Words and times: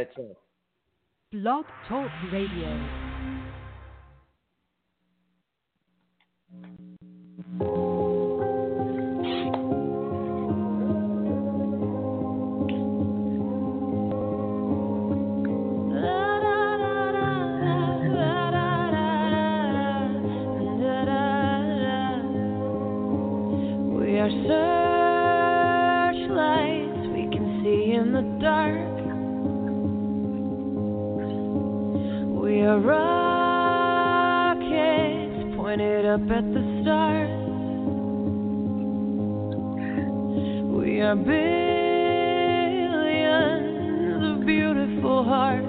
by 0.00 0.10
itself. 0.10 0.36
Blog 1.32 1.64
Talk 1.88 2.10
Radio. 2.32 3.10
Up 36.10 36.20
at 36.22 36.42
the 36.52 36.62
stars. 36.82 37.30
We 40.76 41.00
are 41.02 41.14
billions 41.14 41.30
of 44.24 44.44
beautiful 44.44 45.22
hearts. 45.22 45.66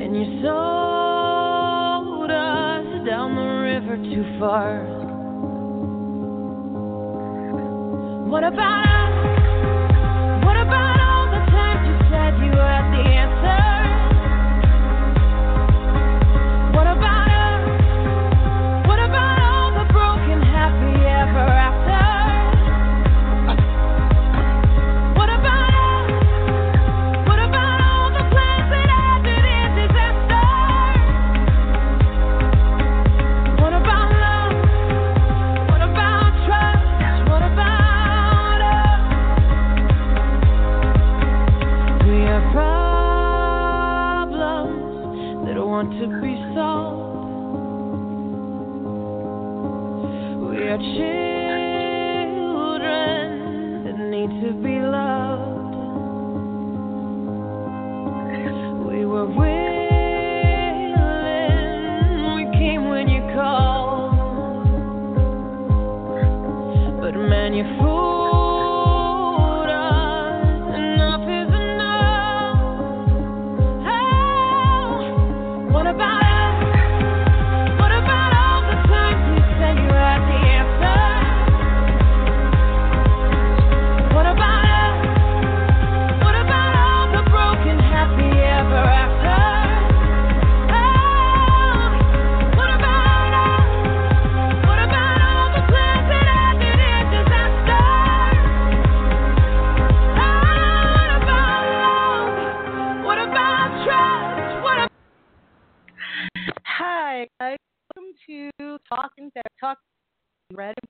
And 0.00 0.16
you 0.16 0.24
sold 0.42 2.30
us 2.32 2.86
down 3.06 3.36
the 3.36 3.48
river 3.70 3.96
too 3.98 4.24
far. 4.40 4.82
What 8.28 8.42
about 8.42 8.81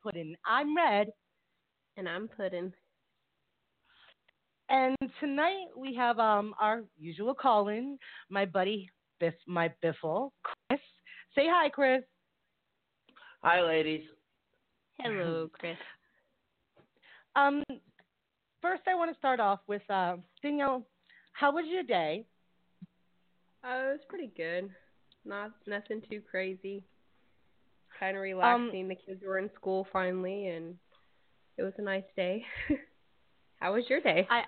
Puddin. 0.03 0.37
I'm 0.47 0.77
Red, 0.77 1.09
And 1.97 2.09
I'm 2.09 2.29
Puddin. 2.29 2.73
and 4.69 4.97
tonight 5.21 5.67
we 5.77 5.95
have 5.95 6.19
um 6.19 6.55
our 6.61 6.83
usual 6.99 7.35
call-in, 7.35 7.99
my 8.31 8.45
buddy 8.45 8.91
Biff, 9.21 9.35
my 9.47 9.71
Biffle, 9.83 10.31
Chris. 10.43 10.81
Say 11.35 11.47
hi, 11.49 11.69
Chris. 11.69 12.03
Hi, 13.43 13.61
ladies. 13.63 14.03
Hello, 14.99 15.49
Chris. 15.59 15.77
Um, 17.35 17.63
first 18.61 18.83
I 18.87 18.95
want 18.95 19.11
to 19.13 19.19
start 19.19 19.41
off 19.41 19.61
with 19.67 19.83
uh, 19.91 20.17
Danielle. 20.43 20.87
How 21.33 21.53
was 21.53 21.65
your 21.67 21.83
day? 21.83 22.25
Uh, 23.65 23.69
it 23.69 23.93
was 23.93 24.01
pretty 24.09 24.31
good. 24.37 24.71
Not 25.25 25.53
nothing 25.67 26.03
too 26.11 26.21
crazy. 26.31 26.85
Kind 28.03 28.17
Um, 28.17 28.17
of 28.17 28.23
relaxing. 28.23 28.89
the 28.89 28.97
kids 28.97 29.23
were 29.25 29.39
in 29.39 29.49
school 29.55 29.87
finally, 29.93 30.49
and 30.49 30.77
it 31.57 31.63
was 31.63 31.73
a 31.79 31.83
nice 31.83 32.03
day. 32.17 32.45
How 33.61 33.75
was 33.75 33.85
your 33.89 34.01
day? 34.01 34.27
I, 34.29 34.43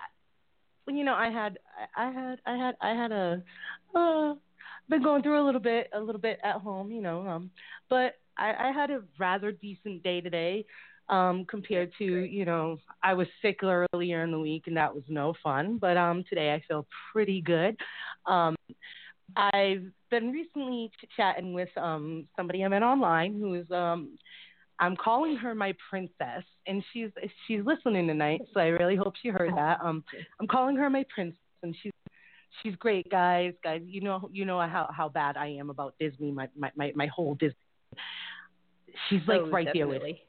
you 0.87 1.05
know, 1.05 1.13
I 1.13 1.29
had, 1.29 1.57
I 1.95 2.07
I 2.07 2.11
had, 2.11 2.39
I 2.45 2.57
had, 2.57 2.75
I 2.81 2.89
had 2.89 3.11
a, 3.13 3.43
uh, 3.95 4.35
been 4.89 5.01
going 5.01 5.23
through 5.23 5.41
a 5.41 5.45
little 5.45 5.61
bit, 5.61 5.89
a 5.93 5.99
little 6.01 6.19
bit 6.19 6.37
at 6.43 6.55
home, 6.57 6.91
you 6.91 7.01
know, 7.01 7.25
um, 7.25 7.49
but 7.89 8.15
I, 8.37 8.53
I 8.67 8.71
had 8.73 8.91
a 8.91 9.03
rather 9.17 9.53
decent 9.53 10.03
day 10.03 10.19
today, 10.19 10.65
um, 11.07 11.45
compared 11.45 11.93
to, 11.99 12.03
you 12.03 12.43
know, 12.43 12.77
I 13.01 13.13
was 13.13 13.27
sick 13.41 13.61
earlier 13.63 14.23
in 14.25 14.31
the 14.31 14.39
week 14.39 14.63
and 14.67 14.75
that 14.75 14.93
was 14.93 15.05
no 15.07 15.33
fun, 15.41 15.77
but 15.77 15.95
um, 15.95 16.25
today 16.27 16.53
I 16.53 16.61
feel 16.67 16.85
pretty 17.13 17.39
good. 17.39 17.77
Um, 18.25 18.57
I've 19.35 19.83
been 20.11 20.31
recently 20.31 20.91
ch- 21.01 21.09
chatting 21.17 21.53
with 21.53 21.69
um 21.77 22.27
somebody 22.35 22.63
I 22.63 22.67
met 22.67 22.83
online 22.83 23.39
who 23.39 23.53
is 23.55 23.69
um 23.71 24.17
I'm 24.77 24.95
calling 24.97 25.37
her 25.37 25.55
my 25.55 25.73
princess, 25.89 26.43
and 26.67 26.83
she's 26.91 27.09
she's 27.47 27.61
listening 27.65 28.07
tonight, 28.07 28.41
so 28.53 28.59
I 28.59 28.67
really 28.67 28.97
hope 28.97 29.13
she 29.21 29.29
heard 29.29 29.51
that. 29.55 29.79
Um, 29.81 30.03
I'm 30.39 30.47
calling 30.47 30.75
her 30.75 30.89
my 30.89 31.05
princess, 31.13 31.39
and 31.63 31.73
she's 31.81 31.93
she's 32.61 32.75
great, 32.75 33.09
guys. 33.09 33.53
Guys, 33.63 33.81
you 33.85 34.01
know 34.01 34.29
you 34.33 34.43
know 34.43 34.59
how 34.59 34.89
how 34.95 35.07
bad 35.07 35.37
I 35.37 35.47
am 35.47 35.69
about 35.69 35.95
Disney, 35.99 36.31
my 36.31 36.49
my 36.57 36.71
my, 36.75 36.91
my 36.95 37.07
whole 37.07 37.35
Disney. 37.35 37.55
She's 39.09 39.21
like 39.27 39.41
Oh, 39.41 39.49
right 39.49 39.67
there 39.73 39.87
with 39.87 39.99
definitely. 40.01 40.21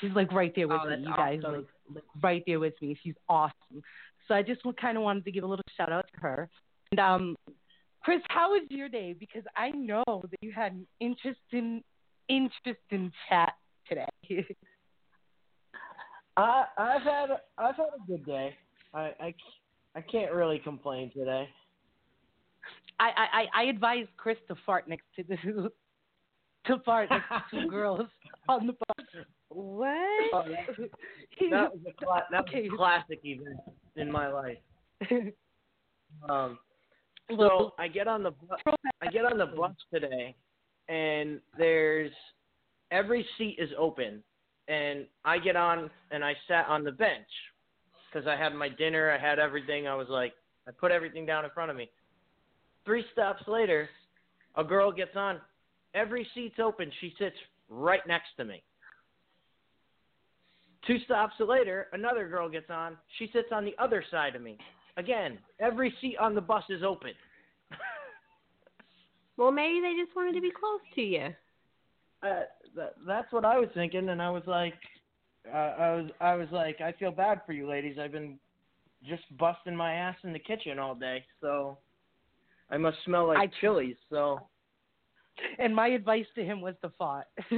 she's 0.00 0.12
like 0.12 0.32
right 0.32 0.52
there 0.54 0.68
with 0.68 0.80
Oh, 0.82 0.88
me. 0.88 0.96
You 1.02 1.14
guys 1.16 1.40
awesome. 1.44 1.52
like, 1.54 1.66
like 1.94 2.04
right 2.22 2.42
there 2.46 2.60
with 2.60 2.74
me. 2.80 2.98
She's 3.02 3.14
awesome. 3.28 3.82
So 4.28 4.34
I 4.34 4.42
just 4.42 4.60
kind 4.80 4.96
of 4.96 5.02
wanted 5.02 5.24
to 5.24 5.32
give 5.32 5.44
a 5.44 5.46
little 5.46 5.64
shout 5.76 5.92
out 5.92 6.06
to 6.14 6.20
her. 6.20 6.48
And 6.92 7.00
um, 7.00 7.36
Chris, 8.02 8.20
how 8.28 8.52
was 8.52 8.62
your 8.70 8.88
day? 8.88 9.14
Because 9.18 9.42
I 9.56 9.70
know 9.70 10.04
that 10.06 10.38
you 10.40 10.52
had 10.52 10.72
an 10.72 10.86
interesting 11.00 11.82
interesting 12.28 13.12
chat 13.28 13.52
today. 13.86 14.06
I 16.36 16.64
I've 16.78 17.02
had 17.02 17.30
I've 17.58 17.76
had 17.76 17.86
a 17.96 18.06
good 18.06 18.24
day. 18.24 18.54
I 18.94 19.12
I, 19.20 19.34
I 19.94 20.00
can't 20.00 20.32
really 20.32 20.58
complain 20.58 21.10
today. 21.14 21.48
I, 22.98 23.46
I, 23.54 23.62
I 23.62 23.64
advise 23.64 24.06
Chris 24.18 24.36
to 24.48 24.54
fart 24.66 24.86
next 24.88 25.06
to 25.16 25.24
the 25.24 25.70
to 26.66 26.78
fart 26.84 27.10
next 27.10 27.28
to 27.28 27.62
two 27.62 27.66
girls 27.70 28.06
on 28.48 28.66
the 28.66 28.74
bus. 28.74 29.06
What? 29.48 30.34
Oh, 30.34 30.42
that, 30.46 30.90
that 31.50 31.72
was 31.72 31.80
a 31.88 32.04
cla- 32.04 32.26
that 32.30 32.44
was 32.44 32.54
Okay. 32.54 32.68
a 32.72 32.76
classic 32.76 33.20
event 33.24 33.58
in 33.96 34.12
my 34.12 34.28
life. 34.28 34.58
Um, 36.28 36.58
so 37.36 37.72
I 37.78 37.88
get 37.88 38.08
on 38.08 38.22
the 38.22 38.30
bu- 38.30 38.72
I 39.02 39.06
get 39.06 39.24
on 39.24 39.38
the 39.38 39.46
bus 39.46 39.72
today, 39.92 40.34
and 40.88 41.40
there's 41.56 42.12
every 42.90 43.26
seat 43.38 43.56
is 43.58 43.70
open, 43.78 44.22
and 44.68 45.06
I 45.24 45.38
get 45.38 45.56
on 45.56 45.90
and 46.10 46.24
I 46.24 46.34
sat 46.48 46.66
on 46.68 46.84
the 46.84 46.92
bench 46.92 47.28
because 48.12 48.26
I 48.26 48.36
had 48.36 48.54
my 48.54 48.68
dinner, 48.68 49.10
I 49.10 49.18
had 49.18 49.38
everything. 49.38 49.86
I 49.86 49.94
was 49.94 50.08
like, 50.08 50.32
I 50.66 50.72
put 50.72 50.90
everything 50.90 51.26
down 51.26 51.44
in 51.44 51.50
front 51.50 51.70
of 51.70 51.76
me. 51.76 51.88
Three 52.84 53.04
stops 53.12 53.42
later, 53.46 53.88
a 54.56 54.64
girl 54.64 54.90
gets 54.90 55.16
on. 55.16 55.40
Every 55.94 56.26
seat's 56.34 56.58
open. 56.62 56.90
She 57.00 57.12
sits 57.18 57.36
right 57.68 58.04
next 58.06 58.28
to 58.36 58.44
me. 58.44 58.62
two 60.86 60.98
stops 61.04 61.34
later, 61.40 61.88
another 61.92 62.28
girl 62.28 62.48
gets 62.48 62.70
on. 62.70 62.96
She 63.18 63.28
sits 63.32 63.48
on 63.52 63.64
the 63.64 63.74
other 63.78 64.04
side 64.10 64.34
of 64.34 64.42
me. 64.42 64.58
Again, 64.96 65.38
every 65.60 65.94
seat 66.00 66.16
on 66.20 66.34
the 66.34 66.40
bus 66.40 66.64
is 66.70 66.82
open. 66.82 67.12
Well, 69.36 69.50
maybe 69.52 69.80
they 69.80 69.94
just 70.02 70.14
wanted 70.14 70.34
to 70.34 70.42
be 70.42 70.50
close 70.50 70.80
to 70.96 71.00
you. 71.00 71.28
uh, 72.22 72.42
that, 72.76 72.94
that's 73.06 73.32
what 73.32 73.46
I 73.46 73.58
was 73.58 73.70
thinking, 73.72 74.10
and 74.10 74.20
I 74.20 74.28
was 74.28 74.42
like, 74.46 74.74
uh, 75.50 75.56
I 75.56 75.94
was, 75.94 76.10
I 76.20 76.34
was 76.34 76.48
like, 76.52 76.82
I 76.82 76.92
feel 76.92 77.10
bad 77.10 77.40
for 77.46 77.52
you, 77.54 77.66
ladies. 77.66 77.96
I've 77.98 78.12
been 78.12 78.38
just 79.08 79.22
busting 79.38 79.74
my 79.74 79.94
ass 79.94 80.16
in 80.24 80.34
the 80.34 80.38
kitchen 80.38 80.78
all 80.78 80.94
day, 80.94 81.24
so 81.40 81.78
I 82.70 82.76
must 82.76 82.98
smell 83.06 83.28
like 83.28 83.38
I- 83.38 83.50
chilies. 83.62 83.96
So 84.10 84.40
And 85.58 85.74
my 85.74 85.88
advice 85.88 86.26
to 86.34 86.44
him 86.44 86.60
was 86.60 86.74
to 86.82 86.90
fart. 86.98 87.24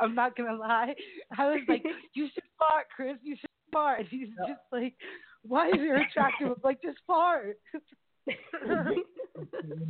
I'm 0.00 0.14
not 0.16 0.36
gonna 0.36 0.56
lie. 0.56 0.94
I 1.38 1.46
was 1.46 1.60
like, 1.68 1.84
"You 2.14 2.26
should 2.34 2.42
fart, 2.58 2.86
Chris. 2.94 3.16
You 3.22 3.36
should 3.40 3.48
fart." 3.72 4.06
He's 4.10 4.28
just 4.46 4.60
like, 4.70 4.94
"Why 5.42 5.68
is 5.68 5.74
it 5.78 6.06
attractive?" 6.08 6.48
I'm 6.48 6.56
like, 6.62 6.82
"Just 6.82 6.98
fart." 7.06 7.58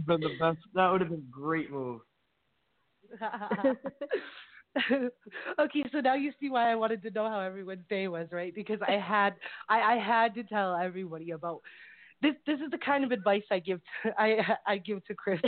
been 0.06 0.20
the 0.20 0.36
best. 0.40 0.58
That 0.74 0.90
would 0.90 1.00
have 1.00 1.10
been 1.10 1.18
a 1.18 1.30
great 1.30 1.70
move. 1.70 2.00
okay, 5.60 5.84
so 5.92 6.00
now 6.00 6.14
you 6.14 6.32
see 6.40 6.48
why 6.48 6.70
I 6.70 6.74
wanted 6.74 7.02
to 7.02 7.10
know 7.10 7.28
how 7.28 7.40
everyone's 7.40 7.84
day 7.88 8.08
was, 8.08 8.28
right? 8.32 8.54
Because 8.54 8.78
I 8.86 8.92
had 8.92 9.34
I, 9.68 9.80
I 9.80 9.98
had 9.98 10.34
to 10.34 10.44
tell 10.44 10.74
everybody 10.74 11.32
about 11.32 11.60
this. 12.22 12.34
This 12.46 12.60
is 12.60 12.70
the 12.70 12.78
kind 12.78 13.04
of 13.04 13.12
advice 13.12 13.42
I 13.50 13.58
give 13.58 13.80
to, 14.02 14.12
I 14.18 14.56
I 14.66 14.78
give 14.78 15.04
to 15.06 15.14
Chris. 15.14 15.40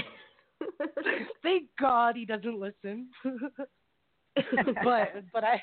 Thank 1.43 1.69
God 1.81 2.17
he 2.17 2.27
doesn't 2.27 2.59
listen. 2.59 3.09
but 4.85 5.15
but 5.33 5.45
I 5.45 5.63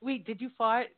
wait. 0.00 0.26
Did 0.26 0.40
you 0.40 0.50
fart? 0.56 0.88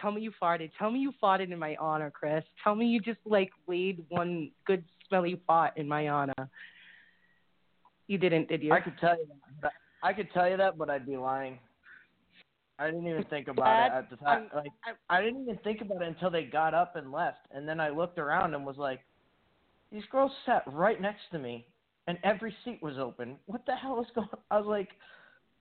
Tell 0.00 0.10
me 0.10 0.20
you 0.20 0.32
farted. 0.42 0.70
Tell 0.78 0.90
me 0.90 1.00
you 1.00 1.12
farted 1.22 1.52
in 1.52 1.58
my 1.58 1.76
honor, 1.76 2.10
Chris. 2.10 2.44
Tell 2.62 2.74
me 2.74 2.86
you 2.86 3.00
just 3.00 3.20
like 3.24 3.50
laid 3.66 4.04
one 4.08 4.50
good 4.66 4.84
smelly 5.08 5.40
fart 5.46 5.76
in 5.76 5.88
my 5.88 6.08
honor. 6.08 6.50
You 8.06 8.18
didn't, 8.18 8.48
did 8.48 8.62
you? 8.62 8.72
I 8.72 8.80
could 8.80 8.98
tell 8.98 9.16
you 9.16 9.26
that. 9.26 9.60
But 9.62 9.72
I 10.02 10.12
could 10.12 10.30
tell 10.32 10.48
you 10.48 10.56
that, 10.56 10.76
but 10.76 10.90
I'd 10.90 11.06
be 11.06 11.16
lying. 11.16 11.58
I 12.78 12.86
didn't 12.86 13.06
even 13.06 13.24
think 13.24 13.48
about 13.48 13.64
Dad, 13.64 13.86
it 13.86 13.92
at 13.98 14.10
the 14.10 14.16
time. 14.16 14.50
I'm- 14.52 14.64
like 14.64 14.96
I 15.08 15.22
didn't 15.22 15.42
even 15.42 15.58
think 15.58 15.80
about 15.80 16.02
it 16.02 16.08
until 16.08 16.30
they 16.30 16.44
got 16.44 16.74
up 16.74 16.96
and 16.96 17.12
left, 17.12 17.46
and 17.52 17.68
then 17.68 17.80
I 17.80 17.90
looked 17.90 18.18
around 18.18 18.54
and 18.54 18.66
was 18.66 18.76
like, 18.76 19.00
"These 19.90 20.04
girls 20.06 20.36
sat 20.44 20.64
right 20.66 21.00
next 21.00 21.30
to 21.30 21.38
me, 21.38 21.68
and 22.08 22.18
every 22.24 22.54
seat 22.64 22.82
was 22.82 22.98
open. 22.98 23.38
What 23.46 23.64
the 23.64 23.76
hell 23.76 24.02
is 24.02 24.10
going?" 24.10 24.28
I 24.50 24.58
was 24.58 24.66
like, 24.66 24.98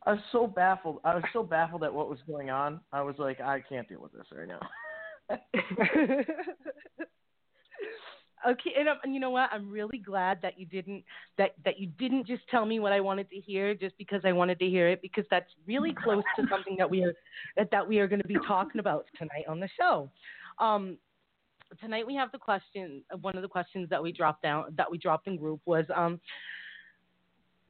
I 0.06 0.12
was 0.14 0.22
so 0.32 0.48
baffled. 0.48 1.00
I 1.04 1.16
was 1.16 1.24
so 1.32 1.44
baffled 1.44 1.84
at 1.84 1.94
what 1.94 2.10
was 2.10 2.20
going 2.28 2.50
on. 2.50 2.80
I 2.92 3.02
was 3.02 3.16
like, 3.18 3.40
I 3.40 3.62
can't 3.62 3.88
deal 3.88 4.02
with 4.02 4.12
this 4.12 4.26
right 4.36 4.48
now. 4.48 4.60
okay, 8.50 8.74
and, 8.78 8.90
um, 8.90 8.98
you 9.08 9.20
know 9.20 9.30
what? 9.30 9.50
I'm 9.54 9.72
really 9.72 9.98
glad 9.98 10.42
that 10.42 10.60
you 10.60 10.66
didn't 10.66 11.06
that 11.38 11.52
that 11.64 11.80
you 11.80 11.88
didn't 11.98 12.28
just 12.28 12.44
tell 12.50 12.66
me 12.66 12.82
what 12.82 12.92
I 12.92 13.00
wanted 13.00 13.30
to 13.30 13.38
hear 13.38 13.74
just 13.74 13.98
because 13.98 14.22
I 14.26 14.34
wanted 14.34 14.60
to 14.60 14.68
hear 14.68 14.90
it 14.90 15.02
because 15.02 15.24
that's 15.32 15.50
really 15.66 15.96
close 16.04 16.24
to 16.36 16.46
something 16.50 16.76
that 16.78 16.90
we 16.90 17.04
are 17.04 17.14
that, 17.56 17.72
that 17.72 17.88
we 17.88 18.00
are 18.00 18.08
going 18.08 18.22
to 18.22 18.28
be 18.28 18.38
talking 18.46 18.80
about 18.80 19.06
tonight 19.18 19.46
on 19.48 19.62
the 19.62 19.70
show. 19.80 20.10
Um, 20.60 20.98
tonight 21.80 22.06
we 22.06 22.16
have 22.16 22.32
the 22.34 22.38
question. 22.38 23.04
One 23.22 23.38
of 23.38 23.42
the 23.42 23.48
questions 23.48 23.90
that 23.90 24.04
we 24.04 24.12
dropped 24.12 24.44
down 24.44 24.66
that 24.78 24.92
we 24.92 24.98
dropped 24.98 25.28
in 25.28 25.38
group 25.38 25.62
was 25.66 25.86
um, 25.96 26.20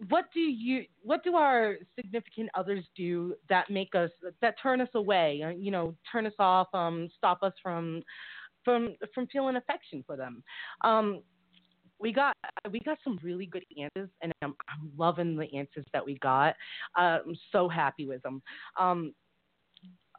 what 0.09 0.25
do 0.33 0.39
you 0.39 0.85
what 1.01 1.23
do 1.23 1.35
our 1.35 1.75
significant 1.95 2.49
others 2.55 2.83
do 2.95 3.35
that 3.49 3.69
make 3.69 3.93
us 3.95 4.09
that 4.41 4.55
turn 4.61 4.81
us 4.81 4.89
away 4.95 5.41
uh, 5.45 5.49
you 5.49 5.71
know 5.71 5.95
turn 6.11 6.25
us 6.25 6.33
off 6.39 6.67
um 6.73 7.09
stop 7.17 7.39
us 7.43 7.53
from 7.61 8.01
from 8.63 8.95
from 9.13 9.27
feeling 9.27 9.55
affection 9.55 10.03
for 10.05 10.15
them? 10.15 10.43
Um 10.83 11.21
we 11.99 12.11
got 12.11 12.35
we 12.71 12.79
got 12.81 12.97
some 13.03 13.19
really 13.23 13.45
good 13.45 13.63
answers 13.81 14.09
and 14.21 14.33
i'm, 14.41 14.53
I'm 14.67 14.91
loving 14.97 15.37
the 15.37 15.53
answers 15.55 15.85
that 15.93 16.05
we 16.05 16.17
got. 16.19 16.55
Uh, 16.97 17.19
i'm 17.25 17.37
so 17.51 17.69
happy 17.69 18.05
with 18.05 18.21
them. 18.23 18.41
Um 18.79 19.13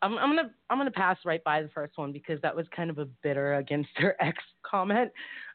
I'm, 0.03 0.19
I'm 0.19 0.37
gonna 0.37 0.51
I'm 0.69 0.79
gonna 0.79 0.91
pass 0.91 1.17
right 1.25 1.43
by 1.45 1.63
the 1.63 1.69
first 1.71 1.97
one 1.97 2.13
because 2.13 2.41
that 2.43 2.55
was 2.55 2.67
kind 2.77 2.91
of 2.91 2.99
a 2.99 3.07
bitter 3.23 3.55
against 3.55 3.91
her 3.97 4.15
ex 4.21 4.39
comment. 4.63 5.11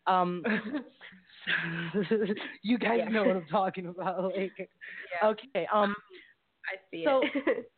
Um, 0.07 0.43
you 2.63 2.77
guys 2.77 3.00
Yeah. 3.03 3.09
know 3.09 3.24
what 3.25 3.36
I'm 3.38 3.45
talking 3.47 3.88
about. 3.88 4.24
Like, 4.36 4.51
Yeah. 4.57 5.27
okay. 5.30 5.68
Um, 5.74 5.95
I 6.65 6.75
see 6.91 7.06
So- 7.06 7.21
it. 7.24 7.71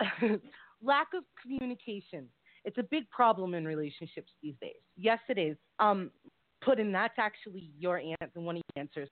lack 0.82 1.08
of 1.14 1.24
communication. 1.42 2.28
It's 2.64 2.78
a 2.78 2.82
big 2.84 3.08
problem 3.10 3.54
in 3.54 3.64
relationships 3.66 4.30
these 4.42 4.54
days. 4.60 4.76
Yes, 4.96 5.18
it 5.28 5.38
is. 5.38 5.56
Um, 5.78 6.10
Puddin 6.64 6.92
that's 6.92 7.14
actually 7.18 7.70
your 7.78 7.98
answer, 7.98 8.40
one 8.40 8.56
of 8.56 8.62
your 8.74 8.82
answers. 8.82 9.08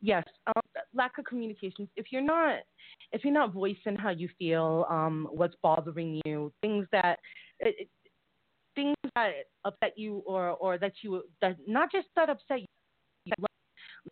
Yes, 0.00 0.24
um, 0.46 0.62
lack 0.94 1.18
of 1.18 1.24
communication. 1.24 1.88
If 1.96 2.06
you're 2.12 2.22
not, 2.22 2.60
if 3.12 3.24
you're 3.24 3.32
not 3.32 3.52
voicing 3.52 3.96
how 3.96 4.10
you 4.10 4.28
feel, 4.38 4.86
um, 4.88 5.28
what's 5.30 5.54
bothering 5.62 6.20
you, 6.24 6.52
things 6.62 6.86
that, 6.92 7.18
it, 7.60 7.74
it- 7.80 7.88
things 8.74 8.94
that 9.16 9.30
upset 9.64 9.94
you, 9.98 10.22
or 10.24 10.50
or 10.50 10.78
that 10.78 10.92
you 11.02 11.24
that 11.40 11.56
not 11.66 11.90
just 11.90 12.06
that 12.14 12.30
upset 12.30 12.60
you, 12.60 12.66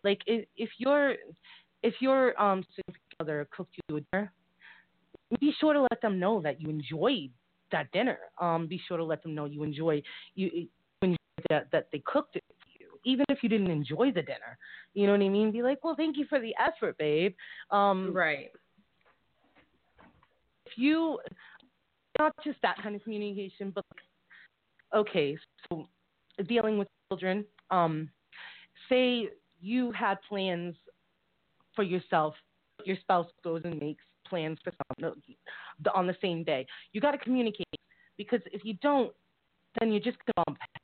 like 0.03 0.21
if, 0.25 0.45
if 0.55 0.69
your 0.77 1.15
if 1.83 1.95
your 1.99 2.39
um 2.41 2.63
significant 2.75 3.13
other 3.19 3.47
cooked 3.55 3.75
you 3.89 3.97
a 3.97 4.01
dinner, 4.11 4.31
be 5.39 5.53
sure 5.59 5.73
to 5.73 5.81
let 5.81 6.01
them 6.01 6.19
know 6.19 6.41
that 6.41 6.61
you 6.61 6.69
enjoyed 6.69 7.31
that 7.71 7.91
dinner. 7.91 8.17
Um, 8.39 8.67
be 8.67 8.79
sure 8.87 8.97
to 8.97 9.03
let 9.03 9.23
them 9.23 9.35
know 9.35 9.45
you 9.45 9.63
enjoy 9.63 10.01
you, 10.35 10.49
you 10.53 10.67
enjoy 11.01 11.17
that 11.49 11.67
that 11.71 11.87
they 11.91 12.01
cooked 12.05 12.35
it 12.35 12.43
for 12.47 12.83
you, 12.83 12.99
even 13.05 13.25
if 13.29 13.39
you 13.43 13.49
didn't 13.49 13.71
enjoy 13.71 14.11
the 14.11 14.21
dinner. 14.21 14.57
You 14.93 15.05
know 15.07 15.13
what 15.13 15.21
I 15.21 15.29
mean? 15.29 15.51
Be 15.51 15.63
like, 15.63 15.83
well, 15.83 15.95
thank 15.95 16.17
you 16.17 16.25
for 16.29 16.39
the 16.39 16.53
effort, 16.59 16.97
babe. 16.97 17.33
Um, 17.71 18.13
right. 18.13 18.51
if 20.65 20.73
you 20.77 21.19
not 22.19 22.33
just 22.43 22.57
that 22.61 22.77
kind 22.81 22.95
of 22.95 23.03
communication, 23.03 23.71
but 23.73 23.85
okay, 24.95 25.37
so 25.69 25.87
dealing 26.47 26.77
with 26.77 26.87
children, 27.09 27.45
um, 27.71 28.09
say 28.89 29.29
you 29.59 29.91
had 29.91 30.17
plans 30.27 30.75
for 31.75 31.83
yourself, 31.83 32.35
your 32.85 32.97
spouse 33.01 33.27
goes 33.43 33.61
and 33.63 33.79
makes 33.79 34.03
plans 34.27 34.57
for 34.63 34.71
something 35.01 35.21
on 35.93 36.07
the 36.07 36.15
same 36.21 36.43
day. 36.43 36.65
You 36.91 37.01
got 37.01 37.11
to 37.11 37.17
communicate 37.17 37.65
because 38.17 38.41
if 38.51 38.63
you 38.63 38.73
don't, 38.81 39.11
then 39.79 39.91
you're 39.91 40.01
just 40.01 40.17
going 40.17 40.33
to 40.37 40.43
bump 40.45 40.57
heads. 40.59 40.83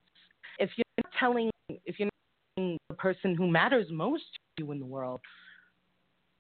If 0.59 0.69
you're 0.78 1.04
not 1.04 1.12
telling, 1.19 1.50
if 1.86 2.00
you're 2.00 2.07
not 2.07 2.57
telling 2.57 2.78
the 2.90 2.95
person 2.95 3.36
who 3.36 3.47
matters 3.47 3.88
most 3.92 4.24
to 4.57 4.64
you 4.64 4.71
in 4.71 4.80
the 4.80 4.86
world 4.86 5.21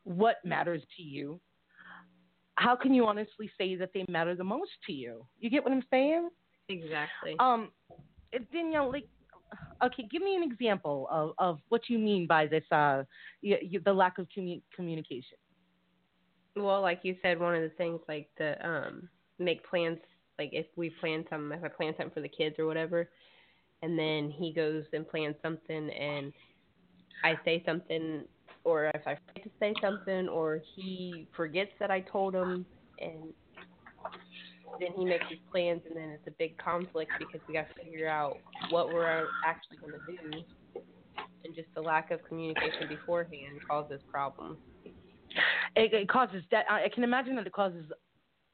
what 0.03 0.37
matters 0.43 0.81
to 0.97 1.03
you, 1.03 1.39
how 2.55 2.75
can 2.75 2.93
you 2.93 3.05
honestly 3.05 3.49
say 3.57 3.75
that 3.75 3.91
they 3.93 4.05
matter 4.09 4.35
the 4.35 4.43
most 4.43 4.71
to 4.85 4.93
you? 4.93 5.25
You 5.39 5.49
get 5.49 5.63
what 5.63 5.73
I'm 5.73 5.83
saying? 5.89 6.29
Exactly. 6.69 7.35
Um, 7.39 7.71
Danielle, 8.51 8.91
like, 8.91 9.07
okay, 9.83 10.07
give 10.11 10.21
me 10.21 10.35
an 10.35 10.43
example 10.43 11.07
of, 11.11 11.31
of 11.37 11.59
what 11.69 11.81
you 11.89 11.97
mean 11.99 12.27
by 12.27 12.47
this, 12.47 12.63
uh, 12.71 13.03
y 13.43 13.57
y 13.61 13.79
the 13.83 13.93
lack 13.93 14.17
of 14.17 14.27
commu- 14.35 14.61
communication. 14.75 15.37
Well, 16.55 16.81
like 16.81 16.99
you 17.03 17.15
said, 17.21 17.39
one 17.39 17.55
of 17.55 17.61
the 17.61 17.69
things 17.77 17.99
like 18.07 18.29
to 18.37 18.67
um 18.67 19.09
make 19.39 19.65
plans. 19.67 19.99
Like 20.39 20.49
if 20.53 20.65
we 20.75 20.89
plan 20.99 21.25
something, 21.29 21.57
if 21.57 21.63
I 21.63 21.67
plan 21.69 21.93
something 21.97 22.13
for 22.13 22.21
the 22.21 22.29
kids 22.29 22.57
or 22.59 22.65
whatever, 22.65 23.09
and 23.81 23.97
then 23.97 24.31
he 24.31 24.53
goes 24.53 24.83
and 24.93 25.07
plans 25.07 25.35
something, 25.41 25.89
and 25.91 26.33
I 27.23 27.39
say 27.45 27.63
something, 27.65 28.23
or 28.63 28.85
if 28.93 29.01
I 29.07 29.17
forget 29.27 29.43
to 29.43 29.51
say 29.59 29.77
something, 29.81 30.27
or 30.29 30.61
he 30.75 31.27
forgets 31.35 31.71
that 31.79 31.91
I 31.91 32.01
told 32.01 32.35
him, 32.35 32.65
and 32.99 33.33
then 34.79 34.89
he 34.97 35.05
makes 35.05 35.25
his 35.29 35.39
plans, 35.51 35.81
and 35.87 35.95
then 35.95 36.09
it's 36.09 36.27
a 36.27 36.33
big 36.39 36.57
conflict 36.57 37.11
because 37.19 37.41
we 37.47 37.53
got 37.53 37.67
to 37.69 37.83
figure 37.83 38.07
out 38.07 38.37
what 38.69 38.89
we're 38.93 39.27
actually 39.45 39.77
going 39.77 39.93
to 39.93 40.11
do, 40.11 40.81
and 41.43 41.55
just 41.55 41.67
the 41.75 41.81
lack 41.81 42.11
of 42.11 42.19
communication 42.27 42.87
beforehand 42.87 43.59
causes 43.69 44.01
problems. 44.11 44.57
It, 45.75 45.93
it 45.93 46.07
causes 46.07 46.43
that. 46.51 46.65
I 46.69 46.89
can 46.93 47.03
imagine 47.03 47.35
that 47.35 47.47
it 47.47 47.53
causes 47.53 47.85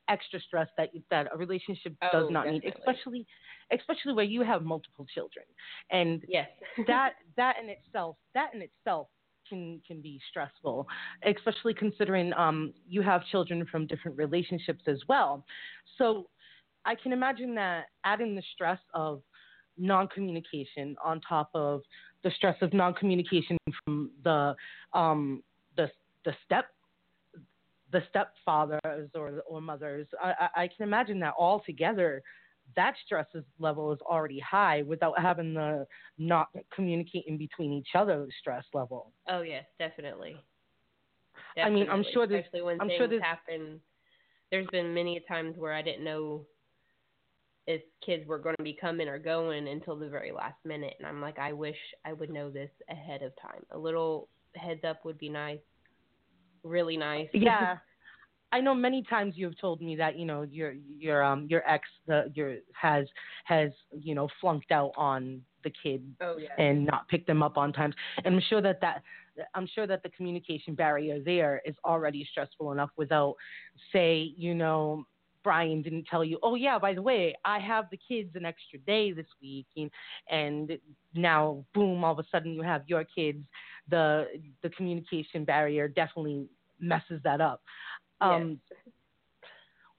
extra 0.09 0.39
stress 0.41 0.67
that 0.77 0.89
that 1.11 1.27
a 1.33 1.37
relationship 1.37 1.93
does 2.11 2.25
Oh, 2.27 2.29
not 2.29 2.47
need, 2.47 2.63
especially 2.65 3.25
especially 3.71 4.13
where 4.13 4.25
you 4.25 4.41
have 4.41 4.63
multiple 4.63 5.05
children, 5.13 5.45
and 5.91 6.23
Yes. 6.27 6.49
that 6.87 7.13
that 7.37 7.55
in 7.61 7.69
itself 7.69 8.17
that 8.33 8.53
in 8.53 8.61
itself 8.61 9.07
can 9.49 9.81
can 9.85 10.01
be 10.01 10.19
stressful, 10.29 10.87
especially 11.25 11.73
considering 11.73 12.33
um 12.33 12.73
you 12.87 13.01
have 13.01 13.25
children 13.25 13.65
from 13.71 13.87
different 13.87 14.17
relationships 14.17 14.83
as 14.87 14.99
well. 15.07 15.43
So 15.97 16.29
I 16.85 16.95
can 16.95 17.11
imagine 17.11 17.55
that 17.55 17.85
adding 18.03 18.35
the 18.35 18.43
stress 18.53 18.79
of 18.93 19.21
non-communication 19.77 20.95
on 21.03 21.21
top 21.21 21.49
of 21.53 21.81
the 22.23 22.31
stress 22.31 22.55
of 22.61 22.73
non-communication 22.73 23.57
from 23.85 24.11
the 24.23 24.55
um 24.93 25.43
the 25.75 25.89
the 26.25 26.33
step 26.45 26.65
the 27.91 28.01
stepfathers 28.13 29.09
or 29.15 29.41
or 29.47 29.61
mothers. 29.61 30.07
I, 30.21 30.33
I, 30.39 30.63
I 30.63 30.67
can 30.67 30.83
imagine 30.83 31.19
that 31.21 31.33
all 31.37 31.61
together, 31.65 32.21
that 32.75 32.95
stress 33.05 33.25
level 33.59 33.91
is 33.91 33.99
already 34.01 34.39
high 34.39 34.81
without 34.83 35.19
having 35.19 35.53
the 35.53 35.85
not 36.17 36.47
communicating 36.73 37.37
between 37.37 37.73
each 37.73 37.89
other 37.95 38.27
stress 38.39 38.63
level. 38.73 39.11
Oh 39.27 39.41
yes, 39.41 39.65
definitely. 39.79 40.37
I 41.57 41.69
mean, 41.69 41.89
I'm 41.89 42.03
sure 42.13 42.27
there's- 42.27 42.45
especially 42.45 42.61
when 42.63 42.79
I'm 42.81 42.87
things 42.87 42.97
sure 42.97 43.07
there's- 43.07 43.23
happen. 43.23 43.81
There's 44.51 44.67
been 44.67 44.93
many 44.93 45.19
times 45.21 45.57
where 45.57 45.73
I 45.73 45.81
didn't 45.81 46.03
know 46.03 46.45
if 47.67 47.81
kids 48.01 48.25
were 48.25 48.39
going 48.39 48.55
to 48.57 48.63
be 48.63 48.73
coming 48.73 49.07
or 49.07 49.19
going 49.19 49.67
until 49.67 49.95
the 49.95 50.09
very 50.09 50.31
last 50.31 50.57
minute, 50.65 50.95
and 50.97 51.07
I'm 51.07 51.21
like, 51.21 51.37
I 51.37 51.53
wish 51.53 51.77
I 52.03 52.13
would 52.13 52.31
know 52.31 52.49
this 52.49 52.71
ahead 52.89 53.21
of 53.21 53.31
time. 53.39 53.63
A 53.71 53.77
little 53.77 54.27
heads 54.55 54.83
up 54.83 55.05
would 55.05 55.19
be 55.19 55.29
nice, 55.29 55.59
really 56.63 56.97
nice. 56.97 57.29
Yeah. 57.33 57.77
I 58.51 58.61
know 58.61 58.73
many 58.73 59.03
times 59.03 59.35
you 59.37 59.45
have 59.45 59.57
told 59.57 59.81
me 59.81 59.95
that 59.97 60.17
you 60.17 60.25
know 60.25 60.41
your 60.43 60.73
your 60.97 61.23
um 61.23 61.47
your 61.49 61.67
ex 61.69 61.87
the 62.07 62.31
your 62.33 62.57
has 62.73 63.07
has 63.45 63.71
you 63.91 64.15
know 64.15 64.27
flunked 64.41 64.71
out 64.71 64.91
on 64.97 65.41
the 65.63 65.71
kid 65.83 66.01
oh 66.21 66.37
yeah. 66.37 66.49
and 66.57 66.85
not 66.85 67.07
picked 67.09 67.27
them 67.27 67.43
up 67.43 67.57
on 67.57 67.73
times. 67.73 67.95
And 68.23 68.35
I'm 68.35 68.41
sure 68.49 68.61
that 68.61 68.81
that 68.81 69.03
I'm 69.53 69.67
sure 69.67 69.87
that 69.87 70.03
the 70.03 70.09
communication 70.09 70.75
barrier 70.75 71.19
there 71.23 71.61
is 71.65 71.75
already 71.85 72.27
stressful 72.31 72.71
enough 72.71 72.89
without 72.97 73.35
say, 73.93 74.33
you 74.35 74.55
know, 74.55 75.05
Brian 75.43 75.81
didn't 75.81 76.05
tell 76.09 76.23
you, 76.23 76.39
oh 76.43 76.55
yeah, 76.55 76.77
by 76.77 76.93
the 76.93 77.01
way, 77.01 77.35
I 77.45 77.59
have 77.59 77.85
the 77.91 77.99
kids 78.07 78.35
an 78.35 78.45
extra 78.45 78.79
day 78.79 79.11
this 79.11 79.27
week 79.41 79.67
and, 79.77 79.89
and 80.29 80.77
now 81.13 81.65
boom, 81.73 82.03
all 82.03 82.13
of 82.13 82.19
a 82.19 82.25
sudden 82.31 82.53
you 82.53 82.61
have 82.61 82.83
your 82.87 83.03
kids. 83.03 83.43
The 83.89 84.27
the 84.61 84.69
communication 84.69 85.45
barrier 85.45 85.87
definitely 85.87 86.47
messes 86.79 87.21
that 87.23 87.41
up. 87.41 87.61
Um 88.21 88.59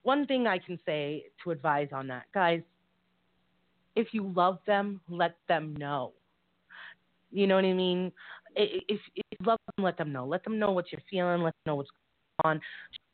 one 0.03 0.27
thing 0.27 0.47
I 0.47 0.59
can 0.59 0.79
say 0.87 1.25
to 1.45 1.51
advise 1.51 1.89
on 1.93 2.07
that, 2.09 2.25
guys, 2.33 2.63
if 3.97 4.09
you 4.13 4.33
love 4.35 4.59
them, 4.67 5.01
let 5.09 5.37
them 5.49 5.75
know. 5.77 6.13
You 7.31 7.47
know 7.47 7.57
what 7.57 7.65
I 7.65 7.73
mean? 7.75 8.13
If, 8.57 8.83
if 8.89 9.01
you 9.17 9.47
love 9.47 9.59
them, 9.77 9.85
let 9.85 9.97
them 9.99 10.13
know. 10.13 10.27
Let 10.27 10.43
them 10.45 10.59
know 10.59 10.73
what 10.73 10.91
you're 10.91 11.03
feeling. 11.11 11.43
Let 11.43 11.55
them 11.65 11.73
know 11.73 11.77
what's 11.77 11.91
going 12.43 12.57
on. 12.57 12.61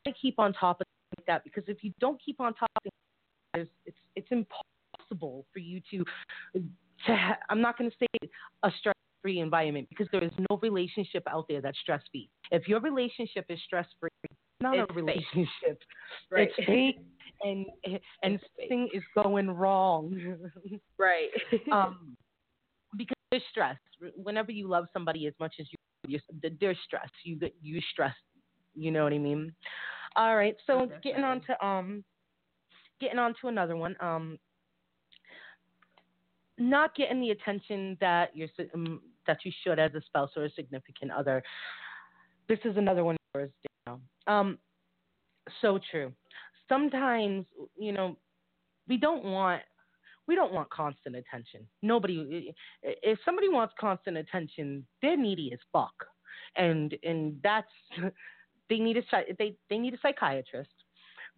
Try 0.04 0.12
to 0.12 0.18
keep 0.18 0.38
on 0.38 0.52
top 0.52 0.80
of 0.80 0.86
like 1.18 1.26
that 1.26 1.44
because 1.44 1.64
if 1.66 1.82
you 1.82 1.92
don't 2.00 2.20
keep 2.24 2.40
on 2.40 2.54
top 2.54 2.70
of 2.76 2.90
things, 3.54 3.68
it's 3.84 3.96
it's 4.14 4.28
impossible 4.30 5.46
for 5.52 5.58
you 5.58 5.80
to 5.90 6.04
to. 6.54 6.64
Ha- 7.14 7.38
I'm 7.50 7.60
not 7.60 7.76
going 7.76 7.90
to 7.90 7.96
say 8.00 8.28
a 8.62 8.70
stress-free 8.78 9.40
environment 9.40 9.88
because 9.90 10.08
there 10.12 10.24
is 10.24 10.32
no 10.50 10.58
relationship 10.62 11.22
out 11.28 11.46
there 11.48 11.60
that's 11.60 11.78
stress-free. 11.80 12.28
If 12.50 12.66
your 12.68 12.80
relationship 12.80 13.44
is 13.50 13.58
stress-free, 13.66 14.08
it's 14.24 14.34
not 14.60 14.76
It's 14.76 14.90
a 14.90 14.94
fake. 14.94 14.96
relationship. 14.96 15.82
Right. 16.30 16.48
It's 16.56 16.66
fake 16.66 16.98
and 17.42 17.66
and 18.22 18.40
fake. 18.40 18.50
something 18.58 18.88
is 18.92 19.02
going 19.14 19.50
wrong. 19.50 20.38
right. 20.98 21.28
um, 21.72 22.16
because 22.96 23.16
there's 23.30 23.42
stress. 23.50 23.76
Whenever 24.16 24.50
you 24.52 24.68
love 24.68 24.86
somebody 24.92 25.26
as 25.26 25.34
much 25.38 25.54
as 25.60 25.66
you, 26.08 26.18
there's 26.60 26.78
stress. 26.84 27.08
You 27.24 27.36
get 27.36 27.54
you 27.62 27.80
stress. 27.92 28.14
You 28.74 28.90
know 28.90 29.04
what 29.04 29.12
I 29.12 29.18
mean? 29.18 29.52
All 30.16 30.36
right. 30.36 30.56
So 30.66 30.88
getting 31.02 31.24
on 31.24 31.40
to 31.42 31.66
um, 31.66 32.04
getting 33.00 33.18
on 33.18 33.34
to 33.40 33.48
another 33.48 33.76
one. 33.76 33.96
Um, 34.00 34.38
not 36.58 36.94
getting 36.96 37.20
the 37.20 37.30
attention 37.30 37.96
that 38.00 38.34
you're 38.34 38.48
um, 38.74 39.00
that 39.26 39.38
you 39.44 39.52
should 39.64 39.78
as 39.78 39.94
a 39.94 40.00
spouse 40.02 40.30
or 40.36 40.44
a 40.44 40.50
significant 40.50 41.10
other. 41.12 41.42
This 42.48 42.58
is 42.64 42.76
another 42.76 43.04
one 43.04 43.16
of 43.16 43.40
yours, 43.40 43.50
Danielle. 43.62 43.65
Um, 44.26 44.58
so 45.60 45.78
true. 45.90 46.12
Sometimes 46.68 47.46
you 47.78 47.92
know 47.92 48.16
we 48.88 48.96
don't 48.96 49.24
want 49.24 49.62
we 50.26 50.34
don't 50.34 50.52
want 50.52 50.68
constant 50.70 51.16
attention. 51.16 51.66
Nobody, 51.82 52.52
if 52.82 53.18
somebody 53.24 53.48
wants 53.48 53.74
constant 53.78 54.16
attention, 54.16 54.84
they're 55.00 55.16
needy 55.16 55.50
as 55.52 55.60
fuck, 55.72 55.94
and 56.56 56.94
and 57.02 57.36
that's 57.42 57.68
they 58.68 58.78
need 58.78 58.96
a 58.96 59.02
they 59.38 59.56
they 59.70 59.78
need 59.78 59.94
a 59.94 59.98
psychiatrist. 60.02 60.70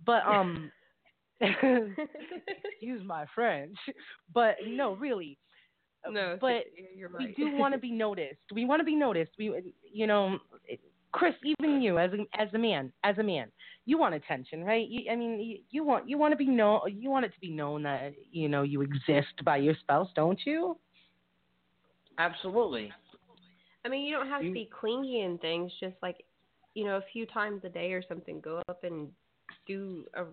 But 0.04 0.24
um, 0.26 0.70
excuse 1.40 3.02
my 3.04 3.26
French, 3.34 3.76
but 4.32 4.56
no, 4.66 4.94
really. 4.94 5.38
no, 6.08 6.38
but 6.40 6.64
you're 6.96 7.10
we 7.18 7.34
do 7.36 7.56
want 7.56 7.74
to 7.74 7.78
be 7.78 7.90
noticed. 8.06 8.40
We 8.54 8.64
want 8.64 8.80
to 8.80 8.84
be 8.84 8.94
noticed. 8.94 9.32
We, 9.38 9.74
you 9.92 10.06
know, 10.06 10.38
Chris, 11.12 11.34
even 11.44 11.80
you 11.80 11.98
as 11.98 12.10
a 12.12 12.40
as 12.40 12.48
a 12.54 12.58
man, 12.58 12.92
as 13.02 13.16
a 13.18 13.22
man, 13.22 13.48
you 13.86 13.98
want 13.98 14.14
attention, 14.14 14.62
right? 14.62 14.86
You, 14.86 15.10
I 15.10 15.16
mean, 15.16 15.40
you, 15.40 15.58
you 15.70 15.84
want 15.84 16.08
you 16.08 16.18
want 16.18 16.32
to 16.32 16.36
be 16.36 16.46
known. 16.46 16.80
You 16.86 17.10
want 17.10 17.24
it 17.24 17.32
to 17.34 17.40
be 17.40 17.50
known 17.50 17.82
that 17.84 18.12
you 18.30 18.48
know 18.48 18.62
you 18.62 18.82
exist 18.82 19.42
by 19.44 19.56
your 19.56 19.74
spouse, 19.80 20.08
don't 20.14 20.38
you? 20.44 20.76
Absolutely. 22.18 22.92
I 23.84 23.88
mean, 23.88 24.04
you 24.04 24.16
don't 24.16 24.28
have 24.28 24.42
to 24.42 24.52
be 24.52 24.68
clingy 24.78 25.20
and 25.22 25.40
things. 25.40 25.72
Just 25.80 25.94
like, 26.02 26.24
you 26.74 26.84
know, 26.84 26.96
a 26.96 27.04
few 27.12 27.24
times 27.26 27.62
a 27.64 27.68
day 27.68 27.92
or 27.92 28.02
something, 28.06 28.40
go 28.40 28.60
up 28.68 28.84
and 28.84 29.08
do 29.66 30.04
a 30.14 30.24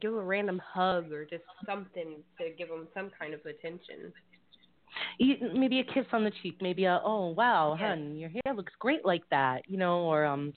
give 0.00 0.14
a 0.14 0.22
random 0.22 0.60
hug 0.64 1.12
or 1.12 1.24
just 1.24 1.44
something 1.66 2.22
to 2.38 2.50
give 2.56 2.68
them 2.68 2.88
some 2.94 3.10
kind 3.18 3.34
of 3.34 3.40
attention. 3.40 4.12
Maybe 5.18 5.80
a 5.80 5.84
kiss 5.84 6.06
on 6.12 6.24
the 6.24 6.32
cheek, 6.42 6.58
maybe 6.60 6.84
a 6.84 7.00
oh 7.04 7.28
wow, 7.30 7.76
Yes. 7.78 7.88
hun, 7.88 8.16
your 8.16 8.30
hair 8.30 8.54
looks 8.54 8.72
great 8.78 9.04
like 9.04 9.22
that, 9.30 9.62
you 9.68 9.78
know, 9.78 10.00
or 10.00 10.24
um, 10.24 10.52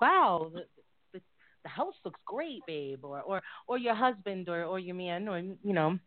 wow, 0.00 0.50
the, 0.52 0.64
the, 1.12 1.20
the 1.62 1.68
house 1.68 1.94
looks 2.04 2.20
great, 2.26 2.60
babe, 2.66 3.04
or 3.04 3.20
or 3.22 3.40
or 3.66 3.78
your 3.78 3.94
husband 3.94 4.48
or 4.48 4.64
or 4.64 4.78
your 4.78 4.94
man, 4.94 5.28
or 5.28 5.38
you 5.38 5.56
know, 5.72 5.98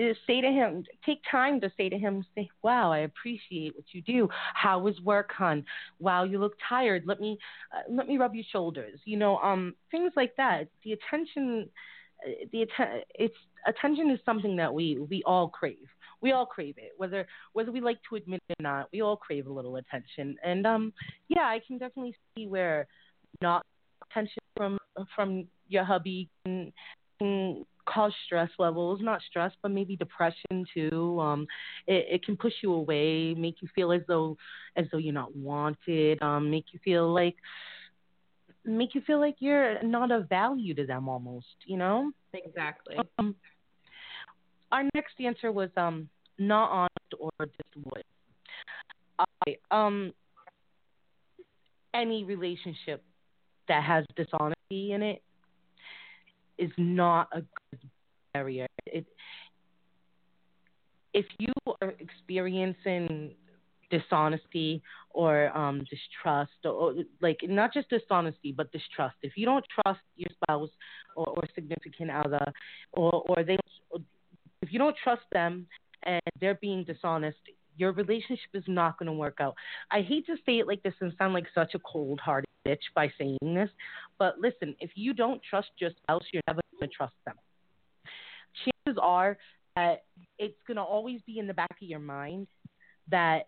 uh, 0.00 0.14
say 0.26 0.40
to 0.40 0.48
him, 0.48 0.84
take 1.04 1.20
time 1.30 1.60
to 1.60 1.70
say 1.76 1.88
to 1.88 1.98
him, 1.98 2.24
say, 2.34 2.48
wow, 2.62 2.90
I 2.92 2.98
appreciate 3.00 3.74
what 3.76 3.84
you 3.92 4.02
do. 4.02 4.28
How 4.54 4.78
was 4.78 5.00
work, 5.00 5.30
hun? 5.32 5.64
Wow, 5.98 6.24
you 6.24 6.38
look 6.38 6.54
tired. 6.68 7.04
Let 7.06 7.20
me 7.20 7.38
uh, 7.74 7.82
let 7.90 8.08
me 8.08 8.18
rub 8.18 8.34
your 8.34 8.44
shoulders, 8.50 9.00
you 9.04 9.16
know, 9.16 9.38
um, 9.38 9.74
things 9.90 10.12
like 10.16 10.34
that. 10.36 10.68
The 10.84 10.92
attention, 10.92 11.68
uh, 12.26 12.30
the 12.52 12.62
atten- 12.62 13.02
it's 13.14 13.36
attention 13.66 14.10
is 14.10 14.18
something 14.24 14.56
that 14.56 14.72
we 14.72 14.98
we 14.98 15.22
all 15.24 15.48
crave 15.48 15.88
we 16.20 16.32
all 16.32 16.46
crave 16.46 16.74
it 16.76 16.92
whether 16.96 17.26
whether 17.52 17.72
we 17.72 17.80
like 17.80 17.98
to 18.08 18.16
admit 18.16 18.42
it 18.48 18.56
or 18.60 18.62
not 18.62 18.88
we 18.92 19.00
all 19.00 19.16
crave 19.16 19.46
a 19.46 19.52
little 19.52 19.76
attention. 19.76 20.36
And 20.44 20.66
um 20.66 20.92
yeah 21.28 21.44
i 21.46 21.60
can 21.66 21.78
definitely 21.78 22.16
see 22.34 22.46
where 22.46 22.86
not 23.40 23.64
attention 24.10 24.42
from 24.56 24.78
from 25.14 25.46
your 25.68 25.84
hubby 25.84 26.28
can, 26.44 26.72
can 27.18 27.64
cause 27.86 28.12
stress 28.26 28.50
levels 28.58 29.00
not 29.02 29.20
stress 29.28 29.52
but 29.62 29.70
maybe 29.70 29.96
depression 29.96 30.64
too. 30.74 31.18
Um 31.20 31.46
it, 31.86 32.06
it 32.10 32.24
can 32.24 32.36
push 32.36 32.52
you 32.62 32.72
away 32.72 33.34
make 33.34 33.62
you 33.62 33.68
feel 33.74 33.92
as 33.92 34.02
though 34.06 34.36
as 34.76 34.86
though 34.92 34.98
you're 34.98 35.14
not 35.14 35.34
wanted 35.34 36.22
um 36.22 36.50
make 36.50 36.66
you 36.72 36.80
feel 36.84 37.12
like 37.12 37.36
make 38.64 38.94
you 38.94 39.00
feel 39.06 39.18
like 39.18 39.36
you're 39.38 39.82
not 39.82 40.10
of 40.10 40.28
value 40.28 40.74
to 40.74 40.86
them 40.86 41.08
almost 41.08 41.46
you 41.66 41.76
know? 41.76 42.12
Exactly. 42.34 42.96
um, 43.18 43.34
our 44.72 44.84
next 44.94 45.20
answer 45.20 45.52
was 45.52 45.70
um 45.76 46.08
not 46.38 46.70
honest 46.70 47.14
or 47.18 47.30
disloyal. 47.38 48.02
I, 49.46 49.56
um, 49.70 50.12
any 51.92 52.24
relationship 52.24 53.02
that 53.68 53.84
has 53.84 54.04
dishonesty 54.16 54.92
in 54.92 55.02
it 55.02 55.22
is 56.56 56.70
not 56.78 57.28
a 57.32 57.40
good 57.40 57.80
barrier. 58.32 58.66
It, 58.86 59.06
if 61.12 61.26
you 61.38 61.52
are 61.82 61.92
experiencing 61.98 63.34
dishonesty 63.90 64.82
or 65.10 65.54
um, 65.56 65.84
distrust, 65.90 66.52
or, 66.64 66.70
or 66.70 66.94
like 67.20 67.40
not 67.42 67.74
just 67.74 67.90
dishonesty 67.90 68.52
but 68.52 68.70
distrust, 68.72 69.16
if 69.22 69.32
you 69.36 69.44
don't 69.44 69.64
trust 69.82 70.00
your 70.16 70.30
spouse 70.42 70.70
or, 71.16 71.26
or 71.26 71.42
significant 71.54 72.10
other, 72.10 72.52
or 72.92 73.24
or 73.28 73.42
they, 73.42 73.58
if 74.62 74.72
you 74.72 74.78
don't 74.78 74.96
trust 75.02 75.22
them 75.32 75.66
and 76.02 76.20
they're 76.40 76.58
being 76.60 76.84
dishonest, 76.84 77.38
your 77.76 77.92
relationship 77.92 78.50
is 78.54 78.64
not 78.66 78.98
going 78.98 79.06
to 79.06 79.12
work 79.12 79.38
out. 79.40 79.54
I 79.90 80.02
hate 80.02 80.26
to 80.26 80.36
say 80.44 80.58
it 80.58 80.66
like 80.66 80.82
this 80.82 80.94
and 81.00 81.12
sound 81.18 81.34
like 81.34 81.46
such 81.54 81.74
a 81.74 81.78
cold 81.80 82.20
hearted 82.20 82.46
bitch 82.66 82.78
by 82.94 83.10
saying 83.18 83.38
this, 83.42 83.70
but 84.18 84.38
listen, 84.38 84.76
if 84.80 84.90
you 84.94 85.14
don't 85.14 85.40
trust 85.48 85.70
your 85.78 85.90
spouse, 86.02 86.24
you're 86.32 86.42
never 86.46 86.60
going 86.78 86.90
to 86.90 86.94
trust 86.94 87.14
them. 87.24 87.36
Chances 88.54 89.00
are 89.02 89.38
that 89.76 90.04
it's 90.38 90.58
going 90.66 90.76
to 90.76 90.82
always 90.82 91.20
be 91.26 91.38
in 91.38 91.46
the 91.46 91.54
back 91.54 91.70
of 91.70 91.88
your 91.88 92.00
mind 92.00 92.46
that 93.10 93.46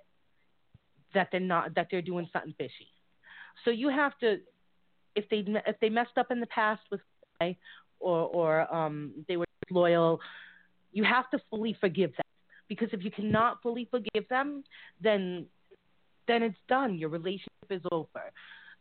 that 1.15 1.29
they're 1.31 1.41
not 1.41 1.75
that 1.75 1.89
they're 1.91 2.01
doing 2.01 2.29
something 2.33 2.55
fishy. 2.57 2.89
So 3.65 3.71
you 3.71 3.91
have 3.91 4.17
to 4.21 4.39
if 5.15 5.29
they 5.29 5.45
if 5.67 5.77
they 5.81 5.91
messed 5.91 6.17
up 6.17 6.31
in 6.31 6.41
the 6.41 6.47
past 6.47 6.81
with 6.91 7.01
or 8.01 8.21
or 8.21 8.75
um 8.75 9.13
they 9.29 9.37
were 9.37 9.45
loyal, 9.71 10.21
you 10.93 11.05
have 11.05 11.29
to 11.31 11.39
fully 11.51 11.77
forgive 11.81 12.11
them 12.11 12.27
because 12.69 12.89
if 12.93 13.05
you 13.05 13.11
cannot 13.11 13.63
fully 13.63 13.89
forgive 13.91 14.29
them, 14.29 14.65
then 15.01 15.47
then 16.29 16.43
it's 16.43 16.57
done. 16.69 16.99
Your 16.99 17.09
relationship 17.09 17.69
is 17.71 17.83
over. 17.91 18.33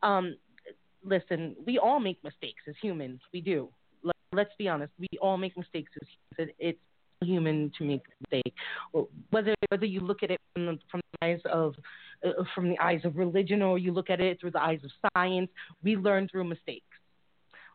Um, 0.04 0.36
listen, 1.04 1.56
we 1.66 1.78
all 1.80 2.00
make 2.00 2.24
mistakes 2.24 2.62
as 2.68 2.76
humans. 2.82 3.20
We 3.34 3.42
do. 3.42 3.70
Let, 4.04 4.16
let's 4.32 4.52
be 4.58 4.68
honest. 4.68 4.94
We 5.00 5.08
all 5.22 5.38
make 5.38 5.58
mistakes 5.58 5.92
as 6.02 6.08
humans. 6.38 6.56
It's 6.60 6.80
human 7.22 7.72
to 7.78 7.84
make 7.84 8.02
a 8.02 8.24
mistake. 8.24 8.54
Whether 9.30 9.56
whether 9.70 9.86
you 9.86 10.00
look 10.00 10.24
at 10.24 10.32
it 10.32 10.40
from 10.54 10.66
the, 10.66 10.80
from 10.90 11.02
the 11.20 11.26
eyes 11.26 11.40
of 11.46 11.76
uh, 12.26 12.44
from 12.54 12.70
the 12.70 12.80
eyes 12.80 13.02
of 13.04 13.18
religion 13.18 13.62
or 13.62 13.78
you 13.78 13.92
look 13.92 14.10
at 14.10 14.20
it 14.20 14.40
through 14.40 14.52
the 14.52 14.62
eyes 14.62 14.80
of 14.84 14.92
science, 15.14 15.50
we 15.84 15.96
learn 15.96 16.28
through 16.30 16.46
mistakes. 16.46 16.86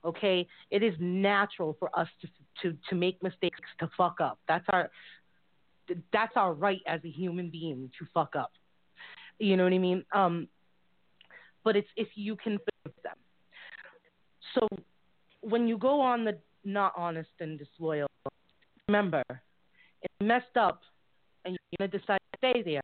Okay, 0.06 0.46
it 0.70 0.82
is 0.84 0.94
natural 1.00 1.76
for 1.78 1.90
us 1.98 2.08
to 2.20 2.28
to 2.62 2.76
to 2.88 2.94
make 2.94 3.20
mistakes, 3.22 3.58
to 3.80 3.90
fuck 3.96 4.20
up. 4.20 4.38
That's 4.46 4.64
our 4.70 4.90
that's 6.12 6.32
our 6.36 6.52
right 6.52 6.80
as 6.86 7.00
a 7.04 7.10
human 7.10 7.50
being 7.50 7.90
to 7.98 8.06
fuck 8.14 8.36
up. 8.36 8.52
You 9.38 9.56
know 9.56 9.64
what 9.64 9.72
I 9.72 9.78
mean? 9.78 10.04
Um, 10.12 10.48
but 11.64 11.76
it's 11.76 11.88
if 11.96 12.08
you 12.14 12.36
can 12.36 12.58
forgive 12.58 12.96
them. 13.02 13.16
So 14.54 14.68
when 15.40 15.66
you 15.66 15.76
go 15.76 16.00
on 16.00 16.24
the 16.24 16.38
not 16.64 16.92
honest 16.96 17.30
and 17.40 17.58
disloyal, 17.58 18.08
remember, 18.88 19.22
it's 19.28 20.14
messed 20.22 20.56
up 20.56 20.82
and 21.44 21.56
you're 21.70 21.88
gonna 21.88 21.98
decide 21.98 22.20
to 22.32 22.38
stay 22.38 22.62
there. 22.62 22.82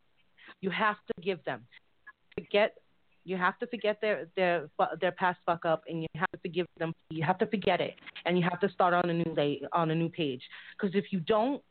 You 0.60 0.70
have 0.70 0.96
to 1.06 1.22
give 1.22 1.42
them. 1.44 1.62
Forget 2.34 2.76
you 3.24 3.36
have 3.36 3.58
to 3.60 3.66
forget 3.66 4.00
their 4.00 4.28
their 4.36 4.68
their 5.00 5.12
past 5.12 5.38
fuck 5.46 5.64
up, 5.64 5.84
and 5.88 6.02
you 6.02 6.08
have 6.16 6.31
forgive 6.42 6.66
them. 6.78 6.92
You 7.10 7.24
have 7.24 7.38
to 7.38 7.46
forget 7.46 7.80
it, 7.80 7.94
and 8.26 8.36
you 8.36 8.44
have 8.48 8.60
to 8.60 8.68
start 8.70 8.92
on 8.94 9.08
a 9.08 9.14
new 9.14 9.32
lay, 9.34 9.62
on 9.72 9.90
a 9.90 9.94
new 9.94 10.08
page. 10.08 10.42
Because 10.76 10.94
if 10.94 11.06
you 11.12 11.20
don't, 11.20 11.62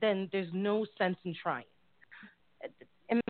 then 0.00 0.28
there's 0.32 0.48
no 0.52 0.86
sense 0.98 1.16
in 1.24 1.34
trying. 1.42 1.64
And 3.08 3.20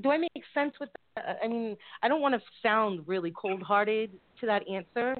do 0.00 0.10
I 0.10 0.18
make 0.18 0.44
sense 0.52 0.74
with 0.80 0.90
that? 1.16 1.38
I 1.42 1.48
mean, 1.48 1.76
I 2.02 2.08
don't 2.08 2.20
want 2.20 2.34
to 2.34 2.40
sound 2.62 3.06
really 3.06 3.32
cold-hearted 3.32 4.10
to 4.40 4.46
that 4.46 4.68
answer, 4.68 5.16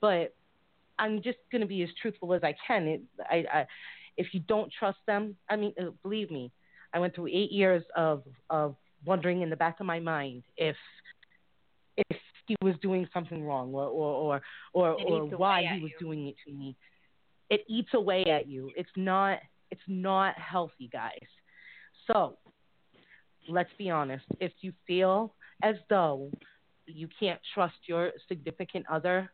but 0.00 0.34
I'm 0.98 1.22
just 1.22 1.38
going 1.50 1.60
to 1.60 1.66
be 1.66 1.82
as 1.82 1.88
truthful 2.00 2.34
as 2.34 2.42
I 2.44 2.54
can. 2.66 2.86
It, 2.86 3.02
I, 3.20 3.44
I, 3.52 3.66
if 4.16 4.28
you 4.32 4.40
don't 4.40 4.72
trust 4.76 4.98
them, 5.06 5.36
I 5.48 5.56
mean, 5.56 5.74
uh, 5.80 5.90
believe 6.02 6.30
me, 6.30 6.50
I 6.92 6.98
went 6.98 7.14
through 7.14 7.28
eight 7.28 7.52
years 7.52 7.84
of 7.96 8.22
of 8.48 8.74
wondering 9.04 9.42
in 9.42 9.50
the 9.50 9.56
back 9.56 9.78
of 9.80 9.86
my 9.86 10.00
mind 10.00 10.42
if 10.56 10.76
if 11.96 12.16
he 12.48 12.56
was 12.62 12.74
doing 12.82 13.06
something 13.12 13.44
wrong 13.44 13.72
or 13.72 13.84
or 13.84 14.40
or, 14.72 14.92
or, 14.92 15.22
or 15.22 15.26
why 15.36 15.62
he 15.62 15.82
was 15.82 15.92
you. 16.00 16.06
doing 16.06 16.26
it 16.28 16.34
to 16.46 16.52
me. 16.52 16.76
It 17.50 17.64
eats 17.68 17.90
away 17.94 18.24
at 18.24 18.48
you. 18.48 18.72
It's 18.76 18.90
not 18.96 19.38
it's 19.70 19.80
not 19.86 20.34
healthy, 20.38 20.88
guys. 20.92 21.26
So 22.06 22.38
let's 23.48 23.70
be 23.78 23.90
honest. 23.90 24.24
If 24.40 24.52
you 24.60 24.72
feel 24.86 25.34
as 25.62 25.76
though 25.88 26.30
you 26.86 27.08
can't 27.20 27.40
trust 27.54 27.76
your 27.86 28.12
significant 28.28 28.86
other, 28.90 29.30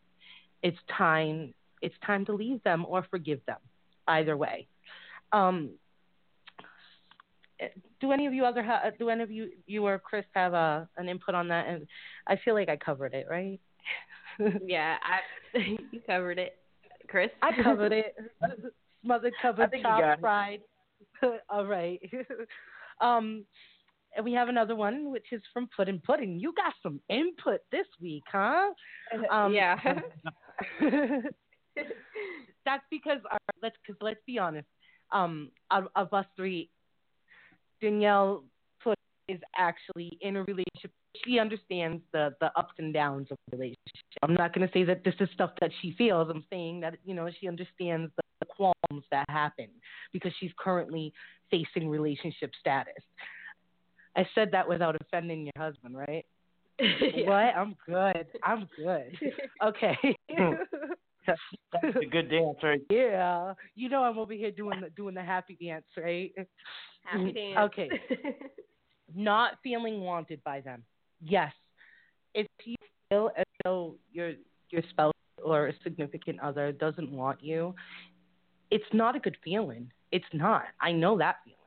it's 0.63 0.79
time 0.97 1.55
it's 1.81 1.95
time 2.05 2.25
to 2.27 2.33
leave 2.33 2.63
them 2.65 2.85
or 2.89 3.07
forgive 3.11 3.41
them. 3.47 3.59
Either 4.07 4.37
way. 4.37 4.67
Um, 5.33 5.71
do 8.01 8.13
any 8.13 8.27
of 8.27 8.33
you 8.33 8.45
other 8.45 8.63
ha- 8.63 8.91
do 8.99 9.09
any 9.09 9.23
of 9.23 9.31
you 9.31 9.51
you 9.67 9.87
or 9.87 9.99
Chris 9.99 10.25
have 10.35 10.55
a 10.55 10.89
an 10.97 11.09
input 11.09 11.35
on 11.35 11.49
that? 11.49 11.67
And 11.67 11.87
I 12.27 12.37
feel 12.45 12.55
like 12.55 12.69
I 12.69 12.77
covered 12.77 13.15
it, 13.15 13.27
right? 13.29 13.61
yeah, 14.67 14.97
I 15.03 15.59
you 15.93 16.01
covered 16.07 16.39
it, 16.39 16.57
Chris. 17.09 17.31
I 17.43 17.51
covered 17.63 17.93
it. 17.93 18.15
Mother 19.05 19.31
covered 19.43 19.71
chopped 19.83 20.21
fried. 20.21 20.61
All 21.49 21.67
right. 21.67 22.01
um, 23.01 23.45
and 24.17 24.25
we 24.25 24.33
have 24.33 24.49
another 24.49 24.77
one, 24.77 25.11
which 25.11 25.27
is 25.33 25.43
from 25.53 25.69
Puddin' 25.77 26.01
Pudding. 26.05 26.39
You 26.39 26.53
got 26.55 26.73
some 26.83 27.01
input 27.09 27.61
this 27.73 27.87
week, 28.01 28.23
huh? 28.31 28.71
Um, 29.31 29.53
yeah. 29.53 29.77
that's 32.65 32.85
because 32.91 33.19
our, 33.31 33.39
let's 33.63 33.77
cause 33.87 33.97
let's 34.01 34.21
be 34.27 34.39
honest. 34.39 34.69
Um, 35.13 35.51
of, 35.71 35.85
of 35.97 36.13
us 36.13 36.27
three, 36.37 36.71
Danielle 37.85 38.43
Put 38.83 38.99
is 39.29 39.41
actually 39.57 40.17
in 40.23 40.37
a 40.37 40.43
relationship. 40.45 40.91
She 41.25 41.39
understands 41.39 42.03
the 42.13 42.35
the 42.41 42.51
ups 42.59 42.73
and 42.79 42.93
downs 42.93 43.29
of 43.31 43.37
the 43.51 43.59
relationship. 43.59 43.79
I'm 44.23 44.35
not 44.35 44.55
going 44.55 44.67
to 44.67 44.73
say 44.73 44.85
that 44.85 45.05
this 45.05 45.15
is 45.21 45.29
stuff 45.35 45.51
that 45.61 45.71
she 45.83 45.95
feels. 45.99 46.29
I'm 46.31 46.45
saying 46.51 46.81
that 46.81 46.97
you 47.05 47.15
know 47.15 47.29
she 47.41 47.47
understands 47.47 48.11
the, 48.17 48.23
the 48.41 48.47
qualms 48.47 49.05
that 49.11 49.29
happen 49.29 49.69
because 50.13 50.33
she's 50.41 50.51
currently 50.59 51.13
facing 51.51 51.89
relationship 51.89 52.53
status. 52.59 53.03
I 54.17 54.27
said 54.35 54.51
that 54.53 54.69
without 54.69 54.97
offending 55.01 55.45
your 55.55 55.65
husband, 55.67 55.97
right? 55.97 56.25
yeah. 56.81 57.29
What? 57.29 57.57
I'm 57.57 57.77
good. 57.87 58.27
I'm 58.43 58.69
good. 58.77 59.17
Okay. 59.63 59.97
That's 61.27 61.97
a 61.97 62.07
good 62.07 62.31
dance, 62.31 62.59
right? 62.63 62.81
Yeah, 62.91 63.55
you 63.75 63.89
know 63.89 64.05
I'm 64.05 64.19
over 64.19 64.33
here 64.33 64.51
doing 64.51 64.81
the 64.81 64.91
doing 64.91 65.15
the 65.15 65.23
happy 65.23 65.57
dance, 65.61 65.85
right? 65.97 66.33
Happy 67.05 67.25
mm, 67.25 67.35
dance. 67.35 67.59
Okay. 67.59 67.89
Not 69.15 69.53
feeling 69.63 70.01
wanted 70.01 70.43
by 70.45 70.61
them. 70.61 70.83
Yes. 71.21 71.53
If 72.35 72.47
you 72.65 72.77
feel 73.09 73.31
as 73.37 73.45
though 73.65 73.97
your 74.13 74.33
your 74.71 74.83
spouse 74.91 75.13
or 75.43 75.69
a 75.69 75.73
significant 75.83 76.41
other 76.41 76.73
doesn't 76.73 77.11
want 77.11 77.43
you, 77.43 77.75
it's 78.71 78.85
not 78.93 79.15
a 79.15 79.21
good 79.21 79.37
feeling. 79.45 79.91
It's 80.11 80.25
not. 80.33 80.65
I 80.81 80.93
know 80.93 81.19
that 81.19 81.37
feeling. 81.45 81.59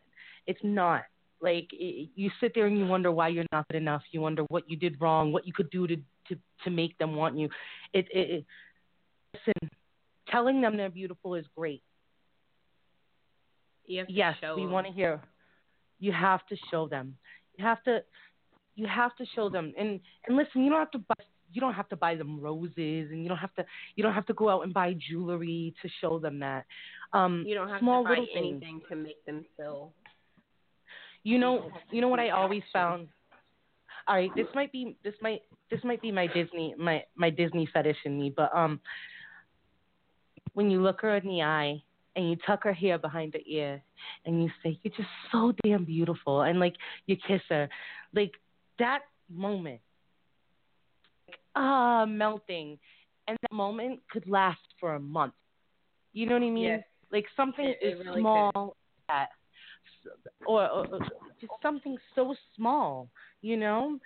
It's 0.45 0.59
not. 0.63 1.03
Like 1.39 1.69
it, 1.71 2.09
you 2.15 2.31
sit 2.41 2.53
there 2.55 2.65
and 2.65 2.77
you 2.77 2.85
wonder 2.85 3.11
why 3.11 3.27
you're 3.29 3.45
not 3.51 3.67
good 3.69 3.77
enough. 3.77 4.01
You 4.11 4.21
wonder 4.21 4.43
what 4.49 4.69
you 4.69 4.75
did 4.75 4.99
wrong, 4.99 5.31
what 5.31 5.45
you 5.45 5.53
could 5.53 5.69
do 5.69 5.87
to 5.87 5.95
to 5.95 6.35
to 6.63 6.69
make 6.69 6.97
them 6.97 7.15
want 7.15 7.37
you. 7.37 7.49
It, 7.93 8.07
it, 8.13 8.29
it 8.29 8.45
listen, 9.33 9.69
telling 10.29 10.61
them 10.61 10.77
they're 10.77 10.89
beautiful 10.89 11.35
is 11.35 11.45
great. 11.55 11.81
yes, 14.09 14.35
we 14.55 14.67
want 14.67 14.87
to 14.87 14.93
hear. 14.93 15.21
You 15.99 16.11
have 16.11 16.45
to 16.47 16.57
show 16.69 16.87
them. 16.87 17.15
You 17.57 17.65
have 17.65 17.83
to. 17.83 18.03
You 18.75 18.85
have 18.85 19.15
to 19.15 19.25
show 19.35 19.49
them. 19.49 19.73
And 19.77 19.99
and 20.27 20.37
listen, 20.37 20.63
you 20.63 20.69
don't 20.69 20.79
have 20.79 20.91
to 20.91 20.99
buy. 20.99 21.15
You 21.51 21.61
don't 21.61 21.73
have 21.73 21.89
to 21.89 21.95
buy 21.95 22.15
them 22.15 22.39
roses, 22.39 23.09
and 23.11 23.23
you 23.23 23.29
don't 23.29 23.37
have 23.37 23.53
to. 23.55 23.65
You 23.95 24.03
don't 24.03 24.13
have 24.13 24.25
to 24.27 24.33
go 24.33 24.49
out 24.49 24.61
and 24.61 24.73
buy 24.73 24.95
jewelry 25.09 25.73
to 25.81 25.89
show 26.01 26.19
them 26.19 26.39
that. 26.39 26.65
Um, 27.13 27.43
you 27.47 27.55
don't 27.55 27.69
have 27.69 27.79
small 27.79 28.03
to 28.03 28.09
buy 28.09 28.19
little 28.19 28.27
anything 28.35 28.81
to 28.89 28.95
make 28.95 29.23
them 29.25 29.45
feel. 29.55 29.93
You 31.23 31.39
know. 31.39 31.71
You 31.91 32.01
know 32.01 32.09
what 32.09 32.19
I 32.19 32.29
always 32.29 32.63
found. 32.71 33.07
All 34.07 34.15
right, 34.15 34.31
this 34.35 34.47
might 34.53 34.71
be 34.71 34.95
this 35.03 35.15
might 35.21 35.41
this 35.71 35.79
might 35.83 36.01
be 36.01 36.11
my 36.11 36.27
Disney 36.27 36.75
my 36.77 37.03
my 37.15 37.29
Disney 37.29 37.67
fetish 37.73 37.97
in 38.05 38.19
me, 38.19 38.33
but 38.35 38.55
um, 38.55 38.79
when 40.57 40.71
you 40.71 40.81
look 40.81 41.01
her 41.01 41.15
in 41.17 41.27
the 41.27 41.43
eye 41.43 41.79
and 42.15 42.31
you 42.31 42.35
tuck 42.47 42.63
her 42.63 42.73
hair 42.73 42.97
behind 42.97 43.31
her 43.35 43.39
ear 43.45 43.79
and 44.25 44.41
you 44.41 44.49
say, 44.63 44.75
You're 44.81 44.91
just 44.97 45.07
so 45.31 45.53
damn 45.63 45.85
beautiful 45.85 46.41
and 46.41 46.59
like 46.59 46.73
you 47.05 47.15
kiss 47.15 47.41
her. 47.49 47.69
Like 48.15 48.31
that 48.79 49.01
moment 49.31 49.81
like, 51.27 51.37
ah 51.55 52.07
melting 52.07 52.79
and 53.27 53.37
that 53.39 53.55
moment 53.55 53.99
could 54.11 54.27
last 54.27 54.57
for 54.79 54.95
a 54.95 54.99
month. 54.99 55.35
You 56.13 56.25
know 56.25 56.33
what 56.33 56.41
I 56.41 56.49
mean? 56.49 56.63
Yes. 56.63 56.83
Like 57.11 57.25
something 57.35 57.65
it, 57.65 57.77
it 57.79 57.99
is 57.99 57.99
really 58.03 58.21
small 58.21 58.75
that 59.09 59.27
or, 60.47 60.67
or, 60.67 60.87
or 60.87 60.99
just 61.39 61.53
something 61.61 61.97
so 62.15 62.33
small, 62.55 63.09
you 63.43 63.57
know? 63.57 63.99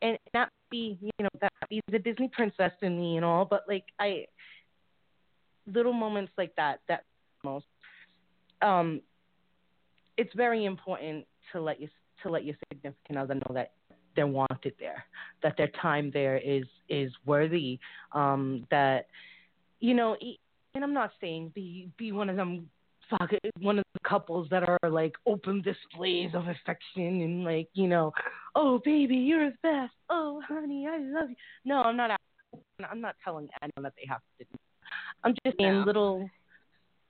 And 0.00 0.18
not 0.34 0.48
be, 0.72 0.98
you 1.00 1.10
know, 1.20 1.28
that 1.40 1.52
be 1.70 1.80
the 1.88 2.00
Disney 2.00 2.28
princess 2.34 2.72
in 2.80 2.98
me 2.98 3.14
and 3.14 3.24
all, 3.24 3.44
but 3.44 3.62
like 3.68 3.84
I 4.00 4.24
little 5.66 5.92
moments 5.92 6.32
like 6.36 6.54
that 6.56 6.80
that 6.88 7.04
most 7.44 7.66
um 8.62 9.00
it's 10.16 10.32
very 10.34 10.64
important 10.64 11.26
to 11.52 11.60
let 11.60 11.80
you 11.80 11.88
to 12.22 12.28
let 12.28 12.44
your 12.44 12.54
significant 12.68 13.18
other 13.18 13.34
know 13.34 13.54
that 13.54 13.72
they're 14.14 14.26
wanted 14.26 14.74
there 14.78 15.04
that 15.42 15.56
their 15.56 15.70
time 15.80 16.10
there 16.12 16.36
is 16.38 16.64
is 16.88 17.10
worthy 17.26 17.78
um 18.12 18.66
that 18.70 19.06
you 19.80 19.94
know 19.94 20.16
and 20.74 20.84
i'm 20.84 20.92
not 20.92 21.10
saying 21.20 21.50
be 21.54 21.88
be 21.96 22.12
one 22.12 22.28
of 22.28 22.36
them 22.36 22.68
one 23.60 23.78
of 23.78 23.84
the 23.92 24.08
couples 24.08 24.48
that 24.50 24.62
are 24.62 24.90
like 24.90 25.12
open 25.26 25.60
displays 25.60 26.30
of 26.34 26.48
affection 26.48 27.20
and 27.20 27.44
like 27.44 27.68
you 27.74 27.86
know 27.86 28.10
oh 28.54 28.80
baby 28.84 29.16
you're 29.16 29.50
the 29.50 29.56
best. 29.62 29.92
Oh 30.08 30.40
honey 30.48 30.86
i 30.88 30.98
love 30.98 31.28
you. 31.28 31.36
No 31.64 31.82
i'm 31.82 31.96
not 31.96 32.18
i'm 32.90 33.00
not 33.00 33.16
telling 33.22 33.48
anyone 33.62 33.82
that 33.82 33.92
they 33.96 34.06
have 34.08 34.20
to 34.38 34.46
I'm 35.24 35.34
just 35.44 35.56
saying 35.58 35.80
No. 35.80 35.84
little 35.84 36.30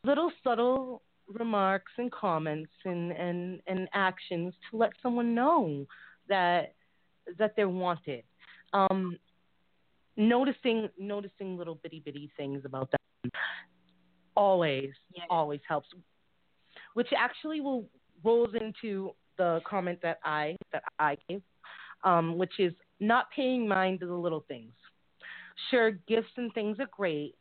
little 0.05 0.33
subtle 0.43 1.03
remarks 1.29 1.93
and 1.97 2.11
comments 2.11 2.73
and, 2.85 3.13
and, 3.13 3.61
and 3.67 3.89
actions 3.95 4.53
to 4.71 4.77
let 4.77 4.93
someone 5.03 5.35
know 5.35 5.87
that 6.29 6.75
that 7.39 7.55
they're 7.57 7.69
wanted. 7.69 8.25
Um, 8.73 9.19
noticing 10.17 10.89
noticing 10.99 11.57
little 11.57 11.77
bitty 11.77 12.01
bitty 12.05 12.31
things 12.37 12.63
about 12.65 12.91
them 12.91 13.31
always 14.37 14.91
Yes. 15.15 15.27
always 15.31 15.61
helps. 15.69 15.89
Which 16.95 17.09
actually 17.17 17.61
will 17.61 17.89
rolls 18.25 18.55
into 18.55 19.15
the 19.37 19.61
comment 19.65 20.01
that 20.03 20.19
I 20.25 20.57
that 20.73 20.83
I 20.99 21.17
gave, 21.29 21.43
um, 22.05 22.37
which 22.39 22.59
is 22.59 22.73
not 23.01 23.31
paying 23.31 23.67
mind 23.67 24.01
to 24.01 24.07
the 24.07 24.15
little 24.15 24.45
things. 24.49 24.73
Sure, 25.71 25.93
gifts 26.09 26.33
and 26.37 26.53
things 26.55 26.79
are 26.81 26.89
great, 26.91 27.35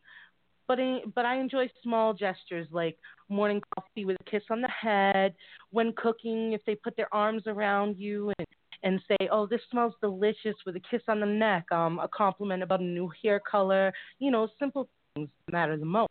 but 0.72 0.80
I, 0.80 1.00
but 1.16 1.26
I 1.26 1.38
enjoy 1.38 1.70
small 1.84 2.14
gestures 2.14 2.66
like 2.72 2.98
morning 3.28 3.62
coffee 3.76 4.06
with 4.06 4.16
a 4.22 4.24
kiss 4.24 4.44
on 4.50 4.62
the 4.62 4.70
head, 4.70 5.36
when 5.72 5.92
cooking, 5.98 6.54
if 6.54 6.62
they 6.66 6.76
put 6.76 6.96
their 6.96 7.14
arms 7.14 7.44
around 7.46 7.98
you 7.98 8.32
and 8.38 8.48
and 8.84 9.02
say, 9.06 9.28
"Oh, 9.30 9.46
this 9.46 9.60
smells 9.70 9.96
delicious," 10.00 10.56
with 10.66 10.78
a 10.78 10.80
kiss 10.80 11.02
on 11.10 11.20
the 11.20 11.26
neck, 11.26 11.70
um, 11.74 12.00
a 12.00 12.08
compliment 12.08 12.64
about 12.64 12.80
a 12.80 12.86
new 12.86 13.12
hair 13.22 13.42
color. 13.42 13.92
You 14.20 14.32
know, 14.32 14.48
simple 14.60 14.88
things 15.14 15.28
matter 15.52 15.76
the 15.76 15.86
most. 15.86 16.10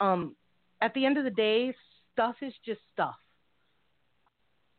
Um, 0.00 0.36
at 0.82 0.92
the 0.92 1.06
end 1.06 1.16
of 1.16 1.24
the 1.24 1.30
day, 1.30 1.74
stuff 2.12 2.34
is 2.42 2.52
just 2.66 2.82
stuff. 2.92 3.16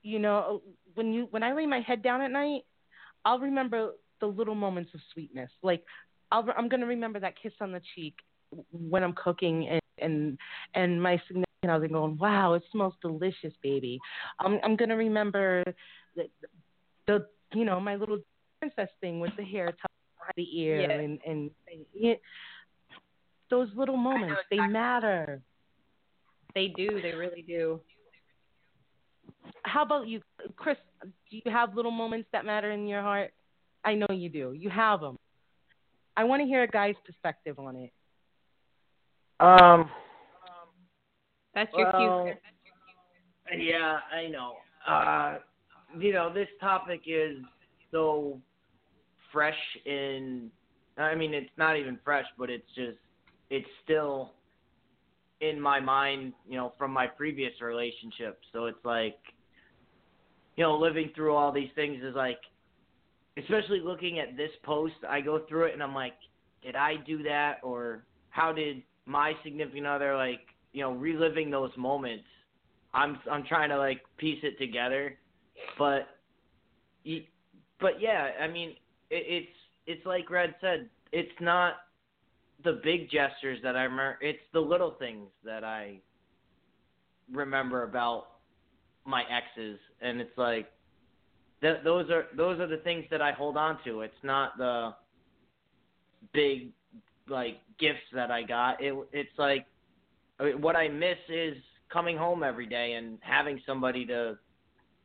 You 0.04 0.20
know, 0.20 0.62
when 0.94 1.14
you 1.14 1.28
when 1.32 1.42
I 1.42 1.54
lay 1.54 1.66
my 1.66 1.80
head 1.80 2.04
down 2.04 2.22
at 2.22 2.30
night, 2.30 2.62
I'll 3.26 3.40
remember 3.40 3.94
the 4.20 4.28
little 4.28 4.54
moments 4.54 4.92
of 4.94 5.00
sweetness. 5.14 5.50
Like 5.64 5.84
I'll, 6.32 6.48
I'm 6.56 6.70
going 6.70 6.82
to 6.82 6.88
remember 6.88 7.20
that 7.22 7.42
kiss 7.42 7.54
on 7.60 7.72
the 7.72 7.82
cheek 7.96 8.18
when 8.72 9.04
I'm 9.04 9.14
cooking 9.14 9.68
and 9.68 9.82
and 10.00 10.38
and 10.74 11.02
my 11.02 11.22
significant 11.28 11.70
other 11.70 11.88
going, 11.88 12.18
"Wow, 12.18 12.54
it 12.54 12.64
smells 12.72 12.94
delicious, 13.02 13.54
baby." 13.62 14.00
Um, 14.40 14.54
I'm 14.56 14.60
I'm 14.64 14.76
going 14.76 14.90
to 14.90 14.96
remember 14.96 15.64
the, 16.16 16.30
the 17.08 17.28
you 17.54 17.66
know 17.66 17.80
my 17.80 17.96
little 17.96 18.20
princess 18.60 18.90
thing 19.02 19.20
with 19.20 19.32
the 19.38 19.44
hair 19.44 19.68
tucked 19.68 19.94
behind 20.18 20.34
the 20.36 20.60
ear 20.62 20.82
Yeah. 20.82 20.92
and 21.00 21.20
and 21.26 21.52
it, 21.94 22.22
those 23.50 23.70
little 23.76 23.98
moments 23.98 24.42
they 24.50 24.58
matter. 24.58 25.42
They 26.56 26.68
do. 26.68 27.02
They 27.02 27.14
really 27.14 27.44
do. 27.48 27.80
How 29.64 29.82
about 29.84 30.08
you, 30.08 30.22
Chris? 30.56 30.78
Do 31.02 31.12
you 31.30 31.52
have 31.52 31.76
little 31.76 31.92
moments 31.92 32.28
that 32.32 32.46
matter 32.46 32.72
in 32.72 32.88
your 32.88 33.02
heart? 33.02 33.32
I 33.84 33.96
know 33.96 34.08
you 34.10 34.30
do. 34.30 34.54
You 34.54 34.70
have 34.70 35.02
them. 35.02 35.18
I 36.16 36.24
want 36.26 36.42
to 36.42 36.46
hear 36.46 36.64
a 36.64 36.68
guy's 36.68 36.96
perspective 37.06 37.58
on 37.60 37.76
it. 37.76 37.92
Um. 39.44 39.90
That's 41.54 41.70
your 41.76 41.92
Well, 41.94 42.24
cue. 43.52 43.60
yeah, 43.60 44.00
I 44.16 44.28
know. 44.28 44.54
Uh, 44.88 45.40
you 46.00 46.14
know, 46.14 46.34
this 46.34 46.48
topic 46.62 47.02
is 47.06 47.38
so 47.92 48.40
fresh 49.34 49.58
in. 49.86 50.50
I 50.98 51.14
mean, 51.16 51.34
it's 51.34 51.52
not 51.58 51.78
even 51.78 52.00
fresh, 52.06 52.26
but 52.38 52.50
it's 52.50 52.68
just, 52.74 52.98
it's 53.50 53.68
still 53.84 54.32
in 55.42 55.60
my 55.60 55.80
mind, 55.80 56.34
you 56.48 56.56
know, 56.56 56.74
from 56.78 56.92
my 56.92 57.06
previous 57.06 57.52
relationship. 57.62 58.40
So 58.54 58.66
it's 58.68 58.86
like, 58.86 59.18
you 60.56 60.64
know, 60.64 60.78
living 60.78 61.12
through 61.16 61.36
all 61.36 61.52
these 61.52 61.70
things 61.76 62.02
is 62.02 62.16
like, 62.16 62.40
especially 63.38 63.82
looking 63.84 64.20
at 64.20 64.38
this 64.38 64.52
post, 64.64 64.94
I 65.08 65.20
go 65.20 65.42
through 65.50 65.66
it 65.66 65.74
and 65.74 65.84
I'm 65.84 65.96
like, 65.96 66.14
did 66.64 66.76
I 66.76 66.96
do 67.06 67.24
that 67.24 67.56
or 67.62 68.06
how 68.30 68.54
did 68.54 68.84
my 69.06 69.34
significant 69.44 69.88
other 69.88 70.16
like, 70.16 70.42
you 70.72 70.82
know, 70.82 70.92
reliving 70.92 71.50
those 71.50 71.72
moments? 71.78 72.26
I'm 72.94 73.18
I'm 73.30 73.44
trying 73.46 73.70
to 73.70 73.78
like 73.78 74.02
piece 74.18 74.40
it 74.44 74.58
together, 74.60 75.18
but, 75.78 76.08
but 77.80 78.00
yeah, 78.00 78.30
I 78.42 78.48
mean, 78.48 78.76
it, 79.10 79.24
it's 79.28 79.58
it's 79.88 80.06
like 80.06 80.30
Red 80.30 80.56
said, 80.62 80.90
it's 81.12 81.32
not 81.42 81.74
the 82.64 82.80
big 82.84 83.10
gestures 83.10 83.60
that 83.64 83.76
I 83.76 83.84
remember. 83.84 84.18
It's 84.22 84.40
the 84.54 84.60
little 84.60 84.96
things 85.00 85.28
that 85.44 85.64
I 85.64 86.00
remember 87.32 87.84
about 87.84 88.28
my 89.06 89.24
exes, 89.24 89.80
and 90.02 90.22
it's 90.22 90.38
like 90.38 90.68
th- 91.62 91.84
those 91.84 92.10
are 92.10 92.26
those 92.36 92.60
are 92.60 92.68
the 92.68 92.78
things 92.78 93.06
that 93.12 93.22
I 93.22 93.32
hold 93.32 93.58
on 93.58 93.80
to. 93.86 94.02
It's 94.02 94.14
not 94.24 94.58
the 94.58 94.94
big 96.34 96.72
like 97.28 97.60
gifts 97.80 98.00
that 98.14 98.32
I 98.32 98.44
got. 98.44 98.82
It 98.82 98.94
it's 99.12 99.38
like 99.38 99.66
I 100.40 100.46
mean, 100.46 100.62
what 100.62 100.76
I 100.76 100.88
miss 100.88 101.18
is 101.30 101.56
coming 101.92 102.18
home 102.18 102.44
every 102.44 102.66
day 102.66 102.94
and 102.94 103.18
having 103.22 103.62
somebody 103.66 104.06
to 104.08 104.38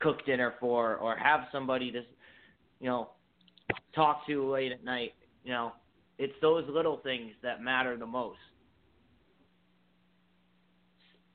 cook 0.00 0.24
dinner 0.24 0.54
for, 0.60 0.96
or 0.96 1.16
have 1.16 1.40
somebody 1.52 1.90
to, 1.90 2.02
you 2.80 2.88
know, 2.88 3.10
talk 3.94 4.26
to 4.26 4.50
late 4.50 4.72
at 4.72 4.84
night. 4.84 5.14
You 5.44 5.52
know, 5.52 5.72
it's 6.18 6.34
those 6.40 6.64
little 6.68 6.98
things 6.98 7.32
that 7.42 7.62
matter 7.62 7.96
the 7.96 8.06
most. 8.06 8.38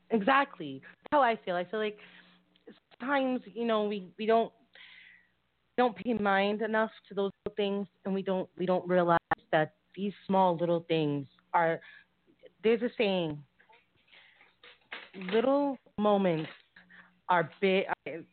Exactly. 0.10 0.82
That's 0.82 1.08
how 1.12 1.22
I 1.22 1.40
feel. 1.44 1.56
I 1.56 1.66
feel 1.66 1.80
like 1.80 1.98
sometimes, 3.00 3.42
you 3.54 3.66
know, 3.66 3.84
we, 3.86 4.10
we 4.18 4.26
don't 4.26 4.52
don't 5.76 5.96
pay 5.96 6.14
mind 6.14 6.62
enough 6.62 6.92
to 7.10 7.16
those 7.16 7.32
things 7.56 7.88
and 8.06 8.14
we 8.14 8.22
don't 8.22 8.48
we 8.58 8.66
don't 8.66 8.88
realize 8.88 9.18
that 9.52 9.74
these 9.96 10.14
small 10.26 10.58
little 10.58 10.86
things 10.88 11.28
are 11.54 11.80
there's 12.64 12.82
a 12.82 12.90
saying 12.98 13.42
little 15.32 15.78
moments 16.00 16.50
are 17.30 17.50
big 17.62 17.86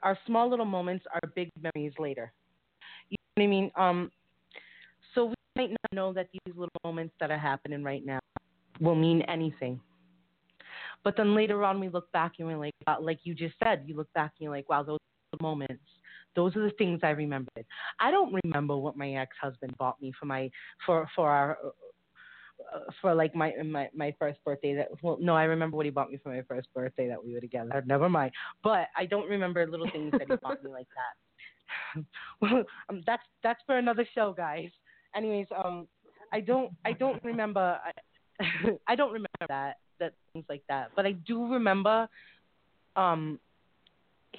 our 0.02 0.18
small 0.26 0.48
little 0.48 0.64
moments 0.64 1.04
are 1.12 1.20
big 1.34 1.50
memories 1.62 1.92
later. 1.98 2.32
You 3.08 3.16
know 3.36 3.42
what 3.42 3.44
I 3.44 3.46
mean? 3.46 3.70
Um 3.76 4.10
so 5.14 5.26
we 5.26 5.34
might 5.56 5.70
not 5.70 5.94
know 5.94 6.12
that 6.12 6.28
these 6.32 6.54
little 6.54 6.68
moments 6.84 7.14
that 7.20 7.30
are 7.30 7.38
happening 7.38 7.82
right 7.82 8.04
now 8.04 8.18
will 8.80 8.94
mean 8.94 9.22
anything. 9.22 9.80
But 11.02 11.16
then 11.16 11.34
later 11.34 11.64
on, 11.64 11.80
we 11.80 11.88
look 11.88 12.10
back 12.12 12.32
and 12.38 12.46
we're 12.46 12.56
like, 12.56 12.72
like 13.00 13.20
you 13.24 13.34
just 13.34 13.54
said, 13.62 13.84
you 13.86 13.96
look 13.96 14.12
back 14.12 14.32
and 14.38 14.44
you're 14.44 14.54
like, 14.54 14.68
wow, 14.68 14.82
those 14.82 14.98
moments. 15.40 15.82
Those 16.36 16.56
are 16.56 16.62
the 16.62 16.74
things 16.78 17.00
I 17.02 17.10
remembered. 17.10 17.64
I 17.98 18.10
don't 18.10 18.34
remember 18.44 18.76
what 18.76 18.96
my 18.96 19.12
ex-husband 19.14 19.76
bought 19.78 20.00
me 20.00 20.12
for 20.18 20.26
my 20.26 20.50
for 20.86 21.08
for 21.14 21.30
our 21.30 21.58
uh, 22.74 22.80
for 23.00 23.14
like 23.14 23.34
my 23.34 23.52
my 23.64 23.88
my 23.94 24.14
first 24.18 24.38
birthday. 24.44 24.74
That 24.74 24.88
well, 25.02 25.18
no, 25.20 25.34
I 25.34 25.44
remember 25.44 25.76
what 25.76 25.86
he 25.86 25.90
bought 25.90 26.10
me 26.10 26.18
for 26.22 26.30
my 26.30 26.42
first 26.42 26.68
birthday 26.74 27.08
that 27.08 27.22
we 27.22 27.34
were 27.34 27.40
together. 27.40 27.82
Never 27.86 28.08
mind. 28.08 28.32
But 28.62 28.88
I 28.96 29.06
don't 29.06 29.28
remember 29.28 29.66
little 29.66 29.90
things 29.90 30.12
that 30.12 30.28
he 30.28 30.36
bought 30.36 30.62
me 30.62 30.70
like 30.70 30.88
that. 30.94 32.04
well, 32.40 32.64
um, 32.88 33.02
that's 33.06 33.22
that's 33.42 33.60
for 33.66 33.78
another 33.78 34.06
show, 34.14 34.32
guys. 34.36 34.70
Anyways, 35.14 35.46
um, 35.64 35.88
I 36.32 36.40
don't 36.40 36.72
I 36.84 36.92
don't 36.92 37.22
remember 37.24 37.78
I, 37.84 38.70
I 38.88 38.94
don't 38.94 39.12
remember 39.12 39.46
that 39.48 39.76
that 39.98 40.14
things 40.32 40.44
like 40.48 40.62
that. 40.68 40.90
But 40.96 41.06
I 41.06 41.12
do 41.12 41.46
remember 41.52 42.08
um 42.96 43.38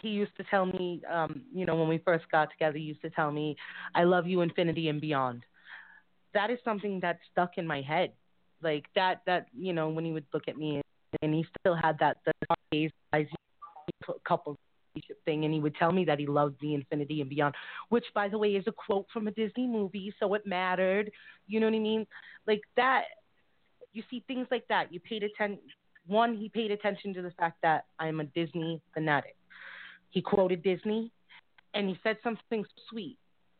he 0.01 0.09
used 0.09 0.35
to 0.37 0.43
tell 0.45 0.65
me, 0.65 1.01
um, 1.09 1.41
you 1.53 1.65
know, 1.65 1.75
when 1.75 1.87
we 1.87 1.97
first 1.99 2.25
got 2.31 2.51
together, 2.51 2.77
he 2.77 2.83
used 2.83 3.01
to 3.01 3.09
tell 3.09 3.31
me, 3.31 3.55
I 3.95 4.03
love 4.03 4.27
you 4.27 4.41
infinity 4.41 4.89
and 4.89 5.01
beyond. 5.01 5.43
That 6.33 6.49
is 6.49 6.59
something 6.63 6.99
that 7.01 7.19
stuck 7.31 7.57
in 7.57 7.67
my 7.67 7.81
head. 7.81 8.11
Like 8.61 8.85
that 8.95 9.21
that, 9.25 9.47
you 9.57 9.73
know, 9.73 9.89
when 9.89 10.05
he 10.05 10.11
would 10.11 10.25
look 10.33 10.43
at 10.47 10.57
me 10.57 10.81
and 11.21 11.33
he 11.33 11.45
still 11.59 11.75
had 11.75 11.97
that 11.99 12.17
the 12.25 12.33
eyes 12.73 13.27
couple 14.27 14.57
thing 15.25 15.45
and 15.45 15.53
he 15.53 15.59
would 15.59 15.75
tell 15.75 15.91
me 15.91 16.03
that 16.03 16.19
he 16.19 16.27
loved 16.27 16.55
the 16.59 16.73
infinity 16.73 17.21
and 17.21 17.29
beyond 17.29 17.55
which 17.89 18.03
by 18.13 18.27
the 18.27 18.37
way 18.37 18.49
is 18.49 18.63
a 18.67 18.71
quote 18.71 19.05
from 19.13 19.27
a 19.27 19.31
disney 19.31 19.65
movie 19.65 20.13
so 20.19 20.33
it 20.33 20.45
mattered 20.45 21.09
you 21.47 21.61
know 21.61 21.67
what 21.67 21.75
i 21.75 21.79
mean 21.79 22.05
like 22.45 22.61
that 22.75 23.03
you 23.93 24.03
see 24.09 24.23
things 24.27 24.47
like 24.51 24.67
that. 24.69 24.93
You 24.93 24.99
paid 24.99 25.23
attention. 25.23 25.59
One, 26.07 26.35
he 26.35 26.49
paid 26.49 26.71
attention 26.71 27.13
to 27.13 27.21
the 27.21 27.31
fact 27.31 27.57
that 27.61 27.85
I'm 27.99 28.19
a 28.19 28.23
Disney 28.23 28.81
fanatic. 28.93 29.35
He 30.11 30.21
quoted 30.21 30.63
Disney, 30.63 31.11
and 31.73 31.89
he 31.89 31.97
said 32.03 32.17
something 32.23 32.65
sweet 32.89 33.17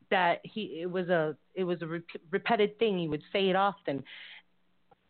that 0.10 0.42
he 0.44 0.82
it 0.82 0.92
was 0.92 1.10
a 1.10 1.36
it 1.56 1.64
was 1.64 1.82
a 1.82 1.88
rep- 1.88 2.04
repeated 2.30 2.78
thing. 2.78 3.00
He 3.00 3.08
would 3.08 3.24
say 3.34 3.50
it 3.50 3.56
often. 3.56 4.04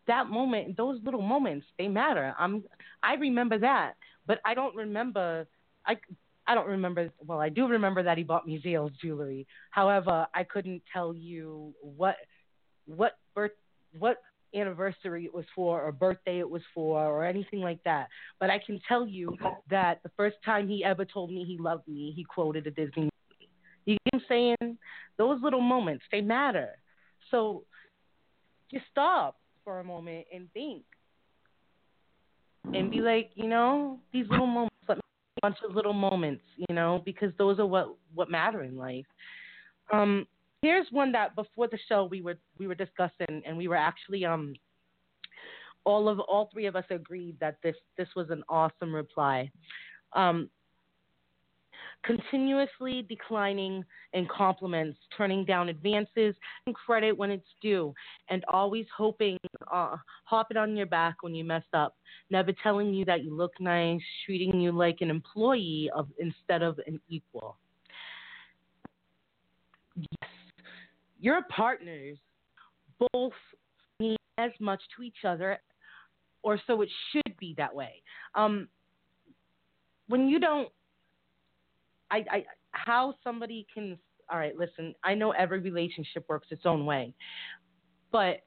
That 0.06 0.28
moment, 0.28 0.76
those 0.76 1.00
little 1.04 1.22
moments, 1.22 1.66
they 1.78 1.88
matter. 1.88 2.34
I'm 2.38 2.64
I 3.02 3.14
remember 3.14 3.58
that, 3.58 3.94
but 4.26 4.40
I 4.44 4.54
don't 4.54 4.74
remember. 4.74 5.46
I 5.86 5.96
I 6.46 6.54
don't 6.54 6.68
remember. 6.68 7.10
Well, 7.24 7.40
I 7.40 7.48
do 7.48 7.66
remember 7.66 8.02
that 8.02 8.18
he 8.18 8.24
bought 8.24 8.46
me 8.46 8.62
Zales 8.64 8.92
jewelry. 9.00 9.46
However, 9.70 10.26
I 10.34 10.44
couldn't 10.44 10.82
tell 10.92 11.14
you 11.14 11.74
what 11.82 12.16
what 12.86 13.18
birth 13.34 13.52
what 13.98 14.18
anniversary 14.54 15.24
it 15.24 15.34
was 15.34 15.44
for 15.54 15.82
or 15.82 15.92
birthday 15.92 16.38
it 16.38 16.48
was 16.48 16.62
for 16.74 17.04
or 17.04 17.24
anything 17.24 17.60
like 17.60 17.82
that. 17.84 18.08
But 18.38 18.50
I 18.50 18.58
can 18.58 18.80
tell 18.86 19.06
you 19.06 19.36
that 19.70 20.00
the 20.02 20.10
first 20.16 20.36
time 20.44 20.68
he 20.68 20.84
ever 20.84 21.04
told 21.04 21.30
me 21.30 21.44
he 21.44 21.58
loved 21.58 21.86
me, 21.88 22.12
he 22.14 22.24
quoted 22.24 22.66
a 22.66 22.70
Disney 22.70 23.02
movie. 23.02 23.50
You 23.84 23.96
get 24.04 24.14
what 24.14 24.22
I'm 24.22 24.26
saying? 24.28 24.78
Those 25.18 25.40
little 25.42 25.60
moments, 25.60 26.04
they 26.10 26.20
matter. 26.20 26.70
So 27.30 27.64
just 28.70 28.84
stop 28.90 29.36
for 29.64 29.80
a 29.80 29.84
moment 29.84 30.26
and 30.32 30.52
think. 30.52 30.82
And 32.74 32.90
be 32.90 33.00
like, 33.00 33.30
you 33.34 33.48
know, 33.48 33.98
these 34.12 34.26
little 34.30 34.46
moments, 34.46 34.76
a 34.88 34.96
bunch 35.42 35.56
of 35.68 35.74
little 35.74 35.92
moments, 35.92 36.42
you 36.56 36.74
know, 36.74 37.02
because 37.04 37.32
those 37.36 37.58
are 37.58 37.66
what 37.66 37.96
what 38.14 38.30
matter 38.30 38.62
in 38.62 38.76
life. 38.76 39.04
Um, 39.92 40.26
here's 40.62 40.86
one 40.90 41.12
that 41.12 41.34
before 41.34 41.68
the 41.68 41.78
show 41.88 42.04
we 42.04 42.22
were 42.22 42.38
we 42.58 42.66
were 42.66 42.74
discussing 42.74 43.42
and 43.44 43.56
we 43.56 43.68
were 43.68 43.76
actually 43.76 44.24
um 44.24 44.54
all 45.84 46.08
of 46.08 46.20
all 46.20 46.48
three 46.52 46.66
of 46.66 46.76
us 46.76 46.84
agreed 46.90 47.36
that 47.40 47.56
this 47.62 47.76
this 47.98 48.08
was 48.16 48.30
an 48.30 48.42
awesome 48.48 48.94
reply. 48.94 49.50
Um, 50.14 50.48
continuously 52.04 53.06
declining 53.08 53.84
in 54.12 54.26
compliments, 54.26 54.98
turning 55.16 55.44
down 55.44 55.68
advances 55.68 56.34
and 56.66 56.74
credit 56.74 57.16
when 57.16 57.30
it's 57.30 57.46
due, 57.60 57.94
and 58.28 58.44
always 58.48 58.86
hoping, 58.96 59.38
uh, 59.72 59.96
hopping 60.24 60.56
on 60.56 60.76
your 60.76 60.86
back 60.86 61.22
when 61.22 61.34
you 61.34 61.44
mess 61.44 61.64
up, 61.72 61.96
never 62.30 62.52
telling 62.62 62.92
you 62.92 63.04
that 63.04 63.24
you 63.24 63.34
look 63.34 63.52
nice, 63.60 64.00
treating 64.26 64.60
you 64.60 64.72
like 64.72 64.98
an 65.00 65.10
employee 65.10 65.90
of 65.94 66.08
instead 66.18 66.62
of 66.62 66.78
an 66.86 67.00
equal. 67.08 67.56
Yes, 69.96 70.30
your 71.22 71.40
partners 71.44 72.18
both 73.12 73.32
mean 73.98 74.16
as 74.36 74.50
much 74.60 74.82
to 74.96 75.02
each 75.02 75.24
other, 75.26 75.58
or 76.42 76.60
so 76.66 76.82
it 76.82 76.90
should 77.10 77.36
be 77.38 77.54
that 77.56 77.74
way. 77.74 78.02
Um, 78.34 78.68
when 80.08 80.28
you 80.28 80.38
don't 80.38 80.68
I, 82.10 82.24
I 82.30 82.44
how 82.72 83.14
somebody 83.24 83.66
can 83.72 83.98
all 84.30 84.38
right, 84.38 84.56
listen, 84.56 84.94
I 85.04 85.14
know 85.14 85.32
every 85.32 85.60
relationship 85.60 86.24
works 86.28 86.48
its 86.50 86.62
own 86.64 86.86
way. 86.86 87.14
But 88.10 88.38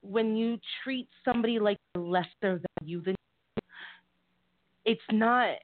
when 0.00 0.36
you 0.36 0.58
treat 0.82 1.08
somebody 1.24 1.58
like 1.58 1.78
lesser 1.96 2.26
than 2.42 2.88
you 2.88 3.02
then 3.02 3.14
it's 4.84 5.00
not 5.12 5.56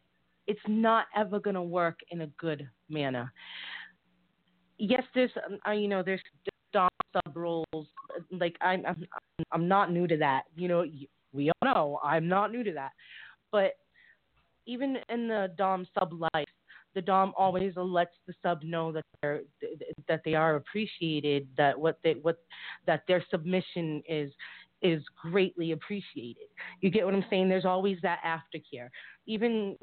it's 0.46 0.60
not 0.66 1.06
ever 1.16 1.38
going 1.38 1.54
to 1.54 1.62
work 1.62 1.98
in 2.10 2.22
a 2.22 2.26
good 2.38 2.68
manner. 2.88 3.32
Yes, 4.80 5.02
there's 5.14 5.30
uh, 5.68 5.72
you 5.72 5.88
know 5.88 6.02
there's 6.02 6.22
dom 6.72 6.88
sub 7.12 7.36
roles 7.36 7.86
like 8.30 8.56
I'm, 8.62 8.84
I'm 8.86 9.04
I'm 9.52 9.68
not 9.68 9.92
new 9.92 10.06
to 10.06 10.16
that. 10.16 10.44
You 10.56 10.68
know, 10.68 10.84
we 11.34 11.50
all 11.50 11.68
know 11.74 12.00
I'm 12.02 12.28
not 12.28 12.50
new 12.50 12.64
to 12.64 12.72
that. 12.72 12.92
But 13.52 13.72
even 14.66 14.96
in 15.10 15.28
the 15.28 15.52
dom 15.58 15.86
sub 15.98 16.14
life, 16.34 16.46
the 16.94 17.02
dom 17.02 17.34
always 17.36 17.74
lets 17.76 18.14
the 18.26 18.32
sub 18.42 18.62
know 18.62 18.90
that 18.92 19.04
they're 19.20 19.42
that 20.08 20.22
they 20.24 20.34
are 20.34 20.56
appreciated, 20.56 21.46
that 21.58 21.78
what 21.78 21.98
they 22.02 22.14
what 22.14 22.38
that 22.86 23.02
their 23.06 23.22
submission 23.30 24.02
is 24.08 24.32
is 24.80 25.02
greatly 25.20 25.72
appreciated. 25.72 26.48
You 26.80 26.90
get 26.90 27.04
what 27.04 27.12
I'm 27.14 27.24
saying? 27.28 27.50
There's 27.50 27.66
always 27.66 27.98
that 28.02 28.20
aftercare, 28.24 28.88
even 29.26 29.76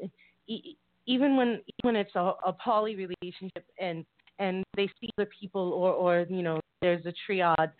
even 1.06 1.38
when 1.38 1.62
when 1.84 1.96
it's 1.96 2.16
a, 2.16 2.34
a 2.48 2.54
poly 2.54 2.96
relationship 2.96 3.66
and 3.80 4.04
and 4.40 4.64
they 4.76 4.88
see 5.00 5.10
other 5.18 5.30
people 5.40 5.74
or 5.74 5.92
or 5.92 6.26
you 6.30 6.44
know 6.44 6.60
there's 6.82 7.06
a 7.06 7.14
triad, 7.26 7.72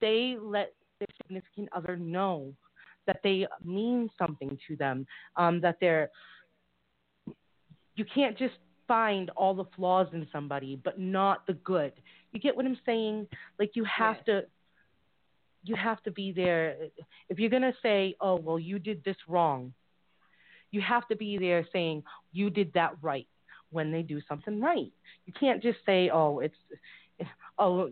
they 0.00 0.36
let 0.40 0.72
their 0.98 1.08
significant 1.22 1.68
other 1.74 1.96
know 1.96 2.52
that 3.06 3.20
they 3.24 3.46
mean 3.64 4.08
something 4.18 4.56
to 4.68 4.76
them, 4.76 5.06
um, 5.36 5.60
that 5.60 5.76
they're 5.80 6.10
you 7.94 8.04
can't 8.14 8.38
just 8.38 8.54
find 8.88 9.30
all 9.30 9.54
the 9.54 9.64
flaws 9.76 10.08
in 10.12 10.26
somebody 10.32 10.80
but 10.82 10.98
not 10.98 11.46
the 11.46 11.54
good. 11.54 11.92
You 12.32 12.40
get 12.40 12.56
what 12.56 12.66
I'm 12.66 12.78
saying? 12.84 13.26
Like 13.58 13.72
you 13.74 13.84
have 13.84 14.16
yeah. 14.26 14.40
to 14.40 14.46
you 15.64 15.76
have 15.76 16.02
to 16.02 16.10
be 16.10 16.32
there 16.32 16.76
if 17.28 17.38
you're 17.38 17.50
going 17.50 17.62
to 17.62 17.74
say, 17.82 18.16
"Oh, 18.20 18.36
well 18.36 18.58
you 18.58 18.78
did 18.78 19.04
this 19.04 19.16
wrong." 19.28 19.72
You 20.72 20.80
have 20.80 21.06
to 21.08 21.16
be 21.16 21.38
there 21.38 21.66
saying, 21.72 22.02
"You 22.32 22.50
did 22.50 22.72
that 22.72 22.94
right." 23.02 23.28
When 23.72 23.90
they 23.90 24.02
do 24.02 24.20
something 24.28 24.60
right. 24.60 24.92
You 25.26 25.32
can't 25.38 25.62
just 25.62 25.78
say, 25.84 26.10
"Oh, 26.10 26.40
it's 26.40 26.54
oh 27.58 27.90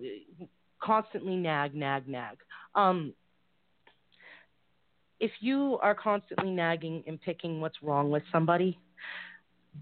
constantly 0.83 1.37
nag 1.37 1.75
nag 1.75 2.09
nag." 2.09 2.39
Um 2.75 3.15
if 5.21 5.31
you 5.41 5.79
are 5.83 5.95
constantly 5.95 6.51
nagging 6.51 7.05
and 7.07 7.21
picking 7.21 7.61
what's 7.61 7.83
wrong 7.83 8.11
with 8.11 8.23
somebody, 8.33 8.79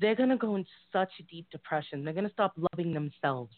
they're 0.01 0.17
going 0.17 0.29
to 0.29 0.37
go 0.37 0.57
in 0.57 0.67
such 0.93 1.11
a 1.21 1.23
deep 1.23 1.47
depression. 1.51 2.05
They're 2.05 2.13
going 2.13 2.27
to 2.27 2.33
stop 2.33 2.55
loving 2.73 2.93
themselves. 2.93 3.55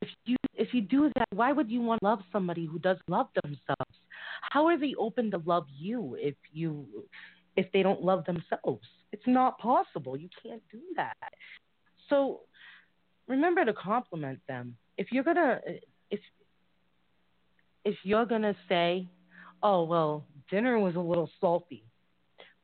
If 0.00 0.08
you 0.24 0.36
if 0.54 0.68
you 0.72 0.80
do 0.80 1.10
that, 1.16 1.28
why 1.32 1.52
would 1.52 1.70
you 1.70 1.80
want 1.80 2.00
to 2.00 2.06
love 2.06 2.20
somebody 2.30 2.66
who 2.66 2.78
does 2.78 2.98
love 3.08 3.28
themselves? 3.42 3.98
How 4.50 4.66
are 4.66 4.78
they 4.78 4.94
open 4.98 5.30
to 5.32 5.42
love 5.44 5.66
you 5.76 6.16
if 6.20 6.36
you 6.52 6.86
if 7.56 7.70
they 7.72 7.82
don't 7.82 8.02
love 8.02 8.24
themselves? 8.24 8.86
It's 9.12 9.26
not 9.26 9.58
possible. 9.58 10.16
You 10.16 10.28
can't 10.42 10.62
do 10.70 10.80
that. 10.96 11.16
So 12.08 12.40
remember 13.26 13.64
to 13.64 13.72
compliment 13.72 14.40
them. 14.48 14.76
If 14.96 15.08
you're 15.12 15.24
gonna 15.24 15.60
if 16.10 16.20
if 17.84 17.96
you're 18.04 18.26
gonna 18.26 18.54
say, 18.68 19.08
"Oh 19.62 19.84
well, 19.84 20.26
dinner 20.50 20.78
was 20.78 20.94
a 20.96 21.00
little 21.00 21.30
salty," 21.40 21.84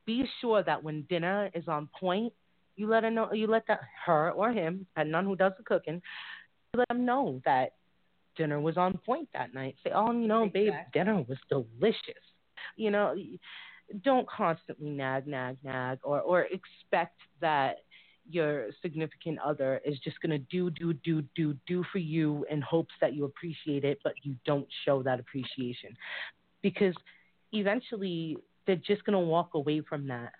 be 0.04 0.28
sure 0.40 0.62
that 0.62 0.82
when 0.82 1.02
dinner 1.02 1.50
is 1.54 1.68
on 1.68 1.88
point, 1.98 2.32
you 2.76 2.86
let 2.88 3.02
her 3.04 3.10
know. 3.10 3.32
You 3.32 3.46
let 3.46 3.66
that 3.68 3.80
her 4.06 4.30
or 4.30 4.52
him, 4.52 4.86
depending 4.90 5.12
none 5.12 5.24
who 5.24 5.36
does 5.36 5.52
the 5.58 5.64
cooking, 5.64 6.00
you 6.72 6.78
let 6.78 6.88
them 6.88 7.04
know 7.04 7.40
that 7.44 7.74
dinner 8.36 8.60
was 8.60 8.76
on 8.76 8.98
point 9.04 9.28
that 9.34 9.52
night. 9.52 9.76
Say, 9.84 9.90
oh, 9.94 10.12
you 10.12 10.28
know, 10.28 10.44
exactly. 10.44 10.70
babe, 10.70 10.74
dinner 10.92 11.24
was 11.28 11.38
delicious. 11.48 12.22
You 12.76 12.90
know, 12.90 13.14
don't 14.04 14.28
constantly 14.28 14.90
nag, 14.90 15.26
nag, 15.26 15.56
nag, 15.62 15.98
or 16.02 16.20
or 16.20 16.42
expect 16.42 17.20
that 17.40 17.78
your 18.30 18.68
significant 18.82 19.38
other 19.38 19.80
is 19.86 19.98
just 20.00 20.20
going 20.20 20.30
to 20.30 20.38
do, 20.50 20.68
do, 20.68 20.92
do, 20.92 21.22
do, 21.34 21.56
do 21.66 21.82
for 21.90 21.96
you 21.96 22.44
in 22.50 22.60
hopes 22.60 22.92
that 23.00 23.14
you 23.14 23.24
appreciate 23.24 23.84
it, 23.84 23.98
but 24.04 24.12
you 24.22 24.36
don't 24.44 24.66
show 24.84 25.02
that 25.02 25.18
appreciation. 25.18 25.96
Because 26.60 26.94
eventually 27.52 28.36
they're 28.66 28.76
just 28.76 29.04
gonna 29.04 29.18
walk 29.18 29.54
away 29.54 29.80
from 29.80 30.06
that. 30.08 30.32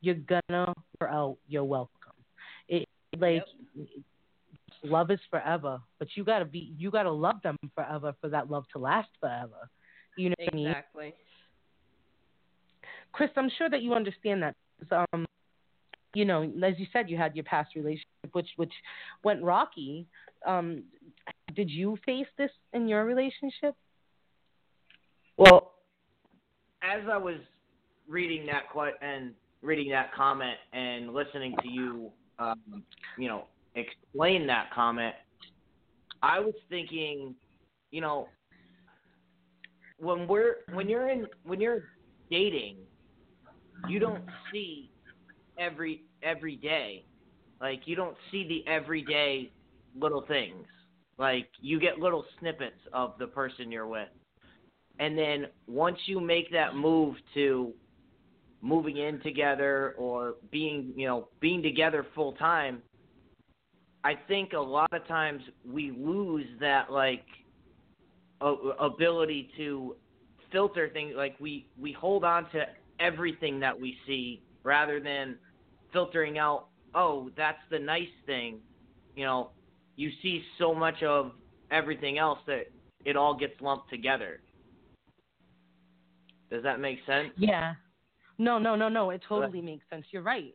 You're 0.00 0.14
gonna 0.14 0.72
wear 1.00 1.10
out 1.10 1.36
your 1.48 1.64
welcome. 1.64 2.12
It 2.68 2.88
like 3.18 3.44
yep. 3.74 3.88
love 4.84 5.10
is 5.10 5.18
forever, 5.30 5.80
but 5.98 6.08
you 6.14 6.24
gotta 6.24 6.44
be 6.44 6.72
you 6.78 6.90
gotta 6.90 7.10
love 7.10 7.42
them 7.42 7.56
forever 7.74 8.14
for 8.20 8.28
that 8.30 8.48
love 8.50 8.64
to 8.72 8.78
last 8.78 9.08
forever. 9.20 9.68
You 10.16 10.30
know 10.30 10.36
exactly. 10.38 10.82
what 10.92 11.02
I 11.02 11.04
mean? 11.04 11.12
Chris, 13.12 13.30
I'm 13.36 13.50
sure 13.56 13.70
that 13.70 13.82
you 13.82 13.94
understand 13.94 14.42
that. 14.42 14.54
Um, 14.92 15.26
you 16.14 16.24
know, 16.24 16.42
as 16.42 16.74
you 16.78 16.86
said, 16.92 17.10
you 17.10 17.16
had 17.16 17.34
your 17.34 17.44
past 17.44 17.74
relationship, 17.74 18.06
which 18.32 18.48
which 18.56 18.72
went 19.24 19.42
rocky. 19.42 20.06
Um, 20.46 20.84
did 21.54 21.70
you 21.70 21.98
face 22.06 22.26
this 22.36 22.50
in 22.72 22.88
your 22.88 23.04
relationship? 23.04 23.74
Well, 25.36 25.72
as 26.82 27.02
I 27.10 27.16
was 27.16 27.36
reading 28.08 28.46
that 28.46 28.70
quite 28.70 28.94
and 29.02 29.32
reading 29.62 29.90
that 29.90 30.12
comment 30.14 30.56
and 30.72 31.12
listening 31.12 31.54
to 31.62 31.68
you, 31.68 32.10
um, 32.38 32.82
you 33.16 33.28
know, 33.28 33.44
explain 33.74 34.46
that 34.46 34.70
comment, 34.74 35.14
I 36.22 36.40
was 36.40 36.54
thinking, 36.68 37.34
you 37.90 38.00
know, 38.00 38.28
when 39.98 40.26
we're 40.26 40.58
when 40.72 40.88
you're 40.88 41.08
in 41.08 41.26
when 41.44 41.60
you're 41.60 41.84
dating, 42.30 42.76
you 43.88 43.98
don't 43.98 44.24
see 44.52 44.90
every 45.58 46.02
every 46.22 46.56
day, 46.56 47.04
like 47.60 47.82
you 47.86 47.96
don't 47.96 48.16
see 48.30 48.46
the 48.48 48.70
everyday 48.70 49.50
little 49.94 50.24
things. 50.26 50.66
Like 51.18 51.48
you 51.60 51.80
get 51.80 51.98
little 51.98 52.24
snippets 52.38 52.80
of 52.92 53.14
the 53.18 53.26
person 53.26 53.72
you're 53.72 53.86
with. 53.86 54.08
And 55.00 55.16
then 55.16 55.46
once 55.66 55.98
you 56.06 56.20
make 56.20 56.50
that 56.52 56.74
move 56.74 57.16
to 57.34 57.72
moving 58.60 58.96
in 58.96 59.20
together 59.20 59.94
or 59.98 60.34
being 60.50 60.92
you 60.96 61.06
know 61.06 61.28
being 61.38 61.62
together 61.62 62.04
full 62.12 62.32
time 62.32 62.82
i 64.02 64.14
think 64.26 64.52
a 64.52 64.58
lot 64.58 64.92
of 64.92 65.06
times 65.06 65.40
we 65.64 65.92
lose 65.96 66.44
that 66.58 66.90
like 66.90 67.24
ability 68.40 69.50
to 69.56 69.94
filter 70.52 70.88
things. 70.92 71.14
Like 71.16 71.36
we 71.40 71.66
we 71.78 71.92
hold 71.92 72.24
on 72.24 72.50
to 72.50 72.64
everything 73.00 73.60
that 73.60 73.78
we 73.78 73.96
see 74.06 74.42
rather 74.64 75.00
than 75.00 75.36
filtering 75.92 76.38
out 76.38 76.66
oh 76.94 77.30
that's 77.36 77.58
the 77.70 77.78
nice 77.78 78.08
thing 78.26 78.58
you 79.16 79.24
know 79.24 79.50
you 79.96 80.10
see 80.22 80.42
so 80.58 80.74
much 80.74 81.02
of 81.02 81.32
everything 81.70 82.18
else 82.18 82.38
that 82.46 82.70
it 83.04 83.16
all 83.16 83.34
gets 83.34 83.60
lumped 83.60 83.88
together 83.90 84.40
does 86.50 86.62
that 86.62 86.80
make 86.80 86.98
sense? 87.06 87.30
Yeah. 87.36 87.74
No, 88.38 88.58
no, 88.58 88.74
no, 88.74 88.88
no. 88.88 89.10
It 89.10 89.22
totally 89.28 89.60
makes 89.60 89.84
sense. 89.90 90.06
You're 90.10 90.22
right. 90.22 90.54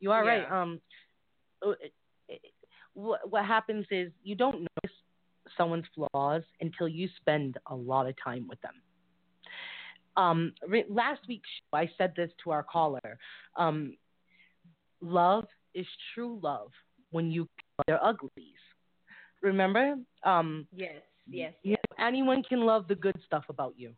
You 0.00 0.12
are 0.12 0.24
yeah. 0.24 0.30
right. 0.30 0.62
Um, 0.62 0.80
uh, 1.66 1.72
what 2.94 3.28
what 3.28 3.44
happens 3.44 3.86
is 3.90 4.12
you 4.22 4.34
don't 4.34 4.60
notice 4.60 4.96
someone's 5.56 5.84
flaws 5.94 6.42
until 6.60 6.88
you 6.88 7.08
spend 7.16 7.58
a 7.66 7.74
lot 7.74 8.06
of 8.06 8.14
time 8.22 8.46
with 8.48 8.60
them. 8.60 8.74
Um, 10.16 10.52
re- 10.66 10.86
last 10.88 11.20
week's 11.28 11.48
show, 11.48 11.78
I 11.78 11.90
said 11.98 12.12
this 12.16 12.30
to 12.44 12.50
our 12.50 12.62
caller. 12.62 13.18
Um, 13.56 13.96
love 15.00 15.46
is 15.74 15.86
true 16.14 16.38
love 16.42 16.70
when 17.10 17.30
you 17.30 17.48
their 17.86 18.02
uglies. 18.04 18.30
Remember? 19.42 19.96
Um, 20.24 20.66
yes, 20.74 21.02
yes. 21.28 21.52
You 21.62 21.72
know, 21.72 22.06
anyone 22.06 22.42
can 22.42 22.60
love 22.60 22.88
the 22.88 22.94
good 22.94 23.16
stuff 23.26 23.44
about 23.48 23.74
you. 23.76 23.92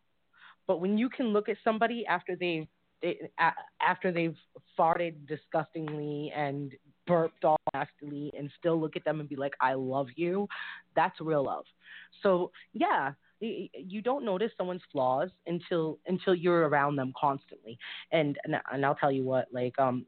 But 0.65 0.81
when 0.81 0.97
you 0.97 1.09
can 1.09 1.27
look 1.27 1.47
at 1.47 1.57
somebody 1.63 2.05
after 2.05 2.35
they 2.35 2.67
they, 3.01 3.29
a, 3.39 3.51
after 3.81 4.11
they've 4.11 4.35
farted 4.77 5.27
disgustingly 5.27 6.31
and 6.35 6.71
burped 7.05 7.45
all 7.45 7.59
nastily 7.73 8.31
and 8.37 8.49
still 8.57 8.79
look 8.79 8.95
at 8.95 9.05
them 9.05 9.19
and 9.19 9.29
be 9.29 9.35
like, 9.35 9.53
I 9.61 9.73
love 9.73 10.07
you, 10.15 10.47
that's 10.95 11.19
real 11.21 11.45
love. 11.45 11.65
So 12.23 12.51
yeah, 12.73 13.13
you 13.39 14.01
don't 14.01 14.25
notice 14.25 14.51
someone's 14.57 14.81
flaws 14.91 15.29
until 15.45 15.99
until 16.07 16.33
you're 16.33 16.67
around 16.67 16.95
them 16.95 17.13
constantly. 17.19 17.77
And 18.11 18.37
and, 18.43 18.55
and 18.71 18.85
I'll 18.85 18.95
tell 18.95 19.11
you 19.11 19.23
what, 19.23 19.47
like 19.51 19.77
um 19.79 20.05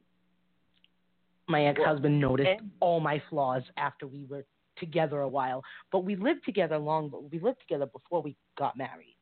my 1.47 1.65
ex 1.65 1.79
husband 1.83 2.19
noticed 2.19 2.61
all 2.79 2.99
my 2.99 3.21
flaws 3.29 3.63
after 3.77 4.07
we 4.07 4.25
were 4.25 4.45
together 4.77 5.21
a 5.21 5.27
while. 5.27 5.63
But 5.91 5.99
we 5.99 6.15
lived 6.15 6.45
together 6.45 6.77
long 6.77 7.09
but 7.09 7.31
we 7.31 7.39
lived 7.39 7.59
together 7.61 7.85
before 7.85 8.21
we 8.21 8.35
got 8.57 8.77
married. 8.77 9.15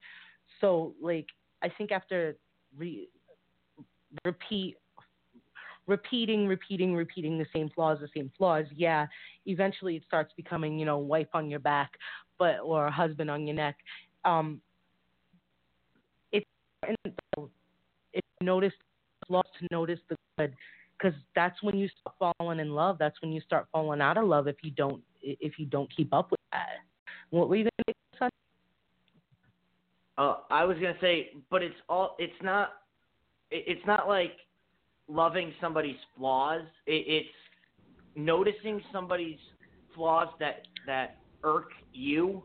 So 0.62 0.93
like 1.02 1.28
I 1.62 1.70
think 1.70 1.91
after 1.91 2.38
re- 2.78 3.10
repeat 4.24 4.78
repeating, 5.88 6.47
repeating, 6.47 6.93
repeating 6.93 7.38
the 7.38 7.45
same 7.54 7.69
flaws, 7.73 8.00
the 8.00 8.10
same 8.15 8.32
flaws, 8.38 8.65
yeah, 8.76 9.08
eventually 9.45 9.95
it 9.95 10.04
starts 10.06 10.34
becoming, 10.36 10.78
you 10.78 10.86
know, 10.86 10.97
wife 10.97 11.28
on 11.34 11.50
your 11.50 11.60
back, 11.60 11.91
but 12.38 12.60
or 12.60 12.89
husband 12.89 13.30
on 13.30 13.47
your 13.47 13.56
neck. 13.56 13.78
Um, 14.26 14.62
it's 16.32 16.45
if 18.13 18.23
notice 18.41 18.73
flaws 19.28 19.45
to 19.60 19.67
notice 19.71 20.00
the 20.10 20.15
good, 20.38 20.54
because 20.97 21.17
that's 21.36 21.62
when 21.63 21.78
you 21.78 21.89
start 22.02 22.36
falling 22.39 22.60
in 22.60 22.71
love. 22.71 22.97
That's 23.00 23.19
when 23.21 23.32
you 23.32 23.41
start 23.41 23.67
falling 23.71 24.02
out 24.02 24.17
of 24.17 24.26
love 24.26 24.47
if 24.47 24.58
you 24.63 24.71
don't 24.71 25.02
if 25.21 25.58
you 25.58 25.65
don't 25.65 25.93
keep 25.95 26.13
up 26.13 26.32
with 26.32 26.39
that. 26.52 26.78
What 27.30 27.50
were 27.50 27.56
you 27.56 27.63
gonna 27.63 27.95
say? 28.19 28.30
Uh, 30.17 30.38
I 30.50 30.63
was 30.63 30.78
gonna 30.78 30.97
say, 31.00 31.32
but 31.50 31.62
it's 31.62 31.76
all. 31.88 32.15
It's 32.19 32.34
not. 32.41 32.73
It's 33.52 33.86
not 33.86 34.08
like 34.08 34.34
loving 35.08 35.54
somebody's 35.62 35.98
flaws. 36.17 36.62
It, 36.86 37.06
it's 37.08 37.30
noticing 38.15 38.82
somebody's 38.91 39.39
flaws 39.96 40.30
that 40.39 40.67
that 40.86 41.17
irk 41.43 41.72
you, 41.93 42.43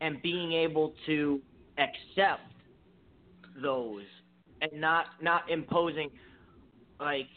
and 0.00 0.20
being 0.22 0.52
able 0.52 0.94
to 1.06 1.40
accept 1.78 2.42
those, 3.62 4.04
and 4.60 4.72
not 4.80 5.06
not 5.22 5.50
imposing. 5.50 6.10
Like, 7.00 7.28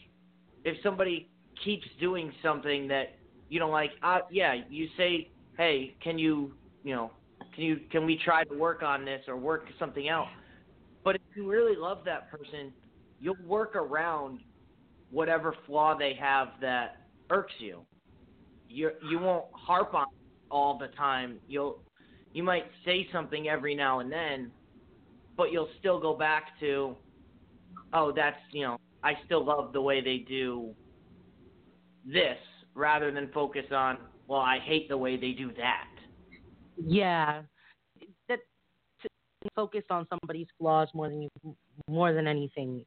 if 0.64 0.76
somebody 0.82 1.28
keeps 1.64 1.86
doing 2.00 2.32
something 2.42 2.88
that 2.88 3.14
you 3.48 3.58
don't 3.58 3.70
like, 3.70 3.90
uh, 4.02 4.20
yeah, 4.30 4.54
you 4.68 4.88
say, 4.96 5.30
hey, 5.56 5.94
can 6.02 6.18
you, 6.18 6.52
you 6.82 6.94
know, 6.94 7.10
can 7.54 7.64
you 7.64 7.80
can 7.90 8.06
we 8.06 8.18
try 8.24 8.44
to 8.44 8.54
work 8.54 8.82
on 8.82 9.04
this 9.04 9.20
or 9.28 9.36
work 9.36 9.66
something 9.78 10.08
out? 10.08 10.26
But 11.04 11.16
if 11.16 11.22
you 11.34 11.48
really 11.48 11.76
love 11.76 11.98
that 12.04 12.30
person, 12.30 12.72
you'll 13.22 13.36
work 13.46 13.76
around 13.76 14.40
whatever 15.10 15.54
flaw 15.66 15.96
they 15.96 16.14
have 16.20 16.48
that 16.60 16.96
irks 17.30 17.52
you. 17.60 17.86
You 18.68 18.90
you 19.08 19.18
won't 19.18 19.46
harp 19.52 19.94
on 19.94 20.06
all 20.50 20.76
the 20.76 20.88
time. 20.88 21.38
You'll 21.46 21.80
you 22.32 22.42
might 22.42 22.64
say 22.84 23.06
something 23.12 23.48
every 23.48 23.74
now 23.74 24.00
and 24.00 24.10
then, 24.10 24.50
but 25.36 25.52
you'll 25.52 25.68
still 25.78 26.00
go 26.00 26.14
back 26.14 26.58
to, 26.60 26.96
oh, 27.92 28.12
that's 28.14 28.38
you 28.50 28.62
know, 28.62 28.78
I 29.04 29.12
still 29.24 29.44
love 29.44 29.72
the 29.72 29.80
way 29.80 30.00
they 30.02 30.18
do 30.18 30.74
this, 32.04 32.38
rather 32.74 33.12
than 33.12 33.30
focus 33.32 33.66
on, 33.70 33.98
well, 34.26 34.40
I 34.40 34.58
hate 34.64 34.88
the 34.88 34.96
way 34.96 35.16
they 35.16 35.32
do 35.32 35.52
that. 35.58 35.88
Yeah, 36.84 37.42
focus 39.54 39.84
on 39.90 40.06
somebody's 40.08 40.46
flaws 40.58 40.88
more 40.94 41.08
than 41.08 41.22
you, 41.22 41.56
more 41.88 42.12
than 42.12 42.26
anything. 42.26 42.84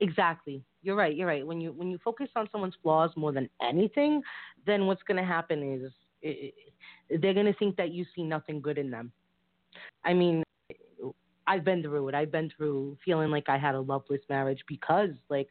Exactly. 0.00 0.62
You're 0.82 0.96
right. 0.96 1.14
You're 1.14 1.28
right. 1.28 1.46
When 1.46 1.60
you 1.60 1.72
when 1.72 1.90
you 1.90 1.98
focus 2.04 2.28
on 2.36 2.48
someone's 2.50 2.74
flaws 2.82 3.10
more 3.16 3.32
than 3.32 3.48
anything, 3.62 4.22
then 4.66 4.86
what's 4.86 5.02
going 5.02 5.16
to 5.16 5.24
happen 5.24 5.62
is 5.62 5.92
it, 6.22 6.54
they're 7.20 7.34
going 7.34 7.46
to 7.46 7.54
think 7.54 7.76
that 7.76 7.92
you 7.92 8.04
see 8.14 8.22
nothing 8.22 8.60
good 8.60 8.78
in 8.78 8.90
them. 8.90 9.12
I 10.04 10.14
mean, 10.14 10.42
I've 11.46 11.64
been 11.64 11.82
through 11.82 12.08
it. 12.08 12.14
I've 12.14 12.32
been 12.32 12.50
through 12.56 12.96
feeling 13.04 13.30
like 13.30 13.48
I 13.48 13.58
had 13.58 13.74
a 13.74 13.80
loveless 13.80 14.20
marriage 14.28 14.60
because, 14.66 15.10
like, 15.28 15.48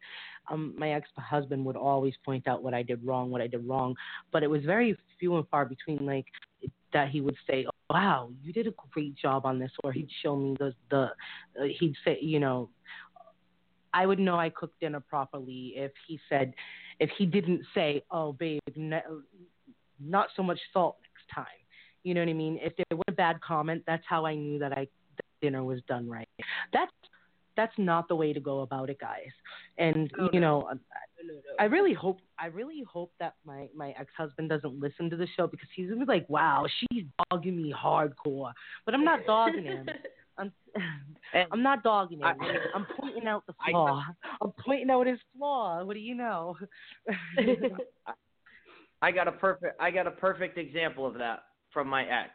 um, 0.52 0.74
my 0.78 0.94
ex-husband 0.94 1.64
would 1.66 1.76
always 1.76 2.16
point 2.26 2.48
out 2.48 2.64
what 2.64 2.74
I 2.74 2.84
did 2.84 3.06
wrong, 3.06 3.30
what 3.30 3.42
I 3.42 3.48
did 3.48 3.68
wrong, 3.68 3.96
but 4.32 4.44
it 4.44 4.50
was 4.50 4.64
very 4.64 4.98
few 5.20 5.38
and 5.38 5.48
far 5.50 5.66
between, 5.66 6.06
like, 6.06 6.26
that 6.94 7.10
he 7.10 7.22
would 7.22 7.36
say, 7.48 7.66
oh, 7.68 7.94
"Wow, 7.94 8.32
you 8.42 8.54
did 8.54 8.68
a 8.68 8.74
great 8.92 9.16
job 9.16 9.46
on 9.46 9.60
this," 9.60 9.72
or 9.84 9.92
he'd 9.92 10.10
show 10.22 10.36
me 10.36 10.56
the 10.60 10.74
the 10.90 11.12
uh, 11.60 11.66
he'd 11.80 11.96
say, 12.06 12.18
you 12.22 12.40
know, 12.40 12.70
I 13.94 14.06
would 14.06 14.20
know 14.20 14.38
I 14.38 14.50
cooked 14.50 14.80
dinner 14.80 15.00
properly 15.00 15.74
if 15.76 15.92
he 16.08 16.20
said, 16.30 16.54
if 17.00 17.10
he 17.18 17.26
didn't 17.26 17.62
say, 17.74 18.04
"Oh, 18.12 18.34
babe, 18.34 18.60
not 20.00 20.28
so 20.36 20.44
much 20.44 20.60
salt 20.72 20.98
next 21.02 21.34
time." 21.34 21.46
You 22.04 22.14
know 22.14 22.22
what 22.22 22.30
I 22.30 22.34
mean? 22.34 22.60
If 22.62 22.74
there 22.76 22.98
was 22.98 23.06
a 23.08 23.14
bad 23.14 23.42
comment, 23.42 23.84
that's 23.88 24.04
how 24.08 24.26
I 24.26 24.36
knew 24.36 24.60
that 24.60 24.74
I 24.74 24.82
that 25.16 25.26
dinner 25.42 25.64
was 25.64 25.80
done 25.88 26.10
right. 26.10 26.28
That's 26.72 26.92
that's 27.56 27.74
not 27.78 28.08
the 28.08 28.16
way 28.16 28.34
to 28.34 28.40
go 28.40 28.62
about 28.62 28.90
it, 28.90 29.00
guys. 29.00 29.32
And 29.78 30.12
Oh, 30.20 30.30
you 30.34 30.40
no. 30.40 30.62
know, 30.62 30.80
I 31.60 31.66
really 31.66 31.94
hope 31.94 32.20
I 32.40 32.48
really 32.48 32.84
hope 32.92 33.12
that 33.20 33.36
my 33.46 33.68
my 33.76 33.94
ex 34.00 34.12
husband 34.18 34.50
doesn't 34.50 34.80
listen 34.80 35.10
to 35.10 35.16
the 35.16 35.28
show 35.36 35.48
because 35.48 35.68
he's 35.76 35.90
gonna 35.90 36.06
be 36.06 36.12
like, 36.12 36.28
"Wow, 36.30 36.66
she's 36.80 37.04
dogging 37.30 37.62
me 37.62 37.74
hardcore," 37.74 38.52
but 38.86 38.94
I'm 38.94 39.04
not 39.04 39.20
dogging 39.28 39.66
him. 39.66 39.90
I'm 40.38 40.52
I'm 41.52 41.62
not 41.62 41.84
dogging 41.84 42.20
him. 42.20 42.26
I- 42.26 42.36
I'm 42.76 42.88
pointing 43.00 43.28
out 43.28 43.46
the 43.48 43.54
I- 43.62 43.72
flaw. 43.72 44.04
I'm 44.42 44.52
pointing 44.66 44.90
out 44.90 45.08
his 45.08 45.20
flaw. 45.38 45.84
What 45.84 45.94
do 45.94 46.00
you 46.00 46.16
know? 46.16 46.58
I 49.02 49.12
got 49.12 49.28
a 49.28 49.32
perfect 49.34 49.80
I 49.82 49.92
got 49.92 50.08
a 50.08 50.12
perfect 50.12 50.58
example 50.58 51.06
of 51.06 51.14
that 51.16 51.44
from 51.72 51.88
my 51.88 52.04
ex. 52.04 52.32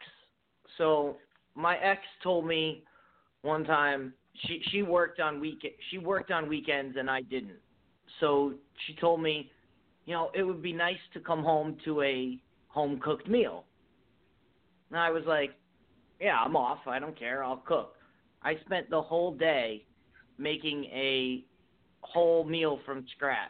So 0.77 1.17
my 1.55 1.77
ex 1.77 2.01
told 2.23 2.45
me 2.45 2.83
one 3.41 3.63
time 3.63 4.13
she 4.45 4.61
she 4.71 4.81
worked 4.83 5.19
on 5.19 5.39
week 5.39 5.61
she 5.89 5.97
worked 5.97 6.31
on 6.31 6.47
weekends 6.47 6.95
and 6.97 7.09
I 7.09 7.21
didn't. 7.21 7.57
So 8.19 8.53
she 8.85 8.95
told 8.95 9.21
me, 9.21 9.51
you 10.05 10.13
know, 10.13 10.31
it 10.33 10.43
would 10.43 10.61
be 10.61 10.73
nice 10.73 10.97
to 11.13 11.19
come 11.19 11.43
home 11.43 11.77
to 11.85 12.01
a 12.01 12.37
home 12.67 12.99
cooked 13.03 13.27
meal. 13.27 13.65
And 14.89 14.99
I 14.99 15.09
was 15.11 15.23
like, 15.25 15.51
yeah, 16.19 16.37
I'm 16.43 16.55
off. 16.55 16.79
I 16.87 16.99
don't 16.99 17.17
care. 17.17 17.43
I'll 17.43 17.57
cook. 17.57 17.95
I 18.41 18.55
spent 18.65 18.89
the 18.89 19.01
whole 19.01 19.33
day 19.33 19.85
making 20.37 20.85
a 20.85 21.43
whole 22.01 22.43
meal 22.43 22.79
from 22.85 23.05
scratch. 23.15 23.49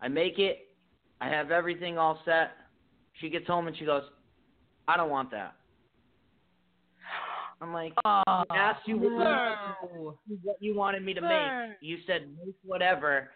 I 0.00 0.08
make 0.08 0.38
it, 0.38 0.68
I 1.20 1.28
have 1.28 1.50
everything 1.50 1.98
all 1.98 2.20
set. 2.24 2.52
She 3.20 3.28
gets 3.28 3.46
home 3.46 3.66
and 3.66 3.76
she 3.76 3.84
goes, 3.84 4.02
I 4.88 4.96
don't 4.96 5.10
want 5.10 5.30
that. 5.32 5.54
I'm 7.60 7.72
like, 7.72 7.92
oh, 8.04 8.22
I 8.26 8.44
asked 8.56 8.86
you 8.86 8.96
what 8.96 9.12
you, 9.12 9.18
No. 9.18 10.18
what 10.42 10.56
you 10.60 10.74
wanted 10.74 11.04
me 11.04 11.12
to 11.14 11.20
make. 11.20 11.76
You 11.80 11.98
said 12.06 12.28
make 12.44 12.54
whatever. 12.64 13.30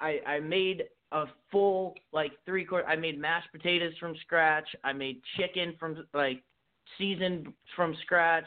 I 0.00 0.18
I 0.26 0.40
made 0.40 0.84
a 1.12 1.24
full 1.50 1.94
like 2.12 2.32
three 2.44 2.64
quarter. 2.64 2.86
I 2.86 2.96
made 2.96 3.18
mashed 3.18 3.50
potatoes 3.52 3.94
from 3.98 4.14
scratch. 4.24 4.68
I 4.84 4.92
made 4.92 5.20
chicken 5.36 5.74
from 5.78 6.04
like 6.12 6.42
seasoned 6.98 7.52
from 7.74 7.96
scratch. 8.02 8.46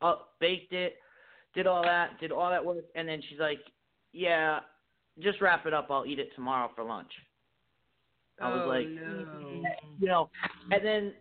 Up 0.00 0.30
baked 0.40 0.72
it, 0.72 0.96
did 1.54 1.66
all 1.66 1.82
that, 1.82 2.18
did 2.18 2.32
all 2.32 2.50
that 2.50 2.64
work, 2.64 2.84
and 2.96 3.08
then 3.08 3.22
she's 3.28 3.38
like, 3.38 3.60
"Yeah, 4.12 4.60
just 5.20 5.40
wrap 5.40 5.64
it 5.66 5.72
up. 5.72 5.88
I'll 5.90 6.06
eat 6.06 6.18
it 6.18 6.30
tomorrow 6.34 6.70
for 6.74 6.82
lunch." 6.82 7.12
I 8.40 8.48
was 8.48 8.62
oh, 8.64 8.68
like, 8.68 8.88
no. 8.88 9.62
You 10.02 10.08
know, 10.08 10.30
and 10.72 10.84
then, 10.84 11.12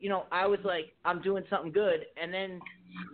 you 0.00 0.08
know, 0.08 0.24
I 0.32 0.44
was 0.44 0.58
like, 0.64 0.86
I'm 1.04 1.22
doing 1.22 1.44
something 1.48 1.70
good, 1.70 2.04
and 2.20 2.34
then 2.34 2.60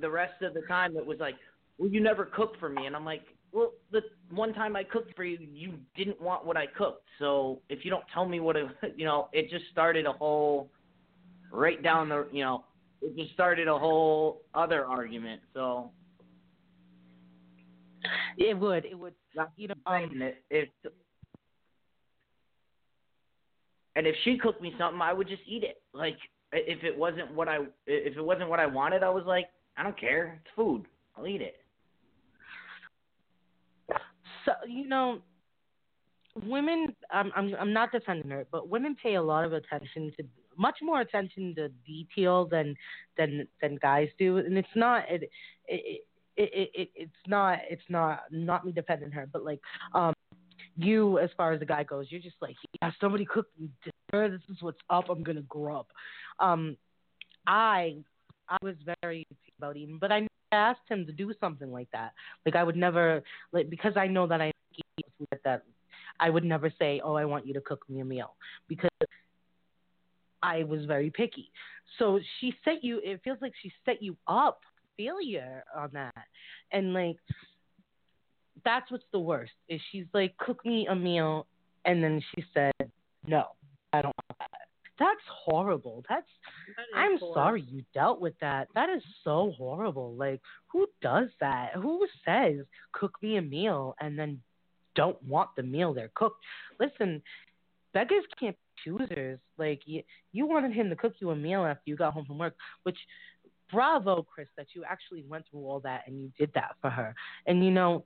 the 0.01 0.09
rest 0.09 0.41
of 0.41 0.55
the 0.55 0.63
time 0.63 0.97
it 0.97 1.05
was 1.05 1.19
like, 1.21 1.35
well, 1.77 1.91
you 1.91 2.01
never 2.01 2.25
cook 2.25 2.55
for 2.59 2.71
me, 2.71 2.87
and 2.87 2.97
I'm 2.97 3.05
like, 3.05 3.25
well, 3.53 3.73
the 3.93 4.01
one 4.31 4.55
time 4.55 4.77
I 4.77 4.83
cooked 4.83 5.15
for 5.15 5.25
you, 5.25 5.37
you 5.53 5.75
didn't 5.95 6.19
want 6.23 6.47
what 6.47 6.57
I 6.57 6.67
cooked, 6.67 7.07
so 7.19 7.61
if 7.69 7.85
you 7.85 7.91
don't 7.91 8.05
tell 8.15 8.27
me 8.27 8.41
what 8.41 8.57
it, 8.57 8.67
you 8.97 9.05
know, 9.05 9.29
it 9.35 9.51
just 9.51 9.67
started 9.71 10.07
a 10.07 10.13
whole, 10.13 10.71
right 11.53 11.83
down 11.83 12.09
the, 12.09 12.27
you 12.33 12.43
know, 12.43 12.65
it 13.03 13.15
just 13.15 13.35
started 13.35 13.69
a 13.69 13.79
whole 13.79 14.41
other 14.55 14.87
argument. 14.87 15.43
So 15.53 15.91
it 18.39 18.59
would. 18.59 18.87
It 18.87 18.99
would. 18.99 19.15
You 19.57 19.69
know, 19.69 19.75
fighting 19.85 20.23
it. 20.23 20.43
If 20.51 20.69
and 23.97 24.07
if 24.07 24.15
she 24.25 24.39
cooked 24.39 24.63
me 24.63 24.75
something, 24.79 25.01
I 25.01 25.13
would 25.13 25.29
just 25.29 25.43
eat 25.47 25.65
it. 25.65 25.83
Like 25.93 26.17
if 26.53 26.83
it 26.85 26.97
wasn't 26.97 27.35
what 27.35 27.49
I 27.49 27.59
if 27.87 28.17
it 28.17 28.25
wasn't 28.25 28.49
what 28.49 28.61
I 28.61 28.67
wanted, 28.67 29.03
I 29.03 29.11
was 29.11 29.25
like, 29.27 29.47
I 29.77 29.83
don't 29.83 29.99
care. 29.99 30.41
It's 30.45 30.55
food. 30.55 30.87
I'll 31.17 31.27
eat 31.27 31.43
it. 31.43 31.57
So 34.45 34.53
you 34.69 34.89
know, 34.89 35.21
women. 36.47 36.95
I'm 37.11 37.33
I'm 37.35 37.55
I'm 37.59 37.73
not 37.73 37.93
defending 37.93 38.31
her, 38.31 38.47
but 38.51 38.69
women 38.69 38.97
pay 39.01 39.15
a 39.15 39.23
lot 39.23 39.45
of 39.45 39.53
attention 39.53 40.13
to 40.17 40.25
much 40.57 40.79
more 40.83 41.01
attention 41.01 41.55
to 41.57 41.69
detail 41.87 42.47
than 42.47 42.77
than 43.17 43.47
than 43.61 43.77
guys 43.77 44.09
do, 44.19 44.39
and 44.39 44.57
it's 44.57 44.69
not 44.75 45.05
it. 45.11 45.31
it 45.67 46.03
it, 46.37 46.51
it, 46.55 46.71
it 46.75 46.91
it's 46.95 47.13
not 47.27 47.59
it's 47.69 47.83
not 47.89 48.23
not 48.31 48.65
me 48.65 48.73
defending 48.73 49.11
her, 49.11 49.29
but 49.31 49.45
like 49.45 49.61
um 49.95 50.15
you 50.83 51.19
as 51.19 51.31
far 51.37 51.53
as 51.53 51.61
the 51.61 51.67
guy 51.67 51.85
goes, 51.85 52.07
you're 52.11 52.21
just 52.21 52.37
like 52.41 52.57
yeah, 52.81 52.91
somebody 53.01 53.25
cooked 53.25 53.59
me 53.59 53.69
dinner. 54.11 54.31
This 54.31 54.57
is 54.57 54.63
what's 54.63 54.81
up. 54.89 55.09
I'm 55.09 55.23
gonna 55.23 55.43
grow 55.43 55.81
up. 55.81 55.89
Um, 56.39 56.77
I 57.47 57.97
I 58.49 58.57
was 58.63 58.75
very 59.03 59.27
about 59.59 59.77
eating, 59.77 59.99
but 60.01 60.11
I 60.11 60.27
asked 60.53 60.89
him 60.89 61.07
to 61.07 61.13
do 61.13 61.33
something 61.41 61.71
like 61.71 61.89
that. 61.93 62.13
Like 62.45 62.57
I 62.57 62.65
would 62.65 62.77
never 62.77 63.23
like 63.53 63.71
because 63.71 63.97
I 63.97 64.07
know 64.07 64.27
that 64.27 64.41
I 64.41 64.53
eat 64.77 65.07
that. 65.45 65.65
I 66.19 66.29
would 66.29 66.45
never 66.45 66.73
say, 66.79 67.01
"Oh, 67.03 67.15
I 67.15 67.25
want 67.25 67.47
you 67.47 67.55
to 67.55 67.61
cook 67.61 67.89
me 67.89 68.01
a 68.01 68.05
meal," 68.05 68.35
because 68.69 68.91
I 70.43 70.65
was 70.65 70.85
very 70.85 71.11
picky. 71.11 71.51
So 71.99 72.21
she 72.39 72.55
set 72.65 72.83
you. 72.83 73.01
It 73.03 73.21
feels 73.23 73.39
like 73.41 73.53
she 73.63 73.73
set 73.85 74.03
you 74.03 74.17
up 74.27 74.61
failure 74.97 75.65
on 75.77 75.91
that, 75.93 76.27
and 76.73 76.93
like 76.93 77.17
that's 78.65 78.91
what's 78.91 79.05
the 79.13 79.19
worst. 79.19 79.53
Is 79.69 79.81
she's 79.91 80.07
like, 80.13 80.37
"Cook 80.39 80.65
me 80.65 80.87
a 80.89 80.95
meal," 80.95 81.47
and 81.85 82.03
then 82.03 82.23
she 82.35 82.45
said, 82.55 82.73
"No, 83.27 83.45
I 83.93 84.03
don't 84.03 84.15
want 84.17 84.39
that." 84.39 84.51
That's 84.99 85.21
horrible. 85.27 86.05
That's 86.11 86.27
I'm 86.95 87.19
sorry 87.33 87.63
you 87.63 87.83
dealt 87.95 88.21
with 88.21 88.35
that. 88.43 88.69
That 88.75 88.91
is 88.91 89.03
so 89.25 89.55
horrible. 89.57 90.13
Like, 90.15 90.43
who 90.69 90.87
does 91.01 91.29
that? 91.41 91.71
Who 91.75 92.07
says 92.25 92.67
cook 92.93 93.13
me 93.23 93.39
a 93.39 93.43
meal 93.43 93.97
and 93.99 94.19
then 94.19 94.43
don't 94.95 95.21
want 95.23 95.51
the 95.57 95.63
meal 95.63 95.95
they're 95.95 96.11
cooked? 96.15 96.45
Listen, 96.79 97.23
beggars 97.95 98.25
can't 98.39 98.55
be 98.57 98.91
choosers. 98.91 99.39
Like, 99.57 99.81
you, 99.87 100.03
you 100.33 100.47
wanted 100.47 100.73
him 100.73 100.91
to 100.91 100.97
cook 100.97 101.15
you 101.19 101.31
a 101.31 101.37
meal 101.37 101.65
after 101.65 101.83
you 101.87 101.97
got 101.97 102.13
home 102.13 102.27
from 102.27 102.37
work, 102.37 102.55
which 102.83 102.99
bravo, 103.73 104.23
Chris, 104.23 104.49
that 104.59 104.67
you 104.75 104.85
actually 104.85 105.25
went 105.29 105.47
through 105.51 105.61
all 105.61 105.81
that 105.81 106.03
and 106.07 106.21
you 106.21 106.31
did 106.39 106.53
that 106.55 106.77
for 106.83 106.91
her. 106.91 107.15
And 107.47 107.65
you 107.65 107.71
know, 107.71 108.05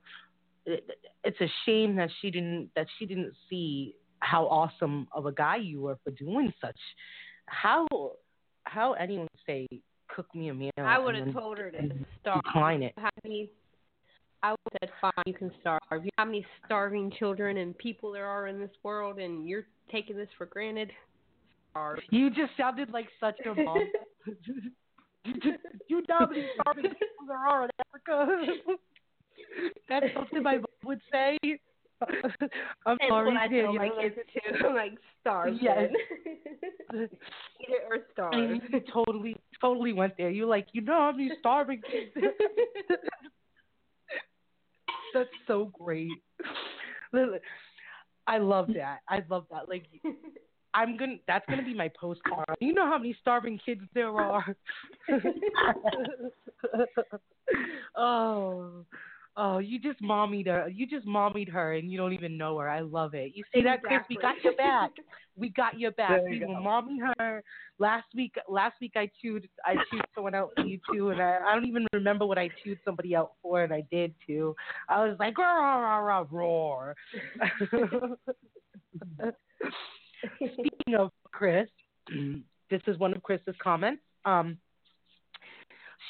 it, 0.67 0.91
it's 1.25 1.41
a 1.41 1.51
shame 1.67 1.97
that 1.97 2.11
she 2.21 2.31
didn't 2.31 2.71
that 2.77 2.87
she 2.99 3.07
didn't 3.07 3.33
see 3.49 3.95
how 4.21 4.45
awesome 4.47 5.07
of 5.13 5.27
a 5.27 5.33
guy 5.33 5.57
you 5.57 5.83
were 5.83 5.99
for 6.05 6.11
doing 6.13 6.53
such. 6.61 6.79
How 7.47 7.87
how 8.65 8.95
anyone 8.95 9.29
say 9.47 9.67
cook 10.09 10.27
me 10.35 10.49
a 10.49 10.55
meal? 10.55 10.71
I 10.79 10.99
would 10.99 11.15
have 11.15 11.33
told 11.33 11.59
her 11.59 11.71
to 11.71 11.79
starve. 12.21 12.43
decline 12.45 12.83
it. 12.83 12.95
How 12.97 13.11
many? 13.23 13.51
I 14.43 14.51
would 14.51 14.59
have 14.83 14.91
said, 14.91 14.91
fine, 15.01 15.25
you 15.27 15.33
can 15.33 15.51
starve. 15.61 15.81
You 15.91 15.99
know 16.05 16.11
how 16.19 16.25
many 16.27 16.47
starving 16.67 17.11
children 17.19 17.57
and 17.57 17.77
people 17.79 18.13
there 18.13 18.27
are 18.27 18.47
in 18.47 18.61
this 18.61 18.71
world, 18.83 19.19
and 19.19 19.49
you're 19.49 19.65
taking 19.91 20.17
this 20.19 20.29
for 20.37 20.45
granted? 20.45 20.93
Starve. 21.71 22.01
You 22.11 22.29
just 22.29 22.53
sounded 22.57 22.91
like 22.91 23.09
such 23.19 23.39
a 23.47 23.55
mom. 23.55 23.91
you 25.89 26.03
know 26.09 26.19
how 26.19 26.27
many 26.27 26.47
starving 26.61 26.91
people 26.91 27.27
there 27.27 27.39
are 27.39 27.65
in 27.65 27.71
Africa. 27.81 28.47
That's 29.89 30.07
something 30.15 30.43
my 30.43 30.57
mom 30.57 30.65
would 30.85 31.01
say. 31.11 31.39
I'm 32.03 32.99
That's 32.99 33.09
sorry, 33.09 33.27
what 33.27 33.37
I 33.37 33.49
tell 33.49 33.73
my 33.73 33.89
kids 34.01 34.17
too. 34.33 34.67
I'm 34.67 34.75
like 34.75 34.93
starve. 35.21 35.55
Yes. 35.61 35.91
then. 36.93 37.09
Eat 37.61 37.69
it 37.69 37.83
or 37.89 37.99
starve. 38.13 38.35
And 38.35 38.61
you 38.71 38.81
totally, 38.93 39.37
totally 39.61 39.93
went 39.93 40.15
there. 40.19 40.31
You're 40.31 40.47
like, 40.47 40.67
you 40.73 40.81
know 40.81 40.93
how 40.95 41.13
many 41.13 41.31
starving 41.41 41.81
kids. 41.91 42.11
That's 45.15 45.29
so 45.47 45.71
great. 45.79 46.11
I 48.27 48.39
love 48.39 48.69
that. 48.75 49.01
I 49.09 49.23
love 49.31 49.47
that. 49.51 49.69
Like, 49.69 49.85
I'm 50.75 50.97
gonna. 50.97 51.17
That's 51.29 51.47
gonna 51.49 51.63
be 51.63 51.75
my 51.75 51.89
postcard. 51.99 52.57
You 52.61 52.73
know 52.73 52.87
how 52.87 52.99
many 52.99 53.17
starving 53.21 53.61
kids 53.65 53.83
there 53.95 54.09
are. 54.09 54.57
oh, 57.97 58.85
oh, 59.37 59.59
you 59.59 59.79
just 59.79 60.01
mommied 60.01 60.47
her. 60.47 60.69
You 60.69 60.87
just 60.87 61.07
mommied 61.07 61.49
her, 61.51 61.75
and 61.75 61.91
you 61.91 61.99
don't 61.99 62.13
even 62.13 62.37
know 62.37 62.59
her. 62.59 62.69
I 62.69 62.81
love 62.81 63.15
it. 63.15 63.33
You 63.35 63.45
see 63.55 63.63
that, 63.63 63.83
Chris? 63.83 64.01
We 64.09 64.17
got 64.17 64.43
your 64.43 64.55
back. 64.55 64.91
We 65.37 65.49
got 65.51 65.79
your 65.79 65.91
back. 65.93 66.23
We 66.29 66.39
you 66.39 66.47
will 66.47 66.55
go. 66.55 66.63
mommy 66.63 67.01
her. 67.19 67.43
Last 67.79 68.07
week, 68.15 68.35
last 68.49 68.77
week 68.81 68.93
I 68.97 69.11
chewed. 69.21 69.49
I 69.65 69.75
chewed 69.91 70.05
someone 70.15 70.35
out 70.35 70.51
for 70.57 70.65
you 70.65 70.79
too, 70.93 71.11
and 71.11 71.21
I, 71.21 71.39
I 71.45 71.55
don't 71.55 71.67
even 71.67 71.87
remember 71.93 72.27
what 72.27 72.39
I 72.39 72.49
chewed 72.63 72.79
somebody 72.85 73.17
out 73.17 73.33
for, 73.43 73.65
and 73.65 73.73
I 73.73 73.83
did 73.91 74.15
too. 74.27 74.55
I 74.89 75.05
was 75.05 75.17
like, 75.19 75.37
rah, 75.39 75.79
rah, 75.79 75.99
rah, 75.99 76.25
roar. 76.31 76.95
Speaking 80.37 80.95
of 80.97 81.11
Chris, 81.33 81.69
this 82.71 82.81
is 82.87 82.99
one 82.99 83.13
of 83.15 83.23
Chris's 83.23 83.57
comments. 83.63 84.03
Um, 84.25 84.59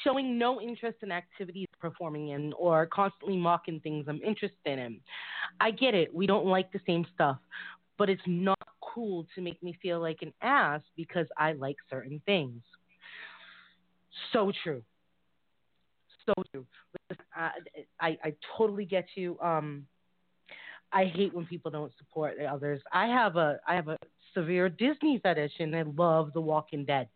showing 0.05 0.37
no 0.37 0.61
interest 0.61 0.99
in 1.01 1.11
activities 1.11 1.67
performing 1.79 2.29
in 2.29 2.53
or 2.53 2.85
constantly 2.85 3.35
mocking 3.35 3.79
things 3.81 4.05
I'm 4.07 4.21
interested 4.21 4.79
in. 4.79 4.99
I 5.59 5.71
get 5.71 5.93
it. 5.93 6.13
We 6.13 6.27
don't 6.27 6.45
like 6.45 6.71
the 6.71 6.79
same 6.85 7.05
stuff, 7.13 7.37
but 7.97 8.09
it's 8.09 8.21
not 8.25 8.59
cool 8.81 9.25
to 9.35 9.41
make 9.41 9.61
me 9.61 9.77
feel 9.81 9.99
like 9.99 10.19
an 10.21 10.31
ass 10.41 10.81
because 10.95 11.27
I 11.37 11.53
like 11.53 11.75
certain 11.89 12.21
things. 12.25 12.61
So 14.31 14.51
true. 14.63 14.81
So 16.25 16.33
true. 16.53 16.65
I, 17.35 17.51
I, 17.99 18.17
I 18.23 18.33
totally 18.57 18.85
get 18.85 19.05
you. 19.15 19.37
Um, 19.39 19.85
I 20.91 21.05
hate 21.05 21.33
when 21.33 21.45
people 21.45 21.71
don't 21.71 21.91
support 21.97 22.35
the 22.37 22.45
others. 22.45 22.81
I 22.93 23.07
have 23.07 23.35
a 23.35 23.59
I 23.67 23.75
have 23.75 23.89
a 23.89 23.97
severe 24.33 24.69
Disney 24.69 25.19
fetish 25.21 25.51
and 25.59 25.75
I 25.75 25.83
love 25.83 26.31
The 26.33 26.41
Walking 26.41 26.85
Dead. 26.85 27.09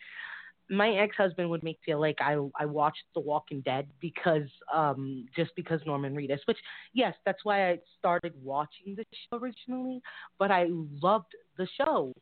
My 0.69 0.91
ex 0.91 1.15
husband 1.15 1.49
would 1.49 1.63
make 1.63 1.79
feel 1.85 1.99
like 1.99 2.17
I 2.21 2.37
I 2.59 2.65
watched 2.65 3.03
The 3.13 3.19
Walking 3.19 3.61
Dead 3.61 3.87
because 3.99 4.49
um 4.73 5.25
just 5.35 5.51
because 5.55 5.79
Norman 5.85 6.15
Reedus, 6.15 6.39
which 6.45 6.57
yes, 6.93 7.15
that's 7.25 7.43
why 7.43 7.71
I 7.71 7.79
started 7.97 8.33
watching 8.43 8.95
the 8.95 9.05
show 9.11 9.37
originally, 9.37 10.01
but 10.37 10.51
I 10.51 10.67
loved 10.69 11.35
the 11.57 11.67
show 11.77 12.13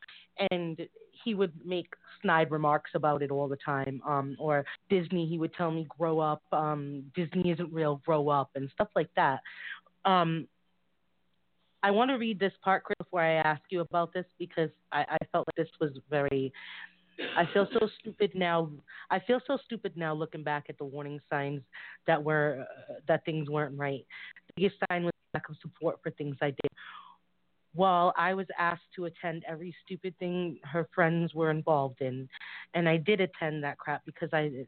and 0.52 0.80
he 1.24 1.34
would 1.34 1.52
make 1.66 1.94
snide 2.22 2.52
remarks 2.52 2.92
about 2.96 3.22
it 3.22 3.32
all 3.32 3.48
the 3.48 3.58
time. 3.58 4.02
Um 4.08 4.36
or 4.40 4.66
Disney 4.90 5.28
he 5.28 5.38
would 5.38 5.54
tell 5.54 5.72
me 5.72 5.88
grow 5.98 6.20
up, 6.20 6.42
um 6.52 7.04
Disney 7.16 7.52
isn't 7.52 7.74
real, 7.74 8.02
grow 8.06 8.30
up 8.30 8.52
and 8.56 8.70
stuff 8.74 8.90
like 8.96 9.10
that. 9.16 9.42
Um 10.06 10.48
I 11.84 11.92
want 11.92 12.10
to 12.10 12.16
read 12.16 12.40
this 12.40 12.54
part, 12.64 12.84
Chris, 12.84 12.98
before 12.98 13.22
I 13.22 13.36
ask 13.36 13.62
you 13.70 13.82
about 13.82 14.14
this 14.14 14.26
because 14.40 14.70
I, 14.92 15.06
I 15.10 15.18
felt 15.32 15.48
like 15.48 15.56
this 15.56 15.74
was 15.80 15.92
very. 16.10 16.52
I 17.36 17.48
feel 17.54 17.68
so 17.74 17.90
stupid 18.00 18.32
now. 18.36 18.70
I 19.10 19.20
feel 19.20 19.40
so 19.48 19.58
stupid 19.66 19.94
now 19.96 20.14
looking 20.14 20.44
back 20.44 20.66
at 20.70 20.78
the 20.78 20.86
warning 20.86 21.20
signs 21.30 21.62
that 22.06 22.24
were 22.24 22.66
uh, 22.90 22.94
that 23.08 23.26
things 23.26 23.50
weren't 23.50 23.78
right. 23.78 24.06
The 24.48 24.54
biggest 24.56 24.76
sign 24.90 25.04
was 25.04 25.14
lack 25.34 25.50
of 25.50 25.56
support 25.62 26.00
for 26.04 26.12
things 26.12 26.38
I 26.42 26.52
did. 26.52 26.72
While 27.74 28.14
I 28.18 28.34
was 28.34 28.48
asked 28.58 28.90
to 28.96 29.06
attend 29.06 29.44
every 29.48 29.76
stupid 29.86 30.16
thing 30.18 30.60
her 30.64 30.88
friends 30.96 31.34
were 31.34 31.52
involved 31.52 32.02
in, 32.02 32.28
and 32.74 32.90
I 32.90 32.98
did 32.98 33.22
attend 33.22 33.64
that 33.64 33.78
crap 33.78 34.04
because 34.06 34.30
I, 34.34 34.66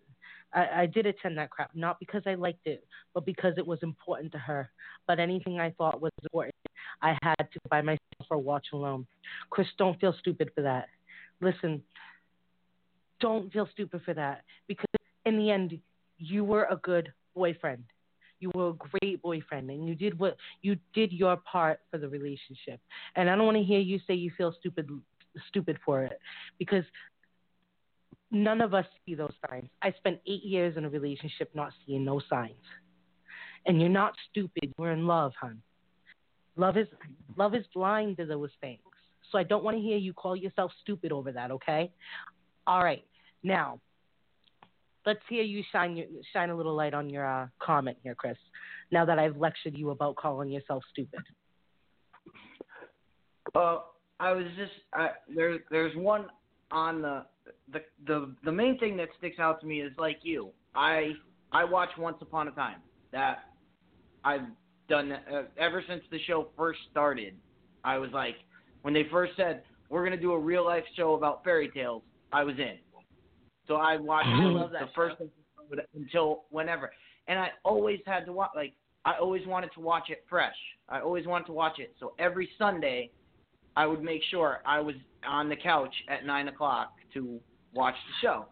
I, 0.53 0.81
I 0.81 0.85
did 0.85 1.05
attend 1.05 1.37
that 1.37 1.49
crap 1.49 1.71
not 1.73 1.99
because 1.99 2.21
I 2.25 2.35
liked 2.35 2.67
it, 2.67 2.85
but 3.13 3.25
because 3.25 3.53
it 3.57 3.65
was 3.65 3.79
important 3.81 4.31
to 4.33 4.37
her. 4.37 4.69
But 5.07 5.19
anything 5.19 5.59
I 5.59 5.71
thought 5.71 6.01
was 6.01 6.11
important 6.23 6.53
I 7.01 7.17
had 7.21 7.35
to 7.37 7.59
by 7.69 7.81
myself 7.81 7.99
or 8.29 8.37
watch 8.37 8.67
alone. 8.73 9.05
Chris, 9.49 9.67
don't 9.77 9.99
feel 9.99 10.15
stupid 10.19 10.51
for 10.55 10.61
that. 10.61 10.87
Listen, 11.41 11.81
don't 13.19 13.51
feel 13.51 13.67
stupid 13.71 14.01
for 14.03 14.13
that 14.13 14.43
because 14.67 14.85
in 15.25 15.37
the 15.37 15.51
end, 15.51 15.79
you 16.17 16.43
were 16.43 16.67
a 16.69 16.77
good 16.77 17.11
boyfriend. 17.35 17.83
You 18.39 18.51
were 18.53 18.69
a 18.69 18.99
great 19.01 19.21
boyfriend, 19.21 19.69
and 19.69 19.87
you 19.87 19.95
did 19.95 20.17
what 20.17 20.37
you 20.61 20.77
did 20.93 21.11
your 21.11 21.37
part 21.37 21.81
for 21.91 21.97
the 21.97 22.07
relationship. 22.07 22.79
And 23.15 23.29
I 23.29 23.35
don't 23.35 23.45
want 23.45 23.57
to 23.57 23.63
hear 23.63 23.79
you 23.79 23.99
say 24.07 24.13
you 24.13 24.31
feel 24.37 24.55
stupid, 24.59 24.89
stupid 25.49 25.77
for 25.85 26.03
it, 26.03 26.19
because 26.57 26.85
none 28.31 28.61
of 28.61 28.73
us 28.73 28.85
see 29.05 29.13
those 29.13 29.33
signs. 29.49 29.69
I 29.81 29.91
spent 29.91 30.19
eight 30.25 30.43
years 30.43 30.77
in 30.77 30.85
a 30.85 30.89
relationship 30.89 31.51
not 31.53 31.73
seeing 31.85 32.05
no 32.05 32.21
signs, 32.29 32.53
and 33.65 33.81
you're 33.81 33.89
not 33.89 34.13
stupid. 34.31 34.73
We're 34.77 34.91
in 34.91 35.05
love, 35.05 35.33
hon. 35.39 35.61
Love 36.55 36.77
is 36.77 36.87
love 37.35 37.55
is 37.55 37.65
blind 37.73 38.17
to 38.17 38.25
those 38.25 38.51
things. 38.61 38.79
So 39.31 39.37
I 39.37 39.43
don't 39.43 39.63
want 39.63 39.77
to 39.77 39.81
hear 39.81 39.97
you 39.97 40.13
call 40.13 40.35
yourself 40.35 40.71
stupid 40.81 41.11
over 41.11 41.31
that, 41.31 41.51
okay? 41.51 41.91
All 42.65 42.83
right. 42.83 43.03
Now, 43.43 43.79
let's 45.05 45.19
hear 45.29 45.43
you 45.43 45.63
shine 45.71 45.95
your, 45.95 46.07
shine 46.33 46.49
a 46.49 46.55
little 46.55 46.75
light 46.75 46.93
on 46.93 47.09
your 47.09 47.25
uh, 47.25 47.47
comment 47.59 47.97
here, 48.03 48.15
Chris. 48.15 48.37
Now 48.91 49.05
that 49.05 49.19
I've 49.19 49.37
lectured 49.37 49.77
you 49.77 49.91
about 49.91 50.15
calling 50.15 50.49
yourself 50.49 50.83
stupid. 50.91 51.21
Uh, 53.55 53.79
I 54.19 54.31
was 54.31 54.45
just 54.57 54.71
there. 55.35 55.57
There's 55.71 55.95
one 55.95 56.25
on 56.71 57.01
the 57.01 57.25
the 57.71 57.79
the 58.05 58.35
the 58.43 58.51
main 58.51 58.77
thing 58.77 58.97
that 58.97 59.09
sticks 59.17 59.39
out 59.39 59.61
to 59.61 59.67
me 59.67 59.81
is 59.81 59.91
like 59.97 60.19
you. 60.23 60.49
I 60.75 61.13
I 61.51 61.63
watch 61.63 61.89
Once 61.97 62.17
Upon 62.21 62.47
a 62.47 62.51
Time. 62.51 62.77
That 63.11 63.39
I've 64.23 64.41
done 64.87 65.11
uh, 65.11 65.43
ever 65.57 65.83
since 65.87 66.03
the 66.11 66.19
show 66.27 66.49
first 66.57 66.79
started. 66.91 67.35
I 67.83 67.97
was 67.97 68.11
like, 68.11 68.35
when 68.81 68.93
they 68.93 69.05
first 69.09 69.33
said 69.37 69.63
we're 69.89 70.03
gonna 70.03 70.17
do 70.17 70.33
a 70.33 70.39
real 70.39 70.65
life 70.65 70.83
show 70.95 71.13
about 71.13 71.43
fairy 71.43 71.69
tales, 71.73 72.03
I 72.31 72.43
was 72.43 72.55
in. 72.59 72.77
So 73.69 73.75
I 73.75 73.97
watched 73.97 74.27
I 74.27 74.45
love 74.45 74.71
the 74.71 74.89
first 74.95 75.15
episode 75.15 75.85
until 75.95 76.45
whenever. 76.49 76.91
and 77.27 77.37
I 77.37 77.49
always 77.63 77.99
had 78.05 78.25
to 78.25 78.33
watch. 78.33 78.49
Like 78.55 78.73
I 79.05 79.13
always 79.17 79.45
wanted 79.45 79.69
to 79.75 79.79
watch 79.79 80.09
it 80.09 80.25
fresh. 80.27 80.55
I 80.89 80.99
always 80.99 81.27
wanted 81.27 81.45
to 81.45 81.53
watch 81.53 81.77
it. 81.77 81.93
So 81.99 82.13
every 82.17 82.49
Sunday, 82.57 83.11
I 83.77 83.85
would 83.85 84.01
make 84.01 84.21
sure 84.31 84.61
I 84.65 84.79
was 84.79 84.95
on 85.25 85.49
the 85.49 85.55
couch 85.55 85.93
at 86.09 86.25
nine 86.25 86.47
o'clock 86.47 86.93
to 87.13 87.39
watch 87.73 87.93
the 87.93 88.27
show. 88.27 88.45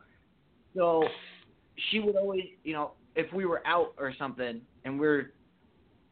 So 0.75 1.03
she 1.89 1.99
would 1.99 2.15
always, 2.15 2.45
you 2.63 2.73
know, 2.73 2.91
if 3.15 3.33
we 3.33 3.45
were 3.45 3.65
out 3.65 3.95
or 3.97 4.13
something 4.19 4.61
and 4.85 4.99
we 4.99 5.07
are 5.07 5.31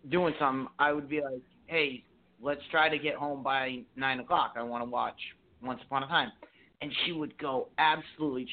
doing 0.09 0.33
something, 0.39 0.67
I 0.79 0.91
would 0.93 1.07
be 1.07 1.21
like, 1.21 1.43
"Hey, 1.67 2.03
let's 2.41 2.61
try 2.71 2.89
to 2.89 2.97
get 2.97 3.13
home 3.13 3.43
by 3.43 3.83
nine 3.95 4.19
o'clock. 4.19 4.53
I 4.57 4.63
want 4.63 4.83
to 4.83 4.89
watch 4.89 5.19
Once 5.61 5.81
Upon 5.83 6.01
a 6.01 6.07
Time." 6.07 6.31
And 6.81 6.91
she 7.05 7.11
would 7.11 7.37
go 7.37 7.69
absolutely. 7.77 8.49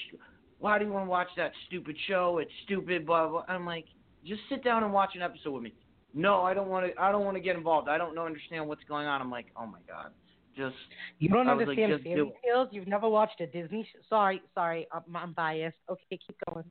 Why 0.63 0.79
do 0.79 0.85
you 0.85 0.93
want 0.93 1.07
to 1.07 1.11
watch 1.11 1.27
that 1.37 1.51
stupid 1.67 1.97
show? 2.07 2.39
It's 2.39 2.53
stupid. 2.65 3.05
Blah 3.05 3.27
blah. 3.27 3.45
I'm 3.49 3.67
like, 3.67 3.85
just 4.25 4.43
sit 4.49 4.63
down 4.63 4.85
and 4.85 4.93
watch 4.93 5.11
an 5.17 5.21
episode 5.21 5.51
with 5.51 5.65
me. 5.65 5.75
No, 6.15 6.43
I 6.43 6.55
don't 6.55 6.69
want 6.69 6.87
to. 6.87 7.03
I 7.03 7.11
don't 7.11 7.25
want 7.25 7.37
to 7.37 7.43
get 7.43 7.57
involved. 7.57 7.89
I 7.89 7.99
don't 7.99 8.15
know 8.15 8.25
understand 8.25 8.69
what's 8.69 8.85
going 8.89 9.09
on. 9.09 9.21
I'm 9.21 9.31
like, 9.31 9.47
oh 9.57 9.67
my 9.67 9.81
god, 9.89 10.13
just. 10.57 10.77
You 11.19 11.31
don't 11.31 11.49
understand 11.49 11.95
like, 11.95 12.05
fairy 12.05 12.33
tales. 12.45 12.69
You've 12.71 12.87
never 12.87 13.09
watched 13.09 13.41
a 13.41 13.47
Disney. 13.49 13.83
Sh- 13.83 14.07
sorry, 14.09 14.41
sorry, 14.55 14.87
I'm, 14.93 15.17
I'm 15.17 15.33
biased. 15.33 15.75
Okay, 15.91 16.05
keep 16.11 16.37
going. 16.49 16.65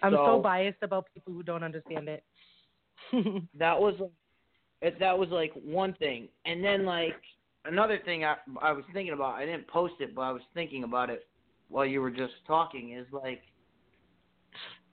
I'm 0.00 0.12
so, 0.12 0.26
So- 0.26 0.40
biased 0.40 0.78
about 0.82 1.08
people 1.12 1.32
who 1.32 1.42
don't 1.42 1.64
understand 1.64 2.08
it. 2.08 2.22
that 3.58 3.80
was 3.80 3.94
it, 4.80 5.00
that 5.00 5.18
was 5.18 5.30
like 5.30 5.50
one 5.64 5.92
thing, 5.94 6.28
and 6.44 6.62
then 6.62 6.86
like 6.86 7.20
another 7.64 7.98
thing 8.04 8.24
I 8.24 8.36
I 8.62 8.70
was 8.70 8.84
thinking 8.92 9.12
about. 9.12 9.34
I 9.34 9.44
didn't 9.44 9.66
post 9.66 9.94
it, 9.98 10.14
but 10.14 10.22
I 10.22 10.30
was 10.30 10.42
thinking 10.54 10.84
about 10.84 11.10
it 11.10 11.26
while 11.68 11.86
you 11.86 12.00
were 12.00 12.10
just 12.10 12.34
talking. 12.46 12.92
Is 12.92 13.06
like 13.12 13.42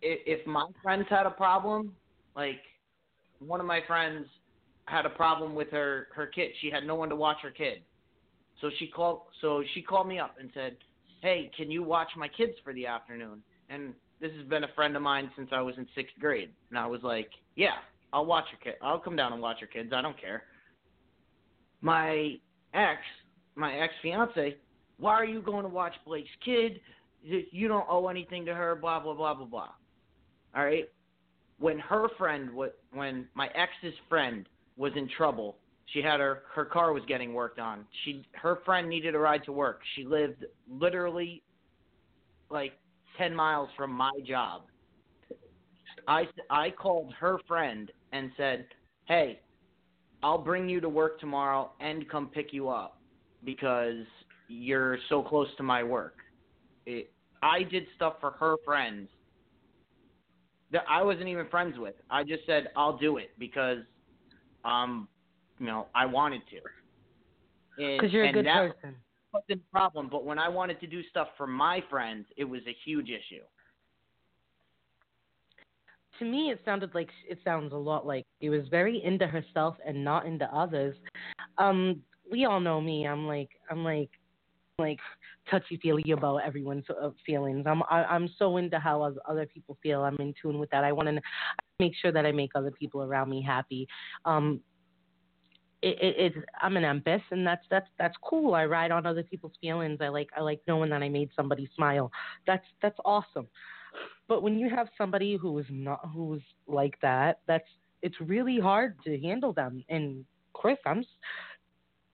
if, 0.01 0.39
if 0.39 0.47
my 0.47 0.67
friends 0.81 1.05
had 1.09 1.25
a 1.25 1.31
problem, 1.31 1.93
like 2.35 2.61
one 3.39 3.59
of 3.59 3.65
my 3.65 3.81
friends 3.87 4.25
had 4.85 5.05
a 5.05 5.09
problem 5.09 5.55
with 5.55 5.69
her 5.71 6.07
her 6.15 6.27
kid. 6.27 6.51
She 6.61 6.69
had 6.69 6.85
no 6.85 6.95
one 6.95 7.09
to 7.09 7.15
watch 7.15 7.37
her 7.41 7.51
kid, 7.51 7.81
so 8.61 8.69
she 8.79 8.87
called. 8.87 9.21
So 9.41 9.63
she 9.73 9.81
called 9.81 10.07
me 10.07 10.19
up 10.19 10.35
and 10.39 10.49
said, 10.53 10.77
"Hey, 11.21 11.51
can 11.55 11.71
you 11.71 11.83
watch 11.83 12.09
my 12.17 12.27
kids 12.27 12.53
for 12.63 12.73
the 12.73 12.85
afternoon?" 12.85 13.41
And 13.69 13.93
this 14.19 14.31
has 14.37 14.45
been 14.47 14.63
a 14.63 14.73
friend 14.75 14.95
of 14.95 15.01
mine 15.01 15.31
since 15.35 15.49
I 15.51 15.61
was 15.61 15.75
in 15.77 15.87
sixth 15.95 16.15
grade, 16.19 16.51
and 16.69 16.77
I 16.77 16.85
was 16.85 17.01
like, 17.03 17.29
"Yeah, 17.55 17.77
I'll 18.11 18.25
watch 18.25 18.45
your 18.51 18.59
kid. 18.59 18.79
I'll 18.81 18.99
come 18.99 19.15
down 19.15 19.33
and 19.33 19.41
watch 19.41 19.57
your 19.61 19.69
kids. 19.69 19.91
I 19.93 20.01
don't 20.01 20.19
care." 20.19 20.43
My 21.81 22.39
ex, 22.73 23.01
my 23.55 23.73
ex 23.75 23.93
fiance, 24.01 24.55
why 25.03 25.15
are 25.15 25.25
you 25.25 25.41
going 25.41 25.63
to 25.63 25.69
watch 25.69 25.93
Blake's 26.05 26.29
kid? 26.45 26.79
You 27.21 27.67
don't 27.67 27.85
owe 27.89 28.07
anything 28.07 28.45
to 28.45 28.53
her. 28.53 28.73
Blah 28.73 29.01
blah 29.01 29.13
blah 29.13 29.33
blah 29.33 29.45
blah. 29.45 29.69
All 30.55 30.63
right. 30.65 30.85
When 31.59 31.77
her 31.79 32.07
friend, 32.17 32.49
when 32.93 33.27
my 33.33 33.47
ex's 33.47 33.97
friend 34.07 34.47
was 34.77 34.93
in 34.95 35.09
trouble, 35.09 35.57
she 35.87 36.01
had 36.01 36.21
her 36.21 36.43
her 36.55 36.63
car 36.63 36.93
was 36.93 37.03
getting 37.05 37.33
worked 37.33 37.59
on. 37.59 37.85
She 38.03 38.25
her 38.31 38.59
friend 38.63 38.87
needed 38.87 39.13
a 39.13 39.19
ride 39.19 39.43
to 39.43 39.51
work. 39.51 39.81
She 39.95 40.05
lived 40.05 40.45
literally 40.69 41.43
like 42.49 42.71
10 43.17 43.35
miles 43.35 43.69
from 43.75 43.91
my 43.91 44.11
job. 44.25 44.61
I 46.07 46.27
I 46.49 46.69
called 46.69 47.13
her 47.19 47.39
friend 47.45 47.91
and 48.13 48.31
said, 48.37 48.67
"Hey, 49.05 49.41
I'll 50.23 50.37
bring 50.37 50.69
you 50.69 50.79
to 50.79 50.87
work 50.87 51.19
tomorrow 51.19 51.71
and 51.81 52.09
come 52.09 52.27
pick 52.27 52.53
you 52.53 52.69
up 52.69 53.01
because 53.43 54.05
you're 54.53 54.97
so 55.09 55.21
close 55.21 55.47
to 55.57 55.63
my 55.63 55.83
work." 55.83 56.15
It, 56.85 57.11
I 57.41 57.63
did 57.63 57.85
stuff 57.95 58.15
for 58.19 58.31
her 58.31 58.55
friends 58.65 59.09
that 60.71 60.83
I 60.89 61.01
wasn't 61.03 61.27
even 61.27 61.47
friends 61.49 61.77
with. 61.77 61.95
I 62.09 62.23
just 62.23 62.45
said, 62.45 62.69
"I'll 62.75 62.97
do 62.97 63.17
it 63.17 63.31
because 63.37 63.79
um, 64.65 65.07
you 65.59 65.65
know, 65.65 65.87
I 65.93 66.05
wanted 66.05 66.41
to." 66.49 67.83
And- 67.83 67.99
Because 67.99 68.13
you're 68.13 68.25
a 68.25 68.31
good 68.33 68.45
that 68.45 68.73
person. 68.75 68.95
wasn't 69.33 69.61
a 69.61 69.71
problem, 69.71 70.09
but 70.09 70.25
when 70.25 70.37
I 70.39 70.47
wanted 70.49 70.79
to 70.81 70.87
do 70.87 71.01
stuff 71.09 71.29
for 71.37 71.47
my 71.47 71.83
friends, 71.89 72.25
it 72.37 72.43
was 72.43 72.61
a 72.67 72.75
huge 72.85 73.09
issue. 73.09 73.41
To 76.19 76.25
me, 76.25 76.51
it 76.51 76.61
sounded 76.63 76.93
like 76.93 77.09
it 77.27 77.39
sounds 77.43 77.73
a 77.73 77.77
lot 77.77 78.05
like 78.05 78.23
she 78.39 78.49
was 78.49 78.67
very 78.69 79.03
into 79.03 79.25
herself 79.25 79.75
and 79.85 80.03
not 80.03 80.27
into 80.27 80.45
others. 80.55 80.95
Um, 81.57 82.01
we 82.31 82.45
all 82.45 82.59
know 82.59 82.79
me. 82.79 83.07
I'm 83.07 83.25
like 83.25 83.49
I'm 83.69 83.83
like 83.83 84.11
like 84.79 84.99
touchy 85.49 85.77
feely 85.77 86.11
about 86.11 86.37
everyone's 86.37 86.85
uh, 86.89 87.09
feelings. 87.25 87.65
I'm 87.67 87.83
I, 87.83 88.03
I'm 88.03 88.29
so 88.39 88.57
into 88.57 88.79
how 88.79 89.13
other 89.27 89.45
people 89.45 89.77
feel. 89.83 90.03
I'm 90.03 90.17
in 90.17 90.33
tune 90.41 90.59
with 90.59 90.69
that. 90.71 90.83
I 90.83 90.91
want 90.91 91.09
to 91.09 91.21
make 91.79 91.93
sure 92.01 92.11
that 92.11 92.25
I 92.25 92.31
make 92.31 92.51
other 92.55 92.71
people 92.71 93.03
around 93.03 93.29
me 93.29 93.41
happy. 93.41 93.87
Um, 94.25 94.61
it, 95.81 95.97
it, 96.01 96.15
it's 96.17 96.45
I'm 96.61 96.77
an 96.77 96.83
empath, 96.83 97.21
and 97.31 97.45
that's 97.45 97.65
that's 97.69 97.87
that's 97.99 98.15
cool. 98.23 98.55
I 98.55 98.65
ride 98.65 98.91
on 98.91 99.05
other 99.05 99.23
people's 99.23 99.53
feelings. 99.61 99.99
I 100.01 100.07
like 100.07 100.29
I 100.35 100.41
like 100.41 100.61
knowing 100.67 100.89
that 100.89 101.03
I 101.03 101.09
made 101.09 101.29
somebody 101.35 101.69
smile. 101.75 102.11
That's 102.47 102.65
that's 102.81 102.97
awesome. 103.05 103.47
But 104.27 104.41
when 104.41 104.57
you 104.57 104.69
have 104.69 104.87
somebody 104.97 105.35
who 105.35 105.59
is 105.59 105.65
not 105.69 106.09
who's 106.13 106.41
like 106.67 106.99
that, 107.01 107.41
that's 107.47 107.67
it's 108.01 108.19
really 108.21 108.59
hard 108.59 108.97
to 109.05 109.19
handle 109.19 109.53
them. 109.53 109.83
And 109.89 110.25
Chris, 110.53 110.77
I'm 110.85 111.03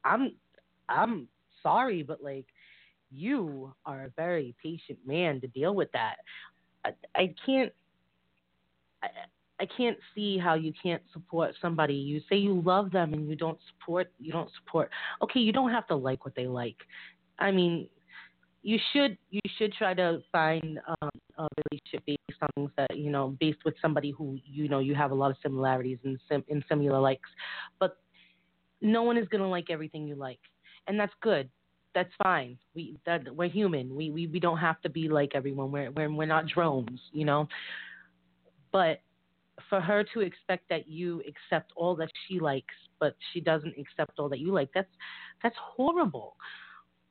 I'm 0.03 0.33
I'm 0.89 1.27
sorry, 1.63 2.03
but 2.03 2.23
like 2.23 2.45
you 3.11 3.73
are 3.85 4.05
a 4.05 4.11
very 4.15 4.55
patient 4.61 4.99
man 5.05 5.41
to 5.41 5.47
deal 5.47 5.73
with 5.73 5.91
that. 5.93 6.17
I, 6.85 6.91
I 7.15 7.35
can't 7.45 7.71
I, 9.03 9.07
I 9.59 9.67
can't 9.77 9.97
see 10.15 10.37
how 10.37 10.53
you 10.53 10.71
can't 10.81 11.01
support 11.11 11.53
somebody. 11.61 11.95
You 11.95 12.21
say 12.29 12.37
you 12.37 12.61
love 12.61 12.91
them 12.91 13.13
and 13.13 13.29
you 13.29 13.35
don't 13.35 13.59
support 13.69 14.11
you 14.19 14.31
don't 14.31 14.49
support. 14.63 14.89
Okay, 15.21 15.39
you 15.39 15.51
don't 15.51 15.71
have 15.71 15.87
to 15.87 15.95
like 15.95 16.25
what 16.25 16.35
they 16.35 16.47
like. 16.47 16.77
I 17.39 17.51
mean, 17.51 17.87
you 18.61 18.77
should 18.91 19.17
you 19.29 19.41
should 19.57 19.73
try 19.73 19.93
to 19.93 20.21
find 20.31 20.79
um, 21.01 21.09
a 21.37 21.47
relationship 21.71 22.05
based 22.05 22.41
on 22.41 22.49
things 22.55 22.71
that 22.77 22.97
you 22.97 23.09
know 23.09 23.35
based 23.39 23.59
with 23.65 23.75
somebody 23.81 24.11
who 24.11 24.37
you 24.45 24.67
know 24.67 24.79
you 24.79 24.95
have 24.95 25.11
a 25.11 25.15
lot 25.15 25.31
of 25.31 25.37
similarities 25.41 25.97
and 26.03 26.19
sim- 26.29 26.43
and 26.49 26.63
similar 26.67 26.99
likes. 26.99 27.29
But 27.79 27.97
no 28.81 29.03
one 29.03 29.17
is 29.17 29.27
gonna 29.27 29.49
like 29.49 29.69
everything 29.69 30.07
you 30.07 30.15
like, 30.15 30.39
and 30.87 30.99
that's 30.99 31.13
good. 31.21 31.49
That's 31.95 32.11
fine. 32.21 32.57
We 32.75 32.97
that 33.05 33.35
we're 33.35 33.49
human. 33.49 33.95
We 33.95 34.11
we, 34.11 34.27
we 34.27 34.39
don't 34.39 34.57
have 34.57 34.81
to 34.81 34.89
be 34.89 35.09
like 35.09 35.31
everyone. 35.35 35.71
We're 35.71 35.91
we're 35.91 36.11
we're 36.11 36.25
not 36.25 36.47
drones, 36.47 36.99
you 37.11 37.25
know. 37.25 37.47
But 38.71 39.01
for 39.69 39.81
her 39.81 40.03
to 40.13 40.21
expect 40.21 40.69
that 40.69 40.87
you 40.87 41.21
accept 41.27 41.71
all 41.75 41.95
that 41.95 42.09
she 42.27 42.39
likes, 42.39 42.73
but 42.99 43.15
she 43.33 43.41
doesn't 43.41 43.73
accept 43.77 44.19
all 44.19 44.29
that 44.29 44.39
you 44.39 44.53
like, 44.53 44.69
that's 44.73 44.89
that's 45.43 45.55
horrible. 45.59 46.35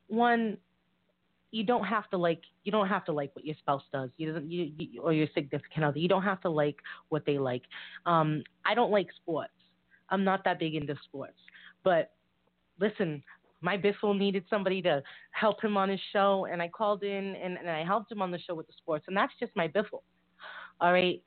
One, 0.07 0.57
you 1.51 1.63
don't 1.63 1.83
have 1.83 2.09
to 2.09 2.17
like 2.17 2.41
you 2.63 2.71
don't 2.71 2.87
have 2.87 3.05
to 3.05 3.11
like 3.11 3.35
what 3.35 3.45
your 3.45 3.55
spouse 3.59 3.83
does. 3.91 4.09
You 4.17 4.33
doesn't 4.33 4.51
you, 4.51 4.71
you 4.77 5.01
or 5.01 5.13
your 5.13 5.27
significant 5.33 5.85
other. 5.85 5.99
You 5.99 6.07
don't 6.07 6.23
have 6.23 6.41
to 6.41 6.49
like 6.49 6.77
what 7.09 7.25
they 7.25 7.37
like. 7.37 7.63
Um, 8.05 8.43
I 8.65 8.75
don't 8.75 8.91
like 8.91 9.07
sports. 9.15 9.53
I'm 10.09 10.23
not 10.23 10.43
that 10.45 10.59
big 10.59 10.75
into 10.75 10.95
sports, 11.03 11.37
but 11.83 12.11
listen. 12.79 13.23
My 13.61 13.77
Biffle 13.77 14.17
needed 14.17 14.45
somebody 14.49 14.81
to 14.83 15.03
help 15.31 15.61
him 15.61 15.75
on 15.75 15.89
his 15.89 15.99
show, 16.13 16.47
and 16.49 16.61
I 16.61 16.69
called 16.69 17.03
in 17.03 17.35
and, 17.35 17.57
and 17.57 17.69
I 17.69 17.83
helped 17.83 18.09
him 18.09 18.21
on 18.21 18.31
the 18.31 18.39
show 18.39 18.55
with 18.55 18.67
the 18.67 18.73
sports, 18.77 19.03
and 19.09 19.17
that's 19.17 19.33
just 19.37 19.51
my 19.53 19.67
Biffle. 19.67 20.03
All 20.79 20.93
right, 20.93 21.21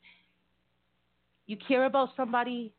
you 1.46 1.58
care 1.68 1.84
about 1.84 2.10
somebody, 2.16 2.72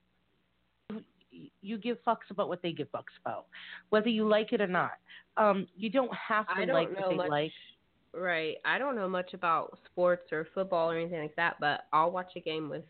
you 1.61 1.77
give 1.77 1.97
fucks 2.05 2.29
about 2.29 2.47
what 2.47 2.61
they 2.61 2.71
give 2.71 2.91
fucks 2.91 3.15
about, 3.23 3.45
whether 3.89 4.09
you 4.09 4.27
like 4.27 4.53
it 4.53 4.61
or 4.61 4.67
not. 4.67 4.93
Um, 5.37 5.67
you 5.75 5.89
don't 5.89 6.11
have 6.13 6.47
to 6.47 6.65
don't 6.65 6.75
like 6.75 6.89
what 6.95 7.09
they 7.09 7.15
much. 7.15 7.29
like. 7.29 7.51
Right. 8.13 8.57
I 8.63 8.77
don't 8.77 8.95
know 8.95 9.09
much 9.09 9.33
about 9.33 9.79
sports 9.85 10.31
or 10.31 10.47
football 10.53 10.91
or 10.91 10.97
anything 10.97 11.19
like 11.19 11.35
that, 11.35 11.55
but 11.59 11.85
I'll 11.91 12.11
watch 12.11 12.31
a 12.35 12.39
game 12.39 12.69
with 12.69 12.83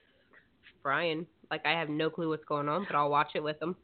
Brian. 0.81 1.25
Like 1.49 1.65
I 1.65 1.71
have 1.71 1.89
no 1.89 2.09
clue 2.09 2.29
what's 2.29 2.43
going 2.45 2.67
on, 2.67 2.85
but 2.89 2.95
I'll 2.95 3.09
watch 3.09 3.31
it 3.35 3.43
with 3.43 3.61
him 3.61 3.75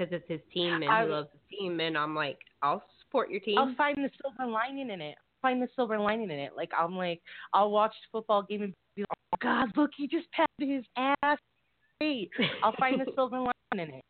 because 0.00 0.12
it's 0.12 0.28
his 0.28 0.40
team 0.52 0.74
and 0.74 0.84
I- 0.84 1.04
he 1.04 1.10
loves 1.10 1.28
his 1.32 1.58
team, 1.58 1.80
and 1.80 1.96
I'm 1.96 2.14
like, 2.14 2.38
I'll 2.62 2.82
support 3.00 3.30
your 3.30 3.40
team. 3.40 3.58
I'll 3.58 3.74
find 3.74 3.96
the 3.98 4.10
silver 4.22 4.50
lining 4.50 4.90
in 4.90 5.00
it. 5.00 5.16
Find 5.42 5.60
the 5.62 5.68
silver 5.74 5.98
lining 5.98 6.30
in 6.30 6.38
it. 6.38 6.52
Like 6.56 6.70
I'm 6.76 6.96
like, 6.96 7.20
I'll 7.52 7.70
watch 7.70 7.92
the 8.02 8.18
football 8.18 8.42
game 8.42 8.62
and 8.62 8.74
be 8.94 9.02
like, 9.02 9.08
oh 9.34 9.38
God, 9.40 9.68
look, 9.76 9.90
he 9.96 10.06
just 10.06 10.30
patted 10.32 10.68
his 10.68 10.84
ass. 10.96 11.38
Great. 12.00 12.30
I'll 12.62 12.74
find 12.78 13.00
the 13.00 13.06
silver 13.14 13.38
lining 13.38 13.52
in 13.72 13.94
it. 13.94 14.04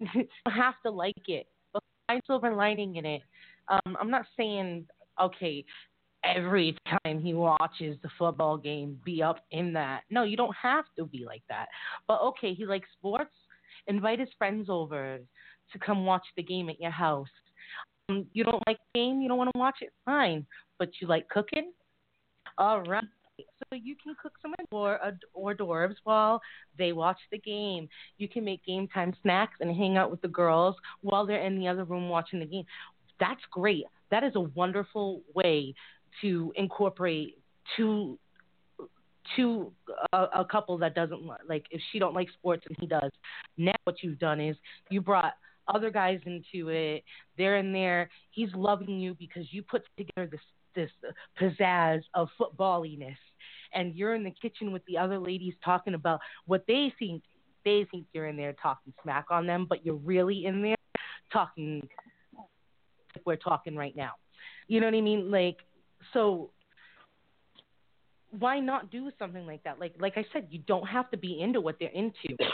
don't 0.44 0.54
have 0.54 0.74
to 0.84 0.90
like 0.90 1.28
it, 1.28 1.48
but 1.72 1.82
find 2.06 2.22
silver 2.26 2.54
lining 2.54 2.96
in 2.96 3.04
it. 3.04 3.22
Um, 3.68 3.96
I'm 4.00 4.10
not 4.10 4.24
saying 4.36 4.86
okay, 5.20 5.64
every 6.24 6.76
time 6.88 7.20
he 7.20 7.34
watches 7.34 7.96
the 8.02 8.08
football 8.16 8.56
game, 8.56 9.00
be 9.04 9.20
up 9.20 9.44
in 9.50 9.72
that. 9.72 10.02
No, 10.10 10.22
you 10.22 10.36
don't 10.36 10.54
have 10.60 10.84
to 10.96 11.04
be 11.04 11.24
like 11.24 11.42
that. 11.48 11.66
But 12.06 12.20
okay, 12.22 12.54
he 12.54 12.64
likes 12.66 12.88
sports. 12.96 13.32
Invite 13.88 14.20
his 14.20 14.28
friends 14.38 14.68
over 14.70 15.18
to 15.72 15.78
come 15.78 16.06
watch 16.06 16.24
the 16.36 16.42
game 16.42 16.68
at 16.68 16.80
your 16.80 16.90
house. 16.90 17.28
Um, 18.08 18.26
you 18.32 18.44
don't 18.44 18.62
like 18.66 18.78
game, 18.94 19.20
you 19.20 19.28
don't 19.28 19.38
want 19.38 19.50
to 19.52 19.58
watch 19.58 19.76
it, 19.80 19.92
fine. 20.04 20.46
But 20.78 20.90
you 21.00 21.08
like 21.08 21.28
cooking? 21.28 21.72
All 22.56 22.82
right. 22.82 23.04
So 23.38 23.76
you 23.76 23.94
can 24.02 24.16
cook 24.20 24.32
some 24.42 24.54
hors 24.72 24.98
hors 25.34 25.54
d'oeuvres 25.54 25.96
while 26.04 26.40
they 26.76 26.92
watch 26.92 27.18
the 27.30 27.38
game. 27.38 27.88
You 28.16 28.28
can 28.28 28.44
make 28.44 28.64
game 28.64 28.88
time 28.88 29.14
snacks 29.22 29.56
and 29.60 29.74
hang 29.74 29.96
out 29.96 30.10
with 30.10 30.20
the 30.22 30.28
girls 30.28 30.74
while 31.02 31.26
they're 31.26 31.44
in 31.44 31.58
the 31.58 31.68
other 31.68 31.84
room 31.84 32.08
watching 32.08 32.40
the 32.40 32.46
game. 32.46 32.64
That's 33.20 33.40
great. 33.50 33.84
That 34.10 34.24
is 34.24 34.32
a 34.34 34.40
wonderful 34.40 35.22
way 35.34 35.74
to 36.22 36.52
incorporate 36.56 37.38
two 37.76 38.18
to 39.36 39.72
a, 40.12 40.26
a 40.36 40.44
couple 40.44 40.78
that 40.78 40.94
doesn't 40.94 41.22
li- 41.22 41.36
like 41.48 41.66
if 41.70 41.80
she 41.92 41.98
don't 41.98 42.14
like 42.14 42.28
sports 42.30 42.64
and 42.68 42.76
he 42.80 42.86
does. 42.86 43.10
Now 43.56 43.74
what 43.84 44.02
you've 44.02 44.18
done 44.18 44.40
is 44.40 44.56
you 44.90 45.00
brought 45.00 45.34
other 45.66 45.90
guys 45.90 46.20
into 46.26 46.70
it. 46.70 47.04
They're 47.36 47.58
in 47.58 47.72
there. 47.72 48.10
He's 48.30 48.48
loving 48.54 48.98
you 48.98 49.14
because 49.14 49.46
you 49.50 49.62
put 49.62 49.82
together 49.96 50.28
this 50.30 50.40
this 50.74 50.90
pizzazz 51.40 52.02
of 52.14 52.28
footballiness, 52.38 53.16
and 53.74 53.94
you're 53.94 54.14
in 54.14 54.22
the 54.22 54.34
kitchen 54.40 54.72
with 54.72 54.84
the 54.86 54.96
other 54.96 55.18
ladies 55.18 55.54
talking 55.64 55.94
about 55.94 56.20
what 56.46 56.64
they 56.66 56.92
think. 56.98 57.22
They 57.64 57.86
think 57.90 58.06
you're 58.12 58.28
in 58.28 58.36
there 58.36 58.54
talking 58.62 58.92
smack 59.02 59.26
on 59.30 59.46
them, 59.46 59.66
but 59.68 59.84
you're 59.84 59.96
really 59.96 60.46
in 60.46 60.62
there 60.62 60.76
talking. 61.32 61.86
Like 62.36 63.26
we're 63.26 63.36
talking 63.36 63.76
right 63.76 63.96
now. 63.96 64.12
You 64.68 64.80
know 64.80 64.86
what 64.86 64.94
I 64.94 65.00
mean? 65.00 65.30
Like 65.30 65.58
so 66.12 66.50
why 68.30 68.60
not 68.60 68.90
do 68.90 69.10
something 69.18 69.46
like 69.46 69.62
that? 69.64 69.78
Like 69.80 69.94
like 69.98 70.14
I 70.16 70.24
said, 70.32 70.48
you 70.50 70.60
don't 70.66 70.86
have 70.86 71.10
to 71.10 71.16
be 71.16 71.40
into 71.40 71.60
what 71.60 71.76
they're 71.78 71.88
into. 71.90 72.36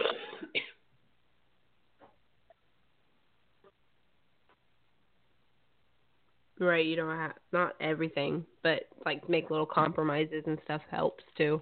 Right, 6.60 6.86
you 6.86 6.94
don't 6.94 7.16
have 7.16 7.32
not 7.52 7.74
everything, 7.80 8.44
but 8.62 8.82
like 9.04 9.28
make 9.28 9.50
little 9.50 9.66
compromises 9.66 10.44
and 10.46 10.58
stuff 10.64 10.82
helps 10.88 11.24
too. 11.36 11.60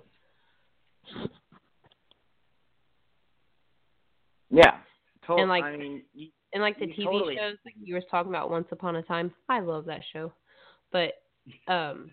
Yeah. 4.51 4.79
Totally. 5.27 5.43
And, 5.43 5.49
like, 5.49 5.65
I 5.65 5.77
mean, 5.77 6.03
you, 6.13 6.29
And 6.53 6.63
like 6.63 6.79
the 6.79 6.87
TV 6.89 7.05
totally- 7.05 7.37
shows, 7.37 7.57
like 7.65 7.75
you 7.83 7.95
were 7.95 8.03
talking 8.11 8.31
about 8.31 8.51
Once 8.51 8.69
Upon 8.71 8.97
a 8.97 9.03
Time, 9.03 9.33
I 9.49 9.61
love 9.61 9.87
that 9.87 10.03
show. 10.13 10.33
But 10.91 11.15
um 11.69 12.11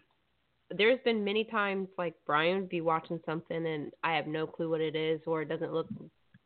there's 0.78 1.00
been 1.04 1.24
many 1.24 1.44
times 1.44 1.88
like 1.98 2.14
Brian 2.26 2.62
would 2.62 2.70
be 2.70 2.82
watching 2.82 3.20
something 3.26 3.66
and 3.66 3.92
I 4.04 4.16
have 4.16 4.28
no 4.28 4.46
clue 4.46 4.70
what 4.70 4.82
it 4.82 4.96
is 4.96 5.20
or 5.26 5.42
it 5.42 5.50
doesn't 5.50 5.74
look 5.74 5.88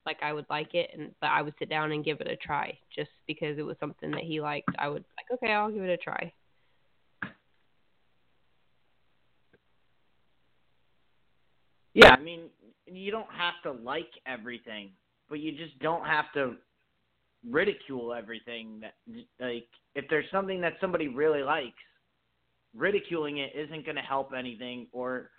like 0.05 0.17
I 0.21 0.33
would 0.33 0.45
like 0.49 0.73
it 0.73 0.91
and 0.97 1.11
but 1.21 1.27
I 1.27 1.41
would 1.41 1.53
sit 1.59 1.69
down 1.69 1.91
and 1.91 2.05
give 2.05 2.21
it 2.21 2.27
a 2.27 2.35
try 2.35 2.77
just 2.95 3.11
because 3.27 3.57
it 3.57 3.63
was 3.63 3.77
something 3.79 4.11
that 4.11 4.23
he 4.23 4.41
liked. 4.41 4.69
I 4.77 4.87
would 4.87 5.03
like, 5.17 5.37
okay, 5.37 5.53
I'll 5.53 5.71
give 5.71 5.83
it 5.83 5.89
a 5.89 5.97
try. 5.97 6.31
yeah. 11.93 12.15
I 12.17 12.21
mean, 12.21 12.49
you 12.85 13.11
don't 13.11 13.31
have 13.31 13.53
to 13.63 13.71
like 13.83 14.09
everything, 14.25 14.89
but 15.29 15.39
you 15.39 15.51
just 15.51 15.77
don't 15.79 16.05
have 16.05 16.25
to 16.33 16.55
ridicule 17.49 18.13
everything. 18.13 18.81
That 18.81 18.93
like, 19.39 19.67
if 19.95 20.05
there's 20.09 20.25
something 20.31 20.61
that 20.61 20.73
somebody 20.81 21.07
really 21.07 21.43
likes, 21.43 21.73
ridiculing 22.75 23.37
it 23.37 23.51
isn't 23.55 23.85
going 23.85 23.95
to 23.95 24.01
help 24.01 24.31
anything, 24.37 24.87
or 24.91 25.29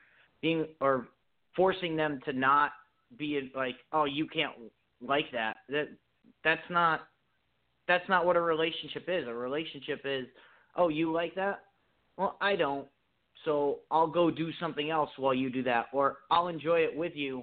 being 0.41 0.67
or 0.81 1.09
forcing 1.57 1.97
them 1.97 2.21
to 2.25 2.33
not 2.33 2.73
be 3.19 3.51
like, 3.55 3.77
oh, 3.93 4.05
you 4.05 4.27
can't 4.27 4.53
like 5.01 5.27
that. 5.33 5.57
That 5.69 5.89
that's 6.43 6.63
not 6.71 7.03
that's 7.87 8.09
not 8.09 8.25
what 8.25 8.37
a 8.37 8.41
relationship 8.41 9.05
is. 9.09 9.27
A 9.29 9.35
relationship 9.35 10.01
is, 10.05 10.27
oh, 10.77 10.89
you 10.89 11.13
like 11.13 11.35
that? 11.35 11.61
Well, 12.17 12.37
I 12.41 12.57
don't. 12.57 12.87
So 13.45 13.81
I'll 13.91 14.07
go 14.07 14.31
do 14.31 14.51
something 14.59 14.91
else 14.91 15.11
while 15.17 15.35
you 15.35 15.51
do 15.51 15.63
that, 15.65 15.87
or 15.93 16.19
I'll 16.31 16.49
enjoy 16.49 16.79
it 16.79 16.97
with 16.97 17.13
you, 17.15 17.43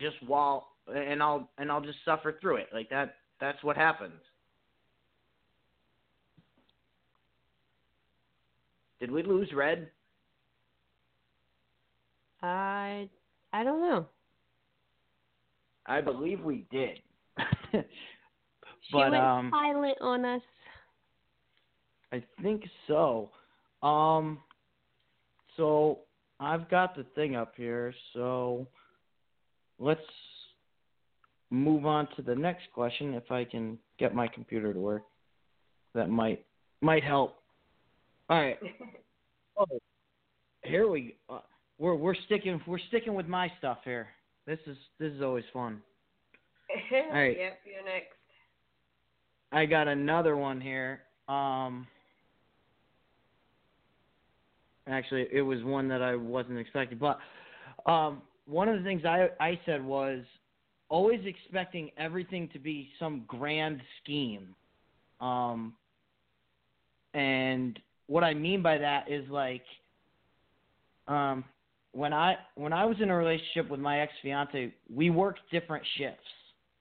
just 0.00 0.16
while, 0.26 0.68
and 0.94 1.22
I'll 1.22 1.48
and 1.58 1.70
I'll 1.72 1.80
just 1.80 1.98
suffer 2.04 2.38
through 2.40 2.56
it. 2.56 2.68
Like 2.72 2.90
that. 2.90 3.14
That's 3.40 3.62
what 3.62 3.76
happens. 3.76 4.20
Did 9.00 9.10
we 9.10 9.22
lose 9.22 9.52
Red? 9.54 9.90
I 12.42 13.08
I 13.52 13.64
don't 13.64 13.80
know. 13.80 14.06
I 15.86 16.00
believe 16.00 16.40
we 16.40 16.66
did. 16.70 17.00
She 18.88 18.92
but 18.92 19.10
went 19.10 19.16
um, 19.16 19.50
silent 19.52 19.98
on 20.00 20.24
us. 20.24 20.42
I 22.12 22.22
think 22.42 22.64
so. 22.86 23.30
Um, 23.82 24.38
so 25.56 26.00
I've 26.40 26.70
got 26.70 26.96
the 26.96 27.04
thing 27.14 27.36
up 27.36 27.52
here. 27.56 27.92
So 28.14 28.66
let's 29.78 30.00
move 31.50 31.84
on 31.84 32.08
to 32.16 32.22
the 32.22 32.34
next 32.34 32.64
question. 32.72 33.14
If 33.14 33.30
I 33.30 33.44
can 33.44 33.78
get 33.98 34.14
my 34.14 34.28
computer 34.28 34.72
to 34.72 34.80
work, 34.80 35.02
that 35.94 36.08
might 36.08 36.44
might 36.80 37.04
help. 37.04 37.37
All 38.28 38.40
right. 38.40 38.58
Oh, 39.60 39.80
here 40.62 40.88
we 40.88 41.16
uh, 41.28 41.40
we're 41.78 41.96
we're 41.96 42.14
sticking 42.26 42.60
we're 42.64 42.78
sticking 42.86 43.14
with 43.14 43.26
my 43.26 43.50
stuff 43.58 43.78
here. 43.84 44.06
This 44.46 44.60
is 44.68 44.76
this 45.00 45.12
is 45.12 45.20
always 45.20 45.42
fun. 45.52 45.82
right. 47.12 47.36
Yep, 47.36 47.58
you're 47.64 47.84
next. 47.84 48.14
I 49.50 49.66
got 49.66 49.88
another 49.88 50.36
one 50.36 50.60
here. 50.60 51.00
Um, 51.28 51.88
actually, 54.86 55.26
it 55.32 55.42
was 55.42 55.64
one 55.64 55.88
that 55.88 56.02
I 56.02 56.14
wasn't 56.14 56.60
expecting, 56.60 56.98
but 56.98 57.18
um, 57.90 58.22
one 58.46 58.68
of 58.68 58.78
the 58.78 58.84
things 58.84 59.04
I 59.04 59.28
I 59.40 59.58
said 59.66 59.84
was 59.84 60.20
always 60.88 61.20
expecting 61.24 61.90
everything 61.98 62.48
to 62.52 62.60
be 62.60 62.90
some 63.00 63.24
grand 63.26 63.80
scheme. 64.00 64.54
Um, 65.20 65.74
and 67.14 67.78
what 68.08 68.24
I 68.24 68.34
mean 68.34 68.62
by 68.62 68.78
that 68.78 69.10
is 69.10 69.28
like, 69.30 69.62
um, 71.06 71.44
when 71.92 72.12
I 72.12 72.36
when 72.56 72.72
I 72.72 72.84
was 72.84 72.96
in 73.00 73.10
a 73.10 73.16
relationship 73.16 73.70
with 73.70 73.80
my 73.80 74.00
ex 74.00 74.12
fiance, 74.22 74.74
we 74.92 75.10
worked 75.10 75.40
different 75.52 75.84
shifts. 75.96 76.26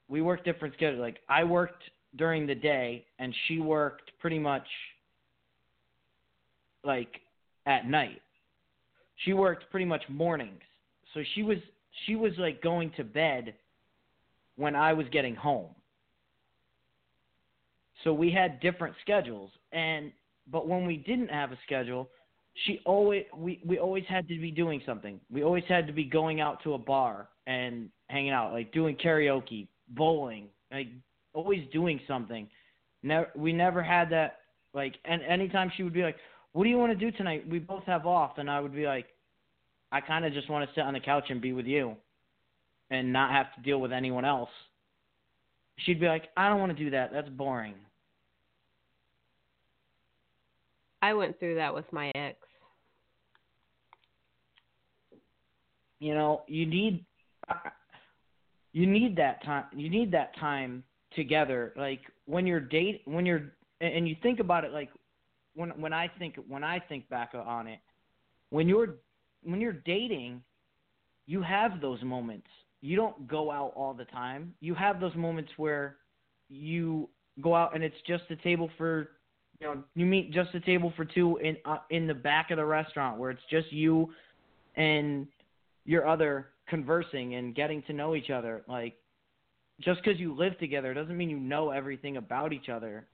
We 0.09 0.21
worked 0.21 0.45
different 0.45 0.73
schedules. 0.73 1.01
Like 1.01 1.19
I 1.29 1.43
worked 1.43 1.83
during 2.15 2.47
the 2.47 2.55
day 2.55 3.05
and 3.19 3.33
she 3.47 3.59
worked 3.59 4.11
pretty 4.19 4.39
much 4.39 4.65
like 6.83 7.19
at 7.65 7.87
night. 7.87 8.21
She 9.25 9.33
worked 9.33 9.69
pretty 9.69 9.85
much 9.85 10.03
mornings. 10.09 10.61
So 11.13 11.21
she 11.35 11.43
was 11.43 11.57
she 12.05 12.15
was 12.15 12.31
like 12.37 12.61
going 12.61 12.91
to 12.97 13.03
bed 13.03 13.53
when 14.55 14.75
I 14.75 14.93
was 14.93 15.07
getting 15.11 15.35
home. 15.35 15.69
So 18.03 18.13
we 18.13 18.31
had 18.31 18.59
different 18.59 18.95
schedules 19.01 19.51
and 19.71 20.11
but 20.51 20.67
when 20.67 20.85
we 20.85 20.97
didn't 20.97 21.29
have 21.29 21.51
a 21.51 21.57
schedule, 21.65 22.09
she 22.65 22.79
always 22.85 23.25
we 23.35 23.61
we 23.65 23.77
always 23.77 24.03
had 24.07 24.27
to 24.27 24.39
be 24.39 24.51
doing 24.51 24.81
something. 24.85 25.19
We 25.31 25.43
always 25.43 25.63
had 25.67 25.87
to 25.87 25.93
be 25.93 26.03
going 26.03 26.41
out 26.41 26.63
to 26.63 26.73
a 26.73 26.77
bar 26.77 27.29
and 27.45 27.89
hanging 28.07 28.31
out, 28.31 28.53
like 28.53 28.71
doing 28.71 28.95
karaoke, 28.95 29.67
bowling, 29.89 30.47
like 30.71 30.87
always 31.33 31.63
doing 31.71 31.99
something. 32.07 32.47
Never 33.03 33.29
we 33.35 33.53
never 33.53 33.83
had 33.83 34.09
that 34.11 34.39
like 34.73 34.95
and 35.05 35.21
anytime 35.23 35.71
she 35.75 35.83
would 35.83 35.93
be 35.93 36.03
like, 36.03 36.17
"What 36.53 36.63
do 36.63 36.69
you 36.69 36.77
want 36.77 36.97
to 36.97 37.11
do 37.11 37.15
tonight? 37.15 37.47
We 37.47 37.59
both 37.59 37.83
have 37.83 38.05
off." 38.05 38.37
And 38.37 38.49
I 38.49 38.59
would 38.59 38.73
be 38.73 38.85
like, 38.85 39.07
"I 39.91 40.01
kind 40.01 40.25
of 40.25 40.33
just 40.33 40.49
want 40.49 40.67
to 40.67 40.73
sit 40.73 40.81
on 40.81 40.93
the 40.93 40.99
couch 40.99 41.25
and 41.29 41.41
be 41.41 41.53
with 41.53 41.67
you 41.67 41.95
and 42.89 43.13
not 43.13 43.31
have 43.31 43.53
to 43.55 43.61
deal 43.61 43.79
with 43.79 43.91
anyone 43.91 44.25
else." 44.25 44.49
She'd 45.79 45.99
be 45.99 46.07
like, 46.07 46.29
"I 46.35 46.49
don't 46.49 46.59
want 46.59 46.75
to 46.75 46.83
do 46.83 46.89
that. 46.91 47.11
That's 47.13 47.29
boring." 47.29 47.75
I 51.01 51.13
went 51.13 51.39
through 51.39 51.55
that 51.55 51.73
with 51.73 51.91
my 51.91 52.11
ex. 52.15 52.37
you 55.99 56.13
know 56.13 56.43
you 56.47 56.65
need 56.67 57.03
you 58.71 58.85
need 58.85 59.15
that 59.15 59.43
time 59.43 59.65
you 59.75 59.89
need 59.89 60.11
that 60.11 60.35
time 60.37 60.83
together. 61.15 61.73
Like 61.75 62.01
when 62.25 62.45
you're 62.45 62.59
date 62.59 63.01
when 63.05 63.25
you're 63.25 63.51
and 63.81 64.07
you 64.07 64.15
think 64.21 64.39
about 64.39 64.63
it 64.63 64.71
like 64.71 64.89
when 65.55 65.69
when 65.79 65.93
i 65.93 66.07
think 66.19 66.35
when 66.47 66.63
i 66.63 66.79
think 66.79 67.07
back 67.09 67.31
on 67.33 67.67
it 67.67 67.79
when 68.49 68.67
you're 68.67 68.95
when 69.43 69.61
you're 69.61 69.71
dating 69.71 70.41
you 71.27 71.41
have 71.41 71.79
those 71.81 72.01
moments. 72.01 72.47
You 72.81 72.95
don't 72.95 73.27
go 73.27 73.51
out 73.51 73.73
all 73.75 73.93
the 73.93 74.05
time. 74.05 74.53
You 74.61 74.73
have 74.73 74.99
those 74.99 75.13
moments 75.15 75.51
where 75.57 75.97
you 76.49 77.09
go 77.41 77.53
out 77.53 77.75
and 77.75 77.83
it's 77.83 77.95
just 78.07 78.23
a 78.29 78.35
table 78.37 78.69
for 78.77 79.09
you 79.59 79.67
know 79.67 79.83
you 79.95 80.05
meet 80.05 80.31
just 80.31 80.53
a 80.53 80.59
table 80.59 80.93
for 80.95 81.05
two 81.05 81.37
in 81.37 81.57
uh, 81.65 81.77
in 81.89 82.07
the 82.07 82.13
back 82.13 82.51
of 82.51 82.57
the 82.57 82.65
restaurant 82.65 83.17
where 83.17 83.31
it's 83.31 83.41
just 83.49 83.71
you 83.71 84.09
and 84.75 85.27
your 85.85 86.07
other 86.07 86.49
conversing 86.67 87.35
and 87.35 87.55
getting 87.55 87.81
to 87.83 87.93
know 87.93 88.15
each 88.15 88.29
other. 88.29 88.63
Like, 88.67 88.95
just 89.81 90.01
because 90.03 90.19
you 90.19 90.35
live 90.35 90.57
together 90.59 90.93
doesn't 90.93 91.17
mean 91.17 91.29
you 91.29 91.39
know 91.39 91.71
everything 91.71 92.17
about 92.17 92.53
each 92.53 92.69
other. 92.69 93.07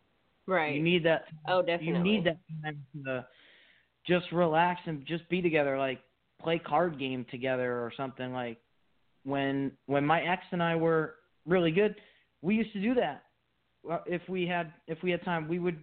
Right. 0.45 0.75
You 0.75 0.83
need 0.83 1.05
that. 1.05 1.25
oh, 1.47 1.61
definitely. 1.61 1.87
You 1.87 1.99
need 1.99 2.25
that 2.25 2.37
time 2.61 2.83
to 3.05 3.25
just 4.05 4.31
relax 4.31 4.81
and 4.85 5.05
just 5.05 5.27
be 5.29 5.41
together. 5.41 5.77
Like 5.77 5.99
play 6.41 6.59
card 6.59 6.99
game 6.99 7.25
together 7.31 7.73
or 7.73 7.91
something 7.95 8.33
like 8.33 8.57
when 9.23 9.71
when 9.85 10.05
my 10.05 10.21
ex 10.21 10.43
and 10.51 10.61
I 10.61 10.75
were 10.75 11.15
really 11.45 11.71
good, 11.71 11.95
we 12.41 12.55
used 12.55 12.73
to 12.73 12.81
do 12.81 12.93
that. 12.95 13.23
If 14.05 14.21
we 14.27 14.45
had 14.45 14.73
if 14.87 15.01
we 15.03 15.11
had 15.11 15.23
time, 15.23 15.47
we 15.47 15.59
would 15.59 15.79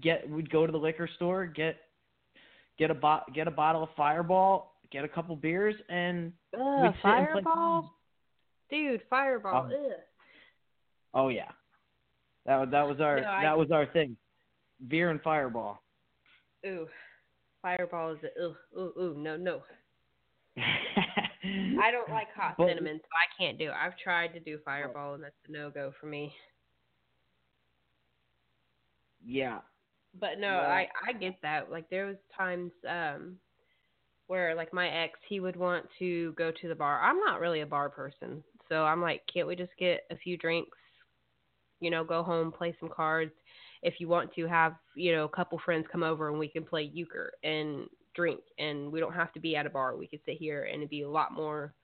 get 0.00 0.28
we'd 0.28 0.50
go 0.50 0.66
to 0.66 0.72
the 0.72 0.78
liquor 0.78 1.08
store, 1.16 1.46
get 1.46 1.76
get 2.78 2.90
a 2.90 2.94
bo- 2.94 3.22
get 3.34 3.46
a 3.48 3.50
bottle 3.50 3.82
of 3.82 3.90
Fireball, 3.96 4.72
get 4.90 5.04
a 5.04 5.08
couple 5.08 5.36
beers, 5.36 5.74
and 5.88 6.32
Ugh, 6.54 6.60
we'd 6.60 6.92
sit 6.94 7.04
and 7.04 7.28
play 7.28 7.42
fireball, 7.42 7.94
dude, 8.70 9.02
fireball. 9.10 9.66
Um. 9.66 9.72
Oh 11.14 11.28
yeah, 11.28 11.50
that 12.46 12.56
was 12.56 12.68
that 12.70 12.88
was 12.88 13.00
our 13.00 13.20
No, 13.20 13.28
I- 13.28 13.42
that 13.42 13.58
was 13.58 13.70
our 13.70 13.86
thing, 13.86 14.16
beer 14.88 15.10
and 15.10 15.20
Fireball. 15.20 15.82
Ooh, 16.66 16.86
fireball 17.60 18.12
is 18.12 18.18
a 18.22 18.42
ooh 18.42 18.56
ooh 18.78 18.92
ooh 19.00 19.14
no 19.18 19.36
no. 19.36 19.62
I 20.56 20.62
I 21.82 21.90
don't 21.90 22.08
like 22.10 22.28
hot 22.34 22.54
But- 22.56 22.68
cinnamon, 22.68 23.00
so 23.02 23.08
I 23.12 23.26
can't 23.42 23.58
do 23.58 23.66
it. 23.70 23.74
I've 23.74 23.98
tried 23.98 24.28
to 24.28 24.40
do 24.40 24.58
fireball, 24.64 25.14
and 25.14 25.24
that's 25.24 25.34
a 25.48 25.52
no 25.52 25.70
go 25.70 25.92
for 26.00 26.06
me. 26.06 26.32
Yeah, 29.24 29.58
But 30.18 30.38
no. 30.38 30.48
I 30.48 30.88
I 31.06 31.12
get 31.12 31.36
that. 31.42 31.70
Like 31.70 31.88
there 31.90 32.06
was 32.06 32.16
times 32.36 32.72
um 32.88 33.36
where 34.26 34.54
like 34.54 34.72
my 34.72 34.88
ex 34.88 35.18
he 35.28 35.40
would 35.40 35.56
want 35.56 35.86
to 35.98 36.32
go 36.32 36.50
to 36.50 36.68
the 36.68 36.74
bar. 36.74 37.00
I'm 37.02 37.18
not 37.20 37.40
really 37.40 37.60
a 37.60 37.66
bar 37.66 37.88
person. 37.90 38.42
So 38.68 38.84
I'm 38.84 39.02
like, 39.02 39.22
can't 39.32 39.48
we 39.48 39.56
just 39.56 39.72
get 39.78 40.02
a 40.10 40.16
few 40.16 40.36
drinks? 40.36 40.78
You 41.80 41.90
know, 41.90 42.04
go 42.04 42.22
home, 42.22 42.52
play 42.52 42.76
some 42.78 42.88
cards. 42.88 43.32
If 43.82 43.94
you 43.98 44.06
want 44.06 44.32
to 44.34 44.46
have, 44.46 44.74
you 44.94 45.12
know, 45.12 45.24
a 45.24 45.28
couple 45.28 45.58
friends 45.64 45.86
come 45.90 46.04
over 46.04 46.28
and 46.28 46.38
we 46.38 46.48
can 46.48 46.64
play 46.64 46.90
euchre 46.94 47.32
and 47.42 47.86
drink 48.14 48.40
and 48.58 48.92
we 48.92 49.00
don't 49.00 49.14
have 49.14 49.32
to 49.32 49.40
be 49.40 49.56
at 49.56 49.66
a 49.66 49.70
bar. 49.70 49.96
We 49.96 50.06
could 50.06 50.20
sit 50.24 50.36
here 50.38 50.64
and 50.64 50.76
it'd 50.76 50.90
be 50.90 51.02
a 51.02 51.10
lot 51.10 51.32
more 51.32 51.74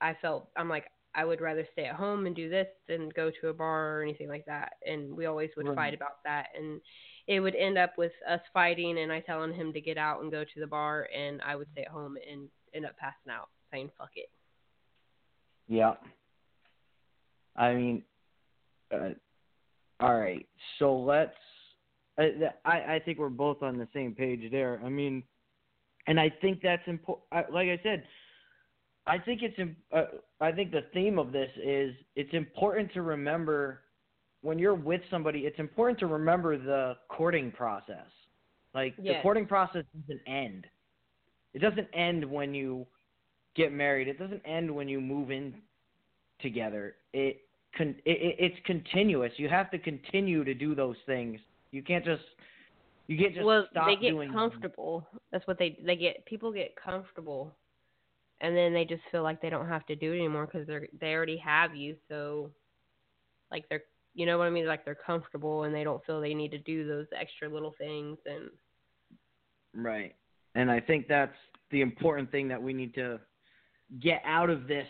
I 0.00 0.16
felt 0.20 0.48
I'm 0.56 0.68
like 0.68 0.86
I 1.14 1.24
would 1.24 1.40
rather 1.40 1.66
stay 1.72 1.86
at 1.86 1.96
home 1.96 2.26
and 2.26 2.36
do 2.36 2.48
this 2.48 2.68
than 2.88 3.08
go 3.10 3.30
to 3.40 3.48
a 3.48 3.52
bar 3.54 3.98
or 3.98 4.02
anything 4.02 4.28
like 4.28 4.44
that. 4.46 4.74
And 4.86 5.16
we 5.16 5.26
always 5.26 5.50
would 5.56 5.66
Right. 5.66 5.74
fight 5.76 5.94
about 5.94 6.22
that 6.24 6.48
and 6.56 6.80
it 7.26 7.40
would 7.40 7.54
end 7.54 7.78
up 7.78 7.96
with 7.98 8.12
us 8.28 8.40
fighting 8.52 8.98
and 8.98 9.12
I 9.12 9.20
telling 9.20 9.52
him 9.52 9.72
to 9.72 9.80
get 9.80 9.98
out 9.98 10.22
and 10.22 10.30
go 10.30 10.44
to 10.44 10.60
the 10.60 10.66
bar 10.66 11.08
and 11.16 11.40
I 11.42 11.56
would 11.56 11.68
stay 11.72 11.82
at 11.82 11.88
home 11.88 12.16
and 12.30 12.48
end 12.74 12.86
up 12.86 12.96
passing 12.96 13.30
out 13.30 13.48
saying 13.72 13.90
fuck 13.98 14.10
it. 14.16 14.30
yeah. 15.68 15.94
I 17.56 17.74
mean, 17.74 18.02
uh, 18.92 19.10
all 20.00 20.18
right. 20.18 20.46
So 20.78 20.96
let's. 20.96 21.34
I, 22.18 22.50
I 22.64 22.94
I 22.94 23.00
think 23.04 23.18
we're 23.18 23.28
both 23.28 23.62
on 23.62 23.76
the 23.78 23.88
same 23.94 24.14
page 24.14 24.50
there. 24.50 24.80
I 24.84 24.88
mean, 24.88 25.22
and 26.06 26.18
I 26.18 26.30
think 26.40 26.60
that's 26.62 26.86
important. 26.86 27.26
Like 27.52 27.68
I 27.68 27.78
said, 27.82 28.04
I 29.06 29.18
think 29.18 29.40
it's. 29.42 29.58
Uh, 29.92 30.02
I 30.40 30.52
think 30.52 30.70
the 30.72 30.84
theme 30.92 31.18
of 31.18 31.32
this 31.32 31.50
is 31.62 31.94
it's 32.16 32.32
important 32.32 32.92
to 32.94 33.02
remember 33.02 33.80
when 34.42 34.58
you're 34.58 34.74
with 34.74 35.00
somebody. 35.10 35.40
It's 35.40 35.58
important 35.58 35.98
to 36.00 36.06
remember 36.06 36.58
the 36.58 36.96
courting 37.08 37.50
process. 37.50 38.06
Like 38.74 38.96
the 38.96 39.14
courting 39.22 39.46
process 39.46 39.84
doesn't 40.00 40.20
end. 40.26 40.66
It 41.54 41.58
doesn't 41.60 41.88
end 41.92 42.24
when 42.24 42.54
you 42.54 42.86
get 43.56 43.72
married. 43.72 44.06
It 44.06 44.18
doesn't 44.18 44.42
end 44.46 44.72
when 44.72 44.88
you 44.88 45.00
move 45.00 45.30
in 45.30 45.54
together. 46.40 46.94
It 47.12 47.40
con- 47.76 47.96
it, 48.04 48.10
it 48.10 48.36
it's 48.38 48.56
continuous. 48.66 49.32
You 49.36 49.48
have 49.48 49.70
to 49.72 49.78
continue 49.78 50.44
to 50.44 50.54
do 50.54 50.74
those 50.74 50.96
things. 51.06 51.40
You 51.72 51.82
can't 51.82 52.04
just 52.04 52.22
you 53.08 53.18
can't 53.18 53.34
just 53.34 53.44
well, 53.44 53.66
stop 53.70 53.86
they 53.86 53.96
get 53.96 54.10
doing 54.10 54.28
them. 54.28 54.38
comfortable. 54.38 55.06
That's 55.32 55.46
what 55.46 55.58
they 55.58 55.78
they 55.84 55.96
get. 55.96 56.24
People 56.26 56.52
get 56.52 56.74
comfortable, 56.76 57.52
and 58.40 58.56
then 58.56 58.72
they 58.72 58.84
just 58.84 59.02
feel 59.10 59.22
like 59.22 59.40
they 59.42 59.50
don't 59.50 59.68
have 59.68 59.86
to 59.86 59.96
do 59.96 60.12
it 60.12 60.16
anymore 60.16 60.46
because 60.46 60.66
they're 60.66 60.88
they 61.00 61.12
already 61.12 61.36
have 61.38 61.74
you. 61.74 61.96
So, 62.08 62.50
like 63.50 63.68
they're 63.68 63.82
you 64.14 64.26
know 64.26 64.38
what 64.38 64.46
I 64.46 64.50
mean? 64.50 64.66
Like 64.66 64.84
they're 64.84 64.94
comfortable 64.94 65.64
and 65.64 65.74
they 65.74 65.84
don't 65.84 66.04
feel 66.04 66.20
they 66.20 66.34
need 66.34 66.50
to 66.50 66.58
do 66.58 66.86
those 66.86 67.06
extra 67.18 67.48
little 67.48 67.74
things. 67.78 68.18
And 68.26 68.50
Right. 69.74 70.14
And 70.54 70.70
I 70.70 70.80
think 70.80 71.06
that's 71.06 71.36
the 71.70 71.80
important 71.80 72.30
thing 72.30 72.48
that 72.48 72.60
we 72.60 72.72
need 72.72 72.94
to 72.94 73.20
get 74.00 74.22
out 74.24 74.50
of 74.50 74.66
this 74.66 74.86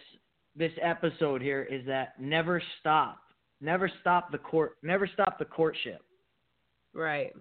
this 0.56 0.72
episode 0.82 1.42
here 1.42 1.62
is 1.62 1.86
that 1.86 2.20
never 2.20 2.62
stop. 2.80 3.18
Never 3.60 3.90
stop 4.00 4.32
the 4.32 4.38
court 4.38 4.76
never 4.82 5.06
stop 5.06 5.38
the 5.38 5.44
courtship. 5.44 6.02
right, 6.94 7.32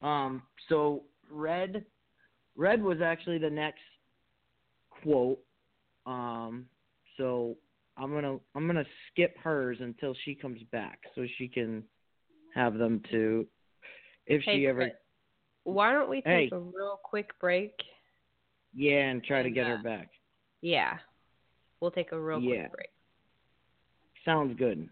Um 0.00 0.42
so 0.68 1.02
red 1.30 1.84
red 2.56 2.82
was 2.82 3.00
actually 3.02 3.38
the 3.38 3.50
next 3.50 3.80
quote. 5.02 5.38
Um 6.06 6.66
so 7.16 7.56
I'm 7.98 8.10
going 8.10 8.24
to 8.24 8.40
I'm 8.54 8.66
to 8.68 8.84
skip 9.10 9.36
hers 9.38 9.78
until 9.80 10.14
she 10.24 10.34
comes 10.34 10.60
back 10.70 11.00
so 11.14 11.24
she 11.38 11.48
can 11.48 11.82
have 12.54 12.76
them 12.76 13.02
to 13.10 13.46
if 14.26 14.42
hey, 14.42 14.58
she 14.58 14.66
ever 14.66 14.80
Chris, 14.80 14.92
why 15.64 15.92
don't 15.92 16.10
we 16.10 16.22
Hey. 16.24 16.44
take 16.44 16.52
a 16.52 16.58
real 16.58 17.00
quick 17.02 17.30
break? 17.40 17.72
yeah 18.74 19.08
and 19.08 19.24
try 19.24 19.40
to 19.40 19.46
And, 19.46 19.54
get 19.54 19.66
her 19.66 19.78
uh, 19.78 19.82
back. 19.82 20.10
Yeah, 20.60 20.98
we'll 21.80 21.90
take 21.90 22.12
a 22.12 22.20
real 22.20 22.40
Yeah. 22.40 22.68
quick 22.68 22.72
break. 22.72 22.88
Sounds 24.24 24.58
good. 24.58 24.88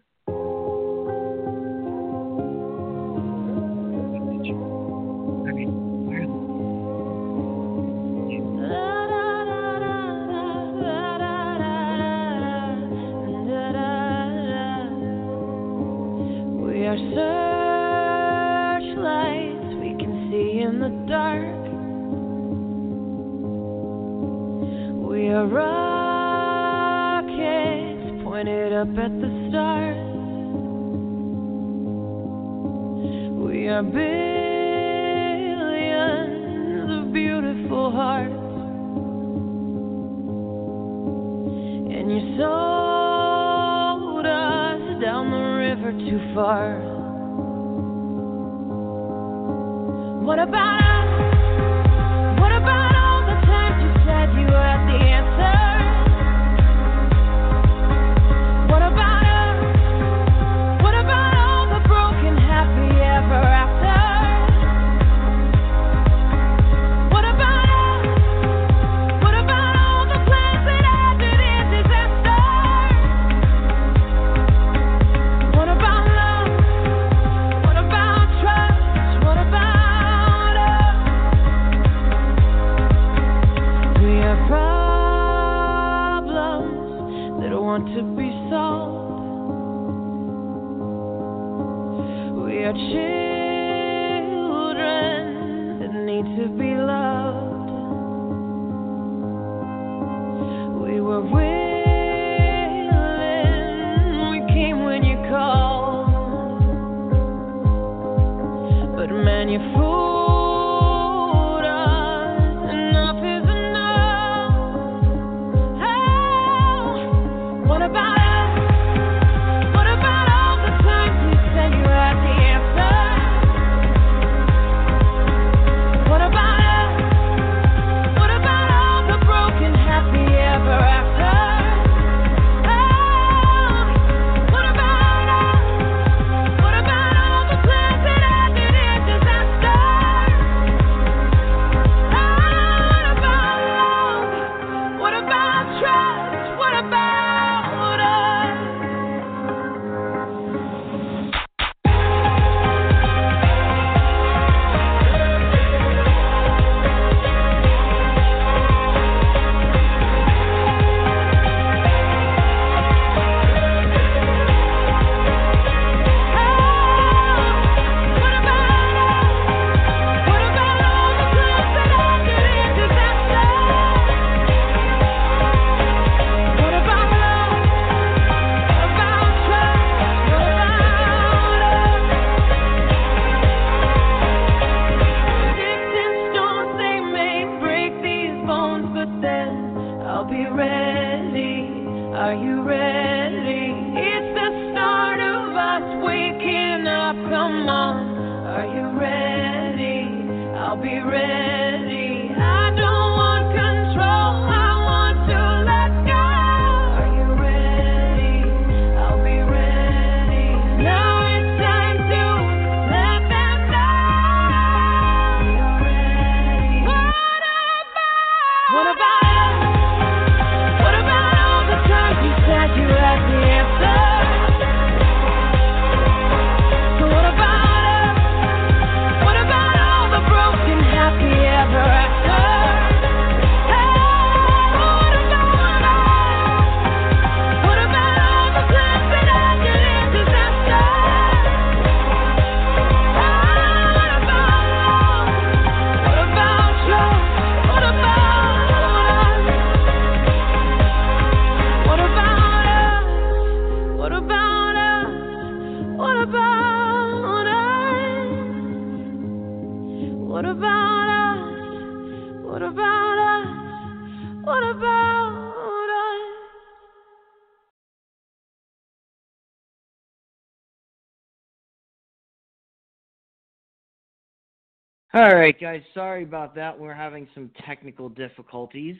All 275.15 275.33
right, 275.33 275.57
guys. 275.57 275.81
Sorry 275.93 276.23
about 276.23 276.55
that. 276.55 276.77
We're 276.77 276.93
having 276.93 277.25
some 277.33 277.49
technical 277.65 278.09
difficulties. 278.09 278.97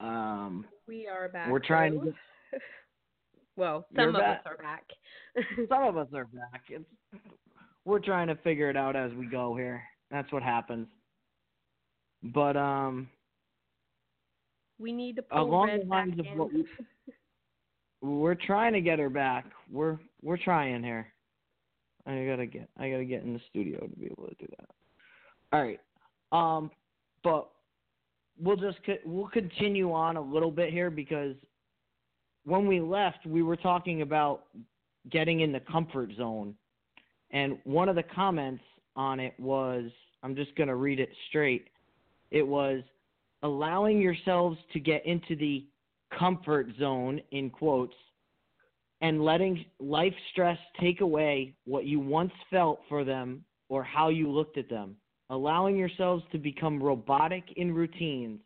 Um, 0.00 0.64
We 0.88 1.06
are 1.08 1.28
back. 1.28 1.50
We're 1.50 1.58
trying 1.58 2.00
to 2.00 2.06
get- 2.06 2.14
well, 3.56 3.86
You're 3.90 4.06
some 4.06 4.14
of 4.14 4.20
back. 4.22 4.40
us 4.40 4.46
are 4.46 4.56
back. 4.56 4.84
some 5.68 5.82
of 5.82 5.98
us 5.98 6.08
are 6.14 6.24
back. 6.24 6.62
It's, 6.70 6.84
we're 7.84 7.98
trying 7.98 8.28
to 8.28 8.34
figure 8.36 8.70
it 8.70 8.78
out 8.78 8.96
as 8.96 9.12
we 9.12 9.26
go 9.26 9.54
here. 9.54 9.82
That's 10.10 10.32
what 10.32 10.42
happens. 10.42 10.86
But 12.22 12.56
um, 12.56 13.06
we 14.78 14.92
need 14.92 15.16
to 15.16 15.22
pull 15.22 15.42
along 15.42 15.68
Red 15.68 15.82
the 15.82 15.86
lines 15.86 16.18
of 16.18 16.24
in. 16.24 16.38
what 16.38 16.50
we, 16.50 16.64
we're 18.00 18.34
trying 18.34 18.72
to 18.72 18.80
get 18.80 18.98
her 18.98 19.10
back. 19.10 19.44
We're 19.70 19.98
we're 20.22 20.38
trying 20.38 20.82
here. 20.82 21.12
I 22.06 22.24
gotta 22.24 22.46
get 22.46 22.70
I 22.78 22.90
gotta 22.90 23.04
get 23.04 23.22
in 23.22 23.34
the 23.34 23.40
studio 23.50 23.80
to 23.86 23.96
be 23.96 24.06
able 24.06 24.26
to 24.28 24.34
do 24.38 24.46
that. 24.58 24.68
All 25.52 25.62
right. 25.62 25.80
Um, 26.32 26.70
but 27.24 27.50
we'll 28.40 28.56
just 28.56 28.78
we'll 29.04 29.28
continue 29.28 29.92
on 29.92 30.16
a 30.16 30.20
little 30.20 30.50
bit 30.50 30.72
here 30.72 30.90
because 30.90 31.34
when 32.44 32.66
we 32.66 32.80
left, 32.80 33.26
we 33.26 33.42
were 33.42 33.56
talking 33.56 34.02
about 34.02 34.44
getting 35.10 35.40
in 35.40 35.52
the 35.52 35.60
comfort 35.60 36.10
zone, 36.16 36.54
and 37.30 37.58
one 37.64 37.88
of 37.88 37.96
the 37.96 38.02
comments 38.02 38.62
on 38.96 39.20
it 39.20 39.34
was 39.38 39.90
I'm 40.22 40.36
just 40.36 40.54
gonna 40.56 40.76
read 40.76 41.00
it 41.00 41.10
straight. 41.28 41.68
It 42.30 42.46
was 42.46 42.82
allowing 43.42 44.00
yourselves 44.00 44.56
to 44.72 44.80
get 44.80 45.04
into 45.04 45.34
the 45.34 45.64
comfort 46.16 46.68
zone 46.78 47.20
in 47.32 47.50
quotes 47.50 47.94
and 49.00 49.24
letting 49.24 49.64
life 49.78 50.14
stress 50.30 50.58
take 50.78 51.00
away 51.00 51.54
what 51.64 51.86
you 51.86 51.98
once 51.98 52.32
felt 52.50 52.80
for 52.88 53.04
them 53.04 53.44
or 53.68 53.82
how 53.82 54.08
you 54.08 54.30
looked 54.30 54.58
at 54.58 54.68
them 54.68 54.96
allowing 55.30 55.76
yourselves 55.76 56.22
to 56.32 56.38
become 56.38 56.82
robotic 56.82 57.44
in 57.56 57.72
routines 57.74 58.40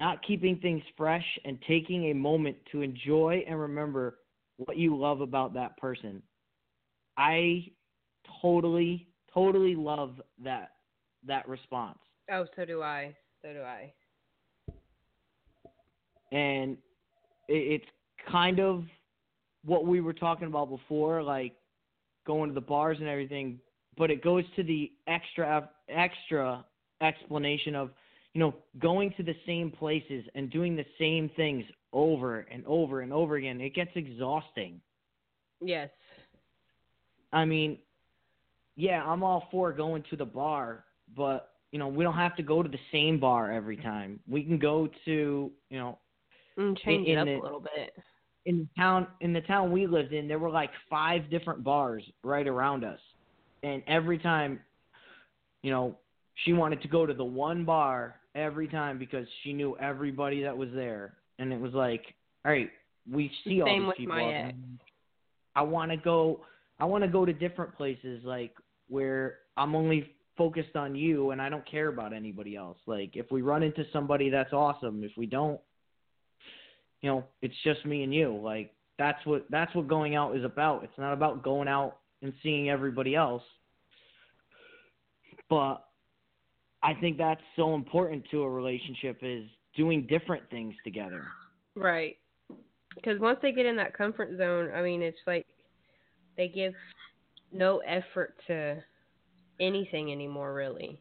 not 0.00 0.18
keeping 0.26 0.58
things 0.58 0.82
fresh 0.96 1.24
and 1.44 1.56
taking 1.68 2.10
a 2.10 2.14
moment 2.14 2.56
to 2.72 2.82
enjoy 2.82 3.44
and 3.48 3.58
remember 3.60 4.18
what 4.56 4.76
you 4.76 4.96
love 4.96 5.20
about 5.20 5.54
that 5.54 5.76
person 5.76 6.22
i 7.16 7.64
totally 8.42 9.06
totally 9.32 9.74
love 9.74 10.20
that 10.42 10.70
that 11.26 11.48
response 11.48 11.98
Oh, 12.30 12.46
so 12.56 12.64
do 12.64 12.82
I. 12.82 13.14
So 13.42 13.52
do 13.52 13.60
I. 13.60 13.92
and 16.32 16.76
it's 17.48 17.84
kind 18.30 18.58
of 18.58 18.84
what 19.64 19.86
we 19.86 20.00
were 20.00 20.12
talking 20.12 20.46
about 20.46 20.68
before, 20.68 21.22
like 21.22 21.52
going 22.26 22.48
to 22.48 22.54
the 22.54 22.60
bars 22.60 22.96
and 22.98 23.08
everything. 23.08 23.60
But 23.96 24.10
it 24.10 24.24
goes 24.24 24.44
to 24.56 24.62
the 24.62 24.90
extra 25.06 25.68
extra 25.88 26.64
explanation 27.00 27.74
of 27.74 27.90
you 28.34 28.40
know 28.40 28.54
going 28.78 29.12
to 29.16 29.22
the 29.22 29.34
same 29.46 29.70
places 29.70 30.24
and 30.34 30.50
doing 30.50 30.76
the 30.76 30.86
same 30.98 31.28
things 31.36 31.64
over 31.92 32.40
and 32.50 32.64
over 32.66 33.00
and 33.00 33.12
over 33.12 33.36
again. 33.36 33.60
It 33.60 33.74
gets 33.74 33.90
exhausting. 33.94 34.80
Yes. 35.60 35.90
I 37.32 37.44
mean, 37.44 37.78
yeah, 38.76 39.04
I'm 39.04 39.22
all 39.22 39.48
for 39.50 39.72
going 39.72 40.02
to 40.10 40.16
the 40.16 40.24
bar, 40.24 40.84
but 41.16 41.50
you 41.72 41.78
know 41.78 41.88
we 41.88 42.04
don't 42.04 42.14
have 42.14 42.36
to 42.36 42.42
go 42.42 42.62
to 42.62 42.68
the 42.68 42.78
same 42.92 43.18
bar 43.18 43.50
every 43.52 43.76
time. 43.76 44.20
We 44.28 44.42
can 44.44 44.58
go 44.58 44.88
to 45.04 45.52
you 45.70 45.78
know 45.78 45.98
Mm, 46.58 46.76
change 46.84 47.08
in 47.08 47.14
it 47.14 47.18
up 47.18 47.26
the- 47.26 47.36
a 47.36 47.42
little 47.42 47.60
bit. 47.60 47.92
in 48.46 48.58
the 48.58 48.68
town 48.80 49.06
in 49.20 49.32
the 49.32 49.40
town 49.42 49.72
we 49.72 49.86
lived 49.86 50.12
in 50.12 50.28
there 50.28 50.38
were 50.38 50.50
like 50.50 50.70
five 50.88 51.28
different 51.30 51.64
bars 51.64 52.04
right 52.22 52.46
around 52.46 52.84
us 52.84 53.00
and 53.64 53.82
every 53.88 54.18
time 54.18 54.60
you 55.64 55.70
know 55.70 55.96
she 56.44 56.52
wanted 56.52 56.80
to 56.82 56.88
go 56.88 57.06
to 57.06 57.14
the 57.14 57.24
one 57.24 57.64
bar 57.64 58.16
every 58.34 58.68
time 58.68 58.98
because 58.98 59.26
she 59.42 59.52
knew 59.52 59.76
everybody 59.78 60.42
that 60.42 60.56
was 60.56 60.68
there 60.74 61.14
and 61.38 61.52
it 61.52 61.60
was 61.60 61.72
like 61.72 62.02
all 62.44 62.52
right 62.52 62.70
we 63.10 63.30
see 63.44 63.60
all 63.60 63.68
these 63.68 63.86
with 63.86 63.96
people 63.96 64.14
my 64.14 64.32
ex. 64.32 64.54
i 65.56 65.62
want 65.62 65.90
to 65.90 65.96
go 65.96 66.40
i 66.78 66.84
want 66.84 67.02
to 67.02 67.08
go 67.08 67.24
to 67.24 67.32
different 67.32 67.74
places 67.76 68.22
like 68.24 68.54
where 68.88 69.38
i'm 69.56 69.74
only 69.74 70.10
focused 70.36 70.76
on 70.76 70.94
you 70.94 71.30
and 71.30 71.40
i 71.40 71.48
don't 71.48 71.68
care 71.68 71.88
about 71.88 72.12
anybody 72.12 72.56
else 72.56 72.78
like 72.86 73.10
if 73.14 73.30
we 73.30 73.42
run 73.42 73.62
into 73.62 73.84
somebody 73.92 74.30
that's 74.30 74.52
awesome 74.52 75.02
if 75.02 75.12
we 75.16 75.26
don't 75.26 75.60
you 77.04 77.10
know, 77.10 77.24
it's 77.42 77.54
just 77.62 77.84
me 77.84 78.02
and 78.02 78.14
you. 78.14 78.40
Like 78.42 78.72
that's 78.98 79.24
what 79.26 79.44
that's 79.50 79.74
what 79.74 79.88
going 79.88 80.14
out 80.14 80.34
is 80.34 80.42
about. 80.42 80.84
It's 80.84 80.98
not 80.98 81.12
about 81.12 81.42
going 81.42 81.68
out 81.68 81.98
and 82.22 82.32
seeing 82.42 82.70
everybody 82.70 83.14
else. 83.14 83.42
But 85.54 85.84
I 86.82 86.94
think 86.94 87.16
that's 87.16 87.40
so 87.54 87.76
important 87.76 88.24
to 88.32 88.42
a 88.42 88.50
relationship 88.50 89.18
is 89.22 89.44
doing 89.76 90.04
different 90.08 90.42
things 90.50 90.74
together. 90.82 91.24
Right. 91.76 92.16
Because 92.96 93.20
once 93.20 93.38
they 93.40 93.52
get 93.52 93.64
in 93.64 93.76
that 93.76 93.96
comfort 93.96 94.36
zone, 94.36 94.72
I 94.74 94.82
mean, 94.82 95.00
it's 95.00 95.16
like 95.28 95.46
they 96.36 96.48
give 96.48 96.74
no 97.52 97.78
effort 97.86 98.34
to 98.48 98.82
anything 99.60 100.10
anymore, 100.10 100.54
really. 100.54 101.00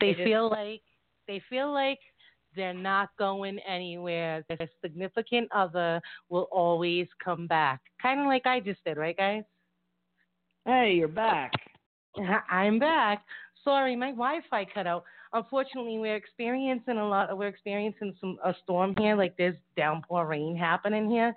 They 0.00 0.08
They 0.08 0.14
just- 0.14 0.24
feel 0.24 0.50
like 0.50 0.82
they 1.28 1.38
feel 1.48 1.72
like 1.72 2.00
they're 2.56 2.74
not 2.74 3.10
going 3.16 3.60
anywhere. 3.60 4.44
Their 4.48 4.68
significant 4.80 5.48
other 5.52 6.00
will 6.30 6.48
always 6.50 7.06
come 7.24 7.46
back. 7.46 7.80
Kind 8.00 8.18
of 8.18 8.26
like 8.26 8.44
I 8.44 8.58
just 8.58 8.82
did, 8.84 8.96
right, 8.96 9.16
guys? 9.16 9.44
Hey, 10.64 10.94
you're 10.94 11.06
back. 11.06 11.52
I'm 12.50 12.78
back. 12.78 13.24
Sorry, 13.64 13.94
my 13.96 14.10
Wi-Fi 14.10 14.66
cut 14.74 14.86
out. 14.86 15.04
Unfortunately, 15.32 15.98
we're 15.98 16.16
experiencing 16.16 16.98
a 16.98 17.08
lot. 17.08 17.36
We're 17.36 17.48
experiencing 17.48 18.14
some 18.20 18.38
a 18.44 18.54
storm 18.62 18.94
here. 18.98 19.16
Like 19.16 19.36
there's 19.36 19.56
downpour 19.76 20.26
rain 20.26 20.56
happening 20.56 21.08
here, 21.08 21.34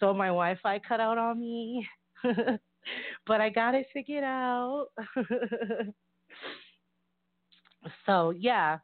so 0.00 0.12
my 0.12 0.26
Wi-Fi 0.26 0.80
cut 0.86 1.00
out 1.00 1.18
on 1.18 1.40
me. 1.40 1.86
but 3.26 3.40
I 3.40 3.48
got 3.48 3.74
it 3.74 3.86
figured 3.92 4.24
out. 4.24 4.88
so 8.06 8.30
yeah, 8.30 8.78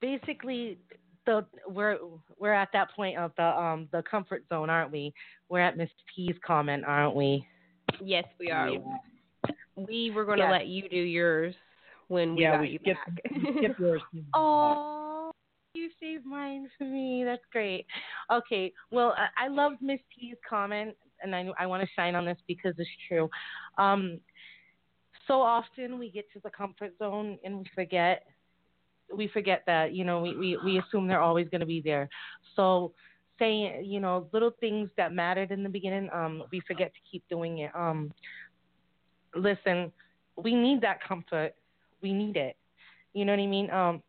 basically, 0.00 0.78
the 1.26 1.44
we're 1.66 1.98
we're 2.38 2.52
at 2.52 2.68
that 2.72 2.90
point 2.94 3.18
of 3.18 3.32
the 3.36 3.44
um 3.44 3.88
the 3.92 4.02
comfort 4.08 4.44
zone, 4.48 4.70
aren't 4.70 4.92
we? 4.92 5.12
We're 5.48 5.60
at 5.60 5.76
Miss 5.76 5.90
T's 6.14 6.36
comment, 6.46 6.84
aren't 6.86 7.14
we? 7.14 7.46
Yes, 8.02 8.24
we 8.38 8.50
are. 8.50 8.68
Yeah. 8.68 8.78
We 9.88 10.10
were 10.10 10.24
going 10.24 10.38
to 10.38 10.50
let 10.50 10.66
you 10.66 10.88
do 10.88 10.96
yours 10.96 11.54
when 12.08 12.34
we 12.34 12.42
yeah, 12.42 12.52
got 12.52 12.60
we 12.62 12.68
you 12.70 12.78
skipped, 12.82 13.06
back. 13.06 13.32
we 13.32 13.58
skipped 13.58 13.80
yours. 13.80 14.02
Oh, 14.34 15.30
you 15.74 15.88
saved 16.00 16.26
mine 16.26 16.68
for 16.76 16.84
me. 16.84 17.22
That's 17.24 17.42
great. 17.52 17.86
Okay. 18.32 18.72
Well, 18.90 19.14
I, 19.16 19.46
I 19.46 19.48
loved 19.48 19.76
Miss 19.80 20.00
T's 20.18 20.36
comment. 20.48 20.96
and 21.22 21.34
I 21.34 21.48
I 21.58 21.66
want 21.66 21.82
to 21.82 21.88
shine 21.94 22.14
on 22.14 22.24
this 22.24 22.38
because 22.46 22.74
it's 22.78 22.90
true. 23.08 23.28
Um, 23.78 24.20
so 25.26 25.40
often 25.40 25.98
we 25.98 26.10
get 26.10 26.30
to 26.32 26.40
the 26.40 26.50
comfort 26.50 26.92
zone 26.98 27.38
and 27.44 27.58
we 27.58 27.64
forget 27.74 28.24
we 29.14 29.28
forget 29.28 29.62
that 29.66 29.94
you 29.94 30.04
know 30.04 30.20
we 30.20 30.36
we, 30.36 30.58
we 30.64 30.78
assume 30.78 31.06
they're 31.06 31.20
always 31.20 31.48
going 31.48 31.60
to 31.60 31.66
be 31.66 31.80
there. 31.80 32.08
So 32.56 32.92
saying 33.38 33.84
you 33.84 34.00
know 34.00 34.28
little 34.32 34.52
things 34.60 34.90
that 34.96 35.12
mattered 35.12 35.50
in 35.50 35.62
the 35.62 35.68
beginning, 35.68 36.08
um, 36.12 36.44
we 36.50 36.60
forget 36.66 36.92
to 36.94 37.00
keep 37.10 37.22
doing 37.28 37.58
it. 37.58 37.70
Um, 37.74 38.10
listen, 39.34 39.92
we 40.36 40.54
need 40.54 40.80
that 40.82 41.02
comfort. 41.02 41.54
We 42.02 42.12
need 42.12 42.36
it. 42.36 42.56
You 43.12 43.24
know 43.24 43.32
what 43.32 43.40
I 43.40 43.46
mean? 43.46 43.70
Um, 43.70 44.02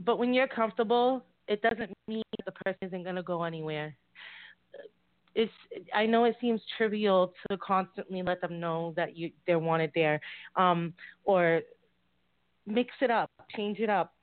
but 0.00 0.18
when 0.18 0.34
you're 0.34 0.48
comfortable, 0.48 1.24
it 1.46 1.62
doesn't 1.62 1.92
mean 2.08 2.22
the 2.44 2.52
person 2.52 2.78
isn't 2.82 3.02
going 3.02 3.16
to 3.16 3.22
go 3.22 3.44
anywhere. 3.44 3.96
It's 5.34 5.52
I 5.92 6.06
know 6.06 6.24
it 6.24 6.36
seems 6.40 6.60
trivial 6.76 7.32
to 7.50 7.58
constantly 7.58 8.22
let 8.22 8.40
them 8.40 8.60
know 8.60 8.94
that 8.96 9.16
you 9.16 9.32
they're 9.46 9.58
wanted 9.58 9.90
there, 9.92 10.20
um, 10.54 10.94
or 11.24 11.60
mix 12.66 12.90
it 13.00 13.10
up, 13.10 13.30
change 13.56 13.80
it 13.80 13.90
up, 13.90 14.14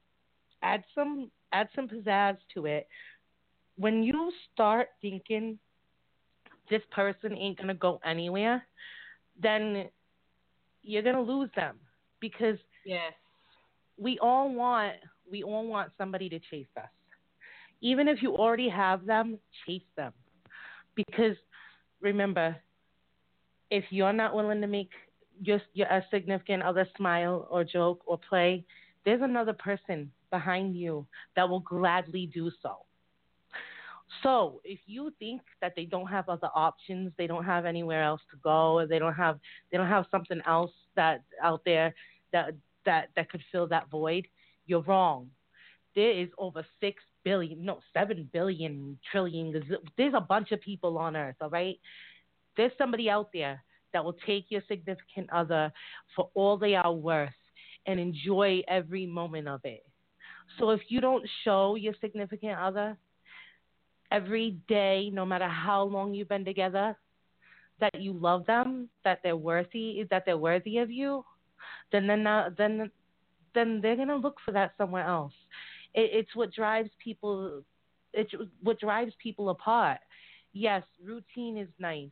add 0.64 0.86
some 0.96 1.30
add 1.52 1.68
some 1.76 1.90
pizzazz 1.90 2.38
to 2.54 2.66
it. 2.66 2.88
When 3.76 4.04
you 4.04 4.32
start 4.54 4.88
thinking 5.02 5.60
this 6.70 6.82
person 6.92 7.38
ain't 7.38 7.58
gonna 7.58 7.74
go 7.74 8.00
anywhere, 8.06 8.66
then 9.40 9.90
you're 10.84 11.04
gonna 11.04 11.22
lose 11.22 11.50
them 11.56 11.80
because 12.20 12.58
Yes. 12.86 13.14
we 13.98 14.18
all 14.20 14.54
want 14.54 14.96
we 15.30 15.44
all 15.44 15.68
want 15.68 15.92
somebody 15.98 16.30
to 16.30 16.40
chase 16.40 16.68
us. 16.78 16.90
Even 17.82 18.08
if 18.08 18.22
you 18.22 18.36
already 18.36 18.70
have 18.70 19.06
them, 19.06 19.40
chase 19.66 19.88
them. 19.96 20.14
Because 20.96 21.38
remember, 22.02 22.56
if 23.70 23.86
you're 23.92 24.14
not 24.14 24.36
willing 24.36 24.62
to 24.62 24.68
make 24.68 24.92
just 25.42 25.64
your 25.74 25.88
a 25.88 26.06
significant 26.12 26.62
other 26.64 26.88
smile 26.98 27.48
or 27.50 27.64
joke 27.64 28.02
or 28.06 28.18
play, 28.18 28.66
there's 29.06 29.22
another 29.22 29.54
person 29.54 30.12
behind 30.30 30.76
you 30.76 31.08
that 31.36 31.48
will 31.48 31.60
gladly 31.62 32.30
do 32.34 32.52
so. 32.62 32.86
So 34.24 34.62
if 34.64 34.80
you 34.86 35.12
think 35.20 35.42
that 35.62 35.74
they 35.76 35.86
don't 35.86 36.08
have 36.08 36.30
other 36.30 36.50
options, 36.54 37.12
they 37.18 37.28
don't 37.28 37.46
have 37.46 37.66
anywhere 37.66 38.04
else 38.04 38.22
to 38.32 38.38
go, 38.44 38.78
or 38.78 38.86
they 38.86 39.00
don't 39.00 39.14
have 39.14 39.40
they 39.72 39.78
don't 39.78 39.88
have 39.88 40.06
something 40.12 40.42
else 40.46 40.72
that 40.96 41.24
out 41.42 41.62
there 41.66 41.94
that 42.34 42.54
that 42.86 43.10
that 43.16 43.30
could 43.30 43.44
fill 43.52 43.68
that 43.68 43.90
void, 43.90 44.28
you're 44.66 44.82
wrong. 44.82 45.30
There 45.96 46.12
is 46.12 46.30
over 46.38 46.66
six 46.80 47.04
billion, 47.24 47.66
no, 47.66 47.80
seven 47.94 48.30
billion 48.32 48.98
trillion. 49.12 49.54
There's 49.98 50.14
a 50.14 50.22
bunch 50.22 50.52
of 50.52 50.62
people 50.62 50.98
on 50.98 51.16
Earth. 51.16 51.36
All 51.42 51.50
right, 51.50 51.80
there's 52.58 52.72
somebody 52.78 53.10
out 53.10 53.30
there 53.34 53.64
that 53.94 54.04
will 54.04 54.16
take 54.26 54.46
your 54.50 54.62
significant 54.68 55.30
other 55.32 55.72
for 56.16 56.30
all 56.34 56.58
they 56.58 56.76
are 56.76 56.94
worth 56.94 57.30
and 57.86 58.00
enjoy 58.00 58.62
every 58.68 59.06
moment 59.06 59.48
of 59.48 59.62
it. 59.64 59.84
So 60.60 60.70
if 60.72 60.82
you 60.90 61.02
don't 61.02 61.28
show 61.44 61.76
your 61.76 61.94
significant 62.02 62.58
other 62.58 62.98
every 64.12 64.58
day, 64.68 65.10
no 65.14 65.26
matter 65.26 65.48
how 65.48 65.84
long 65.84 66.14
you've 66.14 66.30
been 66.30 66.46
together, 66.46 66.96
that 67.80 68.00
you 68.00 68.14
love 68.14 68.46
them, 68.46 68.90
that 69.04 69.20
they're 69.24 69.36
worthy, 69.36 70.06
that 70.10 70.24
they're 70.26 70.38
worthy 70.38 70.78
of 70.78 70.92
you, 70.92 71.26
then 71.92 72.08
they're 72.08 72.54
then 72.58 72.92
then 73.54 73.82
they're 73.82 73.96
gonna 73.96 74.16
look 74.16 74.38
for 74.46 74.52
that 74.52 74.74
somewhere 74.78 75.06
else. 75.06 75.34
It, 75.94 76.10
it's 76.14 76.36
what 76.36 76.54
drives 76.54 76.90
people. 77.04 77.64
It's 78.14 78.32
what 78.62 78.80
drives 78.80 79.14
people 79.22 79.50
apart. 79.50 80.00
Yes, 80.54 80.84
routine 81.04 81.58
is 81.58 81.70
nice, 81.80 82.10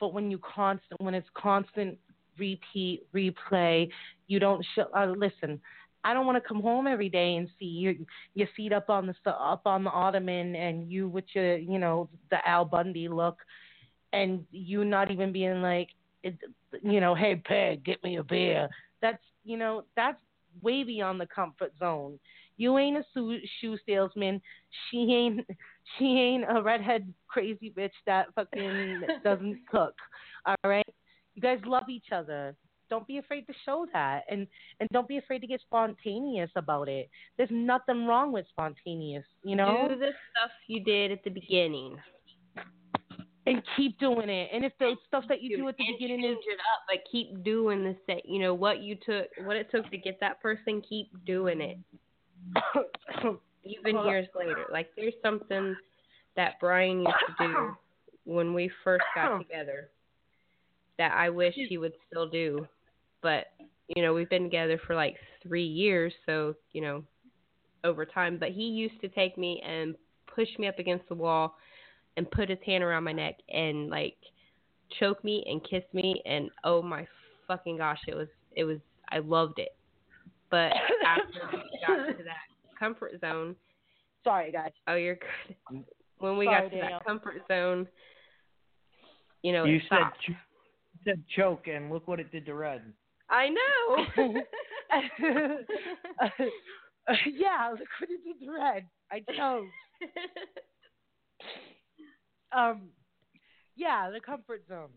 but 0.00 0.12
when 0.14 0.30
you 0.30 0.38
constant, 0.38 1.00
when 1.00 1.14
it's 1.14 1.28
constant 1.34 1.98
repeat, 2.38 3.06
replay, 3.14 3.88
you 4.26 4.38
don't 4.38 4.64
show. 4.74 4.86
Uh, 4.96 5.12
listen, 5.16 5.60
I 6.04 6.14
don't 6.14 6.26
want 6.26 6.42
to 6.42 6.46
come 6.46 6.60
home 6.60 6.86
every 6.86 7.08
day 7.08 7.36
and 7.36 7.48
see 7.58 7.66
your 7.66 7.94
your 8.34 8.48
feet 8.56 8.72
up 8.72 8.90
on 8.90 9.06
the 9.06 9.30
up 9.30 9.62
on 9.66 9.84
the 9.84 9.90
ottoman 9.90 10.56
and 10.56 10.90
you 10.90 11.08
with 11.08 11.24
your 11.34 11.56
you 11.56 11.78
know 11.78 12.08
the 12.30 12.46
Al 12.48 12.64
Bundy 12.64 13.08
look, 13.08 13.38
and 14.12 14.44
you 14.50 14.84
not 14.84 15.10
even 15.10 15.32
being 15.32 15.62
like, 15.62 15.88
you 16.82 17.00
know, 17.00 17.14
hey 17.14 17.36
Peg, 17.36 17.84
get 17.84 18.02
me 18.02 18.16
a 18.16 18.24
beer. 18.24 18.68
That's 19.00 19.22
you 19.44 19.56
know 19.56 19.84
that's 19.96 20.18
way 20.60 20.82
beyond 20.82 21.20
the 21.20 21.26
comfort 21.26 21.72
zone. 21.78 22.18
You 22.56 22.78
ain't 22.78 22.98
a 22.98 23.04
su- 23.14 23.40
shoe 23.60 23.76
salesman. 23.86 24.40
She 24.90 25.12
ain't 25.12 25.46
she 25.98 26.04
ain't 26.04 26.44
a 26.48 26.62
redhead 26.62 27.12
crazy 27.28 27.72
bitch 27.76 27.90
that 28.06 28.26
fucking 28.34 29.02
doesn't 29.24 29.60
cook. 29.70 29.94
All 30.46 30.56
right, 30.64 30.86
you 31.34 31.42
guys 31.42 31.60
love 31.64 31.88
each 31.88 32.12
other. 32.12 32.54
Don't 32.92 33.06
be 33.06 33.16
afraid 33.16 33.46
to 33.46 33.54
show 33.64 33.86
that, 33.94 34.24
and 34.28 34.46
and 34.78 34.86
don't 34.92 35.08
be 35.08 35.16
afraid 35.16 35.38
to 35.38 35.46
get 35.46 35.62
spontaneous 35.62 36.50
about 36.56 36.90
it. 36.90 37.08
There's 37.38 37.48
nothing 37.50 38.06
wrong 38.06 38.32
with 38.32 38.44
spontaneous, 38.50 39.24
you 39.42 39.56
know. 39.56 39.86
Do 39.88 39.98
the 39.98 40.10
stuff 40.30 40.50
you 40.66 40.84
did 40.84 41.10
at 41.10 41.24
the 41.24 41.30
beginning. 41.30 41.96
and 43.46 43.62
keep 43.78 43.98
doing 43.98 44.28
it. 44.28 44.50
And 44.52 44.62
if 44.62 44.74
the 44.78 44.94
stuff 45.08 45.24
that 45.30 45.40
you 45.40 45.56
do 45.56 45.66
at 45.68 45.78
the 45.78 45.84
beginning 45.90 46.22
is 46.22 46.36
it 46.46 46.60
up, 46.60 46.84
but 46.86 46.98
keep 47.10 47.42
doing 47.42 47.82
the 47.82 47.96
same. 48.06 48.20
You 48.26 48.40
know 48.42 48.52
what 48.52 48.82
you 48.82 48.96
took, 48.96 49.28
what 49.46 49.56
it 49.56 49.70
took 49.70 49.90
to 49.90 49.96
get 49.96 50.20
that 50.20 50.42
person. 50.42 50.82
Keep 50.86 51.24
doing 51.24 51.62
it, 51.62 51.78
even 53.64 54.04
years 54.04 54.28
later. 54.38 54.66
Like 54.70 54.90
there's 54.98 55.14
something 55.22 55.74
that 56.36 56.60
Brian 56.60 56.98
used 56.98 57.14
to 57.38 57.46
do 57.46 57.76
when 58.24 58.52
we 58.52 58.70
first 58.84 59.04
got 59.14 59.38
together 59.38 59.88
that 60.98 61.12
I 61.12 61.30
wish 61.30 61.54
he 61.54 61.78
would 61.78 61.94
still 62.06 62.28
do, 62.28 62.68
but 63.22 63.46
you 63.94 64.02
know 64.02 64.12
we've 64.14 64.30
been 64.30 64.44
together 64.44 64.80
for 64.86 64.94
like 64.94 65.16
three 65.42 65.66
years, 65.66 66.12
so 66.26 66.54
you 66.72 66.80
know 66.82 67.02
over 67.84 68.04
time. 68.04 68.38
But 68.38 68.50
he 68.50 68.62
used 68.62 69.00
to 69.00 69.08
take 69.08 69.36
me 69.38 69.62
and 69.66 69.94
push 70.32 70.48
me 70.58 70.66
up 70.68 70.78
against 70.78 71.08
the 71.08 71.14
wall 71.14 71.56
and 72.16 72.30
put 72.30 72.48
his 72.48 72.58
hand 72.64 72.82
around 72.84 73.04
my 73.04 73.12
neck 73.12 73.36
and 73.48 73.88
like 73.90 74.16
choke 75.00 75.22
me 75.24 75.44
and 75.48 75.62
kiss 75.68 75.84
me 75.94 76.22
and 76.26 76.50
oh 76.64 76.82
my 76.82 77.06
fucking 77.48 77.78
gosh 77.78 77.98
it 78.06 78.14
was 78.14 78.28
it 78.54 78.64
was 78.64 78.78
I 79.10 79.18
loved 79.18 79.58
it. 79.58 79.74
But 80.50 80.72
after 81.06 81.48
we 81.52 81.80
got 81.86 82.06
to 82.18 82.24
that 82.24 82.78
comfort 82.78 83.12
zone, 83.20 83.56
sorry 84.24 84.52
guys. 84.52 84.72
oh 84.88 84.94
you're 84.94 85.16
good. 85.16 85.84
When 86.18 86.36
we 86.38 86.44
Sorry, 86.46 86.62
got 86.68 86.70
to 86.70 86.80
Danielle. 86.80 86.98
that 87.00 87.04
comfort 87.06 87.42
zone, 87.48 87.88
you 89.42 89.52
know, 89.52 89.64
You 89.64 89.76
it 89.76 89.82
said 89.88 89.96
stopped. 89.98 90.20
ch- 90.22 90.28
you 90.28 90.36
said 91.04 91.22
choke, 91.36 91.66
and 91.66 91.90
look 91.90 92.06
what 92.06 92.20
it 92.20 92.30
did 92.30 92.46
to 92.46 92.54
Red. 92.54 92.82
I 93.32 93.48
know. 93.48 94.06
yeah, 97.26 97.70
look 97.70 97.88
what 97.98 98.10
it 98.10 98.22
did 98.24 98.40
to 98.44 98.52
Red. 98.52 98.86
I 99.10 99.20
chose. 99.36 99.68
Um, 102.54 102.90
yeah, 103.76 104.10
the 104.10 104.20
comfort 104.20 104.64
zone. 104.68 104.90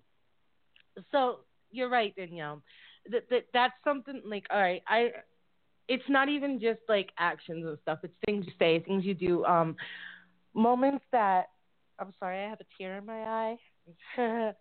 So 1.10 1.46
you're 1.72 1.90
right, 1.90 2.14
Danielle. 2.18 2.62
That, 3.10 3.30
that 3.30 3.46
that's 3.54 3.74
something 3.86 4.22
like 4.26 4.46
all 4.50 4.60
right. 4.60 4.84
I 4.90 5.12
it's 5.88 6.04
not 6.10 6.28
even 6.28 6.60
just 6.60 6.82
like 6.90 7.12
actions 7.18 7.66
and 7.66 7.78
stuff. 7.82 8.00
It's 8.04 8.14
things 8.26 8.46
you 8.46 8.52
say, 8.60 8.80
things 8.80 9.06
you 9.06 9.14
do. 9.14 9.46
Um, 9.46 9.78
moments 10.54 11.06
that 11.14 11.46
I'm 11.98 12.12
sorry, 12.20 12.44
I 12.44 12.50
have 12.50 12.60
a 12.60 12.66
tear 12.78 12.98
in 12.98 13.06
my 13.06 13.56
eye. 14.18 14.52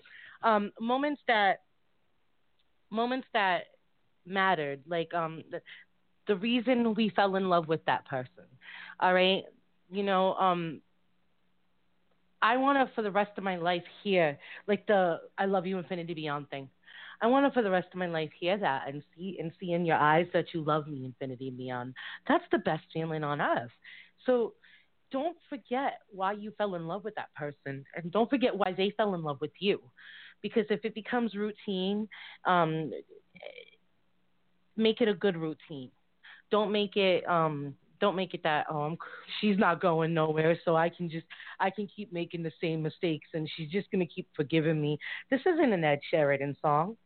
um, 0.45 0.71
moments 0.81 1.21
that 1.27 1.63
moments 2.95 3.29
that 3.35 3.65
mattered, 4.27 4.81
like 4.89 5.13
um 5.15 5.43
the, 5.51 5.61
the 6.29 6.37
reason 6.37 6.95
we 6.95 7.11
fell 7.11 7.37
in 7.37 7.49
love 7.49 7.69
with 7.69 7.85
that 7.87 8.07
person. 8.07 8.47
All 9.01 9.15
right, 9.15 9.45
you 9.91 10.03
know 10.05 10.35
um. 10.35 10.81
I 12.43 12.59
want 12.59 12.77
to 12.79 12.95
for 12.95 13.03
the 13.03 13.11
rest 13.11 13.33
of 13.39 13.45
my 13.45 13.57
life 13.57 13.85
hear 14.03 14.39
like 14.69 14.87
the 14.87 15.21
"I 15.39 15.47
love 15.47 15.67
you, 15.67 15.79
infinity 15.79 16.15
beyond" 16.15 16.51
thing. 16.51 16.69
I 17.23 17.27
want 17.27 17.47
to 17.47 17.53
for 17.53 17.63
the 17.63 17.71
rest 17.71 17.89
of 17.93 17.99
my 17.99 18.07
life 18.07 18.31
hear 18.39 18.59
that 18.59 18.89
and 18.89 19.03
see 19.17 19.39
and 19.41 19.51
see 19.59 19.73
in 19.73 19.87
your 19.87 19.97
eyes 19.97 20.27
that 20.35 20.53
you 20.53 20.63
love 20.63 20.87
me, 20.87 21.05
infinity 21.07 21.51
beyond. 21.51 21.95
That's 22.29 22.45
the 22.53 22.59
best 22.59 22.85
feeling 22.93 23.25
on 23.25 23.41
earth. 23.41 23.71
So 24.27 24.55
don't 25.11 25.37
forget 25.49 26.01
why 26.11 26.33
you 26.33 26.53
fell 26.59 26.75
in 26.75 26.87
love 26.87 27.05
with 27.05 27.15
that 27.15 27.33
person, 27.35 27.85
and 27.97 28.13
don't 28.13 28.29
forget 28.29 28.55
why 28.57 28.73
they 28.77 28.91
fell 28.97 29.15
in 29.15 29.23
love 29.23 29.41
with 29.41 29.53
you. 29.59 29.81
Because 30.45 30.67
if 30.69 30.85
it 30.85 30.95
becomes 30.95 31.35
routine, 31.35 32.07
um, 32.45 32.91
make 34.77 35.01
it 35.01 35.09
a 35.09 35.15
good 35.15 35.39
routine. 35.39 35.91
Don't 36.51 36.71
make 36.71 36.97
it 36.97 37.27
um, 37.27 37.75
don't 37.99 38.15
make 38.15 38.35
it 38.35 38.43
that 38.43 38.67
um 38.71 38.99
she's 39.41 39.57
not 39.57 39.81
going 39.81 40.13
nowhere 40.13 40.59
so 40.65 40.77
i 40.77 40.91
can 40.91 41.09
just 41.09 41.25
i 41.59 41.71
can 41.71 41.89
keep 41.97 42.13
making 42.13 42.43
the 42.43 42.53
same 42.61 42.83
mistakes 42.83 43.29
and 43.33 43.49
she's 43.57 43.71
just 43.71 43.91
going 43.91 44.07
to 44.07 44.13
keep 44.13 44.29
forgiving 44.37 44.79
me 44.79 44.99
this 45.31 45.41
isn't 45.47 45.73
an 45.73 45.85
Ed 45.85 46.01
Sheeran 46.13 46.55
song 46.61 46.97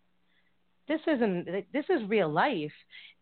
this 0.88 1.00
isn't 1.06 1.46
this 1.72 1.84
is 1.88 2.00
real 2.08 2.28
life 2.28 2.72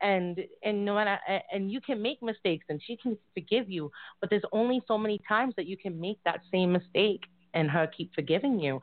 and 0.00 0.38
and 0.62 0.84
no 0.86 0.94
matter 0.94 1.18
and 1.52 1.70
you 1.70 1.80
can 1.82 2.00
make 2.00 2.22
mistakes 2.22 2.64
and 2.70 2.80
she 2.86 2.96
can 2.96 3.18
forgive 3.34 3.68
you 3.68 3.90
but 4.20 4.30
there's 4.30 4.44
only 4.52 4.80
so 4.88 4.96
many 4.96 5.20
times 5.28 5.52
that 5.56 5.66
you 5.66 5.76
can 5.76 6.00
make 6.00 6.18
that 6.24 6.40
same 6.50 6.72
mistake 6.72 7.24
and 7.56 7.70
her 7.70 7.88
keep 7.88 8.14
forgiving 8.14 8.60
you. 8.60 8.78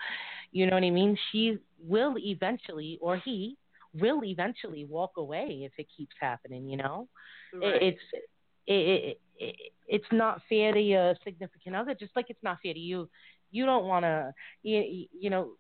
You 0.53 0.67
know 0.67 0.75
what 0.75 0.83
I 0.83 0.91
mean? 0.91 1.17
She 1.31 1.57
will 1.79 2.15
eventually, 2.17 2.99
or 3.01 3.17
he 3.17 3.57
will 3.93 4.23
eventually 4.23 4.85
walk 4.85 5.13
away 5.17 5.63
if 5.65 5.73
it 5.77 5.87
keeps 5.95 6.15
happening. 6.21 6.69
You 6.69 6.77
know, 6.77 7.07
Right. 7.53 7.81
it's 7.81 8.01
it, 8.13 8.73
it, 8.73 9.21
it, 9.39 9.55
it's 9.87 10.11
not 10.11 10.41
fair 10.47 10.73
to 10.73 10.79
your 10.79 11.15
significant 11.23 11.75
other, 11.75 11.95
just 11.95 12.15
like 12.15 12.27
it's 12.29 12.43
not 12.43 12.59
fair 12.63 12.73
to 12.73 12.79
you. 12.79 13.09
You 13.51 13.65
don't 13.65 13.85
want 13.85 14.03
to, 14.05 14.33
you, 14.63 15.07
you 15.11 15.29
know, 15.29 15.51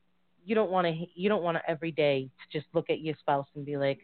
you 0.45 0.55
don't 0.55 0.71
want 0.71 0.87
to, 0.87 1.05
you 1.15 1.29
don't 1.29 1.43
want 1.43 1.57
to 1.57 1.69
every 1.69 1.91
day 1.91 2.29
to 2.51 2.59
just 2.59 2.67
look 2.73 2.89
at 2.89 3.01
your 3.01 3.15
spouse 3.19 3.47
and 3.55 3.65
be 3.65 3.77
like, 3.77 3.99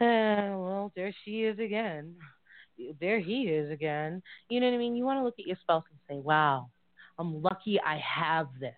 eh, 0.00 0.50
well, 0.50 0.92
there 0.96 1.12
she 1.24 1.42
is 1.42 1.58
again. 1.58 2.14
There 3.00 3.20
he 3.20 3.42
is 3.42 3.70
again. 3.70 4.22
You 4.48 4.60
know 4.60 4.68
what 4.68 4.74
I 4.74 4.78
mean? 4.78 4.96
You 4.96 5.04
want 5.04 5.18
to 5.20 5.24
look 5.24 5.38
at 5.38 5.46
your 5.46 5.58
spouse 5.60 5.84
and 5.90 5.98
say, 6.08 6.20
wow, 6.20 6.70
I'm 7.18 7.42
lucky 7.42 7.78
I 7.80 7.98
have 7.98 8.48
this. 8.58 8.72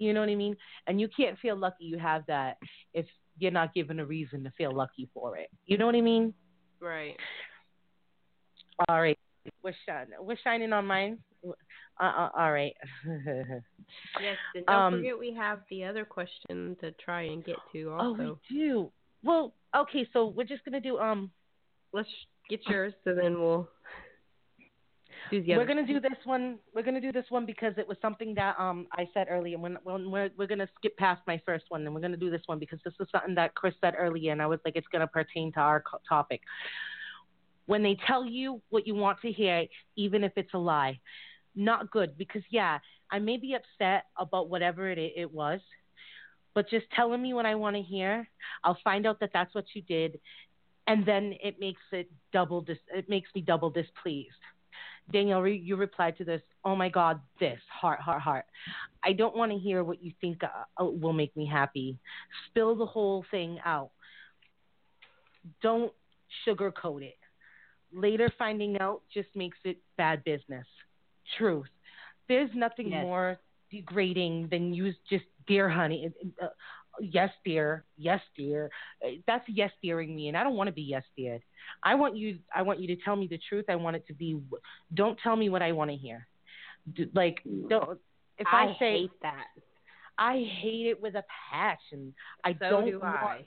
You 0.00 0.12
know 0.14 0.20
what 0.20 0.28
I 0.30 0.34
mean? 0.34 0.56
And 0.88 1.00
you 1.00 1.08
can't 1.14 1.38
feel 1.38 1.56
lucky 1.56 1.84
you 1.84 1.98
have 1.98 2.24
that 2.26 2.56
if 2.94 3.06
you're 3.38 3.50
not 3.52 3.72
given 3.74 4.00
a 4.00 4.04
reason 4.04 4.42
to 4.44 4.50
feel 4.58 4.74
lucky 4.74 5.08
for 5.14 5.36
it. 5.36 5.48
You 5.66 5.78
know 5.78 5.86
what 5.86 5.94
I 5.94 6.00
mean? 6.00 6.34
right. 6.80 7.16
All 8.88 9.00
right. 9.00 9.18
We're 9.62 9.74
shining. 9.86 10.14
We're 10.20 10.38
shining 10.42 10.72
on 10.72 10.86
mine. 10.86 11.18
Uh, 11.46 11.52
uh, 12.02 12.28
all 12.36 12.50
right. 12.52 12.74
Yes, 14.20 14.36
and 14.54 14.64
don't 14.66 14.76
Um, 14.76 14.94
forget 14.98 15.18
we 15.18 15.34
have 15.34 15.60
the 15.68 15.84
other 15.84 16.04
question 16.04 16.76
to 16.80 16.92
try 16.92 17.22
and 17.22 17.44
get 17.44 17.56
to 17.72 17.90
also. 17.90 18.22
oh, 18.22 18.38
we 18.48 18.56
do. 18.56 18.92
Well, 19.24 19.52
okay. 19.76 20.06
So 20.12 20.28
we're 20.28 20.44
just 20.44 20.64
gonna 20.64 20.80
do 20.80 20.98
um. 20.98 21.30
Let's 21.92 22.08
get 22.48 22.60
yours, 22.68 22.94
so 23.02 23.14
then 23.14 23.40
we'll 23.40 23.68
We're 25.58 25.66
gonna 25.66 25.86
do 25.86 26.00
this 26.00 26.18
one. 26.24 26.58
We're 26.74 26.82
gonna 26.82 27.00
do 27.00 27.12
this 27.12 27.26
one 27.28 27.46
because 27.46 27.74
it 27.76 27.86
was 27.86 27.96
something 28.02 28.34
that 28.34 28.58
um 28.58 28.86
I 28.92 29.08
said 29.14 29.26
earlier. 29.30 29.58
When 29.58 29.78
when 29.84 30.10
we're 30.10 30.30
we're 30.36 30.46
gonna 30.46 30.68
skip 30.76 30.96
past 30.96 31.20
my 31.26 31.40
first 31.46 31.66
one 31.68 31.84
and 31.86 31.94
we're 31.94 32.00
gonna 32.00 32.16
do 32.16 32.30
this 32.30 32.42
one 32.46 32.58
because 32.58 32.78
this 32.84 32.94
is 33.00 33.08
something 33.12 33.34
that 33.36 33.54
Chris 33.54 33.74
said 33.80 33.94
earlier, 33.98 34.32
and 34.32 34.42
I 34.42 34.46
was 34.46 34.60
like, 34.64 34.76
it's 34.76 34.88
gonna 34.88 35.06
pertain 35.06 35.52
to 35.52 35.60
our 35.60 35.82
topic. 36.08 36.40
When 37.66 37.82
they 37.82 37.96
tell 38.06 38.24
you 38.24 38.60
what 38.70 38.86
you 38.86 38.94
want 38.94 39.20
to 39.22 39.30
hear, 39.30 39.66
even 39.96 40.24
if 40.24 40.32
it's 40.36 40.54
a 40.54 40.58
lie, 40.58 40.98
not 41.54 41.90
good. 41.90 42.18
Because 42.18 42.42
yeah, 42.50 42.78
I 43.10 43.18
may 43.18 43.36
be 43.36 43.54
upset 43.54 44.06
about 44.18 44.48
whatever 44.48 44.90
it 44.90 44.98
it 44.98 45.32
was, 45.32 45.60
but 46.54 46.68
just 46.68 46.86
telling 46.94 47.22
me 47.22 47.34
what 47.34 47.46
I 47.46 47.54
want 47.54 47.76
to 47.76 47.82
hear, 47.82 48.28
I'll 48.64 48.78
find 48.82 49.06
out 49.06 49.20
that 49.20 49.30
that's 49.32 49.54
what 49.54 49.66
you 49.74 49.82
did, 49.82 50.18
and 50.86 51.06
then 51.06 51.34
it 51.42 51.60
makes 51.60 51.82
it 51.92 52.10
double 52.32 52.60
dis- 52.60 52.78
it 52.92 53.08
makes 53.08 53.28
me 53.34 53.40
double 53.40 53.70
displeased. 53.70 54.34
Danielle, 55.12 55.42
re- 55.42 55.56
you 55.56 55.76
replied 55.76 56.16
to 56.18 56.24
this. 56.24 56.42
Oh 56.64 56.76
my 56.76 56.88
God, 56.88 57.20
this 57.38 57.60
heart, 57.68 58.00
heart, 58.00 58.20
heart. 58.20 58.44
I 59.02 59.12
don't 59.12 59.36
want 59.36 59.50
to 59.52 59.58
hear 59.58 59.82
what 59.82 60.02
you 60.02 60.12
think 60.20 60.42
uh, 60.44 60.84
will 60.84 61.12
make 61.12 61.36
me 61.36 61.46
happy. 61.46 61.98
Spill 62.48 62.76
the 62.76 62.86
whole 62.86 63.24
thing 63.30 63.58
out. 63.64 63.90
Don't 65.62 65.92
sugarcoat 66.46 67.02
it. 67.02 67.18
Later 67.92 68.30
finding 68.38 68.78
out 68.78 69.02
just 69.12 69.28
makes 69.34 69.58
it 69.64 69.78
bad 69.96 70.22
business. 70.24 70.66
Truth. 71.38 71.68
There's 72.28 72.50
nothing 72.54 72.90
Yes. 72.90 73.02
more 73.02 73.38
degrading 73.70 74.48
than 74.50 74.72
use 74.72 74.96
just 75.08 75.24
dear 75.46 75.68
honey. 75.68 76.12
Uh, 76.40 76.46
yes, 77.00 77.30
dear. 77.44 77.84
Yes, 77.96 78.20
dear. 78.36 78.70
Uh, 79.04 79.10
That's 79.26 79.44
yes 79.48 79.70
dearing 79.82 80.14
me, 80.14 80.28
and 80.28 80.36
I 80.36 80.42
don't 80.42 80.56
want 80.56 80.68
to 80.68 80.72
be 80.72 80.82
yes 80.82 81.04
deared. 81.16 81.42
I 81.82 81.94
want 81.94 82.16
you. 82.16 82.38
I 82.54 82.62
want 82.62 82.80
you 82.80 82.88
to 82.88 82.96
tell 83.02 83.16
me 83.16 83.26
the 83.28 83.38
truth. 83.48 83.66
I 83.68 83.76
want 83.76 83.96
it 83.96 84.06
to 84.08 84.14
be. 84.14 84.38
Don't 84.94 85.18
tell 85.22 85.36
me 85.36 85.48
what 85.48 85.62
I 85.62 85.72
want 85.72 85.90
to 85.90 85.96
hear. 85.96 86.26
Like 87.14 87.40
don't. 87.68 87.98
If 88.38 88.46
I, 88.50 88.64
I 88.64 88.76
say 88.78 88.92
hate 88.92 89.10
that. 89.22 89.46
I 90.18 90.44
hate 90.60 90.86
it 90.86 91.00
with 91.00 91.14
a 91.14 91.24
passion. 91.50 92.14
I 92.44 92.52
So 92.52 92.70
don't 92.70 92.86
do 92.86 93.00
want, 93.00 93.16
I. 93.16 93.46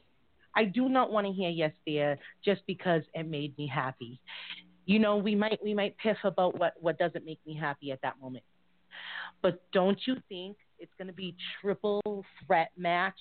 I 0.55 0.65
do 0.65 0.87
not 0.89 1.11
want 1.11 1.27
to 1.27 1.33
hear 1.33 1.49
yes 1.49 1.71
dear 1.85 2.17
just 2.43 2.61
because 2.67 3.01
it 3.13 3.27
made 3.27 3.57
me 3.57 3.67
happy. 3.67 4.19
You 4.85 4.99
know, 4.99 5.17
we 5.17 5.35
might 5.35 5.59
we 5.63 5.73
might 5.73 5.97
piff 5.97 6.17
about 6.23 6.57
what 6.59 6.73
what 6.79 6.97
doesn't 6.97 7.25
make 7.25 7.39
me 7.45 7.55
happy 7.55 7.91
at 7.91 8.01
that 8.01 8.19
moment. 8.21 8.43
But 9.41 9.61
don't 9.71 9.99
you 10.07 10.15
think 10.29 10.57
it's 10.84 10.93
going 10.99 11.07
to 11.07 11.13
be 11.13 11.36
triple 11.61 12.23
threat 12.45 12.69
match? 12.77 13.17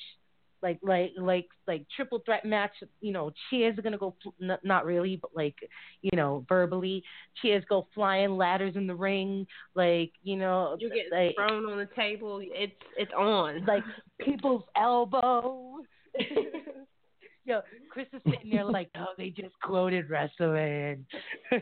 Like 0.62 0.78
like 0.82 1.10
like 1.18 1.46
like 1.66 1.86
triple 1.96 2.20
threat 2.24 2.44
match, 2.44 2.70
you 3.00 3.12
know, 3.12 3.32
cheers 3.50 3.76
are 3.76 3.82
going 3.82 3.94
to 3.94 3.98
go 3.98 4.14
fl- 4.22 4.28
n- 4.44 4.58
not 4.62 4.84
really, 4.84 5.16
but 5.20 5.32
like, 5.34 5.56
you 6.02 6.16
know, 6.16 6.44
verbally, 6.48 7.02
cheers 7.40 7.64
go 7.68 7.88
flying, 7.94 8.36
ladders 8.36 8.76
in 8.76 8.86
the 8.86 8.94
ring, 8.94 9.44
like, 9.74 10.12
you 10.22 10.36
know, 10.36 10.76
You 10.78 10.88
get 10.88 11.06
like 11.10 11.34
thrown 11.34 11.64
on 11.66 11.78
the 11.78 11.88
table. 11.96 12.40
It's 12.42 12.72
it's 12.96 13.10
on. 13.16 13.64
like 13.64 13.82
people's 14.20 14.62
elbow. 14.76 15.78
Yo, 17.45 17.61
Chris 17.91 18.07
is 18.12 18.22
sitting 18.30 18.50
there 18.50 18.64
like, 18.64 18.88
oh, 18.96 19.07
they 19.18 19.30
just 19.30 19.58
quoted 19.64 20.08
wrestling. 20.08 21.04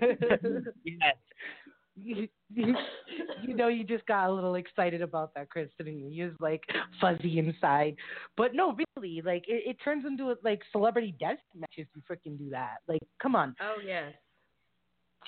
Yes. 0.84 1.16
You, 2.02 2.28
you, 2.54 2.74
you 3.42 3.54
know, 3.54 3.68
you 3.68 3.84
just 3.84 4.06
got 4.06 4.28
a 4.28 4.32
little 4.32 4.54
excited 4.56 5.02
about 5.02 5.32
that, 5.34 5.48
Kristen, 5.50 5.86
didn't 5.86 6.12
you? 6.12 6.26
Was 6.26 6.34
like 6.40 6.62
fuzzy 7.00 7.38
inside, 7.38 7.96
but 8.36 8.54
no, 8.54 8.76
really, 8.96 9.22
like 9.22 9.44
it, 9.48 9.62
it 9.66 9.76
turns 9.84 10.04
into 10.06 10.30
a 10.30 10.36
like 10.42 10.60
celebrity 10.72 11.14
death 11.20 11.38
match 11.54 11.70
if 11.76 11.86
you 11.94 12.02
freaking 12.10 12.38
do 12.38 12.50
that. 12.50 12.78
Like, 12.88 13.00
come 13.20 13.34
on, 13.36 13.54
oh 13.60 13.76
yes. 13.84 14.12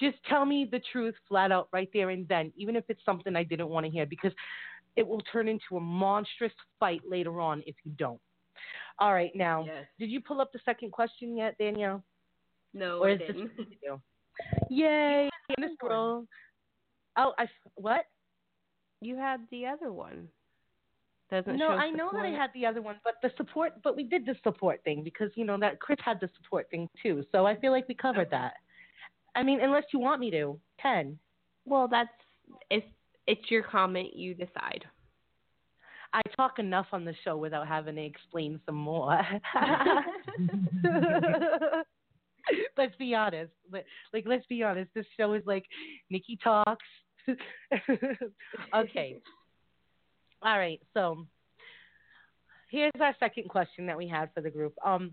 just 0.01 0.17
tell 0.29 0.45
me 0.45 0.69
the 0.71 0.81
truth 0.93 1.15
flat 1.29 1.53
out 1.53 1.69
right 1.73 1.89
there 1.93 2.11
and 2.11 2.27
then, 2.29 2.53
even 2.57 2.77
if 2.77 2.85
it's 2.89 3.05
something 3.05 3.37
I 3.37 3.45
didn't 3.45 3.69
want 3.69 3.87
to 3.87 3.91
hear, 3.93 4.07
because 4.07 4.33
it 4.97 5.07
will 5.07 5.23
turn 5.33 5.49
into 5.49 5.77
a 5.77 5.81
monstrous 5.81 6.53
fight 6.79 7.01
later 7.09 7.41
on 7.41 7.63
if 7.67 7.75
you 7.85 7.93
don't. 7.99 8.21
All 8.99 9.15
right, 9.15 9.35
now, 9.35 9.65
Yes. 9.65 9.87
did 9.99 10.11
you 10.11 10.21
pull 10.21 10.41
up 10.41 10.53
the 10.53 10.61
second 10.65 10.93
question 10.93 11.37
yet, 11.37 11.57
Danielle? 11.59 12.05
No, 12.75 12.99
Or 13.01 13.09
I 13.09 13.13
is 13.13 13.19
this 13.21 13.29
didn't. 13.29 13.51
you? 13.83 14.01
Yay, 14.71 15.29
a 15.59 15.63
scroll. 15.75 16.27
Oh, 17.17 17.33
I 17.39 17.47
what? 17.75 18.07
You 19.01 19.17
had 19.17 19.41
the 19.51 19.67
other 19.67 19.93
one. 19.93 20.29
Doesn't 21.31 21.57
No, 21.57 21.69
I 21.69 21.91
know 21.91 22.11
that 22.13 22.25
I 22.25 22.31
had 22.31 22.51
the 22.55 22.67
other 22.67 22.83
one, 22.83 22.97
but 23.05 23.15
the 23.23 23.31
support, 23.37 23.73
but 23.83 23.97
we 23.97 24.05
did 24.05 24.27
the 24.27 24.37
support 24.45 24.85
thing 24.85 25.03
because 25.03 25.31
you 25.35 25.45
know 25.45 25.59
that 25.59 25.81
Chris 25.81 25.99
had 26.05 26.21
the 26.21 26.29
support 26.37 26.71
thing 26.71 26.89
too. 27.03 27.25
So 27.33 27.47
I 27.47 27.57
feel 27.57 27.73
like 27.73 27.89
we 27.89 27.95
covered 27.95 28.29
oh. 28.29 28.37
that. 28.37 28.55
I 29.35 29.43
mean, 29.43 29.61
unless 29.61 29.85
you 29.93 29.99
want 29.99 30.21
me 30.21 30.31
to, 30.31 30.59
ten. 30.79 31.19
Well, 31.65 31.89
that's 31.89 32.11
it's 32.71 32.87
it's 33.27 33.51
your 33.51 33.63
comment. 33.63 34.15
You 34.15 34.35
decide. 34.35 34.85
I 36.13 36.21
talk 36.37 36.59
enough 36.59 36.89
on 36.93 37.07
the 37.07 37.15
show 37.25 37.39
without 37.39 37.67
having 37.67 37.97
to 37.97 38.05
explain 38.05 38.61
some 38.67 38.75
more. 38.75 39.19
let's 42.77 42.95
be 42.97 43.15
honest. 43.15 43.53
Like, 43.73 44.25
let's 44.27 44.47
be 44.47 44.63
honest. 44.63 44.91
This 44.95 45.07
show 45.17 45.33
is 45.35 45.43
like 45.47 45.65
Nikki 46.11 46.39
talks. 46.43 46.85
Okay. 48.75 49.17
All 50.43 50.59
right. 50.59 50.81
So 50.95 51.27
here's 52.71 52.93
our 53.01 53.15
second 53.21 53.49
question 53.49 53.87
that 53.87 53.97
we 53.97 54.09
had 54.09 54.31
for 54.35 54.41
the 54.41 54.51
group. 54.51 54.75
Um, 54.85 55.13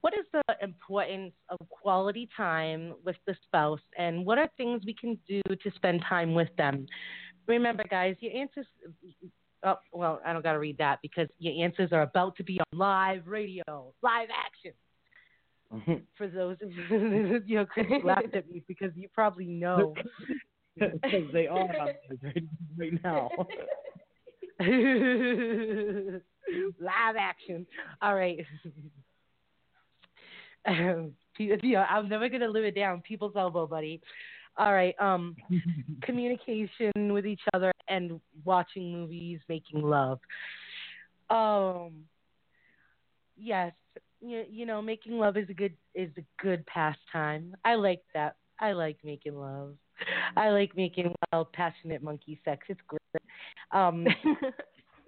what 0.00 0.14
is 0.14 0.24
the 0.32 0.42
importance 0.60 1.32
of 1.48 1.58
quality 1.68 2.28
time 2.36 2.94
with 3.04 3.16
the 3.26 3.36
spouse, 3.44 3.80
and 3.96 4.26
what 4.26 4.36
are 4.36 4.48
things 4.56 4.82
we 4.84 4.94
can 4.94 5.16
do 5.28 5.40
to 5.48 5.70
spend 5.76 6.02
time 6.08 6.34
with 6.34 6.48
them? 6.56 6.86
Remember, 7.46 7.84
guys, 7.88 8.16
your 8.20 8.34
answers. 8.34 8.66
Oh, 9.64 9.76
well, 9.92 10.20
I 10.26 10.32
don't 10.32 10.42
got 10.42 10.54
to 10.54 10.58
read 10.58 10.78
that 10.78 10.98
because 11.02 11.28
your 11.38 11.64
answers 11.64 11.92
are 11.92 12.02
about 12.02 12.36
to 12.36 12.42
be 12.42 12.58
on 12.58 12.78
live 12.78 13.28
radio, 13.28 13.92
live 14.02 14.28
action. 14.36 14.72
For 16.18 16.26
those, 16.26 16.56
of 16.60 16.70
you 17.46 17.56
know, 17.56 17.66
Chris 17.66 17.86
laughed 18.04 18.34
at 18.34 18.50
me 18.50 18.62
because 18.66 18.90
you 18.94 19.08
probably 19.14 19.46
know. 19.46 19.94
Because 21.02 21.32
they 21.32 21.46
are 21.46 21.66
right, 21.66 21.96
right 22.78 23.04
now. 23.04 23.30
live 26.80 27.16
action. 27.18 27.66
All 28.00 28.14
right. 28.14 28.44
Um, 30.66 31.12
pe- 31.36 31.56
yeah, 31.62 31.86
I'm 31.90 32.08
never 32.08 32.28
gonna 32.28 32.48
live 32.48 32.64
it 32.64 32.74
down. 32.74 33.00
People's 33.02 33.34
elbow, 33.36 33.66
buddy. 33.66 34.00
All 34.56 34.72
right. 34.72 34.94
Um, 35.00 35.36
communication 36.02 36.92
with 36.94 37.26
each 37.26 37.40
other 37.54 37.72
and 37.88 38.20
watching 38.44 38.92
movies, 38.92 39.40
making 39.48 39.82
love. 39.82 40.20
Um, 41.30 42.04
yes, 43.36 43.72
you, 44.20 44.44
you 44.50 44.66
know, 44.66 44.82
making 44.82 45.18
love 45.18 45.36
is 45.36 45.48
a 45.48 45.54
good 45.54 45.74
is 45.94 46.10
a 46.16 46.42
good 46.42 46.64
pastime. 46.66 47.56
I 47.64 47.74
like 47.74 48.02
that. 48.14 48.36
I 48.60 48.72
like 48.72 48.98
making 49.02 49.34
love. 49.34 49.74
I 50.36 50.50
like 50.50 50.76
making 50.76 51.14
wild, 51.32 51.52
passionate 51.52 52.02
monkey 52.02 52.40
sex. 52.44 52.66
It's 52.68 52.80
great. 52.86 53.00
Um, 53.72 54.06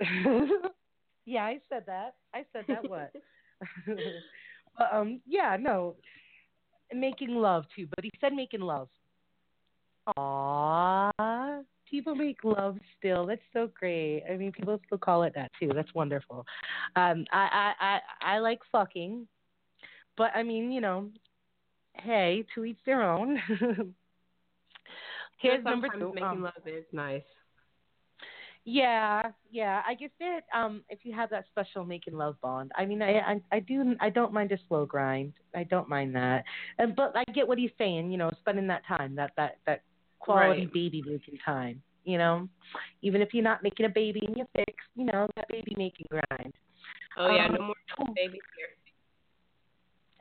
yeah, 1.27 1.45
I 1.45 1.61
said 1.69 1.85
that. 1.87 2.15
I 2.35 2.45
said 2.53 2.65
that. 2.69 2.89
What? 2.89 3.13
but, 4.79 4.89
um, 4.93 5.21
yeah, 5.27 5.57
no, 5.59 5.97
making 6.93 7.31
love 7.31 7.65
too. 7.75 7.87
But 7.95 8.05
he 8.05 8.11
said 8.21 8.33
making 8.33 8.61
love. 8.61 8.89
Aww, 10.19 11.65
people 11.91 12.15
make 12.15 12.45
love 12.45 12.77
still. 12.99 13.27
That's 13.27 13.41
so 13.53 13.71
great. 13.79 14.23
I 14.31 14.37
mean, 14.37 14.53
people 14.53 14.79
still 14.87 14.99
call 14.99 15.23
it 15.23 15.33
that 15.35 15.51
too. 15.59 15.71
That's 15.75 15.95
wonderful. 15.95 16.45
Um, 16.97 17.25
I, 17.33 17.73
I, 17.81 18.01
I, 18.21 18.35
I 18.35 18.39
like 18.41 18.61
fucking, 18.71 19.27
but 20.17 20.31
I 20.35 20.43
mean, 20.43 20.71
you 20.71 20.81
know, 20.83 21.09
hey, 21.95 22.45
to 22.55 22.65
each 22.65 22.79
their 22.85 23.03
own. 23.03 23.39
Here's 25.45 25.65
number 25.65 25.89
two. 25.89 26.13
Making 26.13 26.25
Um, 26.25 26.43
love 26.43 26.67
is 26.67 26.85
nice. 26.93 27.23
yeah, 28.65 29.31
yeah. 29.51 29.83
I 29.87 29.95
guess 29.95 30.11
that 30.21 30.41
um, 30.59 30.83
if 30.89 31.01
you 31.03 31.13
have 31.13 31.29
that 31.31 31.45
special 31.51 31.85
making 31.85 32.17
love 32.17 32.41
bond, 32.41 32.73
I 32.77 32.87
mean, 32.87 33.03
I, 33.03 33.19
I, 33.19 33.41
I 33.53 33.61
do, 33.61 33.95
I 34.01 34.09
don't 34.09 34.33
mind 34.33 34.53
a 34.53 34.59
slow 34.69 34.87
grind. 34.87 35.35
I 35.55 35.65
don't 35.65 35.89
mind 35.89 36.15
that. 36.17 36.45
And 36.79 36.97
but 36.97 37.13
I 37.15 37.25
get 37.33 37.47
what 37.47 37.59
he's 37.59 37.71
saying. 37.77 38.11
You 38.11 38.17
know, 38.19 38.31
spending 38.41 38.67
that 38.69 38.83
time, 38.87 39.15
that 39.17 39.33
that 39.37 39.59
that 39.67 39.83
quality 40.19 40.63
Right. 40.63 40.73
baby 40.73 41.03
making 41.07 41.39
time. 41.45 41.83
You 42.05 42.19
know, 42.19 42.49
even 43.03 43.23
if 43.23 43.33
you're 43.33 43.45
not 43.45 43.63
making 43.63 43.87
a 43.87 43.91
baby 43.91 44.21
and 44.27 44.37
you're 44.37 44.49
fixed, 44.55 44.89
you 44.95 45.05
know, 45.07 45.27
that 45.37 45.49
baby 45.49 45.75
making 45.77 46.07
grind. 46.11 46.53
Oh 47.17 47.35
yeah, 47.35 47.47
Um, 47.47 47.55
no 47.55 47.63
more 47.63 47.77
babies 48.15 48.41
here. 48.57 48.69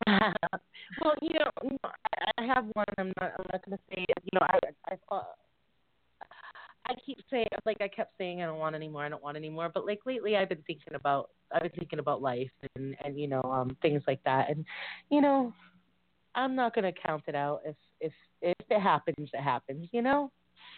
Well, 0.07 1.15
you 1.21 1.33
know, 1.33 1.51
you 1.63 1.77
know, 1.83 1.89
I, 2.13 2.31
I 2.41 2.45
have 2.45 2.65
one. 2.73 2.85
I'm 2.97 3.13
not. 3.19 3.31
I'm 3.39 3.45
not 3.51 3.65
going 3.65 3.77
to 3.77 3.83
say 3.89 4.05
it. 4.07 4.23
You 4.23 4.39
know, 4.39 4.45
I, 4.49 4.59
I, 4.89 5.15
uh, 5.15 5.21
I 6.85 6.95
keep 7.05 7.19
saying, 7.29 7.47
like 7.65 7.77
I 7.81 7.87
kept 7.87 8.17
saying, 8.17 8.41
I 8.41 8.45
don't 8.45 8.59
want 8.59 8.75
any 8.75 8.87
more. 8.87 9.03
I 9.03 9.09
don't 9.09 9.23
want 9.23 9.37
any 9.37 9.49
more. 9.49 9.69
But 9.73 9.85
like 9.85 10.01
lately, 10.05 10.35
I've 10.35 10.49
been 10.49 10.63
thinking 10.67 10.95
about. 10.95 11.29
I've 11.53 11.61
been 11.61 11.71
thinking 11.71 11.99
about 11.99 12.21
life 12.21 12.51
and 12.75 12.95
and 13.03 13.19
you 13.19 13.27
know, 13.27 13.41
um, 13.43 13.77
things 13.81 14.03
like 14.07 14.23
that. 14.25 14.49
And 14.49 14.65
you 15.09 15.21
know, 15.21 15.53
I'm 16.35 16.55
not 16.55 16.75
going 16.75 16.91
to 16.91 16.99
count 16.99 17.23
it 17.27 17.35
out. 17.35 17.61
If 17.65 17.75
if 17.99 18.13
if 18.41 18.55
it 18.69 18.79
happens, 18.79 19.29
it 19.33 19.41
happens. 19.41 19.87
You 19.91 20.01
know. 20.01 20.31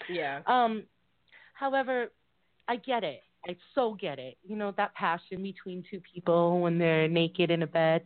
Yeah. 0.10 0.42
Um, 0.46 0.84
however, 1.54 2.12
I 2.68 2.78
get 2.78 3.04
it. 3.04 3.22
I 3.48 3.56
so 3.74 3.96
get 4.00 4.20
it. 4.20 4.38
You 4.44 4.56
know 4.56 4.74
that 4.78 4.94
passion 4.96 5.42
between 5.44 5.84
two 5.90 6.02
people 6.14 6.62
when 6.62 6.78
they're 6.78 7.08
naked 7.08 7.52
in 7.52 7.64
a 7.64 7.68
bed. 7.68 8.04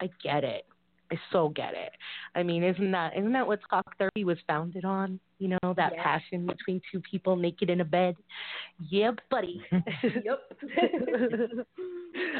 I 0.00 0.10
get 0.22 0.44
it. 0.44 0.64
I 1.10 1.16
so 1.30 1.50
get 1.50 1.74
it. 1.74 1.92
I 2.34 2.42
mean, 2.42 2.62
isn't 2.64 2.90
that 2.92 3.12
isn't 3.18 3.32
that 3.32 3.46
what 3.46 3.60
Talk 3.68 3.84
Therapy 3.98 4.24
was 4.24 4.38
founded 4.46 4.84
on? 4.84 5.20
You 5.38 5.48
know 5.48 5.74
that 5.76 5.92
Yeah. 5.94 6.02
passion 6.02 6.46
between 6.46 6.80
two 6.90 7.00
people 7.00 7.36
naked 7.36 7.68
in 7.68 7.80
a 7.82 7.84
bed. 7.84 8.16
Yeah, 8.90 9.12
buddy. 9.30 9.62
Yep. 10.02 10.40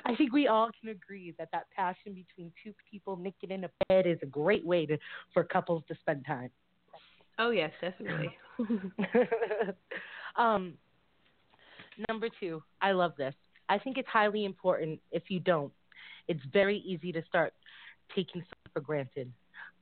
I 0.04 0.14
think 0.16 0.32
we 0.32 0.46
all 0.48 0.70
can 0.80 0.90
agree 0.90 1.34
that 1.38 1.48
that 1.52 1.66
passion 1.74 2.14
between 2.14 2.52
two 2.62 2.72
people 2.90 3.16
naked 3.16 3.50
in 3.50 3.64
a 3.64 3.70
bed 3.88 4.06
is 4.06 4.18
a 4.22 4.26
great 4.26 4.64
way 4.64 4.86
to 4.86 4.96
for 5.34 5.44
couples 5.44 5.82
to 5.88 5.94
spend 6.00 6.24
time. 6.26 6.50
oh 7.38 7.50
yes, 7.50 7.72
definitely. 7.80 8.36
um, 10.36 10.74
number 12.08 12.28
two, 12.40 12.62
I 12.80 12.92
love 12.92 13.12
this. 13.16 13.34
I 13.68 13.78
think 13.78 13.98
it's 13.98 14.08
highly 14.08 14.44
important 14.44 15.00
if 15.10 15.24
you 15.30 15.40
don't. 15.40 15.72
It's 16.28 16.42
very 16.52 16.78
easy 16.78 17.12
to 17.12 17.22
start 17.28 17.52
taking 18.14 18.42
stuff 18.42 18.72
for 18.72 18.80
granted. 18.80 19.32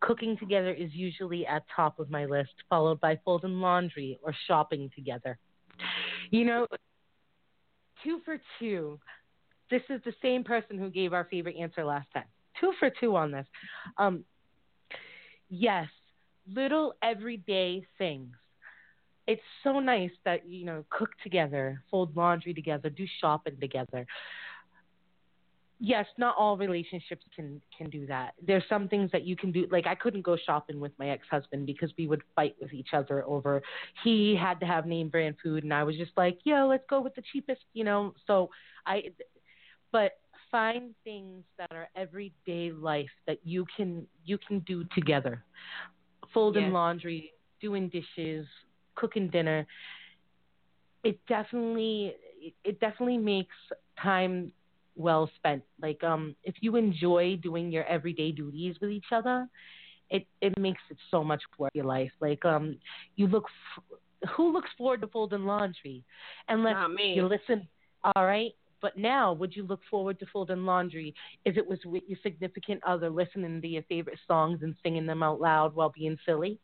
Cooking 0.00 0.36
together 0.38 0.72
is 0.72 0.90
usually 0.92 1.46
at 1.46 1.62
top 1.74 1.98
of 1.98 2.10
my 2.10 2.24
list, 2.24 2.52
followed 2.68 3.00
by 3.00 3.18
folding 3.24 3.60
laundry 3.60 4.18
or 4.22 4.34
shopping 4.46 4.90
together. 4.94 5.38
You 6.30 6.44
know, 6.44 6.66
two 8.02 8.20
for 8.24 8.38
two. 8.58 8.98
This 9.70 9.82
is 9.88 10.00
the 10.04 10.14
same 10.22 10.42
person 10.42 10.78
who 10.78 10.90
gave 10.90 11.12
our 11.12 11.24
favorite 11.30 11.56
answer 11.56 11.84
last 11.84 12.08
time. 12.12 12.24
Two 12.60 12.72
for 12.78 12.90
two 12.90 13.16
on 13.16 13.30
this. 13.30 13.46
Um, 13.98 14.24
yes, 15.48 15.88
little 16.46 16.94
everyday 17.02 17.86
things 17.98 18.34
it's 19.30 19.42
so 19.62 19.78
nice 19.78 20.10
that 20.24 20.48
you 20.48 20.64
know 20.64 20.84
cook 20.90 21.10
together, 21.22 21.82
fold 21.88 22.16
laundry 22.16 22.52
together, 22.52 22.90
do 22.90 23.06
shopping 23.20 23.56
together. 23.60 24.04
Yes, 25.82 26.04
not 26.18 26.36
all 26.36 26.58
relationships 26.58 27.24
can 27.34 27.60
can 27.76 27.88
do 27.88 28.06
that. 28.06 28.34
There's 28.46 28.62
some 28.68 28.86
things 28.86 29.10
that 29.12 29.24
you 29.24 29.34
can 29.34 29.50
do. 29.50 29.66
Like 29.70 29.86
I 29.86 29.94
couldn't 29.94 30.20
go 30.22 30.36
shopping 30.36 30.78
with 30.78 30.92
my 30.98 31.08
ex 31.08 31.26
husband 31.30 31.64
because 31.66 31.90
we 31.96 32.06
would 32.06 32.22
fight 32.36 32.54
with 32.60 32.74
each 32.74 32.90
other 32.92 33.24
over. 33.26 33.62
He 34.04 34.36
had 34.36 34.60
to 34.60 34.66
have 34.66 34.84
name 34.86 35.08
brand 35.08 35.36
food, 35.42 35.64
and 35.64 35.72
I 35.72 35.82
was 35.84 35.96
just 35.96 36.12
like, 36.18 36.38
yo, 36.44 36.66
let's 36.68 36.84
go 36.90 37.00
with 37.00 37.14
the 37.14 37.22
cheapest, 37.32 37.62
you 37.72 37.84
know. 37.84 38.14
So 38.26 38.50
I, 38.86 39.04
but 39.90 40.12
find 40.50 40.94
things 41.02 41.44
that 41.58 41.72
are 41.72 41.88
everyday 41.96 42.72
life 42.72 43.10
that 43.26 43.38
you 43.42 43.64
can 43.74 44.06
you 44.24 44.36
can 44.46 44.58
do 44.60 44.84
together. 44.94 45.44
Folding 46.34 46.66
Yes. 46.66 46.72
laundry, 46.72 47.32
doing 47.60 47.88
dishes, 47.88 48.46
cooking 48.96 49.28
dinner. 49.30 49.66
It 51.04 51.18
definitely 51.26 52.16
it 52.64 52.78
definitely 52.80 53.18
makes 53.18 53.54
time 54.02 54.52
well 55.00 55.30
spent. 55.36 55.62
Like 55.80 56.02
um 56.04 56.36
if 56.44 56.56
you 56.60 56.76
enjoy 56.76 57.36
doing 57.42 57.72
your 57.72 57.84
everyday 57.84 58.32
duties 58.32 58.76
with 58.80 58.90
each 58.90 59.12
other, 59.12 59.48
it 60.10 60.26
it 60.40 60.58
makes 60.58 60.82
it 60.90 60.98
so 61.10 61.24
much 61.24 61.42
worth 61.58 61.72
your 61.74 61.86
life. 61.86 62.12
Like 62.20 62.44
um 62.44 62.78
you 63.16 63.26
look 63.28 63.44
f- 63.46 64.30
who 64.36 64.52
looks 64.52 64.70
forward 64.76 65.00
to 65.02 65.08
folding 65.08 65.44
laundry 65.46 66.04
unless 66.48 66.76
Not 66.76 66.92
me. 66.92 67.14
you 67.14 67.26
listen 67.26 67.68
all 68.04 68.24
right 68.26 68.52
but 68.82 68.96
now 68.96 69.32
would 69.32 69.54
you 69.56 69.64
look 69.64 69.80
forward 69.90 70.18
to 70.18 70.26
folding 70.32 70.64
laundry 70.64 71.14
if 71.44 71.56
it 71.56 71.66
was 71.66 71.78
with 71.84 72.02
your 72.06 72.18
significant 72.22 72.80
other 72.86 73.10
listening 73.10 73.60
to 73.60 73.68
your 73.68 73.82
favorite 73.84 74.18
songs 74.26 74.60
and 74.62 74.74
singing 74.82 75.06
them 75.06 75.22
out 75.22 75.40
loud 75.40 75.74
while 75.74 75.90
being 75.94 76.16
silly 76.26 76.58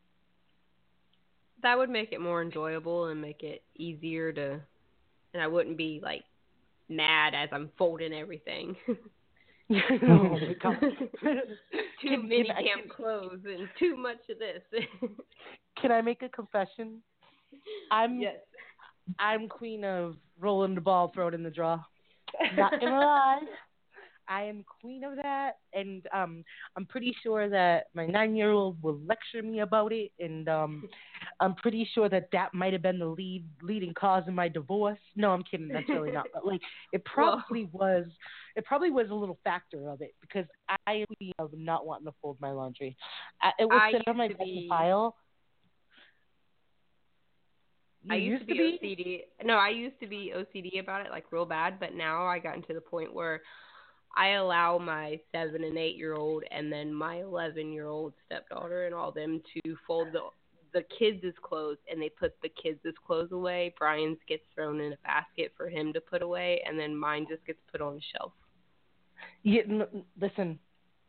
that 1.63 1.79
would 1.79 1.91
make 1.91 2.13
it 2.13 2.21
more 2.21 2.43
enjoyable 2.43 3.07
and 3.07 3.21
make 3.21 3.43
it 3.43 3.63
easier 3.77 4.33
to 4.33 4.61
and 5.35 5.43
I 5.43 5.47
wouldn't 5.47 5.77
be 5.77 6.01
like 6.03 6.25
mad 6.89 7.35
as 7.35 7.49
I'm 7.53 7.71
folding 7.79 8.13
everything. 8.13 8.77
oh 9.73 9.77
my 10.07 10.55
god 10.63 10.77
too 10.81 11.41
Can- 12.01 12.29
many 12.29 12.45
can 12.45 12.57
I- 12.57 12.63
damn 12.63 12.89
clothes 12.89 13.41
and 13.45 13.69
too 13.79 13.97
much 13.97 14.19
of 14.31 14.39
this. 14.39 14.63
can 15.81 15.91
i 15.91 16.01
make 16.01 16.23
a 16.23 16.29
confession 16.29 17.03
i'm 17.91 18.21
yes. 18.21 18.37
i'm 19.19 19.49
queen 19.49 19.83
of 19.83 20.15
rolling 20.39 20.77
the 20.77 20.81
ball 20.81 21.11
throw 21.13 21.27
it 21.27 21.35
in 21.35 21.43
the 21.43 21.51
draw 21.51 21.81
not 22.57 22.79
gonna 22.81 23.01
lie 23.01 23.41
I 24.29 24.43
am 24.43 24.65
queen 24.81 25.05
of 25.05 25.15
that, 25.23 25.53
and 25.73 26.05
um, 26.13 26.45
I'm 26.77 26.85
pretty 26.85 27.15
sure 27.23 27.49
that 27.49 27.85
my 27.95 28.07
nine-year-old 28.07 28.83
will 28.83 28.99
lecture 29.07 29.41
me 29.41 29.61
about 29.61 29.93
it, 29.93 30.11
and 30.19 30.49
um, 30.49 30.89
I'm 31.39 31.55
pretty 31.55 31.89
sure 31.95 32.09
that 32.09 32.29
that 32.33 32.55
might 32.55 32.73
have 32.73 32.83
been 32.83 32.99
the 32.99 33.07
lead 33.07 33.45
leading 33.63 33.93
cause 33.93 34.25
of 34.27 34.35
my 34.35 34.49
divorce. 34.49 34.99
No, 35.17 35.33
I'm 35.33 35.43
kidding. 35.43 35.69
That's 35.69 35.89
really 35.89 36.11
not. 36.11 36.27
But 36.33 36.47
like, 36.47 36.61
it 36.93 37.05
probably 37.05 37.69
was. 37.73 38.07
It 38.55 38.65
probably 38.65 38.91
was 38.91 39.11
a 39.11 39.15
little 39.15 39.39
factor 39.45 39.89
of 39.91 40.01
it 40.01 40.15
because 40.23 40.47
I 40.87 40.93
am 40.93 41.07
queen 41.19 41.33
of 41.39 41.51
not 41.53 41.87
wanting 41.87 42.07
to 42.07 42.15
fold 42.23 42.39
my 42.41 42.53
laundry. 42.53 42.97
I, 43.43 43.51
it 43.59 43.67
would 43.67 43.75
I 43.75 43.93
sit 43.93 44.09
on 44.09 44.17
my 44.17 44.29
be- 44.29 44.67
pile. 44.71 45.15
You 48.05 48.15
I 48.15 48.17
used, 48.19 48.49
to 48.49 48.55
be, 48.55 48.79
OCD. 49.43 49.47
No, 49.47 49.55
I 49.55 49.71
used 49.71 49.99
to 50.01 50.07
be 50.07 50.33
OCD 50.35 50.81
about 50.81 51.05
it, 51.05 51.11
like 51.11 51.33
real 51.33 51.45
bad. 51.45 51.79
But 51.81 51.95
now 51.95 52.25
I 52.25 52.39
gotten 52.39 52.63
to 52.63 52.73
the 52.73 52.81
point 52.81 53.13
where 53.13 53.43
I 54.17 54.35
allow 54.35 54.79
my 54.79 55.19
seven 55.33 55.65
and 55.65 55.77
eight 55.77 55.97
year 55.97 56.15
old, 56.15 56.45
and 56.51 56.73
then 56.73 56.95
my 56.95 57.17
eleven 57.17 57.73
year 57.73 57.89
old 57.89 58.15
stepdaughter, 58.25 58.87
and 58.87 58.95
all 58.95 59.13
them 59.13 59.43
to 59.55 59.77
fold 59.87 60.09
the 60.13 60.21
the 60.77 60.85
kids' 60.99 61.25
clothes, 61.43 61.79
and 61.91 62.01
they 62.01 62.11
put 62.11 62.35
the 62.43 62.51
kids' 62.63 62.81
clothes 63.07 63.33
away. 63.33 63.75
Brian's 63.79 64.19
gets 64.29 64.43
thrown 64.55 64.79
in 64.81 64.93
a 64.93 64.97
basket 65.05 65.53
for 65.57 65.69
him 65.71 65.93
to 65.95 66.01
put 66.03 66.21
away, 66.21 66.61
and 66.67 66.79
then 66.79 66.95
mine 66.95 67.27
just 67.29 67.45
gets 67.47 67.59
put 67.73 67.81
on 67.81 67.95
a 67.97 68.01
shelf. 68.13 68.33
Yeah, 69.43 69.63
n- 69.69 70.05
listen, 70.21 70.59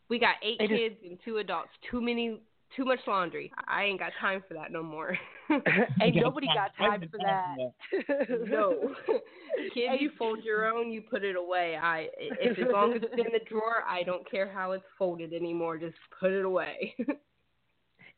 We 0.10 0.20
got 0.20 0.36
eight 0.42 0.62
It 0.62 0.72
is- 0.72 0.78
kids 0.80 0.96
and 1.04 1.18
two 1.26 1.38
adults. 1.40 1.72
Too 1.92 2.00
many, 2.00 2.40
too 2.78 2.86
much 2.86 3.00
laundry. 3.08 3.52
I 3.68 3.84
ain't 3.84 4.00
got 4.00 4.14
time 4.22 4.42
for 4.48 4.54
that 4.54 4.72
no 4.72 4.82
more. 4.82 5.18
ain't 6.02 6.16
nobody 6.16 6.48
got 6.48 6.72
time 6.78 7.02
for 7.12 7.18
that. 7.18 8.28
No. 8.48 8.96
Kid, 9.74 10.00
you 10.00 10.12
fold 10.18 10.44
your 10.46 10.66
own, 10.74 10.92
you 10.92 11.02
put 11.02 11.24
it 11.26 11.36
away. 11.36 11.78
I 11.82 12.08
if 12.18 12.58
as 12.58 12.66
long 12.72 12.94
as 12.94 13.02
it's 13.04 13.14
in 13.14 13.34
the 13.34 13.42
drawer, 13.50 13.84
I 13.88 14.04
don't 14.04 14.30
care 14.32 14.50
how 14.50 14.72
it's 14.72 14.86
folded 14.98 15.34
anymore. 15.34 15.78
Just 15.78 15.96
put 16.20 16.32
it 16.32 16.46
away. 16.46 16.96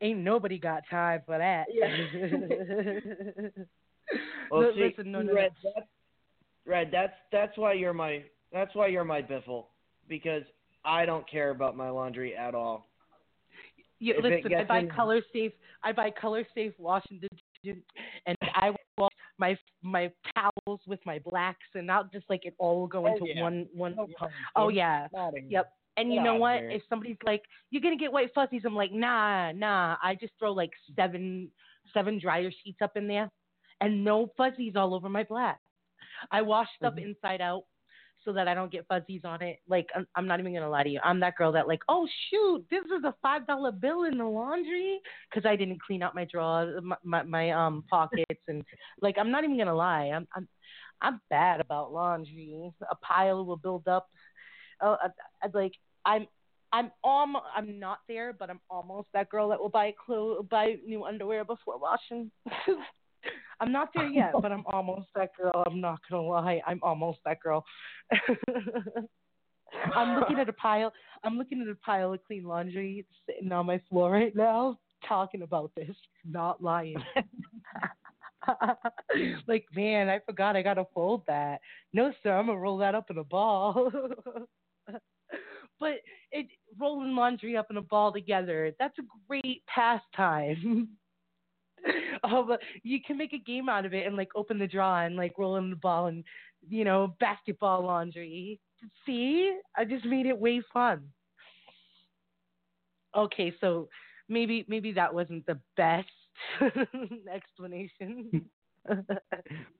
Ain't 0.01 0.19
nobody 0.19 0.57
got 0.57 0.83
time 0.89 1.21
for 1.25 1.37
that. 1.37 1.65
Yeah. 1.71 1.89
Well, 4.49 4.61
Li- 4.61 4.73
see, 4.75 4.81
listen, 4.97 5.11
no, 5.11 5.21
no, 5.21 5.27
no. 5.27 5.33
Red, 5.35 5.51
that's, 5.63 5.87
Red, 6.65 6.89
that's 6.91 7.13
that's 7.31 7.55
why 7.59 7.73
you're 7.73 7.93
my 7.93 8.23
that's 8.51 8.73
why 8.73 8.87
you're 8.87 9.03
my 9.03 9.21
biffle 9.21 9.65
because 10.07 10.41
I 10.83 11.05
don't 11.05 11.29
care 11.29 11.51
about 11.51 11.77
my 11.77 11.91
laundry 11.91 12.35
at 12.35 12.55
all. 12.55 12.87
You, 13.99 14.15
if 14.17 14.23
listen, 14.23 14.55
I 14.55 14.63
buy 14.63 14.79
in- 14.79 14.89
color 14.89 15.21
safe. 15.31 15.51
I 15.83 15.91
buy 15.91 16.09
color 16.09 16.43
safe 16.55 16.73
washing 16.79 17.19
detergent, 17.19 17.83
and 18.25 18.37
I 18.55 18.71
wash 18.97 19.11
my 19.37 19.55
my 19.83 20.11
towels 20.33 20.79
with 20.87 20.99
my 21.05 21.19
blacks, 21.19 21.67
and 21.75 21.91
I'll 21.91 22.09
just 22.11 22.27
like 22.29 22.45
it 22.45 22.55
all 22.57 22.79
will 22.79 22.87
go 22.87 23.05
Oh, 23.05 23.13
into 23.13 23.27
yeah. 23.27 23.43
one 23.43 23.67
one. 23.73 23.95
No 23.95 24.07
pumpkin. 24.17 24.37
Oh 24.55 24.69
yeah. 24.69 25.07
Yep. 25.49 25.71
And 25.99 26.09
you 26.13 26.19
Get 26.19 26.23
know 26.23 26.35
what? 26.35 26.59
here. 26.59 26.69
If 26.71 26.83
somebody's 26.89 27.17
like, 27.25 27.43
"You're 27.71 27.81
gonna 27.81 27.97
get 27.97 28.11
white 28.11 28.33
fuzzies," 28.33 28.63
I'm 28.65 28.75
like, 28.75 28.91
"Nah, 28.91 29.51
nah." 29.51 29.97
I 30.01 30.15
just 30.15 30.33
throw 30.39 30.53
like 30.53 30.71
seven 30.95 31.51
seven 31.93 32.19
dryer 32.19 32.51
sheets 32.63 32.81
up 32.81 32.95
in 32.95 33.07
there, 33.07 33.29
and 33.81 34.03
no 34.03 34.27
fuzzies 34.37 34.75
all 34.75 34.93
over 34.93 35.09
my 35.09 35.23
black. 35.23 35.59
I 36.31 36.41
wash 36.41 36.67
stuff 36.77 36.95
Mhm. 36.95 37.03
inside 37.07 37.41
out 37.41 37.63
so 38.23 38.33
that 38.33 38.47
I 38.47 38.53
don't 38.53 38.71
get 38.71 38.87
fuzzies 38.87 39.25
on 39.25 39.41
it. 39.41 39.59
Like 39.67 39.87
I'm, 39.95 40.07
I'm 40.15 40.27
not 40.27 40.39
even 40.39 40.53
gonna 40.53 40.69
lie 40.69 40.83
to 40.83 40.89
you. 40.89 40.99
I'm 41.03 41.19
that 41.21 41.35
girl 41.35 41.51
that 41.53 41.67
like, 41.67 41.81
oh 41.89 42.07
shoot, 42.29 42.65
this 42.69 42.85
is 42.85 43.03
a 43.03 43.13
five 43.21 43.47
dollar 43.47 43.71
bill 43.71 44.03
in 44.03 44.17
the 44.17 44.25
laundry 44.25 44.99
because 45.29 45.45
I 45.47 45.55
didn't 45.55 45.81
clean 45.81 46.03
out 46.03 46.15
my 46.15 46.25
drawers, 46.25 46.81
my, 46.83 46.97
my 47.03 47.23
my 47.23 47.51
um 47.51 47.83
pockets, 47.89 48.41
and 48.47 48.63
like 49.01 49.17
I'm 49.17 49.31
not 49.31 49.43
even 49.43 49.57
gonna 49.57 49.75
lie. 49.75 50.11
I'm 50.13 50.27
I'm 50.35 50.47
I'm 51.01 51.21
bad 51.29 51.61
about 51.61 51.93
laundry. 51.93 52.71
A 52.89 52.95
pile 52.95 53.45
will 53.45 53.57
build 53.57 53.87
up. 53.87 54.07
Uh, 54.81 54.95
I, 55.01 55.07
I, 55.45 55.49
like 55.53 55.73
I'm 56.05 56.27
I'm 56.71 56.91
almost 57.03 57.45
I'm 57.55 57.79
not 57.79 57.99
there, 58.07 58.33
but 58.33 58.49
I'm 58.49 58.59
almost 58.69 59.07
that 59.13 59.29
girl 59.29 59.49
that 59.49 59.59
will 59.59 59.69
buy 59.69 59.93
clothes, 60.05 60.45
buy 60.49 60.75
new 60.85 61.05
underwear 61.05 61.43
before 61.43 61.79
washing. 61.79 62.31
I'm 63.59 63.71
not 63.71 63.89
there 63.93 64.07
yet, 64.07 64.33
but 64.41 64.51
I'm 64.51 64.63
almost 64.67 65.07
that 65.15 65.31
girl. 65.35 65.63
I'm 65.65 65.81
not 65.81 65.99
gonna 66.09 66.23
lie, 66.23 66.61
I'm 66.65 66.79
almost 66.81 67.19
that 67.25 67.41
girl. 67.41 67.65
I'm 69.95 70.19
looking 70.19 70.39
at 70.39 70.49
a 70.49 70.53
pile. 70.53 70.91
I'm 71.23 71.37
looking 71.37 71.61
at 71.61 71.67
a 71.67 71.75
pile 71.75 72.13
of 72.13 72.23
clean 72.25 72.43
laundry 72.43 73.05
sitting 73.25 73.51
on 73.51 73.65
my 73.65 73.81
floor 73.89 74.11
right 74.11 74.35
now, 74.35 74.79
talking 75.07 75.41
about 75.41 75.71
this. 75.75 75.95
Not 76.25 76.63
lying. 76.63 77.03
like 79.47 79.65
man, 79.75 80.09
I 80.09 80.19
forgot 80.25 80.55
I 80.55 80.61
gotta 80.61 80.85
fold 80.93 81.23
that. 81.27 81.59
No 81.93 82.13
sir, 82.23 82.37
I'm 82.37 82.45
gonna 82.47 82.57
roll 82.57 82.77
that 82.77 82.95
up 82.95 83.09
in 83.09 83.17
a 83.17 83.23
ball. 83.23 83.91
But 85.79 85.99
it 86.31 86.47
rolling 86.79 87.15
laundry 87.15 87.57
up 87.57 87.67
in 87.69 87.77
a 87.77 87.81
ball 87.81 88.11
together, 88.11 88.73
that's 88.79 88.97
a 88.99 89.03
great 89.27 89.63
pastime. 89.67 90.89
um, 92.23 92.57
you 92.83 92.99
can 93.05 93.17
make 93.17 93.33
a 93.33 93.37
game 93.37 93.69
out 93.69 93.85
of 93.85 93.93
it 93.93 94.05
and 94.05 94.15
like 94.15 94.29
open 94.35 94.59
the 94.59 94.67
drawer 94.67 95.03
and 95.03 95.15
like 95.15 95.37
roll 95.37 95.55
in 95.57 95.69
the 95.69 95.75
ball 95.75 96.07
and 96.07 96.23
you 96.67 96.83
know 96.83 97.15
basketball 97.19 97.83
laundry. 97.83 98.59
See, 99.05 99.57
I 99.75 99.85
just 99.85 100.05
made 100.05 100.25
it 100.25 100.37
way 100.37 100.61
fun. 100.73 101.03
Okay, 103.15 103.53
so 103.59 103.89
maybe 104.27 104.65
maybe 104.67 104.91
that 104.93 105.13
wasn't 105.13 105.45
the 105.45 105.59
best 105.75 106.07
explanation. 107.33 108.49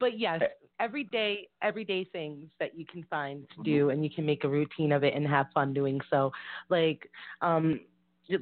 but 0.00 0.18
yes, 0.18 0.40
everyday 0.80 1.48
everyday 1.62 2.04
things 2.04 2.46
that 2.58 2.76
you 2.76 2.84
can 2.84 3.04
find 3.08 3.46
to 3.56 3.62
do 3.62 3.90
and 3.90 4.02
you 4.04 4.10
can 4.10 4.26
make 4.26 4.44
a 4.44 4.48
routine 4.48 4.92
of 4.92 5.04
it 5.04 5.14
and 5.14 5.26
have 5.26 5.46
fun 5.54 5.72
doing 5.72 6.00
so. 6.10 6.32
Like 6.68 7.10
um 7.42 7.80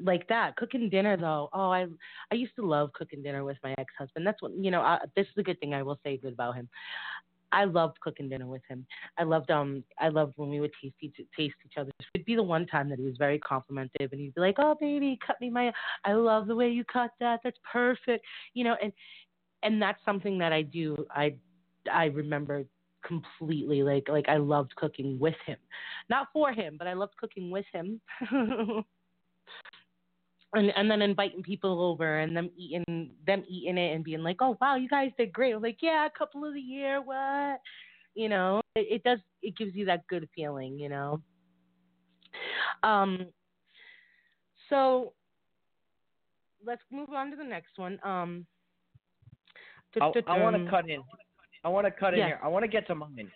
like 0.02 0.28
that. 0.28 0.56
Cooking 0.56 0.88
dinner 0.88 1.16
though. 1.16 1.48
Oh 1.52 1.70
i 1.70 1.86
i 2.30 2.34
used 2.34 2.54
to 2.56 2.66
love 2.66 2.92
cooking 2.94 3.22
dinner 3.22 3.44
with 3.44 3.58
my 3.62 3.74
ex 3.78 3.92
husband 3.98 4.26
that's 4.26 4.40
what 4.40 4.52
you 4.56 4.70
know 4.70 4.80
I, 4.80 4.98
this 5.16 5.26
is 5.26 5.32
a 5.38 5.42
good 5.42 5.58
thing 5.60 5.74
i 5.74 5.82
will 5.82 5.98
say 6.04 6.16
good 6.16 6.32
about 6.32 6.54
him. 6.54 6.68
I 7.54 7.64
loved 7.64 8.00
cooking 8.00 8.30
dinner 8.30 8.46
with 8.46 8.62
him. 8.68 8.86
I 9.18 9.24
loved 9.24 9.50
um 9.50 9.84
i 9.98 10.08
loved 10.08 10.34
when 10.36 10.48
we 10.48 10.60
would 10.60 10.72
taste 10.80 10.94
each 11.00 11.16
taste 11.36 11.56
each 11.66 11.76
other 11.76 11.90
it'd 12.14 12.24
be 12.24 12.36
the 12.36 12.42
one 12.42 12.66
time 12.66 12.88
that 12.88 12.98
he 12.98 13.04
was 13.04 13.16
very 13.18 13.38
complimentive 13.40 14.12
and 14.12 14.20
he'd 14.20 14.34
be 14.34 14.40
like 14.40 14.56
oh 14.58 14.76
baby 14.80 15.18
cut 15.26 15.40
me 15.40 15.50
my 15.50 15.72
i 16.04 16.12
love 16.12 16.46
the 16.46 16.56
way 16.56 16.70
you 16.70 16.84
cut 16.84 17.10
that. 17.20 17.40
That's 17.44 17.58
perfect. 17.70 18.24
You 18.54 18.64
know 18.64 18.76
and 18.82 18.92
and 19.62 19.80
that's 19.80 19.98
something 20.04 20.38
that 20.38 20.52
i 20.52 20.62
do 20.62 20.96
i 21.10 21.34
i 21.92 22.06
remember 22.06 22.64
completely 23.04 23.82
like 23.82 24.08
like 24.08 24.28
i 24.28 24.36
loved 24.36 24.74
cooking 24.76 25.18
with 25.18 25.34
him 25.44 25.56
not 26.08 26.28
for 26.32 26.52
him 26.52 26.76
but 26.78 26.86
i 26.86 26.92
loved 26.92 27.16
cooking 27.16 27.50
with 27.50 27.66
him 27.72 28.00
and 30.54 30.72
and 30.76 30.90
then 30.90 31.02
inviting 31.02 31.42
people 31.42 31.80
over 31.80 32.20
and 32.20 32.36
them 32.36 32.50
eating 32.56 33.10
them 33.26 33.44
eating 33.48 33.78
it 33.78 33.94
and 33.94 34.04
being 34.04 34.22
like, 34.22 34.36
oh 34.40 34.56
wow, 34.60 34.76
you 34.76 34.88
guys 34.88 35.10
did 35.16 35.32
great. 35.32 35.54
I'm 35.54 35.62
like, 35.62 35.78
yeah, 35.80 36.06
a 36.06 36.18
couple 36.18 36.44
of 36.44 36.54
the 36.54 36.60
year, 36.60 37.00
what? 37.00 37.60
You 38.14 38.28
know, 38.28 38.60
it, 38.76 38.86
it 38.90 39.02
does. 39.02 39.18
It 39.42 39.56
gives 39.56 39.74
you 39.74 39.86
that 39.86 40.06
good 40.06 40.28
feeling, 40.34 40.78
you 40.78 40.88
know. 40.88 41.20
Um. 42.82 43.26
So 44.68 45.12
let's 46.64 46.82
move 46.90 47.10
on 47.10 47.30
to 47.30 47.36
the 47.36 47.44
next 47.44 47.78
one. 47.78 47.98
Um. 48.02 48.46
I, 50.00 50.12
I 50.26 50.40
want 50.40 50.56
to 50.56 50.70
cut 50.70 50.88
in. 50.88 51.02
I 51.64 51.68
want 51.68 51.86
to 51.86 51.90
cut 51.90 52.14
in 52.14 52.20
Yes. 52.20 52.28
here. 52.28 52.40
I 52.42 52.48
want 52.48 52.64
to 52.64 52.68
get 52.68 52.86
to 52.88 52.94
mine 52.94 53.30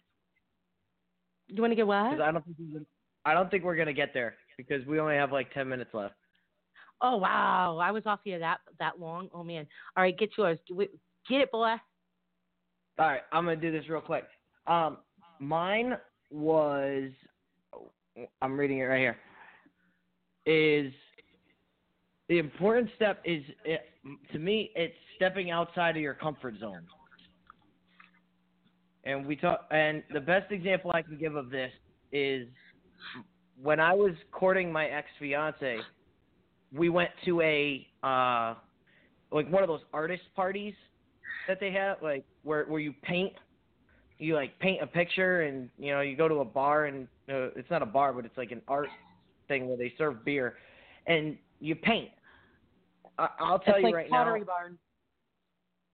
You 1.48 1.60
want 1.60 1.70
to 1.70 1.76
get 1.76 1.86
what? 1.86 2.20
I 2.20 2.32
don't 2.32 2.44
think 2.44 2.86
I 3.24 3.34
don't 3.34 3.50
think 3.50 3.64
we're 3.64 3.76
gonna 3.76 3.92
get 3.92 4.14
there 4.14 4.36
because 4.56 4.86
we 4.86 5.00
only 5.00 5.16
have 5.16 5.32
like 5.32 5.52
ten 5.52 5.68
minutes 5.68 5.90
left. 5.92 6.14
Oh 7.02 7.16
wow, 7.16 7.78
I 7.78 7.90
was 7.90 8.04
off 8.06 8.20
here 8.24 8.38
that 8.38 8.58
that 8.78 8.98
long. 9.00 9.28
Oh 9.34 9.42
man. 9.42 9.66
All 9.96 10.02
right, 10.02 10.16
get 10.16 10.30
yours. 10.38 10.58
Get 11.28 11.40
it, 11.40 11.50
boy. 11.50 11.74
All 12.98 13.06
right, 13.06 13.20
I'm 13.32 13.44
gonna 13.44 13.56
do 13.56 13.72
this 13.72 13.88
real 13.88 14.00
quick. 14.00 14.24
Um, 14.66 14.98
mine 15.38 15.96
was, 16.30 17.10
I'm 18.40 18.58
reading 18.58 18.78
it 18.78 18.84
right 18.84 19.00
here. 19.00 19.16
Is 20.46 20.92
the 22.28 22.38
important 22.38 22.90
step 22.96 23.20
is 23.24 23.42
it, 23.64 23.82
to 24.32 24.38
me 24.38 24.70
it's 24.74 24.94
stepping 25.16 25.50
outside 25.50 25.96
of 25.96 26.02
your 26.02 26.14
comfort 26.14 26.54
zone. 26.58 26.82
And 29.04 29.24
we 29.24 29.36
talk, 29.36 29.66
and 29.70 30.02
the 30.12 30.20
best 30.20 30.50
example 30.50 30.90
I 30.92 31.02
can 31.02 31.16
give 31.16 31.36
of 31.36 31.50
this 31.50 31.70
is 32.10 32.48
when 33.62 33.78
I 33.78 33.92
was 33.94 34.12
courting 34.32 34.72
my 34.72 34.86
ex 34.86 35.06
fiance. 35.20 35.78
We 36.72 36.88
went 36.88 37.10
to 37.24 37.40
a 37.40 37.86
uh, 38.02 38.54
like 39.30 39.50
one 39.50 39.62
of 39.62 39.68
those 39.68 39.82
artist 39.92 40.24
parties 40.34 40.74
that 41.46 41.60
they 41.60 41.70
have, 41.72 41.98
like 42.02 42.24
where 42.42 42.64
where 42.64 42.80
you 42.80 42.92
paint, 43.02 43.32
you 44.18 44.34
like 44.34 44.58
paint 44.58 44.82
a 44.82 44.86
picture, 44.88 45.42
and 45.42 45.70
you 45.78 45.92
know 45.92 46.00
you 46.00 46.16
go 46.16 46.26
to 46.26 46.36
a 46.36 46.44
bar, 46.44 46.86
and 46.86 47.06
uh, 47.28 47.54
it's 47.54 47.70
not 47.70 47.82
a 47.82 47.86
bar, 47.86 48.12
but 48.12 48.24
it's 48.24 48.36
like 48.36 48.50
an 48.50 48.62
art 48.66 48.88
thing 49.46 49.68
where 49.68 49.76
they 49.76 49.94
serve 49.96 50.24
beer, 50.24 50.56
and 51.06 51.38
you 51.60 51.76
paint. 51.76 52.10
I, 53.18 53.28
I'll 53.40 53.58
tell 53.58 53.74
it's 53.74 53.82
you 53.82 53.86
like 53.86 53.94
right 53.94 54.10
Pottery 54.10 54.40
now. 54.40 54.46
Barn. 54.46 54.78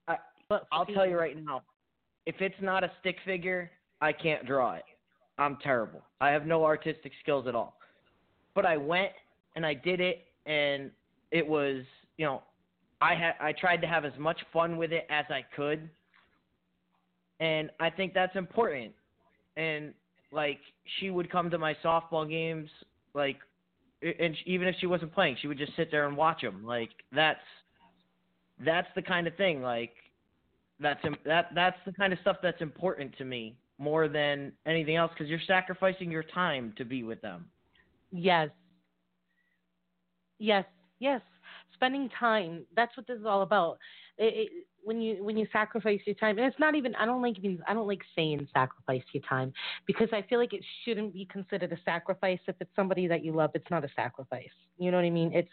I- 0.09 0.17
I'll 0.71 0.87
tell 0.87 1.07
you 1.07 1.19
right 1.19 1.37
now, 1.43 1.63
if 2.27 2.35
it's 2.41 2.61
not 2.61 2.85
a 2.85 2.91
stick 3.01 3.17
figure, 3.25 3.71
I 4.01 4.13
can't 4.13 4.45
draw 4.47 4.75
it. 4.75 4.85
I'm 5.39 5.57
terrible. 5.63 6.03
I 6.21 6.29
have 6.31 6.47
no 6.47 6.65
artistic 6.65 7.13
skills 7.23 7.47
at 7.47 7.55
all. 7.55 7.79
But 8.55 8.67
I 8.67 8.77
went 8.77 9.13
and 9.57 9.65
I 9.65 9.73
did 9.75 10.01
it, 10.01 10.27
and 10.45 10.91
it 11.31 11.47
was, 11.47 11.85
you 12.19 12.27
know, 12.27 12.43
I 13.01 13.15
had 13.15 13.35
I 13.41 13.53
tried 13.53 13.79
to 13.79 13.87
have 13.87 14.05
as 14.05 14.13
much 14.19 14.39
fun 14.53 14.77
with 14.77 14.93
it 14.93 15.07
as 15.11 15.25
I 15.31 15.45
could, 15.57 15.89
and 17.41 17.71
I 17.81 17.89
think 17.91 18.13
that's 18.13 18.37
important. 18.37 18.93
And 19.57 19.95
like 20.33 20.61
she 20.99 21.11
would 21.11 21.31
come 21.31 21.51
to 21.51 21.59
my 21.59 21.75
softball 21.83 22.29
games, 22.29 22.69
like, 23.15 23.39
and 24.03 24.37
even 24.47 24.69
if 24.69 24.77
she 24.81 24.87
wasn't 24.87 25.13
playing, 25.15 25.37
she 25.41 25.49
would 25.49 25.59
just 25.59 25.75
sit 25.77 25.91
there 25.91 26.07
and 26.07 26.17
watch 26.17 26.43
them. 26.43 26.65
Like 26.65 26.91
that's 27.15 27.41
that's 28.65 28.89
the 28.95 29.03
kind 29.03 29.27
of 29.27 29.37
thing. 29.37 29.63
Like 29.63 29.93
that's 30.81 31.01
that 31.25 31.51
that's 31.55 31.77
the 31.87 31.93
kind 31.93 32.13
of 32.13 32.19
stuff 32.21 32.37
that's 32.43 32.61
important 32.61 33.17
to 33.19 33.25
me 33.25 33.57
more 33.79 34.09
than 34.09 34.53
anything 34.67 34.97
else 34.97 35.11
because 35.13 35.29
you're 35.29 35.41
sacrificing 35.47 36.11
your 36.11 36.23
time 36.23 36.73
to 36.77 36.85
be 36.85 37.03
with 37.03 37.21
them. 37.21 37.47
Yes. 38.11 38.51
Yes. 40.39 40.65
Yes. 40.99 41.21
Spending 41.75 42.09
time. 42.19 42.65
That's 42.77 42.97
what 42.97 43.07
this 43.07 43.19
is 43.19 43.27
all 43.27 43.43
about. 43.43 43.79
It, 44.19 44.49
it, 44.51 44.67
when 44.83 45.01
you 45.01 45.23
when 45.25 45.37
you 45.37 45.47
sacrifice 45.53 46.01
your 46.07 46.15
time, 46.17 46.39
and 46.39 46.47
it's 46.47 46.59
not 46.59 46.75
even. 46.75 46.95
I 46.97 47.07
don't 47.07 47.23
like. 47.23 47.37
I 47.67 47.75
don't 47.75 47.87
like 47.87 48.03
saying 48.17 48.47
sacrifice 48.53 49.03
your 49.13 49.23
time 49.29 49.53
because 49.87 50.09
I 50.13 50.23
feel 50.23 50.39
like 50.39 50.53
it 50.53 50.65
shouldn't 50.85 51.15
be 51.15 51.27
considered 51.27 51.73
a 51.73 51.79
sacrifice 51.85 52.39
if 52.47 52.57
it's 52.61 52.71
somebody 52.75 53.07
that 53.07 53.25
you 53.25 53.33
love. 53.33 53.51
It's 53.55 53.71
not 53.71 53.85
a 53.85 53.89
sacrifice. 53.95 54.49
You 54.79 54.91
know 54.91 54.99
what 54.99 55.07
I 55.07 55.11
mean? 55.11 55.33
It's 55.35 55.51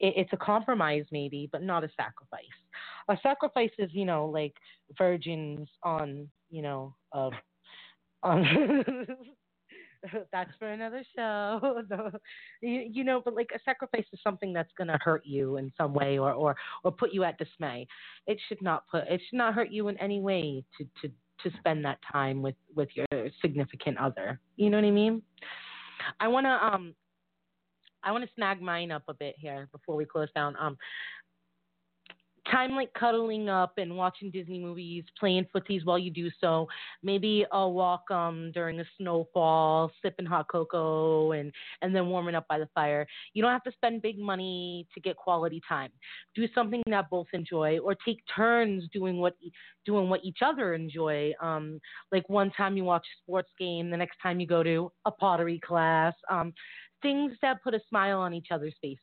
it, 0.00 0.14
it's 0.16 0.32
a 0.32 0.36
compromise 0.36 1.04
maybe, 1.12 1.48
but 1.52 1.62
not 1.62 1.84
a 1.84 1.90
sacrifice. 1.96 2.40
A 3.08 3.16
sacrifice 3.22 3.70
is 3.78 3.90
you 3.92 4.04
know 4.04 4.26
like 4.26 4.54
virgins 4.96 5.68
on 5.82 6.28
you 6.50 6.62
know 6.62 6.94
uh, 7.12 7.30
on. 8.22 9.06
that's 10.32 10.50
for 10.58 10.68
another 10.68 11.04
show. 11.16 11.82
You, 12.62 12.86
you 12.92 13.04
know, 13.04 13.22
but 13.24 13.34
like 13.34 13.50
a 13.54 13.58
sacrifice 13.64 14.04
is 14.12 14.20
something 14.22 14.52
that's 14.52 14.70
going 14.76 14.88
to 14.88 14.98
hurt 15.02 15.22
you 15.24 15.56
in 15.56 15.72
some 15.78 15.94
way 15.94 16.18
or, 16.18 16.32
or, 16.32 16.54
or 16.84 16.92
put 16.92 17.12
you 17.12 17.24
at 17.24 17.38
dismay. 17.38 17.86
It 18.26 18.38
should 18.48 18.60
not 18.60 18.86
put, 18.90 19.04
it 19.08 19.20
should 19.28 19.38
not 19.38 19.54
hurt 19.54 19.70
you 19.70 19.88
in 19.88 19.96
any 19.96 20.20
way 20.20 20.62
to, 20.76 20.84
to, 21.00 21.12
to 21.42 21.56
spend 21.58 21.84
that 21.86 21.98
time 22.12 22.42
with, 22.42 22.56
with 22.76 22.90
your 22.94 23.06
significant 23.40 23.96
other. 23.96 24.40
You 24.56 24.68
know 24.68 24.76
what 24.76 24.84
I 24.84 24.90
mean? 24.90 25.22
I 26.18 26.28
want 26.28 26.44
to, 26.44 26.50
um, 26.50 26.94
I 28.02 28.12
want 28.12 28.24
to 28.24 28.30
snag 28.34 28.60
mine 28.60 28.90
up 28.90 29.04
a 29.08 29.14
bit 29.14 29.36
here 29.38 29.68
before 29.72 29.96
we 29.96 30.04
close 30.04 30.28
down. 30.34 30.54
Um, 30.58 30.76
time 32.50 32.72
like 32.72 32.92
cuddling 32.94 33.48
up 33.48 33.74
and 33.78 33.96
watching 33.96 34.30
Disney 34.30 34.58
movies, 34.58 35.04
playing 35.18 35.46
footies 35.54 35.84
while 35.84 35.98
you 35.98 36.10
do 36.10 36.30
so. 36.40 36.66
Maybe 37.02 37.44
a 37.52 37.68
walk 37.68 38.10
um 38.10 38.50
during 38.52 38.80
a 38.80 38.84
snowfall, 38.98 39.90
sipping 40.02 40.26
hot 40.26 40.48
cocoa 40.48 41.32
and 41.32 41.52
and 41.82 41.94
then 41.94 42.08
warming 42.08 42.34
up 42.34 42.46
by 42.48 42.58
the 42.58 42.68
fire. 42.74 43.06
You 43.34 43.42
don't 43.42 43.52
have 43.52 43.62
to 43.64 43.72
spend 43.72 44.02
big 44.02 44.18
money 44.18 44.86
to 44.94 45.00
get 45.00 45.16
quality 45.16 45.60
time. 45.68 45.90
Do 46.34 46.46
something 46.54 46.82
that 46.86 47.10
both 47.10 47.28
enjoy 47.32 47.78
or 47.78 47.94
take 47.94 48.22
turns 48.34 48.84
doing 48.92 49.18
what 49.18 49.34
doing 49.84 50.08
what 50.08 50.24
each 50.24 50.38
other 50.44 50.74
enjoy. 50.74 51.32
Um 51.40 51.80
like 52.12 52.28
one 52.28 52.50
time 52.50 52.76
you 52.76 52.84
watch 52.84 53.06
a 53.06 53.16
sports 53.22 53.50
game, 53.58 53.90
the 53.90 53.96
next 53.96 54.18
time 54.22 54.40
you 54.40 54.46
go 54.46 54.62
to 54.62 54.92
a 55.04 55.10
pottery 55.10 55.60
class. 55.64 56.14
Um 56.30 56.52
things 57.02 57.32
that 57.42 57.62
put 57.62 57.74
a 57.74 57.80
smile 57.88 58.18
on 58.18 58.34
each 58.34 58.48
other's 58.50 58.74
faces. 58.80 59.00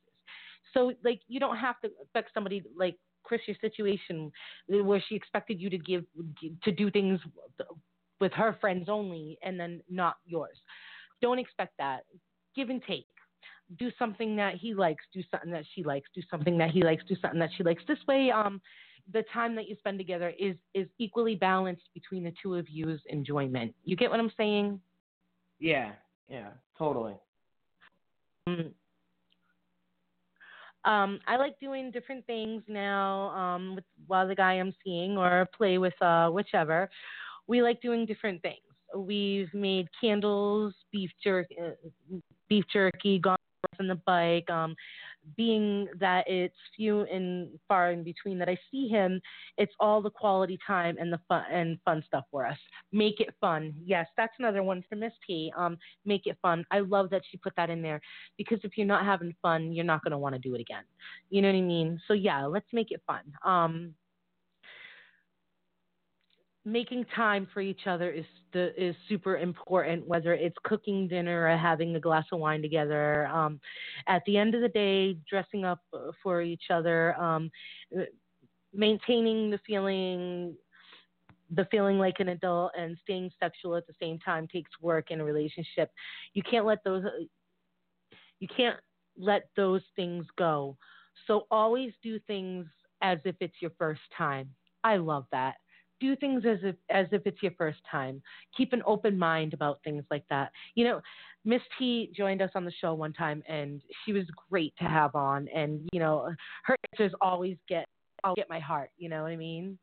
So 0.74 0.94
like 1.04 1.22
you 1.28 1.40
don't 1.40 1.58
have 1.58 1.80
to 1.82 1.90
expect 2.02 2.32
somebody 2.34 2.62
like 2.76 2.96
Chris 3.28 3.42
your 3.46 3.58
situation 3.60 4.32
where 4.70 5.04
she 5.08 5.16
expected 5.16 5.60
you 5.60 5.70
to 5.70 5.78
give 5.78 6.06
to 6.64 6.72
do 6.72 6.90
things 6.90 7.20
with 8.22 8.32
her 8.32 8.58
friends 8.62 8.88
only 8.88 9.38
and 9.44 9.60
then 9.60 9.82
not 9.90 10.16
yours. 10.26 10.58
Don't 11.22 11.38
expect 11.38 11.74
that. 11.78 12.06
Give 12.56 12.70
and 12.70 12.82
take. 12.88 13.08
Do 13.78 13.92
something 14.00 14.38
that 14.38 14.56
he 14.56 14.74
likes, 14.74 15.04
do 15.14 15.22
something 15.30 15.52
that 15.52 15.66
she 15.76 15.84
likes, 15.84 16.08
do 16.16 16.22
something 16.32 16.58
that 16.58 16.72
he 16.72 16.84
likes, 16.84 17.04
do 17.08 17.16
something 17.22 17.40
that 17.40 17.50
she 17.58 17.64
likes. 17.64 17.84
This 17.86 18.00
way 18.08 18.32
um 18.32 18.62
the 19.14 19.24
time 19.34 19.56
that 19.56 19.68
you 19.68 19.76
spend 19.80 19.98
together 19.98 20.34
is 20.40 20.56
is 20.74 20.88
equally 20.98 21.36
balanced 21.36 21.90
between 21.94 22.24
the 22.24 22.34
two 22.42 22.56
of 22.56 22.70
you's 22.70 23.02
enjoyment. 23.08 23.76
You 23.84 23.98
get 23.98 24.10
what 24.10 24.20
I'm 24.22 24.32
saying? 24.38 24.80
Yeah, 25.60 25.92
yeah, 26.30 26.52
totally. 26.78 27.16
Mm. 28.48 28.72
Um, 30.88 31.20
I 31.28 31.36
like 31.36 31.60
doing 31.60 31.92
different 31.92 32.26
things 32.28 32.64
now 32.70 33.30
um, 33.32 33.76
with 33.76 33.84
while 34.08 34.26
the 34.26 34.36
guy 34.36 34.54
I'm 34.54 34.74
seeing 34.86 35.18
or 35.18 35.46
play 35.56 35.78
with 35.78 36.02
uh, 36.02 36.30
whichever. 36.30 36.90
We 37.46 37.62
like 37.62 37.82
doing 37.82 38.06
different 38.06 38.42
things. 38.42 38.62
We've 38.96 39.54
made 39.54 39.90
candles, 40.00 40.74
beef 40.94 41.12
jerky, 41.22 41.58
uh, 41.60 42.18
beef 42.48 42.64
jerky, 42.72 43.20
gone 43.20 43.38
on 43.82 43.88
the 43.88 44.00
bike. 44.06 44.50
Um, 44.50 44.76
being 45.36 45.88
that 46.00 46.26
it's 46.28 46.56
few 46.76 47.02
and 47.02 47.50
far 47.68 47.92
in 47.92 48.04
between 48.04 48.40
that 48.40 48.50
I 48.50 48.58
see 48.72 48.88
him, 48.88 49.20
it's 49.58 49.74
all 49.80 50.02
the 50.02 50.10
quality 50.10 50.58
time 50.66 50.98
and 51.00 51.12
the 51.12 51.20
fun 51.28 51.44
and 51.52 51.78
fun 51.86 52.04
stuff 52.06 52.26
for 52.32 52.46
us. 52.46 52.58
Make 52.92 53.20
it 53.20 53.34
fun. 53.42 53.74
Yes, 53.84 54.08
that's 54.16 54.34
another 54.40 54.64
one 54.64 54.84
for 54.88 54.96
Miss 54.96 55.14
T. 55.26 55.52
Um, 55.58 55.78
make 56.06 56.28
it 56.28 56.38
fun. 56.42 56.66
I 56.72 56.80
love 56.80 57.10
that 57.10 57.24
she 57.30 57.38
put 57.38 57.54
that 57.58 57.70
in 57.70 57.82
there 57.82 58.02
because 58.38 58.60
if 58.64 58.78
you're 58.78 58.88
not 58.88 59.06
having 59.06 59.36
fun, 59.42 59.72
you're 59.72 59.86
not 59.86 60.04
gonna 60.04 60.20
want 60.20 60.36
to 60.36 60.40
do 60.40 60.56
it 60.56 60.62
again. 60.62 60.84
You 61.30 61.42
know 61.42 61.50
what 61.50 61.58
I 61.58 61.62
mean? 61.62 62.00
So 62.08 62.14
yeah, 62.14 62.46
let's 62.46 62.68
make 62.74 62.92
it 62.92 63.02
fun. 63.08 63.22
Um, 63.46 63.94
making 66.68 67.06
time 67.16 67.48
for 67.54 67.62
each 67.62 67.88
other 67.88 68.12
is 68.12 68.26
the, 68.52 68.74
is 68.82 68.94
super 69.08 69.38
important 69.38 70.06
whether 70.06 70.34
it's 70.34 70.58
cooking 70.64 71.08
dinner 71.08 71.48
or 71.48 71.58
having 71.58 71.96
a 71.96 72.00
glass 72.00 72.26
of 72.34 72.40
wine 72.40 72.62
together. 72.62 73.26
Um, 73.28 73.62
at 74.08 74.22
the 74.26 74.38
end 74.38 74.54
of 74.54 74.60
the 74.60 74.68
day 74.68 75.18
dressing 75.30 75.64
up 75.64 75.80
for 76.22 76.42
each 76.42 76.66
other 76.70 77.16
um, 77.16 77.50
maintaining 78.74 79.50
the 79.50 79.60
feeling 79.66 80.56
the 81.52 81.66
feeling 81.72 81.98
like 81.98 82.20
an 82.20 82.28
adult 82.28 82.74
and 82.78 82.98
staying 83.02 83.32
sexual 83.40 83.78
at 83.78 83.88
the 83.88 83.94
same 84.02 84.20
time 84.20 84.46
takes 84.46 84.72
work 84.82 85.12
in 85.12 85.22
a 85.22 85.24
relationship. 85.24 85.90
You 86.34 86.44
can't 86.44 86.66
let 86.66 86.84
those 86.84 87.06
you 88.42 88.48
can't 88.56 88.76
let 89.18 89.44
those 89.56 89.84
things 89.96 90.26
go. 90.38 90.76
So 91.28 91.48
always 91.50 91.94
do 92.04 92.20
things 92.28 92.66
as 93.02 93.20
if 93.24 93.36
it's 93.40 93.56
your 93.62 93.72
first 93.80 94.02
time. 94.18 94.50
I 94.84 94.98
love 94.98 95.26
that 95.32 95.56
do 96.00 96.16
things 96.16 96.44
as 96.46 96.60
if 96.64 96.76
as 96.90 97.08
if 97.12 97.26
it's 97.26 97.42
your 97.42 97.54
first 97.58 97.80
time. 97.90 98.22
Keep 98.56 98.74
an 98.74 98.84
open 98.86 99.18
mind 99.18 99.54
about 99.54 99.80
things 99.84 100.04
like 100.12 100.24
that. 100.30 100.52
You 100.76 100.86
know, 100.86 101.02
Miss 101.46 101.62
T 101.78 102.12
joined 102.16 102.42
us 102.42 102.52
on 102.56 102.66
the 102.66 102.74
show 102.82 102.94
one 102.94 103.14
time, 103.14 103.44
and 103.48 103.82
she 104.06 104.14
was 104.14 104.26
great 104.50 104.74
to 104.78 104.86
have 104.86 105.16
on. 105.16 105.48
And 105.54 105.88
you 105.92 106.00
know, 106.00 106.30
her 106.64 106.76
answers 106.94 107.14
always 107.22 107.58
get 107.68 107.86
I'll 108.24 108.36
get 108.36 108.50
my 108.50 108.60
heart. 108.60 108.92
You 108.98 109.10
know 109.10 109.24
what 109.24 109.32
I 109.32 109.38
mean? 109.38 109.78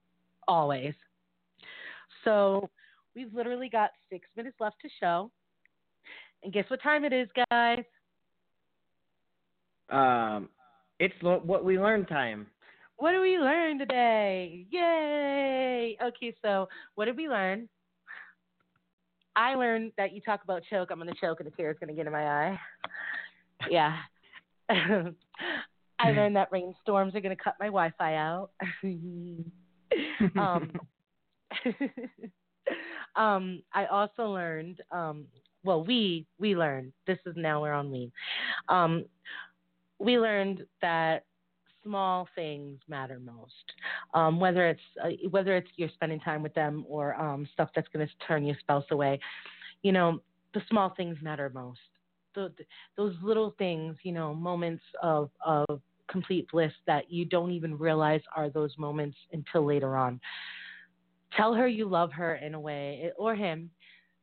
Always. 0.46 0.94
So 2.24 2.68
we've 3.14 3.32
literally 3.32 3.68
got 3.68 3.90
six 4.10 4.28
minutes 4.36 4.56
left 4.60 4.76
to 4.82 4.88
show. 5.00 5.30
And 6.42 6.52
guess 6.52 6.64
what 6.68 6.82
time 6.82 7.04
it 7.04 7.12
is, 7.12 7.28
guys? 7.50 7.84
Um, 9.90 10.48
it's 10.98 11.14
lo- 11.22 11.42
what 11.44 11.64
we 11.64 11.78
learn 11.78 12.06
time. 12.06 12.46
What 12.96 13.12
did 13.12 13.20
we 13.20 13.38
learn 13.38 13.78
today? 13.78 14.66
Yay! 14.70 15.96
Okay, 16.02 16.34
so 16.42 16.68
what 16.94 17.06
did 17.06 17.16
we 17.16 17.28
learn? 17.28 17.68
I 19.36 19.54
learned 19.56 19.92
that 19.98 20.12
you 20.12 20.20
talk 20.20 20.44
about 20.44 20.62
choke. 20.70 20.90
I'm 20.90 20.98
going 21.00 21.12
to 21.12 21.20
choke 21.20 21.40
and 21.40 21.48
a 21.48 21.50
tear 21.50 21.70
is 21.70 21.76
going 21.80 21.88
to 21.88 21.94
get 21.94 22.06
in 22.06 22.12
my 22.12 22.24
eye. 22.24 22.60
Yeah. 23.68 23.96
I 24.70 26.10
learned 26.10 26.36
that 26.36 26.52
rainstorms 26.52 27.14
are 27.14 27.20
going 27.20 27.36
to 27.36 27.42
cut 27.42 27.56
my 27.58 27.66
Wi 27.66 27.92
Fi 27.98 28.14
out. 28.14 28.50
um, 30.36 30.72
um, 33.16 33.62
I 33.72 33.86
also 33.86 34.30
learned, 34.30 34.80
um, 34.90 35.24
well, 35.64 35.84
we, 35.84 36.26
we 36.38 36.54
learned, 36.54 36.92
this 37.06 37.18
is 37.26 37.34
now 37.36 37.62
we're 37.62 37.72
on 37.72 37.90
we. 37.90 38.12
Um, 38.68 39.06
we 39.98 40.18
learned 40.18 40.64
that 40.82 41.24
small 41.84 42.26
things 42.34 42.80
matter 42.88 43.20
most. 43.20 43.52
Um, 44.14 44.40
whether 44.40 44.68
it's 44.68 44.80
uh, 45.02 45.28
whether 45.30 45.56
it's 45.56 45.68
you're 45.76 45.90
spending 45.94 46.20
time 46.20 46.42
with 46.42 46.54
them 46.54 46.84
or 46.88 47.14
um, 47.20 47.46
stuff 47.52 47.68
that's 47.74 47.88
going 47.92 48.06
to 48.06 48.26
turn 48.26 48.44
your 48.44 48.56
spouse 48.60 48.84
away, 48.90 49.20
you 49.82 49.92
know, 49.92 50.20
the 50.54 50.62
small 50.68 50.92
things 50.96 51.16
matter 51.22 51.50
most. 51.54 51.78
The, 52.34 52.52
the, 52.58 52.64
those 52.96 53.14
little 53.22 53.54
things, 53.58 53.96
you 54.02 54.12
know, 54.12 54.34
moments 54.34 54.82
of 55.02 55.30
of 55.44 55.80
complete 56.08 56.46
bliss 56.50 56.72
that 56.86 57.10
you 57.10 57.24
don't 57.24 57.50
even 57.50 57.78
realize 57.78 58.20
are 58.36 58.50
those 58.50 58.76
moments 58.78 59.16
until 59.32 59.64
later 59.64 59.96
on. 59.96 60.20
Tell 61.36 61.54
her 61.54 61.66
you 61.66 61.88
love 61.88 62.12
her 62.12 62.36
in 62.36 62.54
a 62.54 62.60
way, 62.60 63.10
or 63.18 63.34
him, 63.34 63.70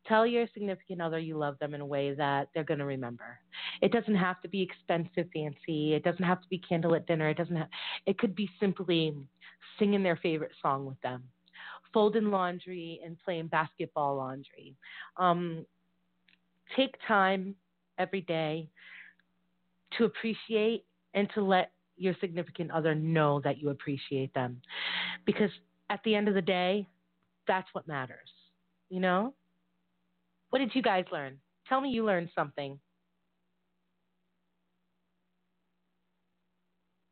Tell 0.08 0.26
your 0.26 0.48
significant 0.54 1.00
other 1.00 1.20
you 1.20 1.38
love 1.38 1.60
them 1.60 1.76
in 1.76 1.82
a 1.82 1.86
way 1.86 2.14
that 2.16 2.50
they're 2.54 2.64
going 2.64 2.80
to 2.80 2.86
remember. 2.86 3.40
It 3.82 3.92
doesn't 3.92 4.16
have 4.16 4.42
to 4.42 4.50
be 4.50 4.62
expensive, 4.62 5.30
fancy. 5.32 5.94
It 5.94 6.04
doesn't 6.04 6.24
have 6.24 6.42
to 6.42 6.48
be 6.50 6.60
candlelit 6.70 7.06
dinner. 7.06 7.30
It 7.30 7.38
doesn't 7.38 7.56
have. 7.56 7.68
It 8.08 8.18
could 8.18 8.36
be 8.36 8.50
simply 8.60 9.14
singing 9.78 10.02
their 10.02 10.18
favorite 10.18 10.54
song 10.60 10.88
with 10.88 11.00
them, 11.02 11.24
folding 11.94 12.32
laundry 12.32 13.00
and 13.06 13.16
playing 13.24 13.48
basketball 13.48 14.18
laundry. 14.18 14.76
Um, 15.18 15.66
take 16.76 16.96
time 17.08 17.56
every 18.00 18.22
day 18.22 18.70
to 19.98 20.06
appreciate 20.06 20.84
and 21.14 21.30
to 21.36 21.44
let 21.44 21.74
your 21.96 22.16
significant 22.20 22.72
other 22.72 22.96
know 22.96 23.40
that 23.44 23.60
you 23.60 23.70
appreciate 23.70 24.34
them, 24.34 24.62
because 25.26 25.52
at 25.92 26.00
the 26.04 26.16
end 26.16 26.28
of 26.28 26.34
the 26.34 26.42
day, 26.42 26.88
that's 27.48 27.68
what 27.74 27.88
matters. 27.88 28.30
You 28.90 29.00
know. 29.00 29.36
What 30.52 30.60
did 30.60 30.76
you 30.76 30.82
guys 30.82 31.06
learn? 31.12 31.38
Tell 31.68 31.82
me 31.82 31.90
you 31.90 32.06
learned 32.06 32.30
something. 32.36 32.78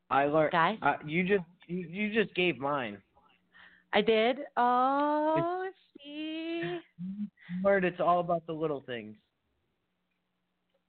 I 0.10 0.26
learned. 0.26 0.52
Guys? 0.52 0.78
Uh, 0.82 0.96
you 1.06 1.24
just 1.24 1.44
you, 1.68 1.88
you 1.90 2.14
just 2.14 2.36
gave 2.36 2.58
mine. 2.60 2.98
I 3.94 4.02
did. 4.02 4.40
Oh, 4.58 5.68
see. 5.98 6.80
Learned 7.64 7.86
it's 7.86 8.00
all 8.00 8.20
about 8.20 8.46
the 8.46 8.54
little 8.54 8.84
things. 8.86 9.16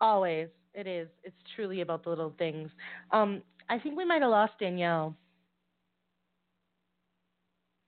Always, 0.00 0.48
it 0.74 0.86
is. 0.86 1.08
It's 1.22 1.36
truly 1.54 1.82
about 1.82 2.02
the 2.04 2.10
little 2.10 2.34
things. 2.38 2.70
Um, 3.12 3.42
I 3.68 3.78
think 3.78 3.96
we 3.96 4.04
might 4.04 4.22
have 4.22 4.30
lost 4.30 4.54
Danielle. 4.58 5.14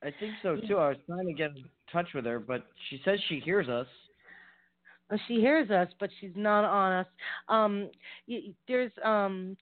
I 0.05 0.12
think 0.20 0.34
so 0.43 0.56
too. 0.68 0.76
I 0.76 0.89
was 0.89 0.98
trying 1.06 1.26
to 1.26 1.32
get 1.32 1.51
in 1.51 1.64
touch 1.93 2.09
with 2.14 2.26
her, 2.26 2.39
but 2.39 2.66
she 2.89 3.01
says 3.05 3.18
she 3.28 3.40
hears 3.40 3.68
us. 3.68 3.86
She 5.26 5.34
hears 5.34 5.70
us, 5.70 5.89
but 6.01 6.10
she's 6.20 6.32
not 6.34 6.64
on 6.64 6.93
us. 6.93 7.06
Um, 7.48 7.90
there's 8.68 8.93
um, 9.05 9.56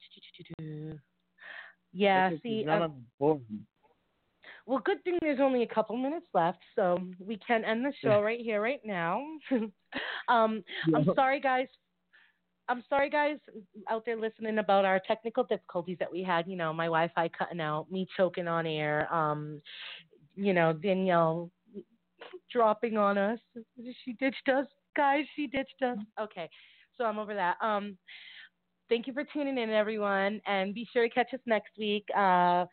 yeah. 1.93 2.31
See, 2.43 2.64
not 2.64 2.82
on 2.82 2.90
the 2.90 3.02
board. 3.18 3.40
well, 4.66 4.81
good 4.85 5.02
thing 5.05 5.18
there's 5.20 5.40
only 5.40 5.62
a 5.62 5.66
couple 5.66 5.97
minutes 5.97 6.27
left, 6.35 6.60
so 6.77 6.98
we 7.18 7.39
can 7.47 7.64
end 7.64 7.85
the 7.85 7.93
show 8.02 8.22
right 8.22 8.40
here, 8.40 8.62
right 8.62 8.81
now. 8.85 9.24
um, 10.28 10.62
I'm 10.94 11.06
sorry, 11.14 11.40
guys. 11.40 11.68
I'm 12.68 12.85
sorry, 12.89 13.10
guys, 13.10 13.39
out 13.90 14.05
there 14.06 14.16
listening 14.16 14.59
about 14.59 14.85
our 14.85 15.01
technical 15.05 15.43
difficulties 15.43 15.97
that 15.98 16.12
we 16.12 16.22
had. 16.22 16.47
You 16.47 16.56
know, 16.56 16.72
my 16.72 16.85
Wi-Fi 16.85 17.28
cutting 17.36 17.60
out, 17.60 17.90
me 17.90 18.06
choking 18.16 18.47
on 18.47 18.66
air. 18.66 19.12
Um, 19.12 19.60
you 20.36 20.55
know, 20.55 20.72
Danielle 20.72 21.51
dropping 22.52 22.97
on 22.97 23.18
us. 23.18 23.40
She 24.05 24.12
ditched 24.12 24.48
us 24.48 24.66
guys, 24.96 25.24
she 25.36 25.46
ditched 25.46 25.82
us. 25.82 25.98
Okay, 26.20 26.48
so 26.96 27.04
I'm 27.04 27.18
over 27.18 27.34
that. 27.34 27.56
Um, 27.62 27.96
thank 28.88 29.06
you 29.06 29.12
for 29.12 29.24
tuning 29.32 29.58
in, 29.58 29.70
everyone, 29.70 30.40
and 30.46 30.74
be 30.74 30.86
sure 30.92 31.08
to 31.08 31.14
catch 31.14 31.32
us 31.32 31.40
next 31.46 31.70
week. 31.78 32.04
Uh, 32.16 32.66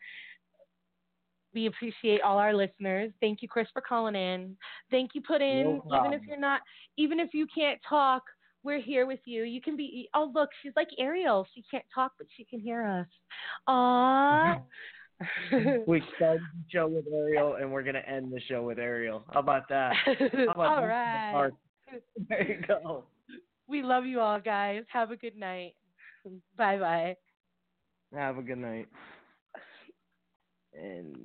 We 1.54 1.66
appreciate 1.66 2.20
all 2.20 2.38
our 2.38 2.54
listeners. 2.54 3.10
Thank 3.20 3.40
you, 3.40 3.48
Chris, 3.48 3.66
for 3.72 3.80
calling 3.80 4.14
in. 4.14 4.56
Thank 4.90 5.12
you, 5.14 5.22
Puddin. 5.22 5.80
No 5.88 5.98
even 5.98 6.12
if 6.12 6.22
you're 6.28 6.38
not, 6.38 6.60
even 6.98 7.18
if 7.18 7.30
you 7.32 7.46
can't 7.52 7.80
talk, 7.88 8.22
we're 8.62 8.80
here 8.80 9.06
with 9.06 9.20
you. 9.24 9.44
You 9.44 9.60
can 9.60 9.76
be. 9.76 10.08
Oh, 10.14 10.30
look, 10.34 10.50
she's 10.62 10.72
like 10.76 10.88
Ariel. 10.98 11.46
She 11.54 11.64
can't 11.70 11.84
talk, 11.94 12.12
but 12.18 12.26
she 12.36 12.44
can 12.44 12.60
hear 12.60 12.84
us. 12.84 13.06
Aww. 13.68 14.60
We 15.88 16.00
started 16.14 16.42
the 16.42 16.64
show 16.70 16.86
with 16.86 17.04
Ariel, 17.12 17.54
and 17.54 17.72
we're 17.72 17.82
gonna 17.82 18.04
end 18.06 18.30
the 18.32 18.40
show 18.48 18.62
with 18.62 18.78
Ariel. 18.78 19.24
How 19.32 19.40
about 19.40 19.68
that? 19.68 19.92
How 20.06 20.52
about 20.52 20.78
all 20.78 20.86
right. 20.86 21.50
There 22.28 22.48
you 22.48 22.66
go. 22.66 23.04
We 23.68 23.82
love 23.82 24.04
you 24.06 24.20
all, 24.20 24.40
guys. 24.40 24.84
Have 24.92 25.10
a 25.10 25.16
good 25.16 25.36
night. 25.36 25.74
Bye 26.56 26.78
bye. 26.78 27.16
Have 28.12 28.38
a 28.38 28.42
good 28.42 28.58
night. 28.58 28.88
And 30.72 31.16